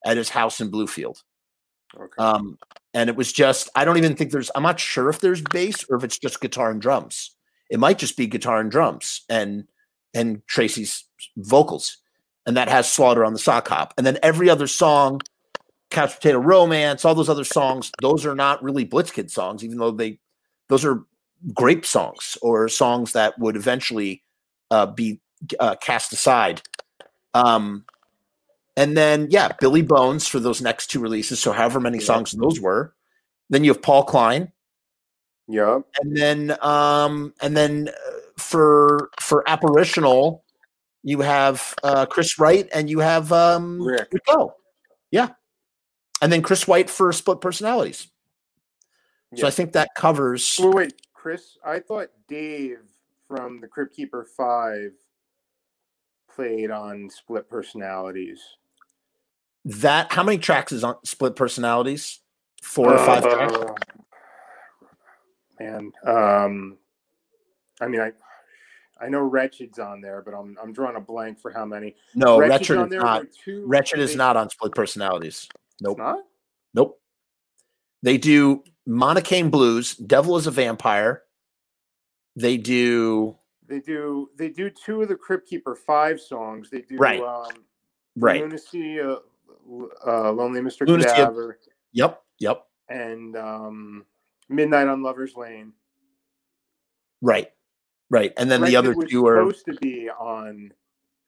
[0.05, 1.23] at his house in Bluefield.
[1.97, 2.13] Okay.
[2.19, 2.59] Um,
[2.93, 5.85] and it was just I don't even think there's I'm not sure if there's bass
[5.89, 7.35] or if it's just guitar and drums.
[7.71, 9.65] It might just be guitar and drums and
[10.15, 11.05] and Tracy's
[11.37, 11.99] vocals,
[12.47, 15.21] and that has Slaughter on the sock hop, and then every other song,
[15.91, 19.91] Couch Potato Romance, all those other songs, those are not really Blitzkid songs, even though
[19.91, 20.19] they
[20.69, 21.05] those are
[21.55, 24.23] grape songs or songs that would eventually
[24.71, 25.21] uh, be
[25.61, 26.63] uh, cast aside.
[27.35, 27.85] Um,
[28.77, 31.41] and then, yeah, Billy Bones for those next two releases.
[31.41, 32.95] So, however many songs those were.
[33.51, 34.53] Then you have Paul Klein.
[35.49, 35.81] Yeah.
[36.01, 40.45] And then, um, and then uh, for for apparitional,
[41.03, 44.09] you have uh, Chris White and you have um, Rick.
[44.13, 44.55] Rico.
[45.11, 45.31] Yeah.
[46.21, 48.09] And then Chris White for split personalities.
[49.33, 49.43] Yeah.
[49.43, 50.59] So I think that covers.
[50.61, 51.59] Wait, wait, Chris.
[51.65, 52.79] I thought Dave
[53.27, 54.93] from the Crypt Keeper Five
[56.29, 58.41] played on split personalities
[59.69, 62.21] that how many tracks is on split personalities?
[62.63, 63.59] Four or five uh, tracks?
[65.61, 66.79] Man, um,
[67.81, 68.13] I mean, I
[69.01, 71.97] I know Wretched's on there, but I'm I'm drawing a blank for how many.
[72.15, 73.27] No, Wretched is not.
[73.47, 75.49] Wretched is not on split personalities.
[75.81, 76.01] Nope.
[76.75, 77.01] Nope.
[78.03, 81.23] They do Monocaine Blues, Devil is a Vampire.
[82.37, 83.37] They do.
[83.67, 84.31] They do.
[84.37, 86.71] They do two of the Crypt Keeper five songs.
[86.71, 86.97] They do.
[86.97, 87.21] Right.
[87.21, 87.65] Um,
[88.17, 88.41] right.
[88.41, 89.17] Lunacy, uh,
[90.07, 90.87] uh, Lonely Mr.
[90.87, 91.59] Lunacy, Cadaver.
[91.93, 92.65] Yep, yep.
[92.89, 94.07] And um,
[94.49, 95.73] Midnight on Lover's Lane.
[97.21, 97.49] Right,
[98.11, 98.33] right.
[98.37, 100.73] And then the other two are supposed to be on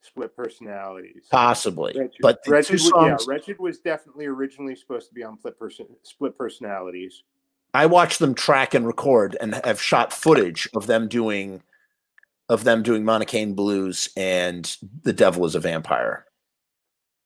[0.01, 1.25] split personalities.
[1.31, 2.17] Possibly, Wretched.
[2.21, 5.59] but the Wretched, two songs, yeah, Wretched was definitely originally supposed to be on split
[5.59, 7.23] person split personalities.
[7.73, 11.63] I watched them track and record and have shot footage of them doing
[12.49, 16.27] of them doing Monocaine Blues and The Devil is a Vampire.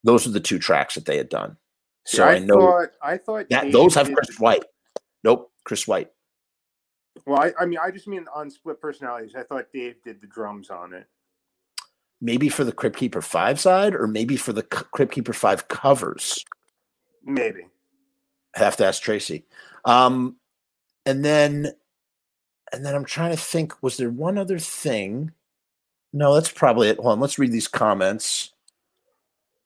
[0.02, 1.56] Those are the two tracks that they had done.
[2.04, 4.64] So I, I know thought, I thought that those have Chris White.
[5.22, 6.10] Nope, Chris White.
[7.24, 9.34] Well, I, I mean, I just mean on split personalities.
[9.34, 11.06] I thought Dave did the drums on it.
[12.20, 16.44] Maybe for the Crypt Keeper Five side, or maybe for the Crypt Keeper Five covers.
[17.24, 17.66] Maybe.
[18.56, 19.44] I have to ask Tracy.
[19.84, 20.36] Um,
[21.04, 21.72] and then,
[22.72, 23.82] and then I'm trying to think.
[23.82, 25.32] Was there one other thing?
[26.12, 26.98] No, that's probably it.
[26.98, 27.20] Hold on.
[27.20, 28.52] Let's read these comments.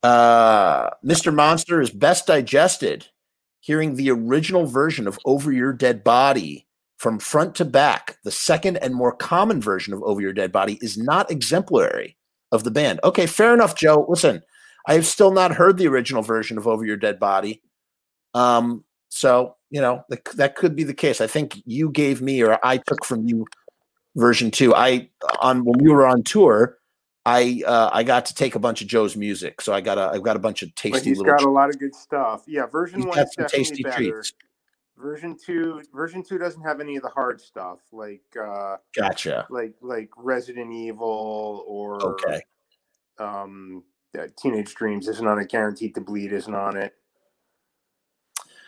[0.02, 1.34] Uh, Mr.
[1.34, 3.06] Monster is best digested
[3.60, 8.18] hearing the original version of Over Your Dead Body from front to back.
[8.24, 12.16] The second and more common version of Over Your Dead Body is not exemplary
[12.52, 13.00] of the band.
[13.04, 14.06] Okay, fair enough, Joe.
[14.08, 14.42] Listen,
[14.86, 17.62] I have still not heard the original version of Over Your Dead Body.
[18.34, 21.20] Um, so you know that that could be the case.
[21.20, 23.46] I think you gave me, or I took from you,
[24.16, 24.74] version two.
[24.74, 25.10] I
[25.40, 26.78] on when we were on tour.
[27.26, 30.10] I uh, I got to take a bunch of Joe's music, so I got a
[30.14, 30.98] I've got a bunch of tasty.
[30.98, 32.44] But he's got a lot of good stuff.
[32.46, 33.96] Yeah, version one is definitely better.
[33.96, 34.32] Treats.
[35.00, 38.22] Version two, version two doesn't have any of the hard stuff like.
[38.36, 39.46] Uh, gotcha.
[39.48, 42.42] Like like Resident Evil or okay.
[43.18, 43.84] Um,
[44.18, 45.48] uh, Teenage Dreams isn't on it.
[45.48, 46.94] Guaranteed to Bleed isn't on it.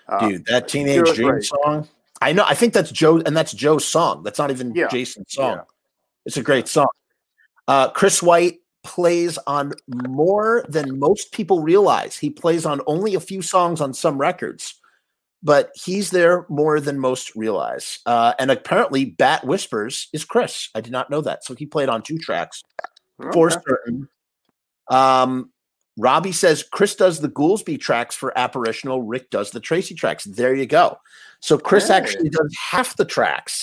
[0.08, 1.42] Uh, Dude, that Teenage Dream right.
[1.42, 1.88] song.
[2.22, 2.44] I know.
[2.46, 4.22] I think that's Joe, and that's Joe's song.
[4.22, 4.88] That's not even yeah.
[4.88, 5.56] Jayson's song.
[5.56, 5.62] Yeah.
[6.26, 6.88] It's a great song.
[7.66, 12.16] Uh, Chris White plays on more than most people realize.
[12.16, 14.79] He plays on only a few songs on some records,
[15.42, 17.98] but he's there more than most realize.
[18.06, 20.68] Uh, and apparently, Bat Whispers is Chris.
[20.74, 21.44] I did not know that.
[21.44, 22.62] So he played on two tracks
[23.20, 23.30] okay.
[23.32, 24.08] for certain.
[24.90, 25.50] Um,
[25.96, 29.02] Robby says Chris does the Goolsby tracks for Apparitional.
[29.02, 30.24] Rick does the Tracy tracks.
[30.24, 30.98] There you go.
[31.40, 31.94] So Chris hey.
[31.94, 33.62] actually does half the tracks,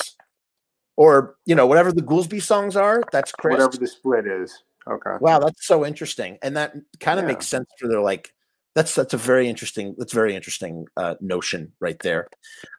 [0.95, 3.03] or you know whatever the Goolsby songs are.
[3.11, 3.53] That's Chris.
[3.53, 4.64] Whatever the split is.
[4.88, 5.17] Okay.
[5.19, 7.33] Wow, that's so interesting, and that kind of yeah.
[7.33, 8.33] makes sense for their like.
[8.77, 9.95] That's that's a very interesting.
[9.97, 12.27] That's very interesting uh, notion right there.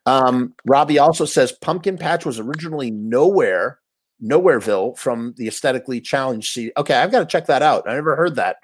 [0.06, 3.80] Um, Robby also says Pumpkin Patch was originally nowhere,
[4.22, 6.70] Nowhereville from the aesthetically challenged CD.
[6.76, 7.90] Okay, I've got to check that out.
[7.90, 8.58] I never heard that.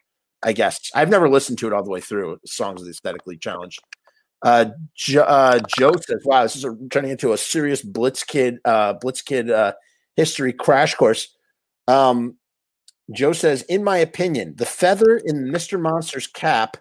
[0.44, 2.38] I guess I've never listened to it all the way through.
[2.46, 3.80] Songs of the aesthetically challenged.
[4.44, 8.94] Uh, jo- uh, Joe says, "Wow, this is a, turning into a serious Blitzkid, uh,
[9.02, 9.72] Blitzkid uh,
[10.14, 11.36] history crash course."
[11.88, 12.36] Um,
[13.12, 15.80] Joe says, "In my opinion, the feather in Mr.
[15.80, 16.76] Monster's cap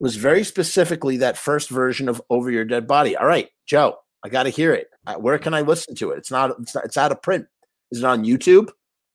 [0.00, 4.28] was very specifically that first version of Over Your Dead Body." All right, Joe, I
[4.28, 4.88] got to hear it.
[5.06, 6.18] Uh, where can I listen to it?
[6.18, 6.58] It's not.
[6.60, 6.84] It's not.
[6.84, 7.46] It's out of print.
[7.92, 8.70] Is it on YouTube?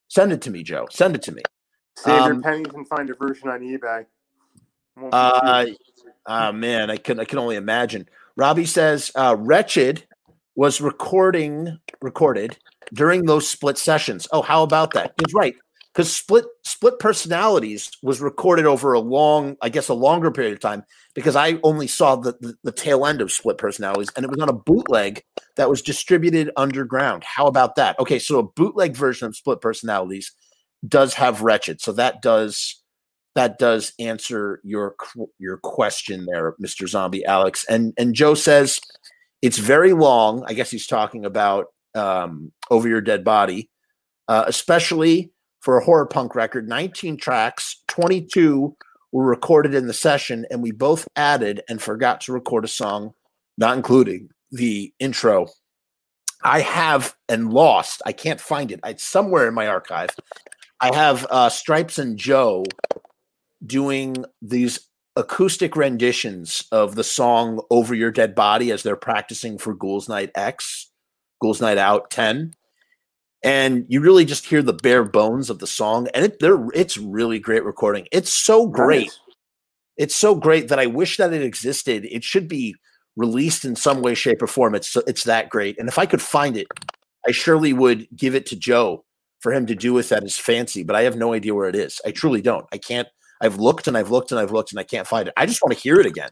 [0.07, 0.87] Send it to me, Joe.
[0.89, 1.41] Send it to me.
[1.97, 4.05] Save um, your pennies and find a version on eBay.
[5.11, 5.65] Uh,
[6.25, 8.07] uh, man, I can I can only imagine.
[8.37, 10.05] Robby says uh, Wretched
[10.55, 12.57] was recording recorded
[12.93, 14.27] during those split sessions.
[14.31, 15.13] Oh, how about that?
[15.19, 15.55] He's right
[15.95, 20.59] because split split personalities was recorded over a long, I guess, a longer period of
[20.59, 20.83] time
[21.13, 24.41] because I only saw the, the, the tail end of split personalities, and it was
[24.41, 25.23] on a bootleg
[25.55, 27.23] that was distributed underground.
[27.23, 27.97] How about that?
[27.97, 30.33] Okay, so a bootleg version of split personalities
[30.85, 31.79] does have wretched.
[31.79, 32.81] So that does
[33.35, 34.95] that does answer your
[35.39, 36.89] your question there, Mr.
[36.89, 37.65] Zombie Alex.
[37.69, 38.81] And and Joe says
[39.41, 40.43] it's very long.
[40.45, 43.69] I guess he's talking about um, over your dead body,
[44.27, 45.31] uh, especially
[45.65, 46.69] for a horror punk record.
[46.69, 48.77] 19 tracks, 22
[49.11, 53.13] were recorded in the session, and we both added and forgot to record a song,
[53.57, 55.47] not including the intro.
[56.43, 58.03] I have and lost.
[58.05, 58.79] I can't find it.
[58.85, 60.11] It's somewhere in my archive.
[60.79, 62.65] I have uh, Stripes and Joe
[63.65, 69.73] doing these acoustic renditions of the song Over Your Dead Body as they're practicing for
[69.73, 70.91] Ghouls Night X,
[71.41, 72.53] Ghouls Night Out 10.
[73.45, 76.97] And you really just hear the bare bones of the song, and it, they're, it's
[76.97, 78.07] really great recording.
[78.11, 79.07] It's so great.
[79.07, 79.19] Nice.
[79.97, 82.05] It's so great that I wish that it existed.
[82.05, 82.75] It should be
[83.15, 84.75] released in some way, shape, or form.
[84.75, 85.79] It's it's that great.
[85.79, 86.67] And if I could find it,
[87.27, 89.05] I surely would give it to Joe
[89.39, 91.75] for him to do with that is fancy, but I have no idea where it
[91.75, 92.01] is.
[92.03, 92.65] I truly don't.
[92.73, 93.07] I can't.
[93.41, 95.35] I've looked and I've looked and I've looked and I can't find it.
[95.37, 96.29] I just want to hear it again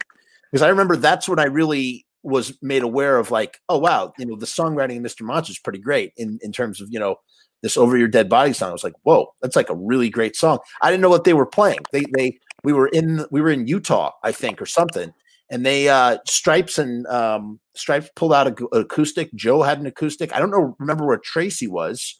[0.51, 4.25] because I remember that's when I really was made aware of like, oh wow, you
[4.25, 5.21] know, the songwriting of Mr.
[5.21, 7.17] Monster is pretty great in in terms of you know
[7.61, 8.69] this over your dead body song.
[8.69, 10.59] I was like, whoa, that's like a really great song.
[10.81, 11.79] I didn't know what they were playing.
[11.91, 15.13] They they we were in we were in Utah, I think, or something,
[15.49, 19.33] and they uh Stripes and um Stripes pulled out a, acoustic.
[19.35, 20.35] Joe had an acoustic.
[20.35, 22.19] I don't know, remember where Tracy was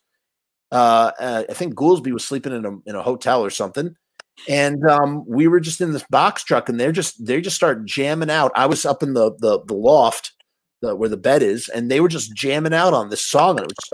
[0.73, 3.95] uh, uh, I think Goolsby was sleeping in a in a hotel or something,
[4.49, 7.85] and um, we were just in this box truck, and they're just they just start
[7.85, 8.51] jamming out.
[8.55, 10.33] I was up in the the, the loft
[10.81, 13.61] the, where the bed is, and they were just jamming out on this song, and
[13.61, 13.93] it was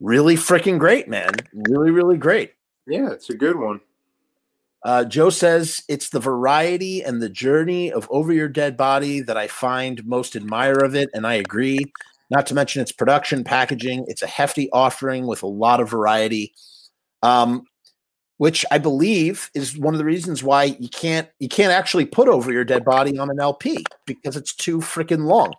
[0.00, 1.30] really freaking great, man.
[1.68, 2.52] Really, really great.
[2.86, 3.80] Yeah, it's a good one.
[4.84, 9.36] Uh, Joe says it's the variety and the journey of Over Your Dead Body that
[9.36, 11.78] I find most admire of it, and I agree
[12.30, 14.06] not to mention its production, packaging.
[14.08, 16.52] It's a hefty offering with a lot of variety,
[17.22, 17.64] um,
[18.42, 22.26] which I believe is one of the reasons why you can't you can't actually put
[22.26, 25.54] over your dead body on an LP because it's too freaking long.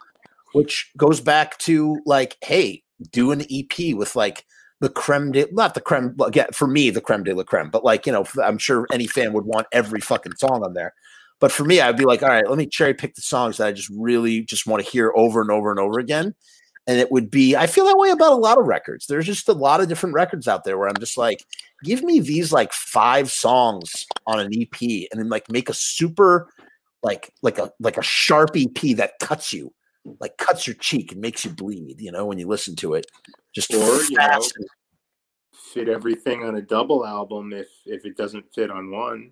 [0.51, 4.45] Which goes back to like, hey, do an EP with like
[4.81, 7.85] the creme de not the creme again for me the creme de la creme, but
[7.85, 10.93] like you know I'm sure any fan would want every fucking song on there.
[11.39, 13.67] But for me, I'd be like, all right, let me cherry pick the songs that
[13.67, 16.35] I just really just want to hear over and over and over again
[16.87, 19.07] and it would be i feel that way about a lot of records.
[19.07, 21.45] There's just a lot of different records out there where i'm just like
[21.83, 26.49] give me these like five songs on an ep and then like make a super
[27.01, 29.73] like like a like a sharp ep that cuts you
[30.19, 33.05] like cuts your cheek and makes you bleed you know when you listen to it.
[33.53, 34.41] Just or you know,
[35.73, 39.31] fit everything on a double album if if it doesn't fit on one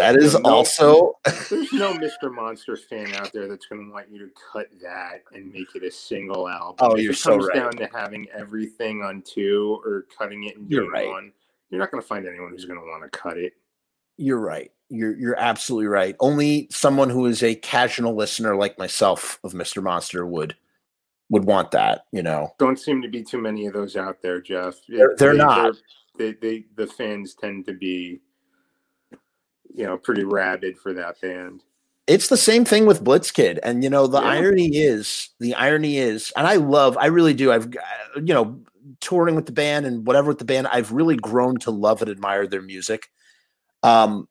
[0.00, 1.12] that is no, also
[1.48, 2.32] there's no Mr.
[2.34, 5.82] Monster fan out there that's going to want you to cut that and make it
[5.82, 6.76] a single album.
[6.80, 7.54] Oh, if you're so right.
[7.54, 11.08] Down to having everything on two or cutting it and doing you're right.
[11.08, 11.32] one.
[11.70, 13.52] You're not going to find anyone who's going to want to cut it.
[14.16, 14.70] You're right.
[14.88, 16.16] You're you're absolutely right.
[16.18, 19.82] Only someone who is a casual listener like myself of Mr.
[19.82, 20.56] Monster would
[21.30, 22.54] would want that, you know.
[22.58, 24.74] Don't seem to be too many of those out there, Jeff.
[24.88, 25.76] They're, they're not.
[26.18, 28.20] They, they the fans tend to be
[29.74, 31.62] you know pretty rabid for that band.
[32.06, 34.28] It's the same thing with Blitzkid, and you know the yeah.
[34.28, 37.52] irony is the irony is, and I love, I really do.
[37.52, 37.72] I've
[38.16, 38.60] you know
[39.00, 42.10] touring with the band and whatever with the band, I've really grown to love and
[42.10, 43.08] admire their music.
[43.82, 44.28] Um,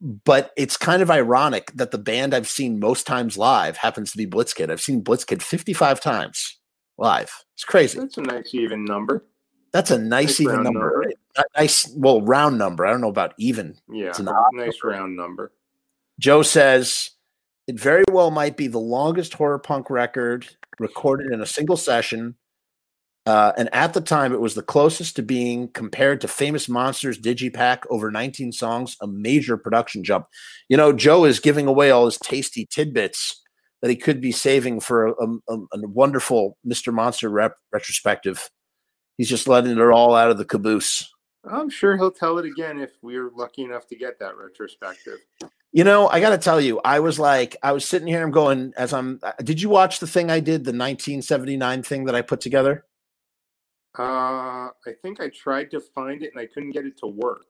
[0.00, 4.18] but it's kind of ironic that the band I've seen most times live happens to
[4.18, 4.70] be Blitzkid.
[4.70, 6.58] I've seen Blitzkid 55 times
[6.98, 7.44] live.
[7.54, 7.98] It's crazy.
[7.98, 9.24] That's a nice even number.
[9.72, 10.80] That's a nice, nice even number.
[10.80, 11.12] number.
[11.56, 12.86] Nice, well, round number.
[12.86, 13.76] I don't know about even.
[13.92, 14.72] Yeah, it's a nice number.
[14.84, 15.52] round number.
[16.18, 17.10] Joe says
[17.66, 20.46] it very well might be the longest horror punk record
[20.78, 22.36] recorded in a single session
[23.26, 27.18] uh, and at the time, it was the closest to being compared to Famous Monsters
[27.18, 30.26] Digipack over 19 songs, a major production jump.
[30.68, 33.42] You know, Joe is giving away all his tasty tidbits
[33.82, 35.12] that he could be saving for a,
[35.48, 36.94] a, a wonderful Mr.
[36.94, 38.48] Monster rep- retrospective.
[39.16, 41.12] He's just letting it all out of the caboose.
[41.50, 45.18] I'm sure he'll tell it again if we're lucky enough to get that retrospective.
[45.72, 48.30] You know, I got to tell you, I was like, I was sitting here, I'm
[48.30, 52.14] going, as I'm, uh, did you watch the thing I did, the 1979 thing that
[52.14, 52.84] I put together?
[53.98, 57.46] Uh, I think I tried to find it and I couldn't get it to work.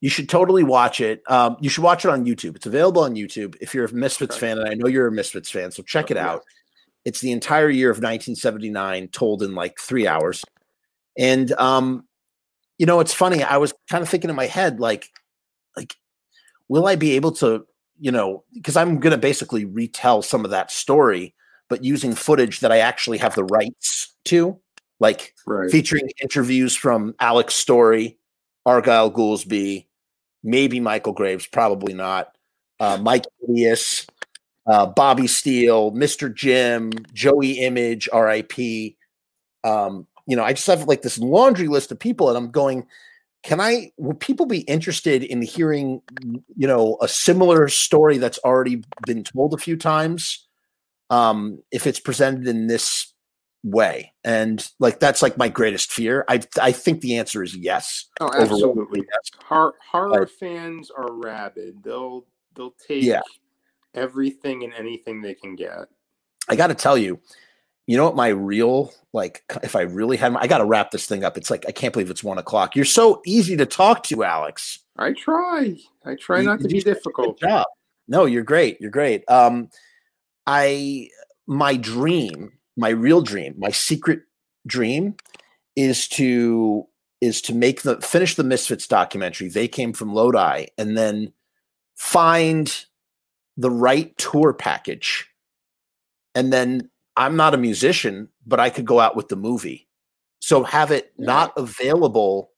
[0.00, 1.22] You should totally watch it.
[1.28, 2.56] Um, you should watch it on YouTube.
[2.56, 4.48] It's available on YouTube if you're a Misfits okay.
[4.48, 6.42] fan, and I know you're a Misfits fan, so check it out.
[7.04, 10.44] It's the entire year of 1979 told in like three hours.
[11.18, 12.04] And um,
[12.78, 13.42] you know, it's funny.
[13.42, 15.08] I was kind of thinking in my head, like,
[15.76, 15.94] like,
[16.68, 17.64] will I be able to,
[18.00, 21.34] you know, because I'm going to basically retell some of that story,
[21.68, 24.58] but using footage that I actually have the rights to
[25.02, 25.70] like right.
[25.70, 28.18] featuring interviews from Alex Story,
[28.64, 29.86] Argyle Goolsby,
[30.44, 32.36] maybe Michael Graves, probably not,
[32.78, 34.08] uh, Mike Idias,
[34.66, 36.32] uh, Bobby Steele, Mr.
[36.32, 38.94] Jim, Joey Image, RIP.
[39.64, 42.86] Um, you know, I just have like this laundry list of people, and I'm going,
[43.42, 46.00] can I, will people be interested in hearing,
[46.56, 50.48] you know, a similar story that's already been told a few times?
[51.10, 53.12] Um, if it's presented in this
[53.62, 58.06] way and like that's like my greatest fear i i think the answer is yes
[58.18, 59.30] oh absolutely yes.
[59.44, 63.20] horror, horror fans are rabid they'll they'll take yeah.
[63.94, 65.86] everything and anything they can get
[66.48, 67.20] i gotta tell you
[67.86, 71.06] you know what my real like if i really had my, i gotta wrap this
[71.06, 74.02] thing up it's like i can't believe it's one o'clock you're so easy to talk
[74.04, 77.66] to alex i try i try you, not to be difficult job.
[78.08, 79.68] no you're great you're great um
[80.46, 81.08] i
[81.46, 84.22] my dream my real dream, my secret
[84.66, 85.16] dream
[85.76, 86.86] is to
[87.20, 89.48] is to make the finish the Misfits documentary.
[89.48, 91.32] They came from Lodi and then
[91.96, 92.84] find
[93.56, 95.28] the right tour package.
[96.34, 99.88] And then I'm not a musician, but I could go out with the movie.
[100.40, 102.50] So have it not available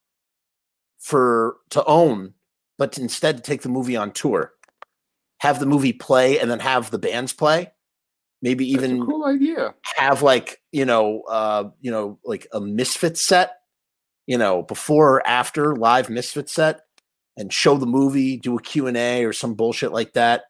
[0.99, 2.35] for to own,
[2.79, 4.53] but instead to take the movie on tour.
[5.41, 7.73] Have the movie play and then have the bands play
[8.45, 13.53] maybe even cool idea have like you know uh you know like a misfit set
[14.27, 16.83] you know before or after live misfit set
[17.39, 20.43] and show the movie do a q&a or some bullshit like that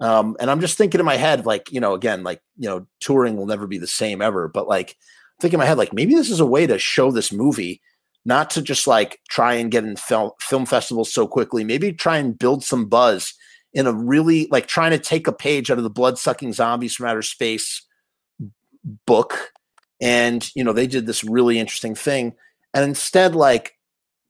[0.00, 2.86] um and i'm just thinking in my head like you know again like you know
[3.00, 4.96] touring will never be the same ever but like
[5.40, 7.80] thinking in my head like maybe this is a way to show this movie
[8.24, 12.16] not to just like try and get in film film festivals so quickly maybe try
[12.18, 13.34] and build some buzz
[13.72, 16.94] in a really like trying to take a page out of the blood sucking zombies
[16.94, 17.86] from outer space
[19.06, 19.52] book
[20.00, 22.34] and you know they did this really interesting thing
[22.74, 23.74] and instead like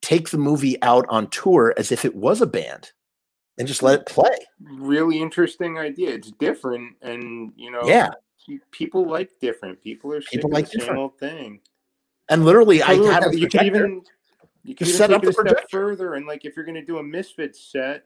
[0.03, 2.91] take the movie out on tour as if it was a band
[3.59, 4.37] and just let it play.
[4.61, 6.11] Really interesting idea.
[6.11, 8.11] It's different and you know yeah.
[8.71, 9.81] people like different.
[9.83, 11.61] People are people like the same old thing.
[12.29, 14.03] And literally i have you can even
[14.63, 17.03] you can set up a step further and like if you're going to do a
[17.03, 18.05] misfit set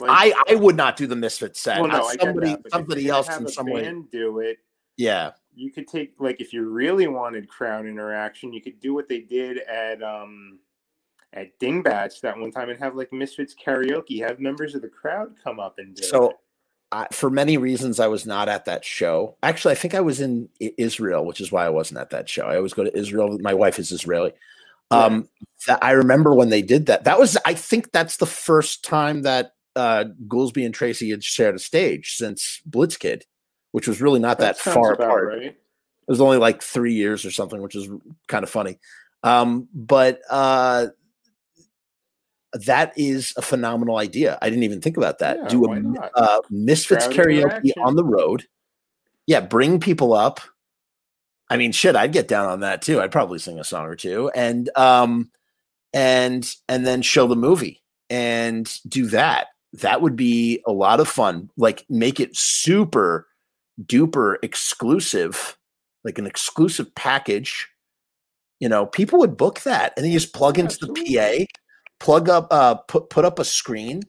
[0.00, 1.80] like, I I would not do the misfit set.
[1.80, 4.58] Well, no, somebody that, somebody else in some way do it.
[4.96, 9.08] Yeah, you could take like if you really wanted crowd interaction, you could do what
[9.08, 10.58] they did at um
[11.32, 15.34] at Dingbats that one time and have like Misfits karaoke, have members of the crowd
[15.42, 16.36] come up and do so, it.
[16.92, 19.36] I, for many reasons, I was not at that show.
[19.42, 22.46] Actually, I think I was in Israel, which is why I wasn't at that show.
[22.46, 23.38] I always go to Israel.
[23.40, 24.32] My wife is Israeli.
[24.90, 25.26] Um,
[25.80, 27.04] I remember when they did that.
[27.04, 31.54] That was, I think, that's the first time that uh, Goolsby and Tracy had shared
[31.54, 33.22] a stage since Blitzkid,
[33.70, 35.28] which was really not that, that far apart.
[35.28, 35.42] Right.
[35.44, 35.56] It
[36.06, 37.88] was only like three years or something, which is
[38.28, 38.78] kind of funny.
[39.22, 40.88] Um, but uh,
[42.52, 44.38] that is a phenomenal idea.
[44.42, 45.38] I didn't even think about that.
[45.42, 48.46] Yeah, Do a uh, Misfits Crowd karaoke on the road.
[49.26, 50.40] Yeah, bring people up.
[51.48, 53.00] I mean, shit, I'd get down on that too.
[53.00, 55.30] I'd probably sing a song or two, and um,
[55.92, 59.48] and and then show the movie and do that.
[59.74, 61.50] That would be a lot of fun.
[61.56, 63.26] Like, make it super
[63.82, 65.56] duper exclusive,
[66.04, 67.68] like an exclusive package.
[68.60, 71.44] You know, people would book that, and then you just plug into the PA,
[72.02, 74.02] plug up, uh, put put up a screen,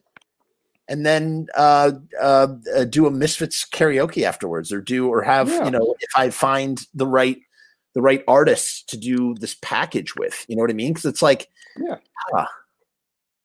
[0.88, 5.64] and then uh, uh, uh, do a Misfits karaoke afterwards, or do or have Yeah.
[5.66, 7.38] you know if I find the right
[7.94, 10.92] the right artists to do this package with, you know what I mean?
[10.92, 11.48] Because it's like,
[11.78, 11.98] Yeah.
[12.34, 12.48] ah,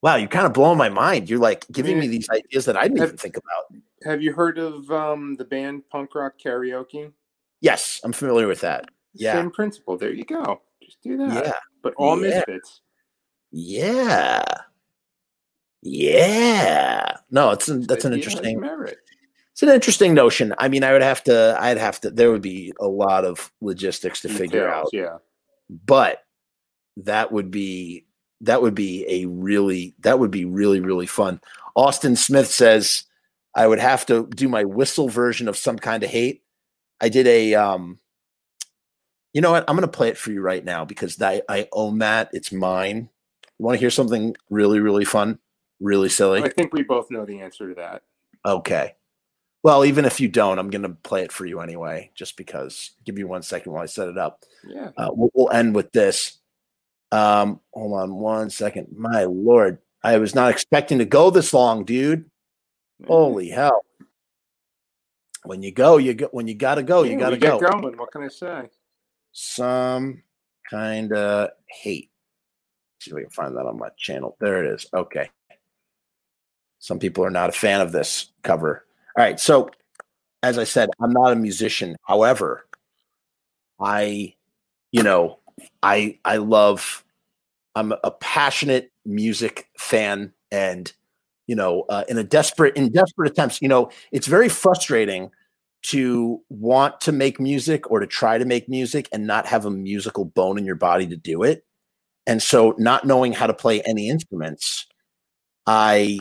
[0.01, 1.29] wow, you're kind of blowing my mind.
[1.29, 3.81] You're like giving mean, me these ideas that I didn't have- even think about.
[4.05, 7.11] Have you heard of um, the band Punk Rock Karaoke?
[7.61, 8.89] Yes, I'm familiar with that.
[9.13, 9.33] Yeah.
[9.33, 9.97] Same principle.
[9.97, 10.61] There you go.
[10.81, 11.45] Just do that.
[11.45, 11.51] Yeah,
[11.83, 12.37] But all Yeah.
[12.47, 12.81] misfits.
[13.51, 14.43] Yeah,
[15.81, 17.17] yeah.
[17.31, 18.59] No, it's an, that's an interesting.
[18.59, 18.97] merit.
[19.53, 20.53] It's an interesting notion.
[20.57, 21.57] I mean, I would have to.
[21.59, 22.11] I'd have to.
[22.11, 24.89] There would be a lot of logistics to figure out.
[24.93, 25.17] Yeah.
[25.69, 26.23] but
[26.97, 28.05] that would be
[28.41, 31.39] that would be a really that would be really really fun
[31.75, 33.03] austin smith says
[33.55, 36.43] i would have to do my whistle version of some kind of hate
[37.01, 37.99] i did a um
[39.33, 41.67] you know what i'm going to play it for you right now because i i
[41.71, 43.09] own that it's mine
[43.59, 45.37] you want to hear something really really fun
[45.79, 48.03] really silly I think we both know the answer to that.
[48.45, 48.95] okay
[49.63, 52.91] well even if you don't i'm going to play it for you anyway just because
[53.05, 54.91] give me one second while i set it up Yeah.
[54.97, 56.37] uh, we'll, we'll end with this.
[57.11, 58.89] Um, hold on one second.
[58.95, 62.29] My lord, I was not expecting to go this long, dude.
[63.07, 63.83] Holy hell!
[65.43, 66.27] When you go, you go.
[66.31, 67.67] When you gotta go, you gotta get go.
[67.71, 67.97] going.
[67.97, 68.69] What can I say?
[69.31, 70.21] Some
[70.69, 72.08] kind of hate.
[72.99, 74.35] See if we can find that on my channel.
[74.39, 74.87] There it is.
[74.93, 75.29] Okay.
[76.79, 78.85] Some people are not a fan of this cover.
[79.17, 79.39] All right.
[79.39, 79.69] So,
[80.43, 81.97] as I said, I'm not a musician.
[82.03, 82.65] However,
[83.79, 84.35] I,
[84.91, 85.39] you know,
[85.83, 87.03] I I love.
[87.75, 90.91] I'm a passionate music fan, and
[91.47, 95.31] you know, uh, in a desperate in desperate attempts, you know, it's very frustrating
[95.81, 99.71] to want to make music or to try to make music and not have a
[99.71, 101.65] musical bone in your body to do it.
[102.29, 104.85] And so, not knowing how to play any instruments,
[105.65, 106.19] I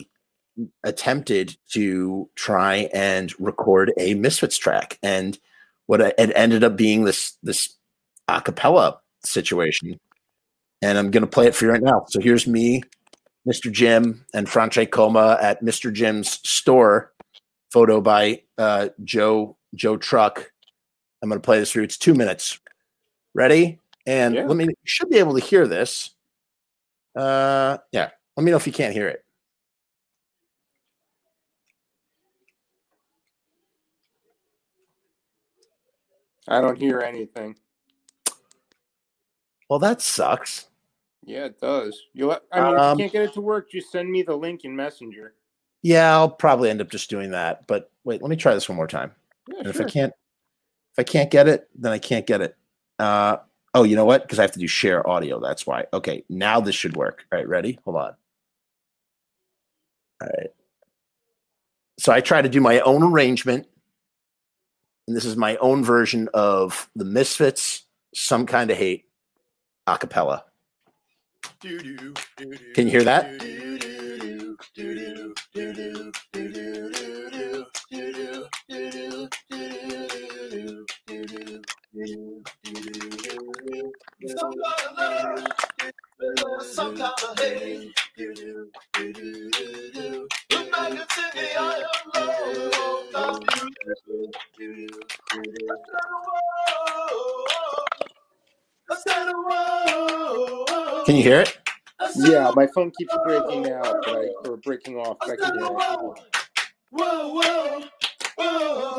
[0.83, 5.37] attempted to try and record a Misfits track, and
[5.85, 7.75] what I- it ended up being this this
[8.27, 9.99] a cappella situation.
[10.81, 12.05] And I'm going to play it for you right now.
[12.09, 12.81] So here's me,
[13.47, 13.71] Mr.
[13.71, 15.93] Jim, and Franche Coma at Mr.
[15.93, 17.13] Jim's store.
[17.71, 20.51] Photo by uh, Joe Joe Truck.
[21.21, 21.83] I'm going to play this you.
[21.83, 22.59] It's two minutes.
[23.35, 23.79] Ready?
[24.09, 24.45] And Yeah.
[24.47, 24.65] let me.
[24.65, 26.15] You should be able to hear this.
[27.15, 28.09] Uh, yeah.
[28.35, 29.23] Let me know if you can't hear it.
[36.47, 37.55] I don't hear anything.
[39.69, 40.69] Well, that sucks.
[41.23, 42.01] Yeah, it does.
[42.13, 44.35] You I mean, Um, if you can't get it to work, just send me the
[44.35, 45.35] link in Messenger.
[45.83, 47.67] Yeah, I'll probably end up just doing that.
[47.67, 49.13] But wait, let me try this one more time.
[49.47, 49.79] Yeah, And if.
[49.79, 50.13] I can't,
[50.93, 52.57] if I can't get it, then I can't get it.
[52.97, 53.37] Uh,
[53.73, 54.23] oh, you know what?
[54.23, 55.39] Because I have to do share audio.
[55.39, 55.85] That's why.
[55.93, 57.25] Okay, now this should work.
[57.31, 57.79] All right, ready?
[57.85, 58.15] Hold on.
[60.21, 60.49] All right.
[61.97, 63.67] So I try to do my own arrangement,
[65.07, 69.05] and this is my own version of the Misfits, "Some Kind of Hate,"
[69.85, 70.45] a cappella.
[71.61, 73.25] Can you hear that?
[101.09, 101.57] Can you hear it?
[102.17, 105.17] Yeah, my phone keeps breaking out, but I or breaking off.
[105.19, 105.71] But I can hear it.
[105.71, 106.15] All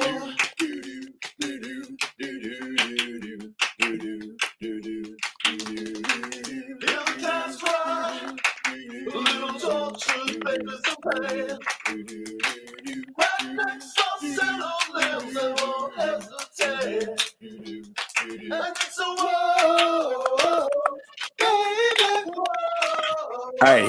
[0.01, 0.20] right,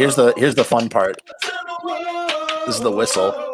[0.01, 1.21] here's the here's the fun part.
[2.65, 3.50] This is the whistle.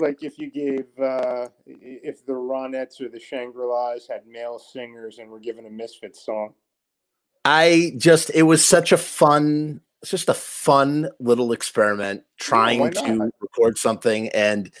[0.00, 5.18] Like if you gave, uh, if the Ronettes or the Shangri La's had male singers
[5.18, 6.54] and were given a Misfits song.
[7.44, 13.30] I just, it was such a fun, it's just a fun little experiment trying to
[13.40, 14.72] record something and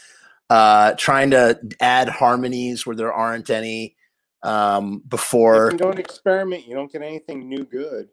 [0.50, 3.96] uh, trying to add harmonies where there aren't any
[4.42, 5.68] um, before.
[5.68, 8.08] If you don't experiment, you don't get anything new good.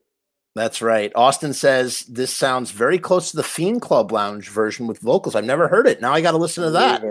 [0.56, 1.11] That's right.
[1.15, 5.35] Austin says this sounds very close to the Fiend Club Lounge version with vocals.
[5.35, 5.99] I've never heard it.
[5.99, 7.03] Now I got to listen to that.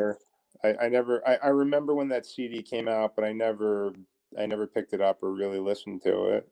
[0.62, 1.26] I, I never.
[1.26, 3.92] I, I remember when that CD came out, but I never.
[4.38, 6.48] I never picked it up or really listened to it.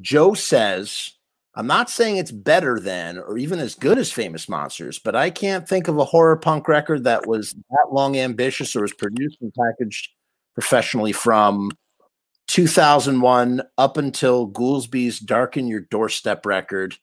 [0.00, 1.12] Joe says,
[1.54, 5.30] I'm not saying it's better than or even as good as Famous Monsters, but I
[5.30, 9.38] can't think of a horror punk record that was that long ambitious or was produced
[9.40, 10.10] and packaged
[10.54, 11.70] professionally from
[12.48, 16.96] 2001 up until Goolsby's Darken Your Doorstep record.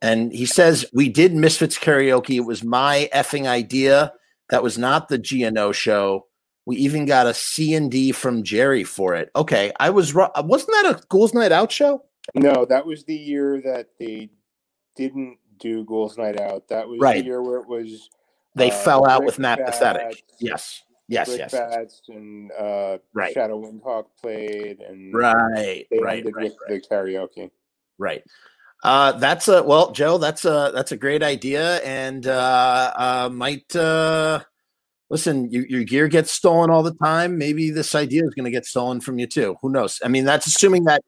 [0.00, 2.36] And he says, We did Misfits karaoke.
[2.36, 4.12] It was my effing idea.
[4.50, 6.26] That was not the GNO show.
[6.66, 9.30] We even got a C and D from Jerry for it.
[9.34, 10.30] Okay, I was wrong.
[10.36, 12.04] Wasn't that a Ghouls Night Out show?
[12.34, 14.30] No, that was the year that they
[14.96, 16.68] didn't do Ghouls Night Out.
[16.68, 17.18] That was Right.
[17.20, 18.08] the year where it was
[18.54, 20.22] They Uh, fell out Brick with Matt Pathetic.
[20.38, 21.52] Yes, yes, Brick yes.
[21.52, 23.34] Bats and uh, Right.
[23.34, 26.82] Shadow Windhawk played, and Right, they right, ended right, with right.
[26.82, 27.50] the karaoke.
[27.98, 28.22] Right.
[28.82, 30.18] Uh, that's a well, Joe.
[30.18, 34.40] That's a that's a great idea, and uh, uh, might uh,
[35.08, 35.48] listen.
[35.52, 37.38] You, your gear gets stolen all the time.
[37.38, 39.56] Maybe this idea is going to get stolen from you too.
[39.62, 40.00] Who knows?
[40.04, 41.02] I mean, that's assuming that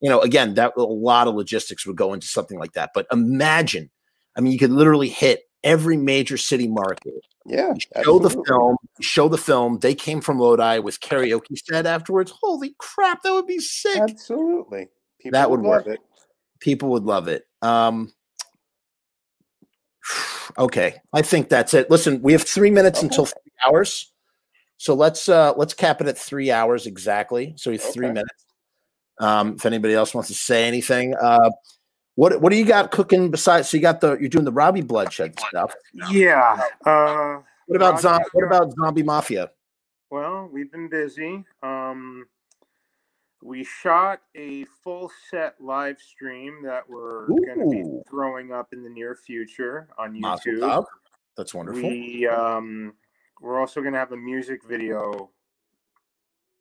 [0.00, 0.20] you know.
[0.20, 2.90] Again, that a lot of logistics would go into something like that.
[2.94, 3.90] But imagine,
[4.36, 7.14] I mean, you could literally hit every major city market.
[7.46, 7.72] Yeah,
[8.04, 8.76] Show the film.
[9.00, 9.78] Show the film.
[9.78, 12.32] They came from Lodi with karaoke set afterwards.
[12.42, 13.96] Holy crap, that would be sick.
[13.98, 14.88] Absolutely,
[15.20, 15.94] People That would love work.
[15.94, 16.00] it.
[16.60, 17.44] people would love it.
[17.62, 18.12] Um,
[20.58, 21.90] okay, I think that's it.
[21.90, 23.06] Listen, we have three minutes Okay.
[23.06, 24.12] until three hours,
[24.76, 27.54] so let's uh let's cap it at three hours exactly.
[27.56, 28.44] So we have three minutes.
[29.18, 31.50] Um, if anybody else wants to say anything, uh,
[32.16, 33.68] what what do you got cooking besides?
[33.70, 35.74] So you got the you're doing the Robby Bloodshed stuff.
[36.10, 36.60] Yeah.
[36.84, 39.50] Uh, What about Robby zom- What about Zombie Mafia?
[40.10, 41.44] Well, we've been busy.
[41.62, 42.26] Um,
[43.42, 48.82] we shot a full set live stream that we're going to be throwing up in
[48.82, 50.84] the near future on YouTube.
[51.36, 51.80] That's wonderful.
[51.88, 52.92] We um,
[53.40, 55.30] we're also going to have a music video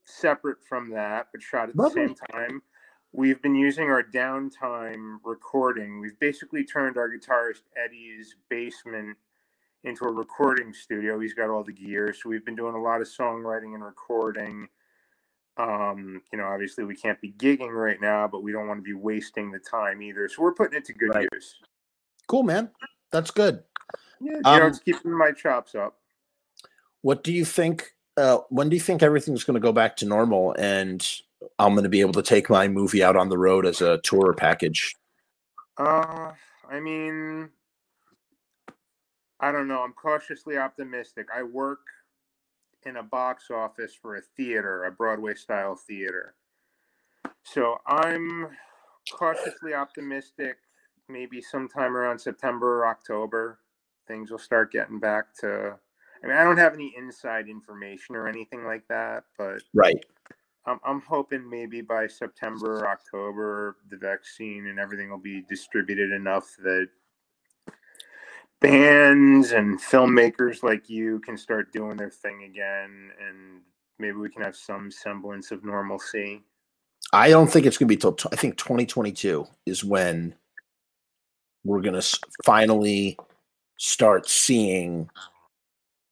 [0.05, 2.03] separate from that, but shot at Lovely.
[2.03, 2.61] the same time.
[3.11, 5.99] We've been using our downtime recording.
[5.99, 9.17] We've basically turned our guitarist Eddie's basement
[9.83, 11.19] into a recording studio.
[11.19, 14.67] He's got all the gear, so we've been doing a lot of songwriting and recording.
[15.57, 18.83] Um, you know, obviously we can't be gigging right now, but we don't want to
[18.83, 20.29] be wasting the time either.
[20.29, 21.27] So we're putting it to good Right.
[21.33, 21.55] use.
[22.27, 22.69] Cool, man.
[23.11, 23.63] That's good.
[24.21, 25.97] Yeah, you Um, know, it's keeping my chops up.
[27.01, 27.95] What do you think?
[28.15, 31.05] Uh, when do you think everything's going to go back to normal and
[31.57, 33.99] I'm going to be able to take my movie out on the road as a
[33.99, 34.95] tour package?
[35.77, 36.31] Uh,
[36.69, 37.49] I mean,
[39.39, 39.81] I don't know.
[39.81, 41.27] I'm cautiously optimistic.
[41.33, 41.79] I work
[42.85, 46.35] in a box office for a theater, a Broadway style theater.
[47.43, 48.49] So I'm
[49.11, 50.57] cautiously optimistic.
[51.07, 53.59] Maybe sometime around September or October,
[54.07, 55.75] things will start getting back to.
[56.23, 60.03] I mean, I don't have any inside information or anything like that, but Right.
[60.65, 66.55] I'm, I'm hoping maybe by September, October, the vaccine and everything will be distributed enough
[66.63, 66.87] that
[68.59, 73.61] bands and filmmakers like you can start doing their thing again, and
[73.99, 76.43] maybe we can have some semblance of normalcy.
[77.13, 80.35] I don't think it's going to be till t- I think 2022 is when
[81.63, 83.17] we're going to finally
[83.77, 85.09] start seeing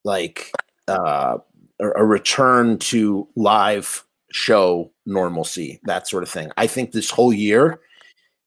[0.03, 0.51] like
[0.87, 1.37] uh,
[1.79, 6.51] a return to live show normalcy, that sort of thing.
[6.57, 7.79] I think this whole year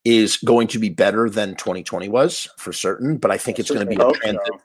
[0.05, 3.81] is going to be better than 2020 was for certain, but I think it's going
[3.81, 4.59] to be a transition.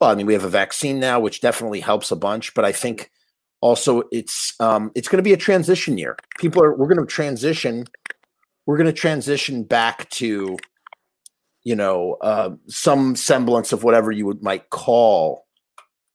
[0.00, 2.72] Well, I mean, we have a vaccine now, which definitely helps a bunch, but I
[2.72, 3.10] think
[3.60, 6.16] also it's um, it's going to be a transition year.
[6.38, 7.84] People are we're going to transition.
[8.66, 10.56] We're going to transition back to,
[11.64, 15.46] you know, uh, some semblance of whatever you would might call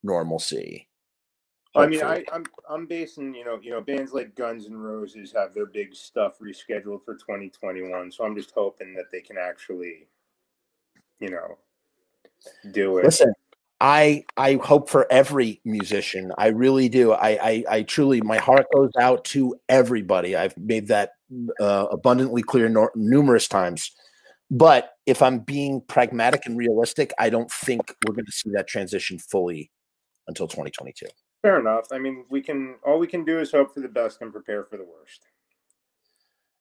[0.03, 0.88] normalcy.
[1.76, 2.03] I mean.
[2.03, 5.66] I, I'm I'm basing you know you know bands like Guns and Roses have their
[5.66, 10.08] big stuff rescheduled for 2021, so I'm just hoping that they can actually,
[11.19, 11.58] you know,
[12.72, 13.06] do it.
[13.06, 13.34] listen.
[13.82, 16.32] I I hope for every musician.
[16.38, 17.11] I really do.
[17.11, 20.35] I I, I truly my heart goes out to everybody.
[20.35, 21.11] I've made that
[21.60, 23.92] uh, abundantly clear nor- numerous times.
[24.50, 28.68] But if I'm being pragmatic and realistic, I don't think we're going to see that
[28.68, 29.72] transition fully
[30.27, 31.08] until 2022.
[31.44, 31.86] Fair enough.
[31.92, 34.64] I mean, we can all we can do is hope for the best and prepare
[34.64, 35.28] for the worst.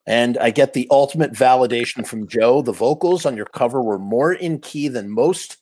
[0.06, 2.60] And I get the ultimate validation from Joe.
[2.60, 5.58] The vocals on your cover were more in key than most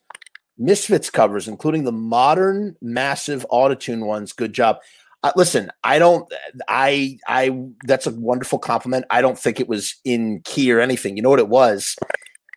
[0.63, 4.35] Misfits covers, including the modern, massive autotune ones.
[4.35, 4.77] Good job.
[5.23, 6.31] Uh, listen, I don't.
[6.69, 7.59] I I.
[7.87, 9.07] That's a wonderful compliment.
[9.09, 11.17] I don't think it was in key or anything.
[11.17, 11.97] You know what it was?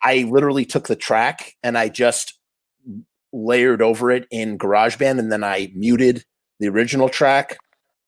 [0.01, 2.38] I literally took the track and I just
[3.32, 6.25] layered over it in GarageBand, and then I muted
[6.59, 7.57] the original track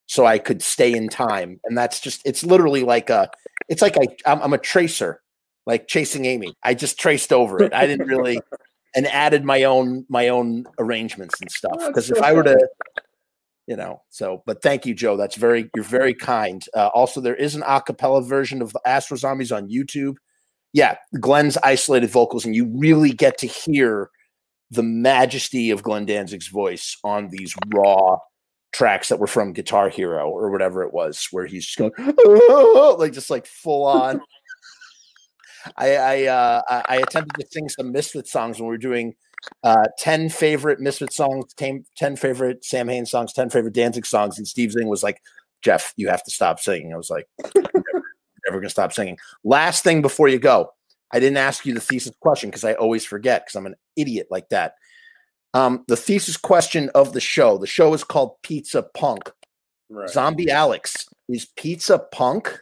[0.07, 1.59] so I could stay in time.
[1.65, 2.21] And that's just.
[2.25, 3.29] It's literally like a.
[3.69, 4.07] It's like I.
[4.25, 5.21] I'm, I'm a tracer,
[5.65, 6.53] like chasing Amy.
[6.63, 7.73] I just traced over it.
[7.73, 8.39] I didn't really.
[8.95, 12.57] and added my own my own arrangements and stuff because if I were to
[13.67, 17.35] you know so but thank you joe that's very you're very kind uh, also there
[17.35, 20.15] is an acapella version of astro zombies on youtube
[20.73, 24.09] yeah glenn's isolated vocals and you really get to hear
[24.71, 28.17] the majesty of glenn danzig's voice on these raw
[28.75, 32.97] tracks that were from guitar hero or whatever it was where he's just going oh,
[32.99, 34.19] like just like full on
[35.77, 39.15] I I, uh, I attempted to sing some Misfit songs when we were doing
[39.63, 44.37] uh, 10 favorite Misfit songs, 10, 10 favorite Samhain songs, 10 favorite Danzig songs.
[44.37, 45.21] And Steve Zing was like,
[45.61, 46.93] Jeff, you have to stop singing.
[46.93, 48.03] I was like, never,
[48.47, 49.17] never to stop singing.
[49.43, 50.71] Last thing before you go,
[51.11, 54.27] I didn't ask you the thesis question because I always forget because I'm an idiot
[54.29, 54.75] like that.
[55.55, 59.31] Um, the thesis question of the show the show is called Pizza Punk.
[59.89, 60.09] Right.
[60.09, 62.59] Zombie Alex, is pizza punk?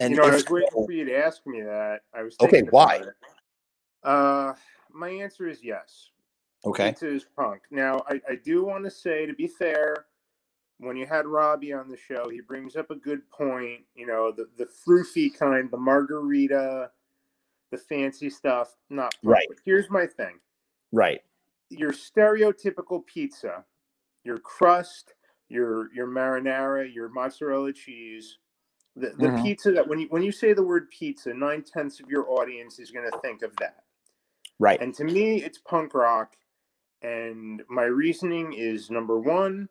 [0.00, 2.00] And you know, I was waiting for you to ask me that.
[2.14, 2.62] I was okay.
[2.70, 3.02] Why?
[4.02, 4.54] Uh,
[4.90, 6.08] my answer is yes.
[6.64, 6.90] Okay.
[6.90, 7.62] Pizza is punk.
[7.70, 10.06] Now, I, I do want to say, to be fair,
[10.78, 13.80] when you had Robby on the show, he brings up a good point.
[13.94, 16.90] You know, the the froofy kind, the margarita,
[17.70, 18.74] the fancy stuff.
[18.88, 19.34] Not punk.
[19.34, 19.46] right.
[19.48, 20.38] But here's my thing.
[20.92, 21.20] Right.
[21.78, 23.64] Your stereotypical pizza,
[24.24, 25.14] your crust,
[25.48, 28.38] your your marinara, your mozzarella cheese
[28.96, 29.42] the, the mm-hmm.
[29.42, 32.78] pizza that when you when you say the word pizza, nine tenths of your audience
[32.78, 33.84] is going to think of that.
[34.58, 34.80] Right.
[34.80, 36.36] And to me, it's punk rock.
[37.02, 39.68] And my reasoning is number one,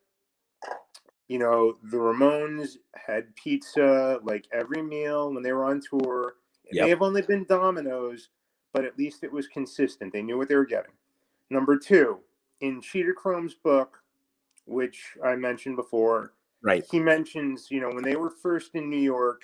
[1.27, 6.33] you know, the Ramones had pizza like every meal when they were on tour.
[6.65, 6.85] It yep.
[6.85, 8.29] may have only been Domino's,
[8.73, 10.11] but at least it was consistent.
[10.11, 10.91] They knew what they were getting.
[11.51, 12.17] Number two,
[12.61, 13.99] in Cheetah Chrome's book,
[14.65, 16.85] which I mentioned before, Right.
[16.89, 19.43] He mentions, you know, when they were first in New York,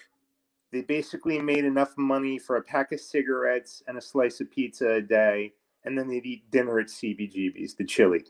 [0.71, 4.93] they basically made enough money for a pack of cigarettes and a slice of pizza
[4.93, 5.53] a day,
[5.85, 8.23] and then they'd eat dinner at CBGB's, the chili.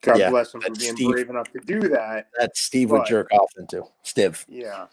[0.00, 2.28] God yeah, bless them for being Steve, brave enough to do that.
[2.38, 3.84] That Steve but, would jerk off into.
[4.02, 4.44] Steve.
[4.48, 4.86] Yeah.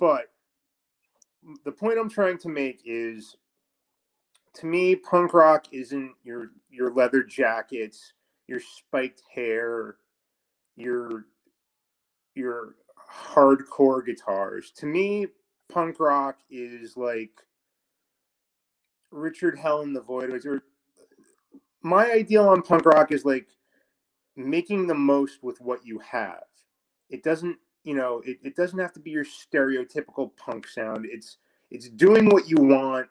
[0.00, 0.26] But
[1.64, 3.36] the point I'm trying to make is
[4.56, 8.12] to me, punk rock isn't your your leather jackets,
[8.48, 9.96] your spiked hair,
[10.76, 11.26] your
[12.34, 12.74] your
[13.10, 14.70] hardcore guitars.
[14.76, 15.26] To me,
[15.68, 17.32] punk rock is like
[19.10, 20.44] Richard Hell and the Void.
[20.46, 20.62] Or
[21.82, 23.48] my ideal on punk rock is like
[24.36, 26.44] making the most with what you have.
[27.10, 31.06] It doesn't, you know, it, it doesn't have to be your stereotypical punk sound.
[31.10, 31.38] It's
[31.70, 33.08] it's doing what you want,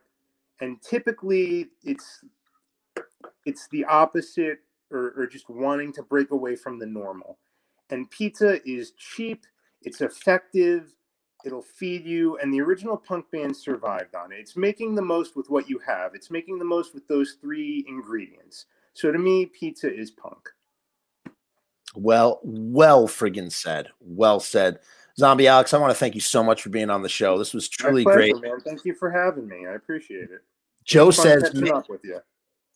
[0.61, 2.23] and typically it's
[3.45, 4.59] it's the opposite
[4.91, 7.37] or, or just wanting to break away from the normal.
[7.89, 9.45] And pizza is cheap,
[9.81, 10.93] it's effective,
[11.45, 14.39] it'll feed you, and the original punk band survived on it.
[14.39, 16.15] It's making the most with what you have.
[16.15, 18.65] It's making the most with those three ingredients.
[18.93, 20.49] So to me, pizza is punk.
[21.95, 23.89] Well, well friggin' said.
[23.99, 24.79] Well said.
[25.17, 27.37] Zombie Alex, I want to thank you so much for being on the show.
[27.37, 28.41] This was truly pleasure, great.
[28.41, 28.59] Man.
[28.59, 29.65] Thank you for having me.
[29.65, 30.41] I appreciate it.
[30.83, 32.19] Joe says, up with you.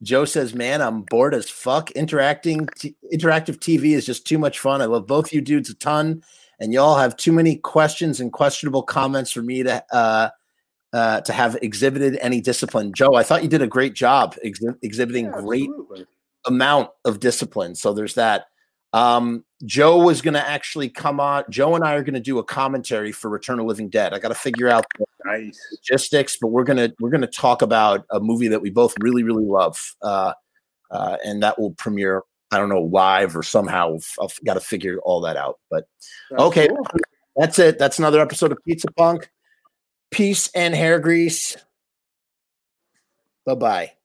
[0.01, 1.92] Joe says, "Man, I'm bored as fuck.
[1.92, 4.82] Interacting, t- interactive TV is just too much fun.
[4.82, 6.24] I love both you dudes a ton,
[6.59, 10.30] and y'all have too many questions and questionable comments for me to uh,
[10.93, 14.61] uh, to have exhibited any discipline." Joe, I thought you did a great job ex-
[14.82, 15.69] exhibiting yeah, great
[16.45, 17.76] amount of discipline.
[17.76, 18.45] So there's that.
[18.93, 21.43] Um, Joe was going to actually come on.
[21.49, 24.13] Joe and I are going to do a commentary for Return of Living Dead.
[24.13, 25.59] I got to figure out the nice.
[25.71, 29.45] logistics, but we're gonna we're gonna talk about a movie that we both really really
[29.45, 30.33] love, uh,
[30.91, 32.23] uh, and that will premiere.
[32.51, 33.97] I don't know live or somehow.
[34.21, 35.59] I've got to figure all that out.
[35.69, 35.88] But
[36.31, 36.88] that's okay, cool.
[37.35, 37.77] that's it.
[37.77, 39.29] That's another episode of Pizza Punk.
[40.09, 41.57] Peace and hair grease.
[43.45, 43.98] Bye bye.